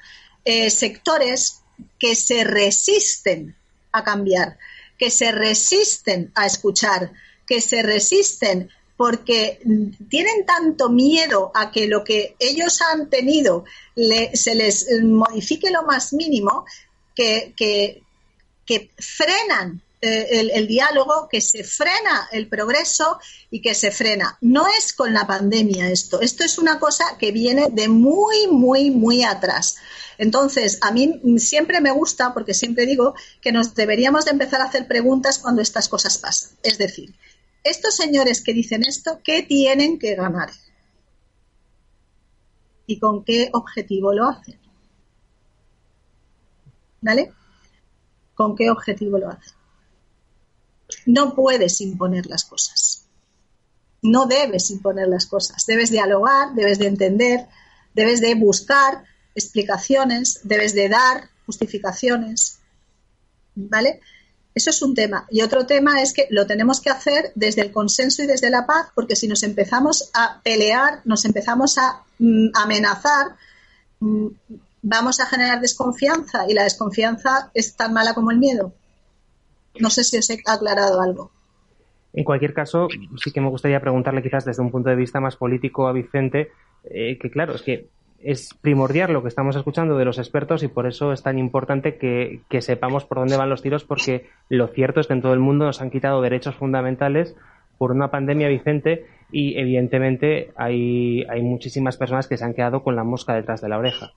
eh, 0.46 0.72
sectores 0.72 1.62
que 2.00 2.16
se 2.16 2.44
resisten 2.44 3.56
a 3.92 4.04
cambiar, 4.04 4.58
que 4.98 5.12
se 5.12 5.32
resisten 5.32 6.32
a 6.34 6.48
escuchar, 6.48 7.12
que 7.46 7.62
se 7.62 7.84
resisten 7.84 8.72
porque 8.98 9.60
mm, 9.64 10.08
tienen 10.10 10.44
tanto 10.48 10.90
miedo 10.90 11.52
a 11.54 11.72
que 11.72 11.88
lo 11.88 12.04
que 12.04 12.36
ellos 12.40 12.82
han 12.82 13.12
tenido 13.12 13.64
se 14.34 14.56
les 14.56 14.88
modifique 15.04 15.70
lo 15.70 15.84
más 15.84 16.14
mínimo 16.14 16.66
que, 17.16 17.54
que 17.56 18.92
frenan 18.98 19.84
eh, 20.02 20.50
el, 20.54 20.68
diálogo, 20.68 21.28
que 21.30 21.42
se 21.42 21.66
frena 21.66 22.30
el 22.32 22.48
progreso 22.48 23.20
y 23.52 23.62
que 23.62 23.76
se 23.76 23.92
frena. 23.92 24.38
No 24.40 24.66
es 24.68 24.94
con 24.94 25.14
la 25.14 25.28
pandemia 25.28 25.90
esto, 25.90 26.22
esto 26.22 26.46
es 26.46 26.58
una 26.58 26.80
cosa 26.80 27.18
que 27.18 27.34
viene 27.34 27.68
de 27.70 27.90
muy, 27.90 28.48
muy, 28.48 28.92
muy 28.92 29.26
atrás. 29.26 29.76
Entonces, 30.18 30.78
a 30.82 30.92
mí 30.92 31.20
siempre 31.38 31.82
me 31.82 31.92
gusta, 31.92 32.34
porque 32.34 32.54
siempre 32.54 32.86
digo 32.86 33.14
que 33.42 33.52
nos 33.52 33.76
deberíamos 33.76 34.24
de 34.24 34.32
empezar 34.32 34.62
a 34.62 34.66
hacer 34.66 34.88
preguntas 34.88 35.38
cuando 35.40 35.62
estas 35.62 35.90
cosas 35.90 36.18
pasan. 36.18 36.58
Es 36.64 36.78
decir, 36.78 37.14
estos 37.66 37.96
señores 37.96 38.42
que 38.42 38.54
dicen 38.54 38.84
esto, 38.84 39.20
¿qué 39.22 39.44
tienen 39.44 40.00
que 40.00 40.16
ganar? 40.16 40.50
¿Y 42.86 43.00
con 43.00 43.26
qué 43.26 43.50
objetivo 43.52 44.14
lo 44.14 44.30
hacen? 44.30 44.58
¿Vale? 47.02 47.34
¿Con 48.34 48.56
qué 48.56 48.70
objetivo 48.72 49.18
lo 49.18 49.30
hacen? 49.30 49.59
No 51.10 51.34
puedes 51.34 51.82
imponer 51.82 52.28
las 52.28 52.44
cosas. 52.44 53.08
No 54.04 54.28
debes 54.28 54.70
imponer 54.70 55.08
las 55.08 55.26
cosas. 55.26 55.66
Debes 55.66 55.90
dialogar, 55.90 56.54
debes 56.54 56.78
de 56.78 56.86
entender, 56.86 57.48
debes 57.96 58.22
de 58.22 58.36
buscar 58.36 59.06
explicaciones, 59.34 60.42
debes 60.44 60.76
de 60.76 60.88
dar 60.88 61.30
justificaciones. 61.48 62.60
¿Vale? 63.56 64.02
Eso 64.54 64.70
es 64.70 64.82
un 64.84 64.94
tema. 64.94 65.26
Y 65.32 65.42
otro 65.42 65.66
tema 65.66 66.00
es 66.04 66.14
que 66.14 66.28
lo 66.30 66.46
tenemos 66.46 66.80
que 66.80 66.92
hacer 66.92 67.32
desde 67.34 67.64
el 67.64 67.72
consenso 67.72 68.22
y 68.22 68.28
desde 68.28 68.52
la 68.52 68.68
paz, 68.68 68.90
porque 68.94 69.16
si 69.16 69.28
nos 69.28 69.42
empezamos 69.42 70.12
a 70.14 70.40
pelear, 70.44 71.02
nos 71.06 71.26
empezamos 71.26 71.80
a 71.80 72.04
mm, 72.20 72.50
amenazar, 72.54 73.36
mm, 74.00 74.28
vamos 74.84 75.20
a 75.20 75.26
generar 75.26 75.60
desconfianza 75.60 76.46
y 76.48 76.54
la 76.54 76.66
desconfianza 76.66 77.50
es 77.56 77.76
tan 77.76 77.94
mala 77.94 78.14
como 78.14 78.30
el 78.30 78.38
miedo. 78.38 78.74
No 79.80 79.90
sé 79.90 80.04
si 80.04 80.18
os 80.18 80.30
he 80.30 80.42
aclarado 80.46 81.02
algo. 81.02 81.32
En 82.14 82.24
cualquier 82.24 82.54
caso, 82.54 82.88
sí 83.24 83.32
que 83.32 83.42
me 83.42 83.50
gustaría 83.50 83.80
preguntarle 83.80 84.24
quizás 84.24 84.46
desde 84.46 84.62
un 84.62 84.72
punto 84.72 84.90
de 84.90 84.96
vista 84.96 85.20
más 85.20 85.36
político 85.36 85.88
a 85.88 85.94
Vicente, 85.94 86.52
eh, 86.86 87.18
que 87.20 87.30
claro, 87.30 87.54
es 87.54 87.62
que 87.62 87.88
es 88.22 88.54
primordial 88.62 89.14
lo 89.14 89.22
que 89.22 89.30
estamos 89.30 89.56
escuchando 89.56 89.98
de 89.98 90.06
los 90.06 90.18
expertos 90.18 90.64
y 90.64 90.68
por 90.68 90.88
eso 90.88 91.14
es 91.14 91.24
tan 91.24 91.40
importante 91.40 91.98
que, 91.98 92.42
sepamos 92.62 93.06
por 93.06 93.20
dónde 93.20 93.38
van 93.38 93.50
los 93.50 93.62
tiros 93.62 93.84
porque 93.84 94.28
lo 94.50 94.68
cierto 94.68 95.00
es 95.00 95.08
que 95.08 95.14
en 95.14 95.22
todo 95.22 95.34
el 95.34 95.40
mundo 95.40 95.66
nos 95.66 95.82
han 95.82 95.92
quitado 95.92 96.22
derechos 96.22 96.56
fundamentales 96.56 97.36
por 97.78 97.92
una 97.92 98.12
pandemia, 98.12 98.50
Vicente, 98.50 99.06
y 99.32 99.58
evidentemente 99.58 100.52
hay, 100.58 101.24
hay 101.30 101.42
muchísimas 101.42 101.96
personas 101.96 102.28
que 102.28 102.36
se 102.36 102.44
han 102.44 102.54
quedado 102.54 102.84
con 102.84 102.96
la 102.96 103.06
mosca 103.06 103.36
detrás 103.36 103.62
de 103.62 103.70
la 103.70 103.78
oreja. 103.78 104.12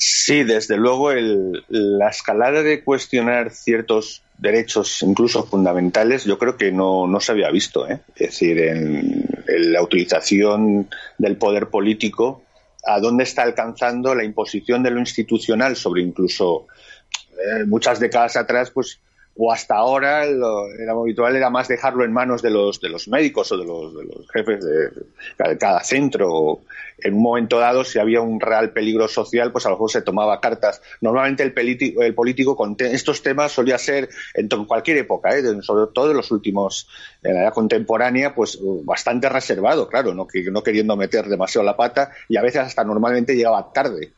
Sí, 0.00 0.44
desde 0.44 0.76
luego 0.76 1.10
la 1.12 2.08
escalada 2.08 2.62
de 2.62 2.84
cuestionar 2.84 3.50
ciertos 3.50 4.22
derechos, 4.38 5.02
incluso 5.02 5.42
fundamentales, 5.42 6.24
yo 6.24 6.38
creo 6.38 6.56
que 6.56 6.70
no, 6.70 7.08
se 7.18 7.32
había 7.32 7.50
visto. 7.50 7.88
¿eh? 7.88 7.98
Es 8.14 8.28
decir, 8.28 8.60
en, 8.60 9.24
la 9.46 9.82
utilización 9.82 10.88
del 11.18 11.36
poder 11.36 11.66
político, 11.66 12.44
a 12.86 13.00
dónde 13.00 13.24
está 13.24 13.42
alcanzando 13.42 14.14
la 14.14 14.22
imposición 14.22 14.84
de 14.84 14.92
lo 14.92 15.00
institucional 15.00 15.74
sobre 15.74 16.02
incluso 16.02 16.68
eh, 17.32 17.64
muchas 17.66 17.98
décadas 17.98 18.36
atrás, 18.36 18.70
pues 18.70 19.00
o 19.38 19.52
hasta 19.52 19.76
ahora 19.76 20.26
lo, 20.26 20.66
era 20.74 20.92
habitual 20.92 21.36
era 21.36 21.48
más 21.48 21.68
dejarlo 21.68 22.04
en 22.04 22.12
manos 22.12 22.42
de 22.42 22.50
los 22.50 22.80
de 22.80 22.88
los 22.88 23.06
médicos 23.06 23.50
o 23.52 23.56
de 23.56 23.64
los, 23.64 23.96
de 23.96 24.04
los 24.04 24.30
jefes 24.32 24.64
de, 24.64 25.56
cada 25.58 25.82
centro 25.84 26.60
en 26.98 27.14
un 27.14 27.22
momento 27.22 27.60
dado 27.60 27.84
si 27.84 28.00
había 28.00 28.20
un 28.20 28.40
real 28.40 28.72
peligro 28.72 29.06
social 29.06 29.52
pues 29.52 29.64
a 29.64 29.68
lo 29.68 29.76
mejor 29.76 29.90
se 29.92 30.02
tomaba 30.02 30.40
cartas 30.40 30.82
normalmente 31.00 31.44
el, 31.44 31.54
el 32.02 32.14
político 32.14 32.56
con 32.56 32.76
estos 32.80 33.22
temas 33.22 33.52
solía 33.52 33.78
ser 33.78 34.08
en 34.34 34.48
cualquier 34.66 34.98
época 34.98 35.30
¿eh? 35.30 35.42
sobre 35.62 35.92
todo 35.92 36.10
en 36.10 36.16
los 36.16 36.32
últimos 36.32 36.88
en 37.22 37.34
la 37.34 37.42
edad 37.42 37.54
contemporánea 37.54 38.34
pues 38.34 38.58
bastante 38.82 39.28
reservado 39.28 39.88
claro 39.88 40.14
no, 40.14 40.26
no 40.50 40.62
queriendo 40.64 40.96
meter 40.96 41.26
demasiado 41.26 41.64
la 41.64 41.76
pata 41.76 42.10
y 42.28 42.36
a 42.36 42.42
veces 42.42 42.62
hasta 42.62 42.82
normalmente 42.82 43.36
llegaba 43.36 43.72
tarde 43.72 44.12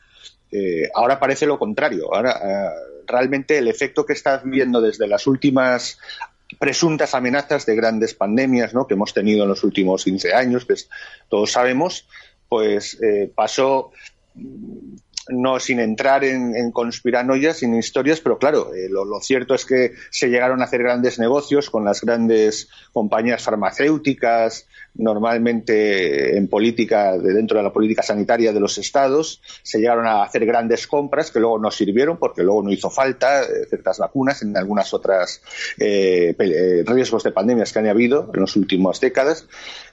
eh, 0.52 0.90
ahora 0.94 1.20
parece 1.20 1.46
lo 1.46 1.58
contrario. 1.58 2.12
Ahora, 2.12 2.40
eh, 2.42 2.99
realmente 3.11 3.58
el 3.58 3.68
efecto 3.68 4.04
que 4.04 4.12
estás 4.12 4.42
viendo 4.44 4.80
desde 4.80 5.06
las 5.06 5.26
últimas 5.26 5.98
presuntas 6.58 7.14
amenazas 7.14 7.66
de 7.66 7.76
grandes 7.76 8.14
pandemias 8.14 8.74
¿no? 8.74 8.86
que 8.86 8.94
hemos 8.94 9.14
tenido 9.14 9.44
en 9.44 9.48
los 9.50 9.62
últimos 9.64 10.04
15 10.04 10.34
años, 10.34 10.64
que 10.64 10.74
todos 11.28 11.52
sabemos, 11.52 12.08
pues 12.48 13.00
eh, 13.02 13.30
pasó 13.34 13.92
no 15.30 15.60
sin 15.60 15.80
entrar 15.80 16.24
en, 16.24 16.70
conspiranoias, 16.72 17.58
sin 17.58 17.74
historias, 17.74 18.20
pero 18.20 18.38
claro, 18.38 18.70
lo, 18.90 19.20
cierto 19.20 19.54
es 19.54 19.64
que 19.64 19.92
se 20.10 20.28
llegaron 20.28 20.60
a 20.60 20.64
hacer 20.64 20.82
grandes 20.82 21.18
negocios 21.18 21.70
con 21.70 21.84
las 21.84 22.00
grandes 22.00 22.68
compañías 22.92 23.42
farmacéuticas, 23.42 24.66
normalmente 24.94 26.36
en 26.36 26.48
política, 26.48 27.16
de 27.16 27.32
dentro 27.32 27.58
de 27.58 27.64
la 27.64 27.72
política 27.72 28.02
sanitaria 28.02 28.52
de 28.52 28.60
los 28.60 28.78
estados, 28.78 29.40
se 29.62 29.78
llegaron 29.78 30.06
a 30.06 30.22
hacer 30.22 30.44
grandes 30.44 30.86
compras 30.86 31.30
que 31.30 31.40
luego 31.40 31.58
no 31.58 31.70
sirvieron 31.70 32.18
porque 32.18 32.42
luego 32.42 32.62
no 32.62 32.72
hizo 32.72 32.90
falta 32.90 33.42
eh, 33.42 33.66
ciertas 33.68 33.98
vacunas 33.98 34.42
en 34.42 34.56
algunas 34.56 34.92
otras 34.92 35.42
eh, 35.78 36.34
eh, 36.38 36.84
riesgos 36.86 37.22
de 37.22 37.32
pandemias 37.32 37.72
que 37.72 37.78
han 37.78 37.88
habido 37.88 38.30
en 38.34 38.40
las 38.40 38.56
últimas 38.56 39.00
décadas. 39.00 39.46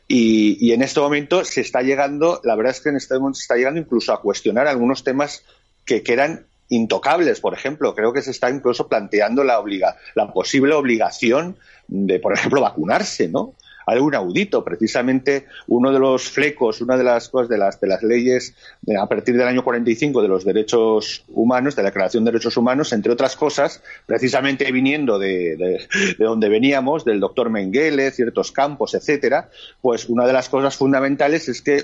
Y, 0.08 0.72
en 0.72 0.82
este 0.82 1.00
momento 1.02 1.44
se 1.44 1.62
está 1.62 1.82
llegando, 1.82 2.40
la 2.44 2.56
verdad 2.56 2.72
es 2.72 2.82
que 2.82 2.90
en 2.90 2.96
este 2.96 3.18
momento 3.20 3.40
se 3.40 3.44
está 3.44 3.56
llegando 3.56 3.80
incluso 3.80 4.14
a 4.14 4.22
cuestionar 4.22 4.68
algunos 4.68 5.04
temas 5.04 5.44
que, 5.86 6.02
que 6.02 6.14
eran 6.14 6.46
intocables, 6.70 7.40
por 7.40 7.54
ejemplo. 7.54 7.94
Creo 7.94 8.14
que 8.14 8.22
se 8.22 8.32
está 8.32 8.50
incluso 8.50 8.88
planteando 8.88 9.44
la, 9.44 9.60
obliga 9.60 9.98
la 10.16 10.32
posible 10.32 10.74
obligación 10.74 11.58
de, 11.88 12.20
por 12.20 12.34
ejemplo, 12.34 12.62
vacunarse, 12.62 13.28
¿no? 13.28 13.54
Algo 13.88 14.10
inaudito. 14.10 14.64
Precisamente 14.64 15.48
uno 15.68 15.92
de 15.92 16.00
los 16.00 16.30
flecos, 16.30 16.82
una 16.82 16.98
de 16.98 17.04
las 17.04 17.30
cosas 17.30 17.50
de 17.50 17.58
las, 17.58 17.80
de 17.80 17.88
las 17.88 18.04
leyes 18.04 18.54
a 19.00 19.08
partir 19.08 19.36
del 19.36 19.48
año 19.48 19.64
45 19.64 20.22
de 20.22 20.28
los 20.28 20.46
derechos 20.46 21.24
humanos, 21.30 21.76
de 21.76 21.82
la 21.82 21.90
Declaración 21.90 22.24
de 22.24 22.32
Derechos 22.32 22.58
Humanos, 22.58 22.94
entre 22.94 23.12
otras 23.12 23.36
cosas, 23.36 23.82
precisamente 24.06 24.72
viniendo 24.72 25.18
de, 25.18 25.56
de, 25.56 25.88
donde 26.20 26.50
veníamos, 26.50 27.06
del 27.06 27.20
doctor 27.20 27.50
Mengele, 27.50 28.12
ciertos 28.12 28.52
campos, 28.52 28.94
etcétera, 28.94 29.50
pues 29.82 30.10
una 30.10 30.28
de 30.28 30.34
las 30.34 30.50
cosas 30.50 30.76
fundamentales 30.76 31.48
es 31.48 31.62
que 31.62 31.84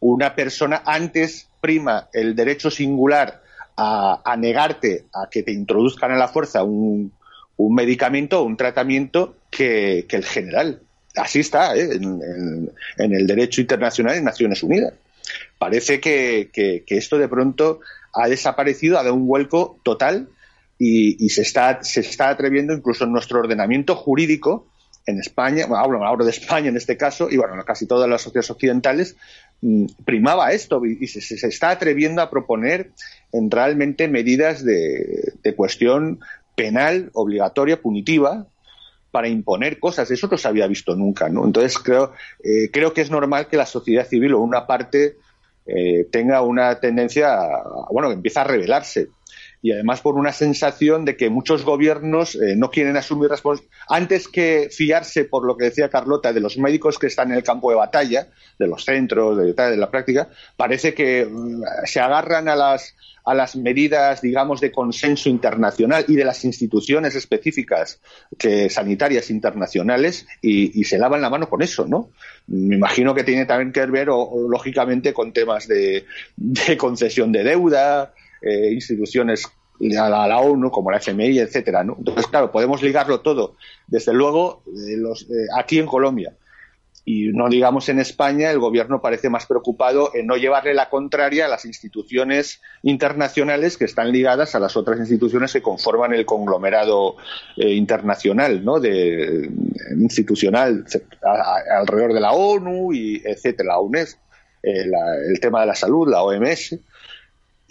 una 0.00 0.34
persona 0.34 0.82
antes 0.84 1.48
prima 1.60 2.08
el 2.12 2.36
derecho 2.36 2.70
singular 2.70 3.42
a, 3.76 4.36
negarte 4.38 5.06
a 5.14 5.30
que 5.30 5.42
te 5.42 5.52
introduzcan 5.52 6.12
a 6.12 6.16
la 6.16 6.28
fuerza 6.28 6.62
un, 6.62 7.12
un 7.56 7.74
medicamento 7.74 8.40
o 8.40 8.44
un 8.44 8.56
tratamiento 8.56 9.36
que, 9.50 10.04
que 10.08 10.16
el 10.16 10.24
general 10.24 10.82
así 11.16 11.40
está 11.40 11.76
¿eh? 11.76 11.90
en, 11.92 12.70
el 12.96 13.26
derecho 13.26 13.60
internacional 13.60 14.16
en 14.16 14.24
Naciones 14.24 14.62
Unidas. 14.62 14.94
Parece 15.58 16.00
que, 16.00 16.50
esto 16.86 17.18
de 17.18 17.28
pronto 17.28 17.80
ha 18.12 18.28
desaparecido, 18.28 18.98
ha 18.98 19.02
dado 19.02 19.14
un 19.14 19.26
vuelco 19.26 19.78
total 19.82 20.28
y, 20.78 21.28
se, 21.30 21.42
está, 21.42 21.82
se 21.84 22.00
está 22.00 22.28
atreviendo 22.28 22.72
incluso 22.72 23.04
en 23.04 23.12
nuestro 23.12 23.38
ordenamiento 23.38 23.94
jurídico 23.94 24.66
en 25.06 25.18
España, 25.18 25.66
bueno, 25.66 26.06
hablo, 26.06 26.24
de 26.24 26.30
España 26.30 26.68
en 26.68 26.76
este 26.76 26.96
caso, 26.96 27.28
y 27.28 27.36
bueno, 27.36 27.60
casi 27.64 27.86
todas 27.86 28.08
las 28.08 28.22
sociedades 28.22 28.50
occidentales, 28.50 29.16
mm, 29.60 29.86
primaba 30.04 30.52
esto 30.52 30.80
y 30.84 31.06
se, 31.08 31.46
está 31.46 31.70
atreviendo 31.70 32.22
a 32.22 32.30
proponer 32.30 32.90
en 33.32 33.50
realmente 33.50 34.06
medidas 34.06 34.64
de 34.64 35.54
cuestión 35.56 36.20
penal 36.54 37.10
obligatoria, 37.14 37.80
punitiva, 37.80 38.46
para 39.12 39.28
imponer 39.28 39.78
cosas. 39.78 40.10
Eso 40.10 40.26
no 40.28 40.36
se 40.36 40.48
había 40.48 40.66
visto 40.66 40.96
nunca, 40.96 41.28
¿no? 41.28 41.44
Entonces 41.44 41.78
creo, 41.78 42.12
eh, 42.42 42.70
creo 42.72 42.92
que 42.92 43.02
es 43.02 43.10
normal 43.10 43.46
que 43.46 43.56
la 43.56 43.66
sociedad 43.66 44.08
civil 44.08 44.34
o 44.34 44.40
una 44.40 44.66
parte 44.66 45.18
eh, 45.66 46.08
tenga 46.10 46.42
una 46.42 46.80
tendencia, 46.80 47.38
bueno, 47.90 48.08
que 48.08 48.14
empieza 48.14 48.40
a 48.40 48.44
rebelarse. 48.44 49.10
Y 49.62 49.72
además 49.72 50.00
por 50.00 50.16
una 50.16 50.32
sensación 50.32 51.04
de 51.04 51.16
que 51.16 51.30
muchos 51.30 51.64
gobiernos 51.64 52.34
eh, 52.34 52.56
no 52.56 52.70
quieren 52.70 52.96
asumir 52.96 53.30
responsabilidad. 53.30 53.74
Antes 53.88 54.28
que 54.28 54.68
fiarse, 54.70 55.24
por 55.24 55.46
lo 55.46 55.56
que 55.56 55.66
decía 55.66 55.88
Carlota, 55.88 56.32
de 56.32 56.40
los 56.40 56.58
médicos 56.58 56.98
que 56.98 57.06
están 57.06 57.30
en 57.30 57.36
el 57.36 57.44
campo 57.44 57.70
de 57.70 57.76
batalla, 57.76 58.28
de 58.58 58.66
los 58.66 58.84
centros, 58.84 59.38
de, 59.38 59.52
de 59.52 59.76
la 59.76 59.90
práctica, 59.90 60.28
parece 60.56 60.94
que 60.94 61.24
mm, 61.24 61.62
se 61.84 62.00
agarran 62.00 62.48
a 62.48 62.56
las, 62.56 62.94
a 63.24 63.34
las 63.34 63.56
medidas, 63.56 64.20
digamos, 64.20 64.60
de 64.60 64.72
consenso 64.72 65.28
internacional 65.28 66.04
y 66.08 66.16
de 66.16 66.24
las 66.24 66.44
instituciones 66.44 67.14
específicas 67.14 68.00
que, 68.38 68.68
sanitarias 68.68 69.30
internacionales 69.30 70.26
y, 70.40 70.82
se 70.84 70.98
lavan 70.98 71.22
la 71.22 71.30
mano 71.30 71.48
con 71.48 71.62
eso, 71.62 71.86
¿no? 71.86 72.10
Me 72.48 72.74
imagino 72.74 73.14
que 73.14 73.22
tiene 73.22 73.46
también 73.46 73.72
que 73.72 73.86
ver, 73.86 74.08
o, 74.10 74.48
lógicamente, 74.50 75.12
con 75.12 75.32
temas 75.32 75.68
de, 75.68 76.04
concesión 76.76 77.30
de 77.30 77.44
deuda, 77.44 78.12
eh, 78.42 78.72
instituciones 78.72 79.46
a 79.98 80.08
la, 80.08 80.38
ONU, 80.38 80.70
como 80.70 80.90
la 80.90 80.98
FMI, 80.98 81.38
etcétera. 81.38 81.80
Entonces, 81.80 82.26
claro, 82.28 82.52
podemos 82.52 82.82
ligarlo 82.82 83.20
todo. 83.20 83.56
Desde 83.86 84.12
luego, 84.12 84.62
eh, 84.66 84.94
eh, 84.94 85.46
aquí 85.56 85.78
en 85.78 85.86
Colombia, 85.86 86.34
y 87.04 87.28
no 87.32 87.48
digamos 87.48 87.88
en 87.88 87.98
España, 87.98 88.50
el 88.50 88.60
gobierno 88.60 89.00
parece 89.00 89.28
más 89.28 89.46
preocupado 89.46 90.12
en 90.14 90.26
no 90.26 90.36
llevarle 90.36 90.72
la 90.72 90.88
contraria 90.88 91.46
a 91.46 91.48
las 91.48 91.64
instituciones 91.64 92.60
internacionales 92.82 93.76
que 93.76 93.86
están 93.86 94.12
ligadas 94.12 94.54
a 94.54 94.60
las 94.60 94.76
otras 94.76 95.00
instituciones 95.00 95.52
que 95.52 95.62
conforman 95.62 96.12
el 96.12 96.24
conglomerado 96.24 97.16
eh, 97.56 97.70
internacional, 97.70 98.64
¿no? 98.64 98.78
De, 98.78 99.50
institucional 99.98 100.84
alrededor 101.76 102.14
de 102.14 102.20
la 102.20 102.32
ONU 102.32 102.92
y 102.92 103.20
etcétera, 103.24 103.74
la 103.74 104.02
eh, 104.62 104.84
el 105.28 105.40
tema 105.40 105.62
de 105.62 105.66
la 105.66 105.74
salud, 105.74 106.08
la 106.08 106.22
OMS. 106.22 106.78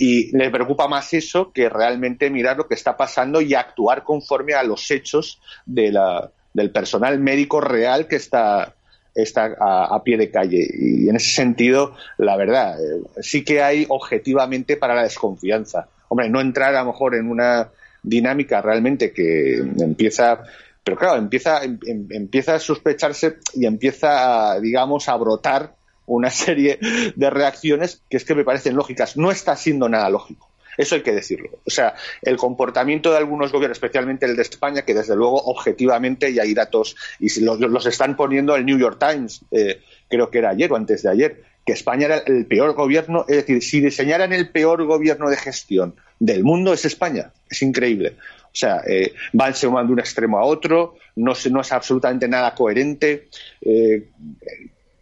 Y 0.03 0.35
le 0.35 0.49
preocupa 0.49 0.87
más 0.87 1.13
eso 1.13 1.51
que 1.53 1.69
realmente 1.69 2.31
mirar 2.31 2.57
lo 2.57 2.67
que 2.67 2.73
está 2.73 2.97
pasando 2.97 3.39
y 3.39 3.53
actuar 3.53 4.03
conforme 4.03 4.55
a 4.55 4.63
los 4.63 4.89
hechos 4.89 5.39
de 5.63 5.91
la, 5.91 6.31
del 6.55 6.71
personal 6.71 7.19
médico 7.19 7.61
real 7.61 8.07
que 8.07 8.15
está 8.15 8.73
está 9.13 9.55
a, 9.59 10.01
pie 10.03 10.17
de 10.17 10.31
calle. 10.31 10.67
Y 10.73 11.07
en 11.07 11.17
ese 11.17 11.29
sentido, 11.35 11.95
la 12.17 12.35
verdad, 12.35 12.83
eh, 12.83 13.03
sí 13.21 13.43
que 13.43 13.61
hay 13.61 13.85
objetivamente 13.89 14.75
para 14.75 14.95
la 14.95 15.03
desconfianza. 15.03 15.87
Hombre, 16.07 16.31
no 16.31 16.41
entrar 16.41 16.73
a 16.73 16.79
lo 16.79 16.93
mejor 16.93 17.13
en 17.13 17.29
una 17.29 17.69
dinámica 18.01 18.59
realmente 18.59 19.13
que 19.13 19.59
empieza 19.59 20.41
pero 20.83 20.97
claro, 20.97 21.17
empieza, 21.17 21.63
em, 21.63 21.77
em, 21.85 22.07
empieza 22.09 22.55
a 22.55 22.59
sospecharse 22.59 23.37
y 23.53 23.67
empieza, 23.67 24.59
digamos, 24.59 25.07
a 25.09 25.15
brotar 25.15 25.75
una 26.15 26.29
serie 26.29 26.79
de 27.15 27.29
reacciones 27.29 28.01
que 28.09 28.17
es 28.17 28.25
que 28.25 28.35
me 28.35 28.43
parecen 28.43 28.75
lógicas. 28.75 29.17
No 29.17 29.31
está 29.31 29.55
siendo 29.55 29.89
nada 29.89 30.09
lógico. 30.09 30.49
Eso 30.77 30.95
hay 30.95 31.01
que 31.01 31.11
decirlo. 31.11 31.49
O 31.65 31.69
sea, 31.69 31.95
el 32.21 32.37
comportamiento 32.37 33.11
de 33.11 33.17
algunos 33.17 33.51
gobiernos, 33.51 33.77
especialmente 33.77 34.25
el 34.25 34.35
de 34.35 34.41
España, 34.41 34.83
que 34.83 34.93
desde 34.93 35.15
luego 35.15 35.35
objetivamente 35.43 36.33
ya 36.33 36.43
hay 36.43 36.53
datos 36.53 36.95
y 37.19 37.41
los, 37.41 37.59
los 37.59 37.85
están 37.85 38.15
poniendo 38.15 38.55
el 38.55 38.65
New 38.65 38.79
York 38.79 38.97
Times, 38.99 39.41
eh, 39.51 39.81
creo 40.09 40.29
que 40.31 40.39
era 40.39 40.49
ayer 40.51 40.71
o 40.71 40.75
antes 40.75 41.03
de 41.03 41.09
ayer, 41.09 41.43
que 41.65 41.73
España 41.73 42.05
era 42.05 42.17
el 42.25 42.45
peor 42.45 42.73
gobierno, 42.73 43.25
es 43.27 43.37
decir, 43.37 43.61
si 43.61 43.81
diseñaran 43.81 44.33
el 44.33 44.49
peor 44.49 44.83
gobierno 44.85 45.29
de 45.29 45.37
gestión 45.37 45.95
del 46.19 46.43
mundo 46.43 46.73
es 46.73 46.85
España. 46.85 47.31
Es 47.49 47.61
increíble. 47.61 48.15
O 48.45 48.55
sea, 48.55 48.81
eh, 48.87 49.13
van 49.33 49.53
de 49.53 49.93
un 49.93 49.99
extremo 49.99 50.37
a 50.37 50.43
otro, 50.43 50.95
no, 51.15 51.33
no 51.49 51.61
es 51.61 51.71
absolutamente 51.71 52.27
nada 52.27 52.53
coherente, 52.53 53.29
eh, 53.61 54.09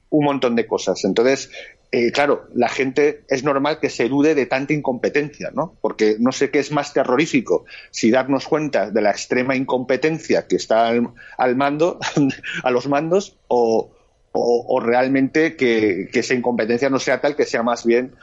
un 0.10 0.26
montón 0.26 0.56
de 0.56 0.68
cosas. 0.68 1.03
Entonces, 1.06 1.52
eh, 1.91 2.11
claro, 2.11 2.48
la 2.53 2.69
gente 2.69 3.23
es 3.30 3.44
normal 3.44 3.80
que 3.80 3.90
se 3.90 4.06
elude 4.06 4.36
de 4.36 4.45
tanta 4.45 4.73
incompetencia, 4.73 5.49
¿no? 5.53 5.76
Porque 5.81 6.18
no 6.19 6.31
sé 6.31 6.52
qué 6.52 6.60
es 6.60 6.72
más 6.72 6.94
terrorífico, 6.94 7.65
si 7.90 8.11
darnos 8.11 8.48
cuenta 8.48 8.91
de 8.91 9.02
la 9.02 9.10
extrema 9.10 9.56
incompetencia 9.56 10.45
que 10.48 10.56
está 10.56 10.90
al, 10.90 11.56
mando, 11.56 11.99
a 12.64 12.69
los 12.69 12.88
mandos, 12.88 13.38
o, 13.48 13.91
realmente 14.81 15.56
que, 15.56 16.10
esa 16.14 16.36
incompetencia 16.36 16.90
no 16.90 16.99
sea 16.99 17.19
tal 17.19 17.36
que 17.36 17.45
sea 17.45 17.64
más 17.64 17.84
bien 17.84 18.14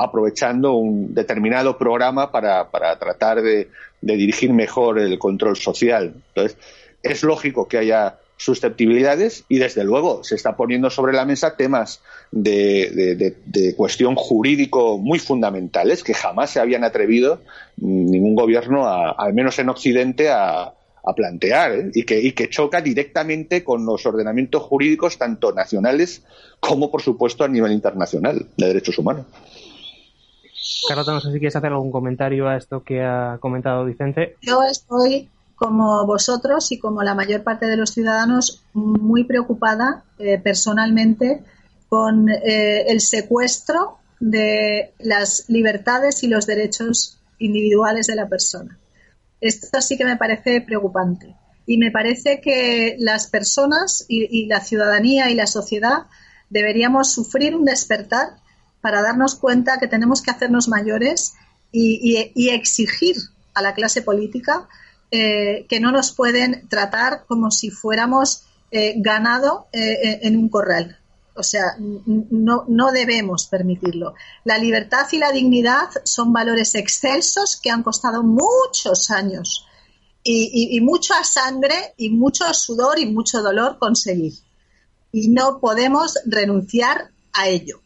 aprovechando 0.00 0.74
un 0.74 1.12
determinado 1.12 1.76
programa 1.76 2.30
para, 2.30 2.70
tratar 2.98 3.42
de 3.42 3.68
dirigir 4.00 4.52
mejor 4.52 5.00
el 5.00 5.18
control 5.18 5.56
social. 5.56 6.14
Entonces, 6.28 6.56
es 7.02 7.24
lógico 7.24 7.66
que 7.66 7.78
haya 7.78 8.18
susceptibilidades 8.42 9.44
y 9.48 9.58
desde 9.58 9.84
luego 9.84 10.24
se 10.24 10.34
está 10.34 10.56
poniendo 10.56 10.90
sobre 10.90 11.12
la 11.12 11.24
mesa 11.24 11.56
temas 11.56 12.00
de, 12.32 13.36
cuestión 13.76 14.16
jurídico 14.16 14.98
muy 14.98 15.20
fundamentales 15.20 16.02
que 16.02 16.12
jamás 16.12 16.50
se 16.50 16.58
habían 16.58 16.82
atrevido 16.82 17.40
ningún 17.76 18.34
gobierno, 18.34 18.88
al 18.88 19.32
menos 19.32 19.58
en 19.58 19.68
Occidente, 19.68 20.30
a, 20.30 20.74
plantear 21.16 21.72
¿eh? 21.72 21.90
y, 21.94 22.04
que, 22.04 22.20
y 22.20 22.30
que 22.30 22.48
choca 22.48 22.80
directamente 22.80 23.64
con 23.64 23.84
los 23.84 24.06
ordenamientos 24.06 24.62
jurídicos 24.62 25.18
tanto 25.18 25.50
nacionales 25.50 26.22
como, 26.60 26.92
por 26.92 27.02
supuesto, 27.02 27.42
a 27.42 27.48
nivel 27.48 27.72
internacional 27.72 28.46
de 28.56 28.66
derechos 28.66 28.98
humanos. 28.98 29.26
Carlota, 30.88 31.12
no 31.12 31.20
sé 31.20 31.32
si 31.32 31.38
quieres 31.38 31.56
hacer 31.56 31.72
algún 31.72 31.90
comentario 31.90 32.48
a 32.48 32.56
esto 32.56 32.84
que 32.84 33.02
ha 33.02 33.38
comentado 33.40 33.84
Vicente. 33.84 34.36
Yo 34.42 34.62
estoy 34.62 35.28
como 35.62 36.04
vosotros 36.06 36.72
y 36.72 36.78
como 36.80 37.04
la 37.04 37.14
mayor 37.14 37.44
parte 37.44 37.66
de 37.66 37.76
los 37.76 37.90
ciudadanos, 37.90 38.64
muy 38.72 39.22
preocupada 39.22 40.02
eh, 40.18 40.36
personalmente 40.38 41.44
con 41.88 42.28
eh, 42.28 42.86
el 42.88 43.00
secuestro 43.00 43.98
de 44.18 44.92
las 44.98 45.44
libertades 45.48 46.24
y 46.24 46.26
los 46.26 46.46
derechos 46.46 47.20
individuales 47.38 48.08
de 48.08 48.16
la 48.16 48.28
persona. 48.28 48.76
Esto 49.40 49.80
sí 49.80 49.96
que 49.96 50.04
me 50.04 50.16
parece 50.16 50.62
preocupante. 50.62 51.36
Y 51.64 51.78
me 51.78 51.92
parece 51.92 52.40
que 52.40 52.96
las 52.98 53.28
personas 53.28 54.04
y, 54.08 54.46
la 54.46 54.60
ciudadanía 54.62 55.30
y 55.30 55.36
la 55.36 55.46
sociedad 55.46 56.06
deberíamos 56.50 57.12
sufrir 57.12 57.54
un 57.54 57.64
despertar 57.64 58.30
para 58.80 59.00
darnos 59.00 59.36
cuenta 59.36 59.78
que 59.78 59.86
tenemos 59.86 60.22
que 60.22 60.32
hacernos 60.32 60.66
mayores 60.66 61.34
y 61.70 62.48
exigir 62.48 63.14
a 63.54 63.62
la 63.62 63.74
clase 63.74 64.02
política 64.02 64.68
eh, 65.14 65.66
que 65.68 65.78
no 65.78 65.92
nos 65.92 66.12
pueden 66.12 66.66
tratar 66.70 67.26
como 67.28 67.50
si 67.50 67.68
fuéramos 67.68 68.44
eh, 68.70 68.94
ganado 68.96 69.66
eh, 69.70 70.20
en 70.22 70.38
un 70.38 70.48
corral. 70.48 70.98
O 71.34 71.42
sea, 71.42 71.76
no, 71.78 72.64
no 72.66 72.92
debemos 72.92 73.44
permitirlo. 73.44 74.14
La 74.44 74.56
libertad 74.56 75.06
y 75.12 75.18
la 75.18 75.30
dignidad 75.30 75.90
son 76.04 76.32
valores 76.32 76.74
excelsos 76.74 77.60
que 77.60 77.68
han 77.68 77.82
costado 77.82 78.22
muchos 78.22 79.10
años 79.10 79.66
y, 80.24 80.80
mucha 80.80 81.22
sangre 81.24 81.92
y 81.98 82.08
mucho 82.08 82.50
sudor 82.54 82.98
y 82.98 83.04
mucho 83.04 83.42
dolor 83.42 83.76
conseguir. 83.78 84.32
Y 85.12 85.28
no 85.28 85.58
podemos 85.60 86.18
renunciar 86.24 87.10
a 87.34 87.48
ello. 87.48 87.82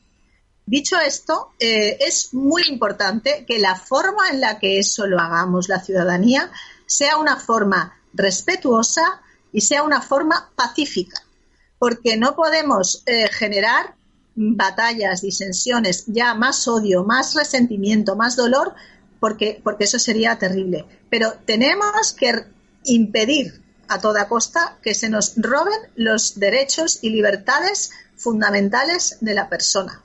Dicho 0.65 0.97
esto, 1.01 1.51
es 1.59 2.35
muy 2.35 2.63
importante 2.69 3.45
que 3.47 3.59
la 3.59 3.75
forma 3.75 4.29
en 4.31 4.41
la 4.41 4.61
que 4.61 4.79
eso 4.79 5.07
lo 5.07 5.19
hagamos 5.19 5.69
la 5.69 5.81
ciudadanía 5.81 6.53
sea 6.87 7.19
una 7.19 7.37
forma 7.37 8.01
respetuosa 8.15 9.23
y 9.53 9.61
sea 9.61 9.83
una 9.83 10.01
forma 10.01 10.51
pacífica, 10.55 11.23
porque 11.79 12.17
no 12.17 12.35
podemos 12.35 13.03
eh, 13.07 13.29
generar 13.29 13.95
batallas, 14.35 15.23
disensiones, 15.23 16.05
ya 16.07 16.35
más 16.35 16.69
odio, 16.69 17.05
más 17.05 17.35
resentimiento, 17.35 18.17
más 18.17 18.37
dolor, 18.37 18.75
porque, 19.19 19.61
porque 19.63 19.85
eso 19.85 19.99
sería 19.99 20.39
terrible. 20.39 20.85
Pero 21.11 21.35
tenemos 21.45 22.13
que 22.13 22.45
impedir 22.85 23.63
a 23.89 24.01
toda 24.01 24.29
costa 24.29 24.79
que 24.83 24.95
se 24.95 25.09
nos 25.09 25.35
roben 25.37 25.79
los 25.95 26.39
derechos 26.39 26.99
y 27.03 27.11
libertades 27.11 27.91
fundamentales 28.17 29.19
de 29.21 29.35
la 29.35 29.49
persona. 29.49 30.03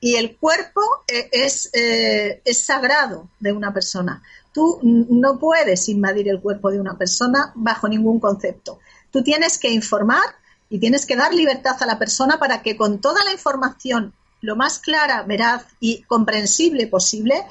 Y 0.00 0.16
el 0.16 0.36
cuerpo 0.36 0.82
eh, 1.08 1.28
es, 1.32 1.70
eh, 1.72 2.42
es 2.44 2.58
sagrado 2.58 3.30
de 3.40 3.52
una 3.52 3.72
persona. 3.72 4.22
Tú 4.54 4.78
no 4.82 5.40
puedes 5.40 5.88
invadir 5.88 6.28
el 6.28 6.40
cuerpo 6.40 6.70
de 6.70 6.78
una 6.78 6.96
persona 6.96 7.50
bajo 7.56 7.88
ningún 7.88 8.20
concepto. 8.20 8.78
Tú 9.10 9.24
tienes 9.24 9.58
que 9.58 9.68
informar 9.68 10.22
y 10.70 10.78
tienes 10.78 11.06
que 11.06 11.16
dar 11.16 11.34
libertad 11.34 11.74
a 11.80 11.86
la 11.86 11.98
persona 11.98 12.38
para 12.38 12.62
que 12.62 12.76
con 12.76 13.00
toda 13.00 13.24
la 13.24 13.32
información 13.32 14.14
lo 14.42 14.54
más 14.54 14.78
clara, 14.78 15.24
veraz 15.24 15.64
y 15.80 16.02
comprensible 16.02 16.86
posible, 16.86 17.44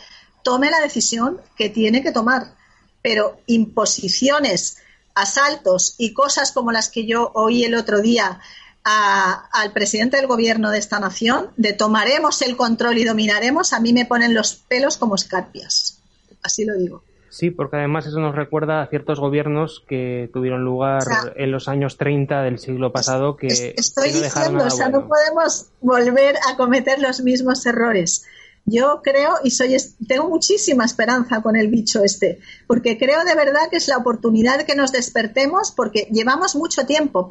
tome 0.43 0.71
la 0.71 0.80
decisión 0.80 1.41
que 1.57 1.67
tiene 1.67 2.01
que 2.01 2.13
tomar. 2.13 2.55
Pero 3.01 3.38
imposiciones, 3.47 4.77
asaltos 5.13 5.95
y 5.97 6.13
cosas 6.13 6.53
como 6.53 6.71
las 6.71 6.89
que 6.89 7.05
yo 7.05 7.31
oí 7.34 7.65
el 7.65 7.75
otro 7.75 7.99
día 7.99 8.39
al 8.85 9.73
presidente 9.73 10.15
del 10.15 10.27
gobierno 10.27 10.71
de 10.71 10.80
esta 10.80 11.01
nación, 11.01 11.49
de 11.57 11.73
tomaremos 11.73 12.41
el 12.41 12.55
control 12.55 12.97
y 12.97 13.03
dominaremos, 13.03 13.73
a 13.73 13.81
mí 13.81 13.91
me 13.91 14.05
ponen 14.05 14.34
los 14.34 14.55
pelos 14.55 14.95
como 14.95 15.15
escarpias 15.15 16.02
así 16.43 16.65
lo 16.65 16.75
digo. 16.75 17.03
Sí, 17.33 17.49
porque 17.49 17.77
además 17.77 18.05
eso 18.05 18.19
nos 18.19 18.35
recuerda 18.35 18.83
a 18.83 18.87
ciertos 18.87 19.19
gobiernos 19.19 19.83
que 19.87 20.29
tuvieron 20.31 20.63
lugar 20.63 21.01
en 21.35 21.51
los 21.51 21.67
años 21.67 21.97
30 21.97 22.43
del 22.43 22.59
siglo 22.59 22.91
pasado 22.91 23.37
que... 23.37 23.73
Estoy 23.75 24.11
diciendo, 24.11 24.63
o 24.63 24.69
sea, 24.69 24.89
no 24.89 25.07
podemos 25.07 25.65
volver 25.81 26.35
a 26.47 26.55
cometer 26.57 26.99
los 26.99 27.21
mismos 27.21 27.65
errores. 27.65 28.23
Yo 28.65 29.01
creo 29.03 29.31
y 29.43 29.49
soy 29.49 29.75
tengo 30.07 30.29
muchísima 30.29 30.85
esperanza 30.85 31.41
con 31.41 31.55
el 31.55 31.69
bicho 31.69 32.03
este, 32.03 32.39
porque 32.67 32.99
creo 32.99 33.25
de 33.25 33.33
verdad 33.33 33.67
que 33.71 33.77
es 33.77 33.87
la 33.87 33.97
oportunidad 33.97 34.59
de 34.59 34.65
que 34.65 34.75
nos 34.75 34.91
despertemos, 34.91 35.71
porque 35.71 36.07
llevamos 36.11 36.55
mucho 36.55 36.85
tiempo 36.85 37.27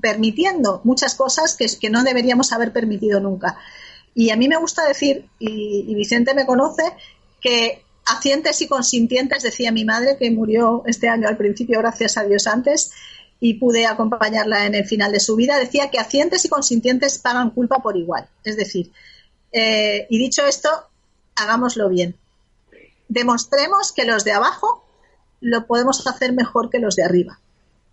permitiendo 0.00 0.82
muchas 0.84 1.16
cosas 1.16 1.56
que, 1.56 1.66
que, 1.80 1.90
no 1.90 2.04
deberíamos 2.04 2.52
haber 2.52 2.72
permitido 2.72 3.18
nunca. 3.18 3.58
Y 4.14 4.30
a 4.30 4.36
mí 4.36 4.46
me 4.46 4.56
gusta 4.56 4.86
decir, 4.86 5.26
y 5.40 5.92
Vicente 5.96 6.32
me 6.32 6.46
conoce, 6.46 6.84
que 7.40 7.82
Acientes 8.06 8.62
y 8.62 8.68
consintientes, 8.68 9.42
decía 9.42 9.72
mi 9.72 9.84
madre, 9.84 10.16
que 10.18 10.30
murió 10.30 10.82
este 10.86 11.08
año 11.08 11.28
al 11.28 11.36
principio, 11.36 11.78
gracias 11.80 12.16
a 12.16 12.24
Dios 12.24 12.46
antes, 12.46 12.92
y 13.40 13.54
pude 13.54 13.86
acompañarla 13.86 14.66
en 14.66 14.74
el 14.74 14.84
final 14.84 15.12
de 15.12 15.20
su 15.20 15.36
vida, 15.36 15.58
decía 15.58 15.90
que 15.90 15.98
acientes 15.98 16.44
y 16.44 16.48
consintientes 16.48 17.18
pagan 17.18 17.50
culpa 17.50 17.78
por 17.78 17.96
igual. 17.96 18.26
Es 18.44 18.56
decir, 18.56 18.90
eh, 19.52 20.06
y 20.08 20.18
dicho 20.18 20.46
esto, 20.46 20.68
hagámoslo 21.34 21.88
bien. 21.88 22.14
Demostremos 23.08 23.92
que 23.92 24.04
los 24.04 24.24
de 24.24 24.32
abajo 24.32 24.84
lo 25.40 25.66
podemos 25.66 26.06
hacer 26.06 26.32
mejor 26.32 26.70
que 26.70 26.78
los 26.78 26.96
de 26.96 27.04
arriba. 27.04 27.38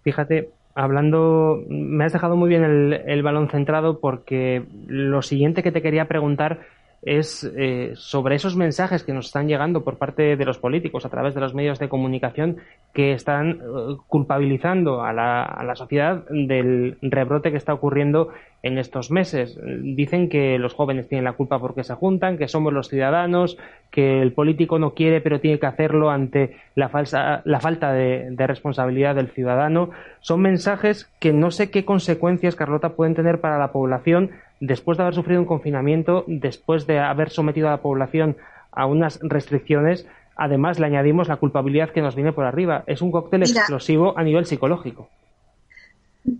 Fíjate, 0.03 0.51
hablando, 0.75 1.63
me 1.67 2.05
has 2.05 2.13
dejado 2.13 2.35
muy 2.35 2.49
bien 2.49 2.63
el, 2.63 3.23
balón 3.23 3.49
centrado 3.49 3.99
porque 3.99 4.65
lo 4.87 5.21
siguiente 5.21 5.63
que 5.63 5.71
te 5.71 5.81
quería 5.81 6.07
preguntar 6.07 6.61
es 7.05 7.43
eh, 7.57 7.93
sobre 7.95 8.35
esos 8.35 8.55
mensajes 8.55 9.03
que 9.03 9.13
nos 9.13 9.25
están 9.25 9.47
llegando 9.47 9.83
por 9.83 9.97
parte 9.97 10.35
de 10.37 10.45
los 10.45 10.57
políticos 10.57 11.05
a 11.05 11.09
través 11.09 11.33
de 11.33 11.41
los 11.41 11.53
medios 11.53 11.79
de 11.79 11.89
comunicación 11.89 12.57
que 12.93 13.13
están 13.13 13.51
eh, 13.51 13.95
culpabilizando 14.07 15.03
a 15.03 15.11
la, 15.13 15.43
a 15.43 15.63
la, 15.63 15.75
sociedad 15.75 16.23
del 16.29 16.97
rebrote 17.01 17.51
que 17.51 17.57
está 17.57 17.73
ocurriendo 17.73 18.29
en 18.63 18.77
estos 18.77 19.11
meses. 19.11 19.59
Dicen 19.81 20.29
que 20.29 20.57
los 20.57 20.73
jóvenes 20.73 21.07
tienen 21.07 21.25
la 21.25 21.33
culpa 21.33 21.59
porque 21.59 21.83
se 21.83 21.93
juntan, 21.93 22.37
que 22.37 22.47
somos 22.47 22.73
los 22.73 22.87
ciudadanos, 22.87 23.57
que 23.91 24.21
el 24.21 24.31
político 24.31 24.79
no 24.79 24.93
quiere 24.93 25.21
pero 25.21 25.41
tiene 25.41 25.59
que 25.59 25.65
hacerlo 25.65 26.09
ante 26.09 26.55
la, 26.73 26.89
falsa, 26.89 27.41
la 27.43 27.59
falta 27.59 27.91
de, 27.91 28.29
de 28.31 28.47
responsabilidad 28.47 29.15
del 29.15 29.29
ciudadano. 29.29 29.91
Son 30.21 30.41
mensajes 30.41 31.11
que 31.19 31.33
no 31.33 31.51
sé 31.51 31.69
qué 31.69 31.85
consecuencias, 31.85 32.55
Carlota, 32.55 32.95
pueden 32.95 33.15
tener 33.15 33.41
para 33.41 33.59
la 33.59 33.73
población 33.73 34.31
después 34.61 34.97
de 34.97 35.03
haber 35.03 35.15
sufrido 35.15 35.41
un 35.41 35.47
confinamiento, 35.47 36.23
después 36.25 36.87
de 36.87 36.99
haber 36.99 37.29
sometido 37.29 37.67
a 37.67 37.71
la 37.71 37.81
población 37.81 38.37
a 38.71 38.85
unas 38.85 39.19
restricciones, 39.21 40.07
además 40.35 40.79
le 40.79 40.85
añadimos 40.85 41.27
la 41.27 41.35
culpabilidad 41.35 41.91
que 41.91 42.01
nos 42.01 42.15
viene 42.15 42.31
por 42.31 42.45
arriba. 42.45 42.83
Es 42.87 43.01
un 43.01 43.11
cóctel 43.11 43.43
explosivo 43.43 44.17
a 44.17 44.23
nivel 44.23 44.45
psicológico. 44.45 45.09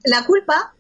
La 0.06 0.26
culpa, 0.26 0.74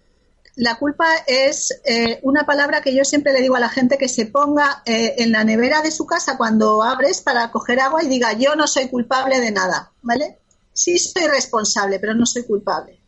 la 0.56 0.76
culpa 0.76 1.08
es 1.26 1.82
eh, 1.84 2.20
una 2.22 2.46
palabra 2.46 2.82
que 2.82 2.94
yo 2.94 3.04
siempre 3.04 3.34
le 3.34 3.42
digo 3.42 3.56
a 3.56 3.60
la 3.60 3.70
gente 3.70 3.98
que 3.98 4.08
se 4.08 4.28
ponga 4.28 4.84
eh, 4.86 5.16
en 5.18 5.32
la 5.32 5.44
nevera 5.44 5.82
de 5.82 5.90
su 5.90 6.06
casa 6.06 6.38
cuando 6.38 6.84
abres 6.84 7.22
para 7.22 7.52
coger 7.52 7.80
agua 7.80 8.04
y 8.04 8.08
diga 8.08 8.34
yo 8.34 8.56
no 8.56 8.68
soy 8.68 8.88
culpable 8.88 9.40
de 9.40 9.52
nada, 9.52 9.92
¿vale? 10.04 10.38
Sí 10.72 11.00
soy 11.00 11.28
responsable, 11.28 12.00
pero 12.00 12.14
no 12.14 12.26
soy 12.26 12.44
culpable. 12.44 13.00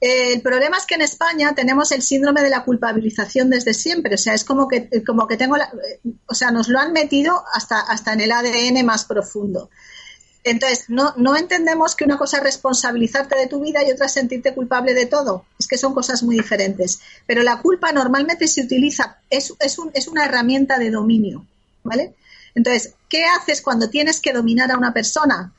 Eh, 0.00 0.32
el 0.34 0.42
problema 0.42 0.78
es 0.78 0.86
que 0.86 0.94
en 0.94 1.02
España 1.02 1.54
tenemos 1.54 1.90
el 1.92 2.02
síndrome 2.02 2.42
de 2.42 2.50
la 2.50 2.64
culpabilización 2.64 3.50
desde 3.50 3.74
siempre. 3.74 4.14
O 4.14 4.18
sea, 4.18 4.34
es 4.34 4.44
como 4.44 4.68
que, 4.68 4.88
como 5.04 5.26
que 5.26 5.36
tengo, 5.36 5.56
la, 5.56 5.72
o 6.26 6.34
sea, 6.34 6.50
nos 6.50 6.68
lo 6.68 6.78
han 6.78 6.92
metido 6.92 7.44
hasta, 7.52 7.80
hasta 7.80 8.12
en 8.12 8.20
el 8.20 8.32
ADN 8.32 8.84
más 8.84 9.04
profundo. 9.04 9.70
Entonces, 10.44 10.84
no, 10.88 11.12
no 11.16 11.36
entendemos 11.36 11.94
que 11.94 12.04
una 12.04 12.16
cosa 12.16 12.38
es 12.38 12.44
responsabilizarte 12.44 13.36
de 13.36 13.48
tu 13.48 13.60
vida 13.60 13.80
y 13.84 13.90
otra 13.90 14.06
es 14.06 14.12
sentirte 14.12 14.54
culpable 14.54 14.94
de 14.94 15.06
todo. 15.06 15.44
Es 15.58 15.66
que 15.66 15.76
son 15.76 15.94
cosas 15.94 16.22
muy 16.22 16.36
diferentes. 16.36 17.00
Pero 17.26 17.42
la 17.42 17.60
culpa 17.60 17.92
normalmente 17.92 18.48
se 18.48 18.62
utiliza, 18.62 19.18
es, 19.28 19.52
es, 19.60 19.78
un, 19.78 19.90
es 19.94 20.08
una 20.08 20.24
herramienta 20.24 20.78
de 20.78 20.90
dominio. 20.90 21.46
¿Vale? 21.82 22.14
Entonces, 22.54 22.94
¿qué 23.08 23.24
haces 23.24 23.62
cuando 23.62 23.88
tienes 23.88 24.20
que 24.20 24.32
dominar 24.32 24.70
a 24.70 24.78
una 24.78 24.92
persona? 24.92 25.52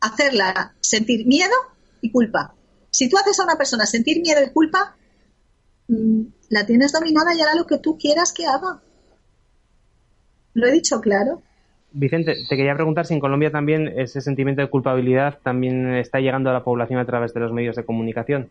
Hacerla 0.00 0.74
sentir 0.80 1.26
miedo 1.26 1.54
y 2.00 2.10
culpa. 2.10 2.54
Si 2.90 3.08
tú 3.08 3.16
haces 3.18 3.38
a 3.40 3.44
una 3.44 3.56
persona 3.56 3.86
sentir 3.86 4.20
miedo 4.20 4.42
y 4.42 4.50
culpa, 4.50 4.96
mm, 5.88 6.22
la 6.50 6.66
tienes 6.66 6.92
dominada 6.92 7.34
y 7.34 7.40
hará 7.40 7.54
lo 7.54 7.66
que 7.66 7.78
tú 7.78 7.98
quieras 7.98 8.32
que 8.32 8.46
haga. 8.46 8.80
¿Lo 10.54 10.66
he 10.66 10.72
dicho 10.72 11.00
claro? 11.00 11.42
Vicente, 11.92 12.36
te 12.48 12.56
quería 12.56 12.74
preguntar 12.74 13.06
si 13.06 13.14
en 13.14 13.20
Colombia 13.20 13.50
también 13.50 13.88
ese 13.96 14.20
sentimiento 14.20 14.60
de 14.60 14.68
culpabilidad 14.68 15.38
también 15.42 15.94
está 15.94 16.20
llegando 16.20 16.50
a 16.50 16.52
la 16.52 16.64
población 16.64 16.98
a 17.00 17.06
través 17.06 17.32
de 17.32 17.40
los 17.40 17.52
medios 17.52 17.76
de 17.76 17.84
comunicación. 17.84 18.48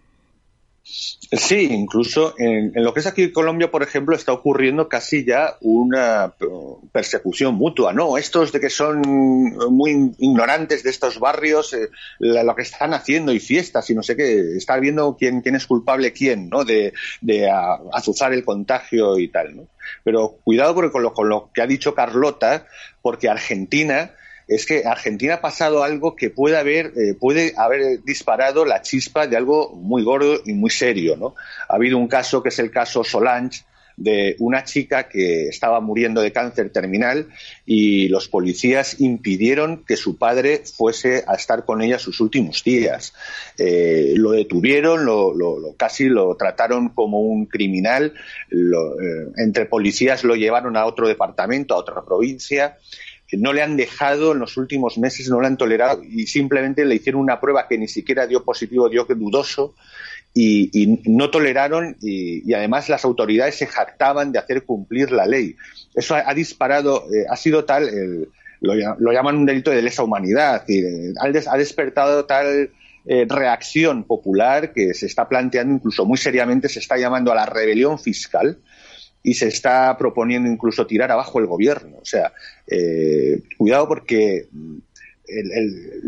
Sí, 0.87 1.67
incluso 1.71 2.35
en, 2.37 2.71
lo 2.75 2.93
que 2.93 2.99
es 2.99 3.07
aquí 3.07 3.23
en 3.23 3.31
Colombia, 3.31 3.71
por 3.71 3.81
ejemplo, 3.81 4.15
está 4.15 4.33
ocurriendo 4.33 4.87
casi 4.87 5.25
ya 5.25 5.55
una 5.61 6.35
persecución 6.91 7.55
mutua, 7.55 7.91
¿no? 7.91 8.19
Estos 8.19 8.51
de 8.51 8.59
que 8.59 8.69
son 8.69 9.01
muy 9.01 10.13
ignorantes 10.19 10.83
de 10.83 10.91
estos 10.91 11.19
barrios, 11.19 11.73
eh, 11.73 11.89
lo 12.19 12.55
que 12.55 12.61
están 12.61 12.93
haciendo 12.93 13.33
y 13.33 13.39
fiestas 13.39 13.89
y 13.89 13.95
no 13.95 14.03
sé 14.03 14.15
qué, 14.15 14.55
está 14.55 14.77
viendo 14.77 15.17
quién, 15.17 15.41
es 15.43 15.65
culpable 15.65 16.13
quién, 16.13 16.49
¿no? 16.49 16.63
De, 16.63 16.93
azuzar 17.91 18.33
el 18.33 18.45
contagio 18.45 19.17
y 19.17 19.29
tal, 19.29 19.55
¿no? 19.55 19.67
Pero 20.03 20.37
cuidado 20.43 20.75
con 20.75 21.01
lo, 21.01 21.13
con 21.13 21.29
lo 21.29 21.49
que 21.51 21.63
ha 21.63 21.67
dicho 21.67 21.95
Carlota, 21.95 22.67
porque 23.01 23.27
Argentina 23.27 24.11
es 24.47 24.65
que 24.65 24.83
Argentina 24.85 25.35
ha 25.35 25.41
pasado 25.41 25.83
algo 25.83 26.15
que 26.15 26.29
puede 26.29 26.57
haber, 26.57 26.93
eh, 26.97 27.15
puede 27.19 27.53
haber 27.57 28.03
disparado 28.03 28.65
la 28.65 28.81
chispa 28.81 29.27
de 29.27 29.37
algo 29.37 29.71
muy 29.75 30.03
gordo 30.03 30.41
y 30.45 30.53
muy 30.53 30.69
serio, 30.69 31.15
¿no? 31.17 31.35
Ha 31.67 31.75
habido 31.75 31.97
un 31.97 32.07
caso 32.07 32.43
que 32.43 32.49
es 32.49 32.59
el 32.59 32.71
caso 32.71 33.03
Solange, 33.03 33.63
de 33.97 34.35
una 34.39 34.63
chica 34.63 35.07
que 35.07 35.47
estaba 35.47 35.79
muriendo 35.79 36.21
de 36.21 36.31
cáncer 36.31 36.69
terminal 36.69 37.29
y 37.65 38.09
los 38.09 38.27
policías 38.27 38.99
impidieron 38.99 39.83
que 39.85 39.95
su 39.95 40.17
padre 40.17 40.63
fuese 40.65 41.23
a 41.27 41.35
estar 41.35 41.65
con 41.65 41.81
ella 41.81 41.99
sus 41.99 42.19
últimos 42.19 42.63
días. 42.63 43.13
Eh, 43.57 44.13
lo 44.17 44.31
detuvieron, 44.31 45.05
lo, 45.05 45.33
casi 45.77 46.05
lo 46.05 46.35
trataron 46.35 46.89
como 46.89 47.21
un 47.21 47.45
criminal, 47.45 48.13
eh, 48.51 49.27
entre 49.37 49.65
policías 49.65 50.23
lo 50.23 50.35
llevaron 50.35 50.75
a 50.77 50.85
otro 50.85 51.07
departamento, 51.07 51.73
a 51.73 51.77
otra 51.77 52.03
provincia 52.03 52.77
no 53.37 53.53
le 53.53 53.61
han 53.61 53.77
dejado 53.77 54.33
en 54.33 54.39
los 54.39 54.57
últimos 54.57 54.97
meses, 54.97 55.29
no 55.29 55.41
le 55.41 55.47
han 55.47 55.57
tolerado 55.57 56.01
y 56.03 56.27
simplemente 56.27 56.85
le 56.85 56.95
hicieron 56.95 57.21
una 57.21 57.39
prueba 57.39 57.67
que 57.67 57.77
ni 57.77 57.87
siquiera 57.87 58.27
dio 58.27 58.43
positivo, 58.43 58.89
dio 58.89 59.05
dudoso 59.05 59.75
y, 60.33 60.99
no 61.05 61.29
toleraron 61.31 61.95
y, 62.01 62.53
además 62.53 62.89
las 62.89 63.05
autoridades 63.05 63.55
se 63.55 63.67
jactaban 63.67 64.31
de 64.31 64.39
hacer 64.39 64.63
cumplir 64.63 65.11
la 65.11 65.25
ley. 65.25 65.55
Eso 65.93 66.15
ha, 66.15 66.33
disparado, 66.33 67.05
eh, 67.13 67.25
ha 67.29 67.35
sido 67.37 67.63
tal, 67.63 67.89
lo, 68.61 69.11
llaman 69.11 69.37
un 69.37 69.45
delito 69.45 69.71
de 69.71 69.81
lesa 69.81 70.03
humanidad, 70.03 70.63
y, 70.67 70.79
eh, 70.79 71.13
ha 71.19 71.57
despertado 71.57 72.25
tal 72.25 72.71
eh, 73.07 73.25
reacción 73.29 74.03
popular 74.03 74.73
que 74.73 74.95
se 74.95 75.05
está 75.05 75.29
planteando 75.29 75.75
incluso 75.75 76.05
muy 76.05 76.17
seriamente, 76.17 76.69
se 76.69 76.79
está 76.79 76.97
llamando 76.97 77.31
a 77.31 77.35
la 77.35 77.45
rebelión 77.45 77.99
fiscal 77.99 78.57
y 79.25 79.33
se 79.33 79.47
está 79.47 79.97
proponiendo 79.97 80.49
incluso 80.49 80.85
tirar 80.85 81.11
abajo 81.11 81.39
el 81.39 81.47
gobierno. 81.47 81.97
O 81.97 82.05
sea, 82.05 82.31
eh, 82.67 83.41
cuidado 83.57 83.87
porque 83.87 84.47
mm, 84.51 84.77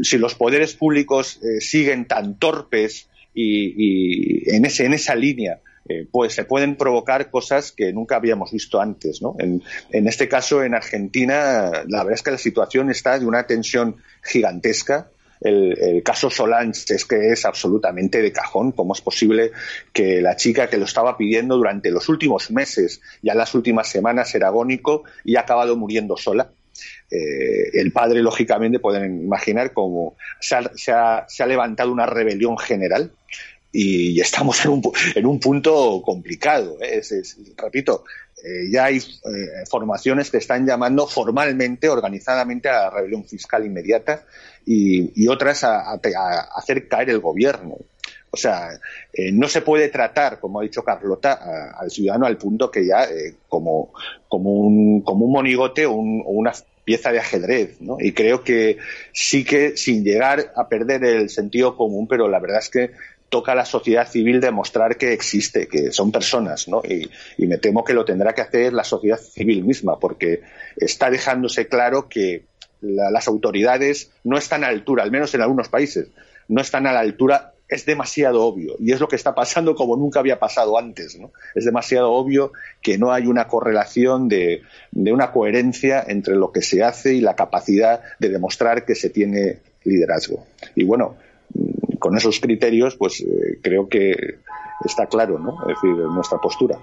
si 0.03 0.19
los 0.19 0.35
poderes 0.35 0.75
públicos 0.75 1.39
eh, 1.43 1.59
siguen 1.59 2.05
tan 2.05 2.37
torpes 2.37 3.09
y, 3.33 4.49
en, 4.55 4.65
esa 4.65 5.15
línea, 5.15 5.59
eh, 5.89 6.07
pues 6.11 6.33
se 6.33 6.45
pueden 6.45 6.75
provocar 6.75 7.31
cosas 7.31 7.71
que 7.71 7.91
nunca 7.91 8.17
habíamos 8.17 8.51
visto 8.51 8.79
antes. 8.79 9.21
¿no? 9.21 9.35
En, 9.39 9.63
en, 9.91 10.07
este 10.07 10.27
caso, 10.27 10.63
en 10.63 10.75
Argentina, 10.75 11.83
la 11.87 12.03
verdad 12.03 12.13
es 12.13 12.23
que 12.23 12.31
la 12.31 12.37
situación 12.37 12.91
está 12.91 13.17
de 13.17 13.25
una 13.25 13.47
tensión 13.47 13.97
gigantesca 14.23 15.09
el, 15.41 16.01
caso 16.03 16.29
Solange 16.29 16.93
es 16.93 17.05
que 17.05 17.31
es 17.31 17.45
absolutamente 17.45 18.21
de 18.21 18.31
cajón. 18.31 18.71
¿Cómo 18.71 18.93
es 18.93 19.01
posible 19.01 19.51
que 19.93 20.21
la 20.21 20.35
chica 20.35 20.69
que 20.69 20.77
lo 20.77 20.85
estaba 20.85 21.17
pidiendo 21.17 21.57
durante 21.57 21.91
los 21.91 22.09
últimos 22.09 22.51
meses, 22.51 23.01
ya 23.21 23.35
las 23.35 23.53
últimas 23.55 23.87
semanas, 23.87 24.33
era 24.35 24.47
agónico 24.47 25.03
y 25.23 25.35
ha 25.35 25.41
acabado 25.41 25.75
muriendo 25.75 26.17
sola? 26.17 26.49
Eh, 27.09 27.69
el 27.73 27.91
padre, 27.91 28.21
lógicamente, 28.21 28.79
pueden 28.79 29.23
imaginar 29.23 29.73
cómo 29.73 30.15
se 30.39 30.91
ha, 30.91 31.25
levantado 31.45 31.91
una 31.91 32.05
rebelión 32.05 32.57
general 32.57 33.11
y 33.71 34.19
estamos 34.19 34.63
en 34.65 34.71
un, 34.71 34.81
en 35.15 35.25
un 35.25 35.39
punto 35.39 36.01
complicado. 36.03 36.77
¿eh? 36.81 37.01
repito, 37.57 38.03
eh, 38.47 38.69
ya 38.71 38.85
hay 38.85 39.01
formaciones 39.69 40.31
que 40.31 40.37
están 40.37 40.65
llamando 40.65 41.05
formalmente, 41.05 41.89
organizadamente, 41.89 42.69
a 42.69 42.83
la 42.83 42.89
rebelión 42.89 43.25
fiscal 43.25 43.65
inmediata 43.65 44.23
y, 44.65 45.27
otras 45.27 45.63
a, 45.63 45.99
hacer 46.55 46.87
caer 46.87 47.09
el 47.09 47.19
gobierno. 47.19 47.77
O 48.29 48.37
sea, 48.37 48.69
eh, 49.13 49.31
no 49.31 49.47
se 49.47 49.61
puede 49.61 49.89
tratar, 49.89 50.39
como 50.39 50.59
ha 50.59 50.63
dicho 50.63 50.83
Carlota, 50.83 51.73
al 51.77 51.89
ciudadano 51.89 52.25
al 52.25 52.37
punto 52.37 52.69
que 52.69 52.85
ya 52.85 53.03
eh, 53.03 53.35
como, 53.47 53.93
como, 54.27 54.51
un, 54.51 55.01
como 55.01 55.25
un 55.25 55.31
monigote 55.31 55.85
o, 55.85 55.93
una 55.93 56.53
pieza 56.83 57.11
de 57.11 57.19
ajedrez, 57.19 57.81
¿no? 57.81 57.97
Y 57.99 58.13
creo 58.13 58.43
que 58.43 58.77
sí 59.13 59.43
que 59.43 59.75
sin 59.75 60.03
llegar 60.03 60.53
a 60.55 60.69
perder 60.69 61.03
el 61.03 61.29
sentido 61.29 61.75
común, 61.75 62.07
pero 62.07 62.29
la 62.29 62.39
verdad 62.39 62.59
es 62.59 62.69
que 62.69 62.91
toca 63.29 63.51
a 63.51 63.55
la 63.55 63.65
sociedad 63.65 64.07
civil 64.07 64.39
demostrar 64.39 64.97
que 64.97 65.13
existe, 65.13 65.67
que 65.67 65.91
son 65.91 66.11
personas, 66.11 66.67
¿no? 66.67 66.81
Y, 66.83 67.09
me 67.45 67.57
temo 67.57 67.83
que 67.83 67.93
lo 67.93 68.05
tendrá 68.05 68.33
que 68.33 68.41
hacer 68.41 68.73
la 68.73 68.83
sociedad 68.83 69.17
civil 69.17 69.63
misma, 69.63 69.99
porque 69.99 70.41
está 70.75 71.09
dejándose 71.09 71.67
claro 71.67 72.09
que 72.09 72.45
las 72.81 73.27
autoridades 73.27 74.11
no 74.23 74.37
están 74.37 74.63
a 74.63 74.67
la 74.67 74.73
altura, 74.73 75.03
al 75.03 75.11
menos 75.11 75.33
en 75.33 75.41
algunos 75.41 75.69
países, 75.69 76.09
no 76.47 76.61
están 76.61 76.87
a 76.87 76.93
la 76.93 76.99
altura 76.99 77.53
es 77.69 77.85
demasiado 77.85 78.43
obvio 78.43 78.75
y 78.79 78.93
es 78.93 78.99
lo 78.99 79.07
que 79.07 79.15
está 79.15 79.35
pasando 79.35 79.75
como 79.75 79.97
nunca 79.97 80.19
había 80.19 80.39
pasado 80.39 80.77
antes. 80.77 81.19
¿no? 81.19 81.31
Es 81.53 81.65
demasiado 81.65 82.11
obvio 82.11 82.53
que 82.81 82.97
no 82.97 83.11
hay 83.11 83.27
una 83.27 83.47
correlación 83.47 84.29
de, 84.29 84.61
una 84.93 85.31
coherencia 85.31 86.03
entre 86.07 86.35
lo 86.35 86.51
que 86.51 86.61
se 86.61 86.83
hace 86.83 87.13
y 87.13 87.21
la 87.21 87.35
capacidad 87.35 88.01
de 88.19 88.29
demostrar 88.29 88.85
que 88.85 88.95
se 88.95 89.09
tiene 89.09 89.59
liderazgo. 89.83 90.45
Y 90.75 90.85
bueno, 90.85 91.17
con 92.07 92.15
esos 92.15 92.39
criterios, 92.39 92.95
pues 92.95 93.19
eh, 93.19 93.59
creo 93.61 93.89
que 93.89 94.15
está 94.85 95.07
claro, 95.07 95.39
¿no? 95.39 95.57
Es 95.63 95.75
decir, 95.75 95.91
nuestra 95.91 96.37
postura. 96.37 96.77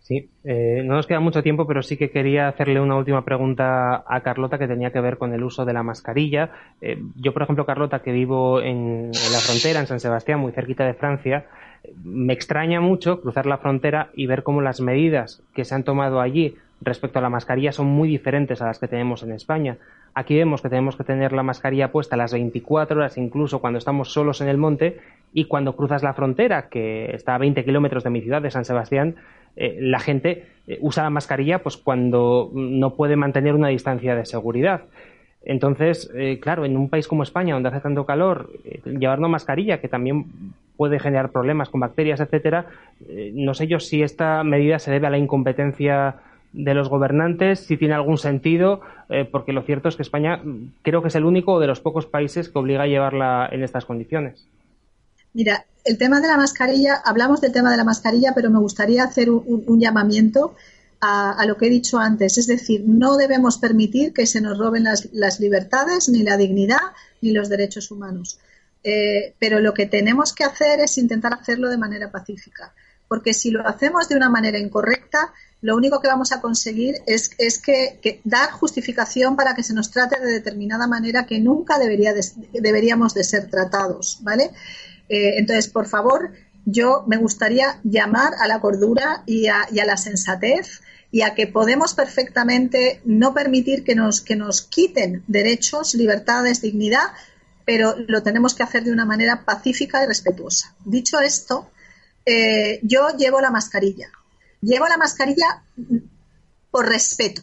Sí, 0.00 0.28
eh, 0.42 0.82
no 0.84 0.96
nos 0.96 1.06
queda 1.06 1.20
mucho 1.20 1.44
tiempo, 1.44 1.64
pero 1.64 1.80
sí 1.84 1.96
que 1.96 2.10
quería 2.10 2.48
hacerle 2.48 2.80
una 2.80 2.96
última 2.96 3.24
pregunta 3.24 4.02
a 4.04 4.20
Carlota 4.24 4.58
que 4.58 4.66
tenía 4.66 4.90
que 4.90 5.00
ver 5.00 5.16
con 5.16 5.32
el 5.32 5.44
uso 5.44 5.64
de 5.64 5.72
la 5.72 5.84
mascarilla. 5.84 6.50
Eh, 6.80 7.00
yo, 7.14 7.32
por 7.32 7.42
ejemplo, 7.42 7.64
Carlota, 7.64 8.00
que 8.00 8.10
vivo 8.10 8.60
en, 8.60 9.12
la 9.12 9.38
frontera, 9.38 9.78
en 9.78 9.86
San 9.86 10.00
Sebastián, 10.00 10.40
muy 10.40 10.50
cerquita 10.50 10.84
de 10.84 10.94
Francia, 10.94 11.46
me 12.02 12.32
extraña 12.32 12.80
mucho 12.80 13.20
cruzar 13.20 13.46
la 13.46 13.58
frontera 13.58 14.10
y 14.12 14.26
ver 14.26 14.42
cómo 14.42 14.60
las 14.60 14.80
medidas 14.80 15.40
que 15.54 15.64
se 15.64 15.76
han 15.76 15.84
tomado 15.84 16.20
allí 16.20 16.56
respecto 16.80 17.20
a 17.20 17.22
la 17.22 17.30
mascarilla 17.30 17.70
son 17.70 17.86
muy 17.86 18.08
diferentes 18.08 18.60
a 18.60 18.66
las 18.66 18.80
que 18.80 18.88
tenemos 18.88 19.22
en 19.22 19.30
España. 19.30 19.78
Aquí 20.14 20.36
vemos 20.36 20.60
que 20.60 20.68
tenemos 20.68 20.96
que 20.96 21.04
tener 21.04 21.32
la 21.32 21.42
mascarilla 21.42 21.92
puesta 21.92 22.16
las 22.16 22.32
24 22.32 22.96
horas, 22.96 23.16
incluso 23.16 23.60
cuando 23.60 23.78
estamos 23.78 24.12
solos 24.12 24.40
en 24.40 24.48
el 24.48 24.56
monte, 24.56 24.98
y 25.32 25.44
cuando 25.44 25.76
cruzas 25.76 26.02
la 26.02 26.14
frontera, 26.14 26.68
que 26.68 27.14
está 27.14 27.36
a 27.36 27.38
20 27.38 27.64
kilómetros 27.64 28.02
de 28.02 28.10
mi 28.10 28.20
ciudad, 28.20 28.42
de 28.42 28.50
San 28.50 28.64
Sebastián, 28.64 29.16
eh, 29.56 29.78
la 29.80 30.00
gente 30.00 30.46
eh, 30.66 30.78
usa 30.80 31.04
la 31.04 31.10
mascarilla 31.10 31.62
pues 31.62 31.76
cuando 31.76 32.50
no 32.52 32.94
puede 32.94 33.16
mantener 33.16 33.54
una 33.54 33.68
distancia 33.68 34.14
de 34.16 34.26
seguridad. 34.26 34.82
Entonces, 35.42 36.10
eh, 36.14 36.38
claro, 36.40 36.64
en 36.64 36.76
un 36.76 36.88
país 36.88 37.08
como 37.08 37.22
España, 37.22 37.54
donde 37.54 37.70
hace 37.70 37.80
tanto 37.80 38.04
calor, 38.04 38.50
llevar 38.84 39.18
una 39.18 39.28
mascarilla 39.28 39.80
que 39.80 39.88
también 39.88 40.26
puede 40.76 40.98
generar 40.98 41.30
problemas 41.30 41.70
con 41.70 41.80
bacterias, 41.80 42.20
etcétera, 42.20 42.66
no 43.32 43.54
sé 43.54 43.66
yo 43.66 43.80
si 43.80 44.02
esta 44.02 44.42
medida 44.44 44.78
se 44.78 44.90
debe 44.90 45.06
a 45.06 45.10
la 45.10 45.18
incompetencia 45.18 46.16
de 46.52 46.74
los 46.74 46.88
gobernantes, 46.88 47.60
si 47.60 47.76
tiene 47.76 47.94
algún 47.94 48.18
sentido, 48.18 48.80
porque 49.30 49.52
lo 49.52 49.62
cierto 49.62 49.88
es 49.88 49.96
que 49.96 50.02
España 50.02 50.38
mm, 50.38 50.72
creo 50.82 51.02
que 51.02 51.08
es 51.08 51.14
el 51.14 51.24
único 51.24 51.60
de 51.60 51.66
los 51.66 51.80
pocos 51.80 52.06
países 52.06 52.48
que 52.48 52.58
obliga 52.58 52.82
a 52.82 52.86
llevarla 52.86 53.48
en 53.52 53.62
estas 53.62 53.84
condiciones. 53.84 54.46
Mira, 55.32 55.64
el 55.84 55.98
tema 55.98 56.20
de 56.20 56.28
la 56.28 56.36
mascarilla, 56.36 56.96
hablamos 57.04 57.40
del 57.40 57.52
tema 57.52 57.70
de 57.70 57.76
la 57.76 57.84
mascarilla, 57.84 58.32
pero 58.34 58.50
me 58.50 58.58
gustaría 58.58 59.04
hacer 59.04 59.30
un, 59.30 59.80
llamamiento 59.80 60.54
a, 61.00 61.44
lo 61.46 61.56
que 61.56 61.66
he 61.66 61.70
dicho 61.70 61.98
antes. 61.98 62.36
Es 62.36 62.46
decir, 62.46 62.82
no 62.86 63.16
debemos 63.16 63.58
permitir 63.58 64.12
que 64.12 64.26
se 64.26 64.40
nos 64.40 64.58
roben 64.58 64.84
las, 64.84 65.40
libertades, 65.40 66.08
ni 66.08 66.22
la 66.22 66.36
dignidad, 66.36 66.80
ni 67.22 67.32
los 67.32 67.48
derechos 67.48 67.90
humanos. 67.90 68.38
Eh, 68.82 69.34
pero 69.38 69.60
lo 69.60 69.72
que 69.74 69.86
tenemos 69.86 70.32
que 70.34 70.44
hacer 70.44 70.80
es 70.80 70.98
intentar 70.98 71.34
hacerlo 71.34 71.68
de 71.68 71.78
manera 71.78 72.10
pacífica. 72.10 72.74
Porque 73.08 73.34
si 73.34 73.50
lo 73.50 73.66
hacemos 73.66 74.08
de 74.08 74.16
una 74.16 74.28
manera 74.28 74.58
incorrecta, 74.58 75.32
lo 75.62 75.76
único 75.76 76.00
que 76.00 76.08
vamos 76.08 76.32
a 76.32 76.40
conseguir 76.40 76.96
es, 77.06 77.28
que, 77.58 78.20
dar 78.24 78.50
justificación 78.50 79.36
para 79.36 79.54
que 79.54 79.62
se 79.62 79.74
nos 79.74 79.90
trate 79.90 80.18
de 80.18 80.32
determinada 80.32 80.86
manera 80.86 81.26
que 81.26 81.38
nunca 81.38 81.78
debería 81.78 82.14
deberíamos 82.52 83.12
de 83.12 83.24
ser 83.24 83.50
tratados, 83.50 84.18
¿vale? 84.22 84.50
Eh, 85.08 85.38
entonces, 85.38 85.68
por 85.68 85.86
favor, 85.86 86.32
yo 86.64 87.04
me 87.06 87.18
gustaría 87.18 87.80
llamar 87.84 88.32
a 88.40 88.46
la 88.46 88.60
cordura 88.60 89.22
y 89.26 89.48
a, 89.48 89.66
la 89.72 89.96
sensatez 89.96 90.80
y 91.10 91.22
a 91.22 91.34
que 91.34 91.46
podemos 91.46 91.94
perfectamente 91.94 93.00
no 93.04 93.34
permitir 93.34 93.84
que 93.84 93.94
nos, 93.94 94.20
que 94.20 94.36
nos 94.36 94.62
quiten 94.62 95.24
derechos, 95.26 95.94
libertades, 95.94 96.62
dignidad, 96.62 97.08
pero 97.66 97.96
lo 98.08 98.22
tenemos 98.22 98.54
que 98.54 98.62
hacer 98.62 98.84
de 98.84 98.92
una 98.92 99.04
manera 99.04 99.44
pacífica 99.44 100.02
y 100.02 100.06
respetuosa. 100.06 100.74
Dicho 100.84 101.20
esto, 101.20 101.70
eh, 102.24 102.80
yo 102.82 103.08
llevo 103.16 103.40
la 103.40 103.50
mascarilla. 103.50 104.10
Llevo 104.60 104.86
la 104.88 104.96
mascarilla 104.96 105.64
por 106.70 106.88
respeto, 106.88 107.42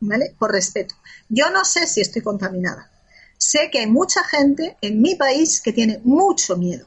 ¿vale? 0.00 0.34
Por 0.38 0.52
respeto. 0.52 0.94
Yo 1.28 1.50
no 1.50 1.64
sé 1.64 1.86
si 1.86 2.00
estoy 2.00 2.22
contaminada. 2.22 2.90
Sé 3.38 3.70
que 3.70 3.80
hay 3.80 3.86
mucha 3.86 4.22
gente 4.24 4.76
en 4.80 5.00
mi 5.00 5.14
país 5.14 5.60
que 5.60 5.72
tiene 5.72 6.00
mucho 6.04 6.56
miedo. 6.56 6.86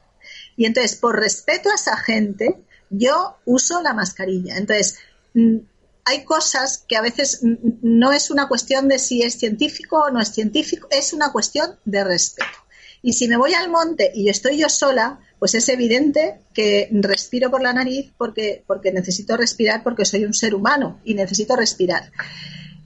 Y 0.56 0.66
entonces, 0.66 0.96
por 0.96 1.20
respeto 1.20 1.72
a 1.72 1.76
esa 1.76 1.98
gente, 1.98 2.64
yo 2.90 3.38
uso 3.46 3.82
la 3.82 3.94
mascarilla. 3.94 4.58
Entonces, 4.58 4.98
mm, 5.34 5.58
hay 6.06 6.26
cosas 6.26 6.84
que 6.88 6.98
a 6.98 7.02
veces 7.02 7.40
no 7.42 8.12
es 8.12 8.30
una 8.30 8.48
cuestión 8.48 8.88
de 8.88 9.00
si 9.00 9.24
es 9.24 9.36
científico 9.36 10.04
o 10.04 10.12
no 10.12 10.20
es 10.20 10.30
científico, 10.30 10.88
es 10.92 11.14
una 11.14 11.32
cuestión 11.32 11.80
de 11.86 12.04
respeto. 12.04 12.58
Y 13.02 13.14
si 13.14 13.28
me 13.28 13.38
voy 13.38 13.54
al 13.54 13.70
monte 13.70 14.12
y 14.14 14.30
estoy 14.30 14.58
yo 14.58 14.70
sola, 14.70 15.20
pues 15.44 15.56
es 15.56 15.68
evidente 15.68 16.40
que 16.54 16.88
respiro 16.90 17.52
por 17.52 17.62
la 17.62 17.74
nariz 17.74 18.14
porque, 18.18 18.64
porque 18.66 18.94
necesito 18.94 19.36
respirar 19.36 19.84
porque 19.84 20.06
soy 20.06 20.24
un 20.24 20.34
ser 20.34 20.56
humano 20.56 21.02
y 21.04 21.16
necesito 21.16 21.58
respirar. 21.58 22.14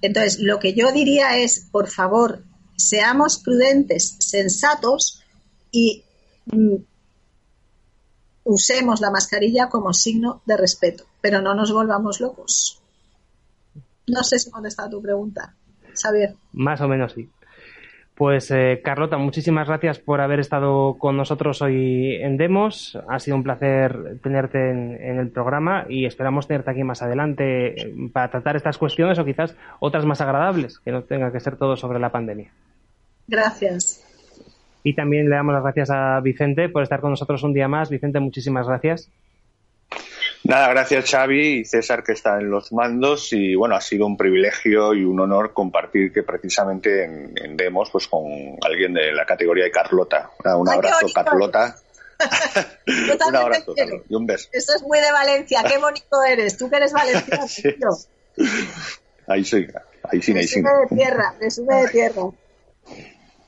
Entonces, 0.02 0.40
lo 0.40 0.58
que 0.58 0.74
yo 0.74 0.92
diría 0.92 1.38
es, 1.38 1.68
por 1.72 1.88
favor, 1.88 2.44
seamos 2.76 3.38
prudentes, 3.38 4.16
sensatos 4.18 5.22
y 5.70 6.04
mm, 6.48 6.78
usemos 8.46 9.02
la 9.02 9.12
mascarilla 9.12 9.70
como 9.70 9.94
signo 9.94 10.42
de 10.48 10.58
respeto, 10.58 11.06
pero 11.22 11.44
no 11.44 11.54
nos 11.54 11.72
volvamos 11.72 12.20
locos. 12.20 12.82
No 14.08 14.24
sé 14.24 14.40
si 14.40 14.50
contesta 14.50 14.90
tu 14.90 15.00
pregunta, 15.00 15.56
Xavier. 15.94 16.34
Más 16.54 16.82
o 16.82 16.88
menos 16.88 17.14
sí. 17.14 17.30
Pues 18.18 18.49
eh, 18.49 18.81
Carlota, 18.84 19.19
muchísimas 19.19 19.68
gracias 19.68 19.99
por 19.99 20.22
haber 20.22 20.39
estado 20.39 20.95
con 20.98 21.15
nosotros 21.15 21.61
hoy 21.61 22.15
en 22.15 22.35
Demos. 22.38 22.98
Ha 23.07 23.19
sido 23.19 23.38
un 23.38 23.44
placer 23.44 24.18
tenerte 24.23 24.72
en, 24.72 25.19
el 25.19 25.30
programa 25.30 25.85
y 25.88 26.06
esperamos 26.06 26.48
tenerte 26.48 26.72
aquí 26.72 26.84
más 26.84 27.03
adelante 27.03 27.80
eh, 27.80 27.94
para 28.11 28.31
tratar 28.31 28.56
estas 28.56 28.80
cuestiones 28.80 29.19
o 29.19 29.26
quizás 29.26 29.56
otras 29.80 30.03
más 30.03 30.19
agradables, 30.19 30.80
que 30.80 30.91
no 30.91 31.03
tenga 31.03 31.31
que 31.31 31.39
ser 31.39 31.57
todo 31.57 31.77
sobre 31.77 31.99
la 31.99 32.11
pandemia. 32.11 32.49
Gracias. 33.27 34.03
Y 34.81 34.95
también 34.95 35.30
le 35.30 35.35
damos 35.35 35.53
las 35.53 35.61
gracias 35.61 35.91
a 35.91 36.19
Vicente 36.19 36.69
por 36.69 36.81
estar 36.81 37.02
con 37.02 37.11
nosotros 37.11 37.44
un 37.44 37.53
día 37.53 37.68
más. 37.68 37.91
Vicente, 37.91 38.19
muchísimas 38.19 38.68
gracias. 38.68 39.11
Nada, 40.44 40.70
gracias 40.70 41.10
Xavi 41.10 41.60
y 41.60 41.66
César 41.66 42.04
que 42.04 42.14
está 42.14 42.40
en 42.40 42.50
los 42.50 42.72
mandos 42.72 43.34
y 43.34 43.56
bueno, 43.56 43.76
ha 43.76 43.82
sido 43.82 44.06
un 44.06 44.16
privilegio 44.16 44.94
y 44.94 45.04
un 45.04 45.20
honor 45.20 45.54
compartir 45.54 46.14
que 46.14 46.24
precisamente 46.24 47.04
en, 47.04 47.58
Demos 47.58 47.90
pues 47.92 48.08
con 48.08 48.24
alguien 48.64 48.94
de 48.94 49.12
la 49.12 49.26
categoría 49.26 49.66
de 49.66 49.72
Carlota. 49.72 50.32
Un 50.44 50.70
abrazo 50.70 51.08
Carlota. 51.14 51.76
un 53.28 53.36
abrazo 53.36 53.76
y 54.10 54.16
un 54.16 54.26
beso. 54.26 54.50
Eso 54.52 54.76
es 54.76 54.82
muy 54.84 55.00
de 55.00 55.12
Valencia, 55.12 55.64
qué 55.68 55.78
bonito 55.82 56.24
eres, 56.24 56.58
tú 56.58 56.70
que 56.70 56.78
eres 56.78 56.94
valenciano. 56.94 57.98
Ahí 59.30 59.44
sí, 59.44 59.68
ahí 60.04 60.22
sí, 60.22 60.32
ahí 60.38 60.48
sí. 60.48 60.62
de 60.62 60.96
tierra, 60.96 61.36
sube 61.50 61.76
de 61.76 61.88
tierra. 61.90 62.22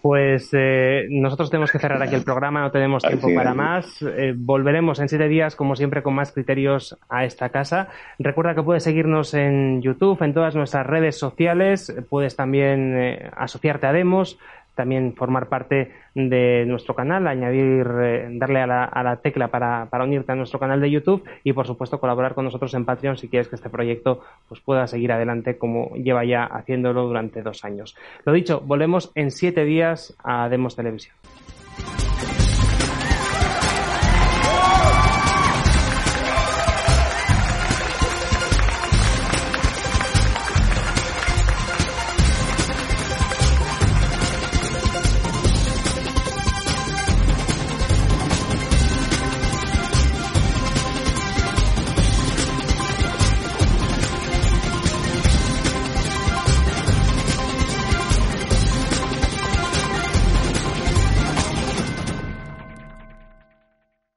Pues 0.02 0.50
eh, 0.54 1.08
nosotros 1.10 1.50
tenemos 1.50 1.72
que 1.72 1.80
cerrar 1.80 2.02
aquí 2.02 2.16
el 2.16 2.24
programa, 2.24 2.62
no 2.62 2.72
tenemos 2.72 3.04
tiempo 3.04 3.28
para 3.36 3.54
más. 3.54 4.02
Eh, 4.02 4.34
volveremos 4.36 5.00
en 5.00 5.10
siete 5.10 5.28
días, 5.28 5.58
como 5.58 5.76
siempre, 5.76 6.02
con 6.02 6.16
más 6.16 6.32
criterios 6.32 6.98
a 7.10 7.26
esta 7.26 7.50
casa. 7.50 7.90
Recuerda 8.18 8.56
que 8.56 8.64
puedes 8.64 8.84
seguirnos 8.84 9.34
en 9.34 9.82
YouTube, 9.82 10.22
en 10.24 10.34
todas 10.34 10.56
nuestras 10.56 10.88
redes 10.88 11.18
sociales. 11.18 11.94
Puedes 12.10 12.38
también 12.38 12.98
eh, 12.98 13.30
asociarte 13.36 13.88
a 13.88 13.92
Demos 13.92 14.40
también 14.80 15.14
formar 15.14 15.50
parte 15.50 15.92
de 16.16 16.64
nuestro 16.66 16.96
canal, 16.96 17.28
añadir, 17.28 17.86
eh, 18.02 18.30
darle 18.32 18.62
a 18.62 18.66
la, 18.66 19.20
tecla 19.22 19.50
para, 19.50 19.90
unirte 20.02 20.32
a 20.32 20.36
nuestro 20.36 20.58
canal 20.58 20.80
de 20.80 20.90
YouTube 20.90 21.22
y 21.44 21.52
por 21.52 21.68
supuesto 21.68 22.00
colaborar 22.00 22.34
con 22.34 22.46
nosotros 22.46 22.74
en 22.76 22.86
Patreon 22.86 23.18
si 23.18 23.28
quieres 23.28 23.50
que 23.50 23.58
este 23.58 23.70
proyecto 23.70 24.22
pues, 24.48 24.62
pueda 24.62 24.88
seguir 24.88 25.12
adelante 25.12 25.58
como 25.58 25.94
lleva 25.96 26.24
ya 26.24 26.46
haciéndolo 26.46 27.08
durante 27.08 27.42
dos 27.42 27.66
años. 27.66 27.98
Lo 28.24 28.32
dicho, 28.32 28.62
volvemos 28.62 29.12
en 29.16 29.32
siete 29.32 29.66
días 29.66 30.16
a 30.24 30.48
Demos 30.48 30.78
Televisión. 30.78 31.14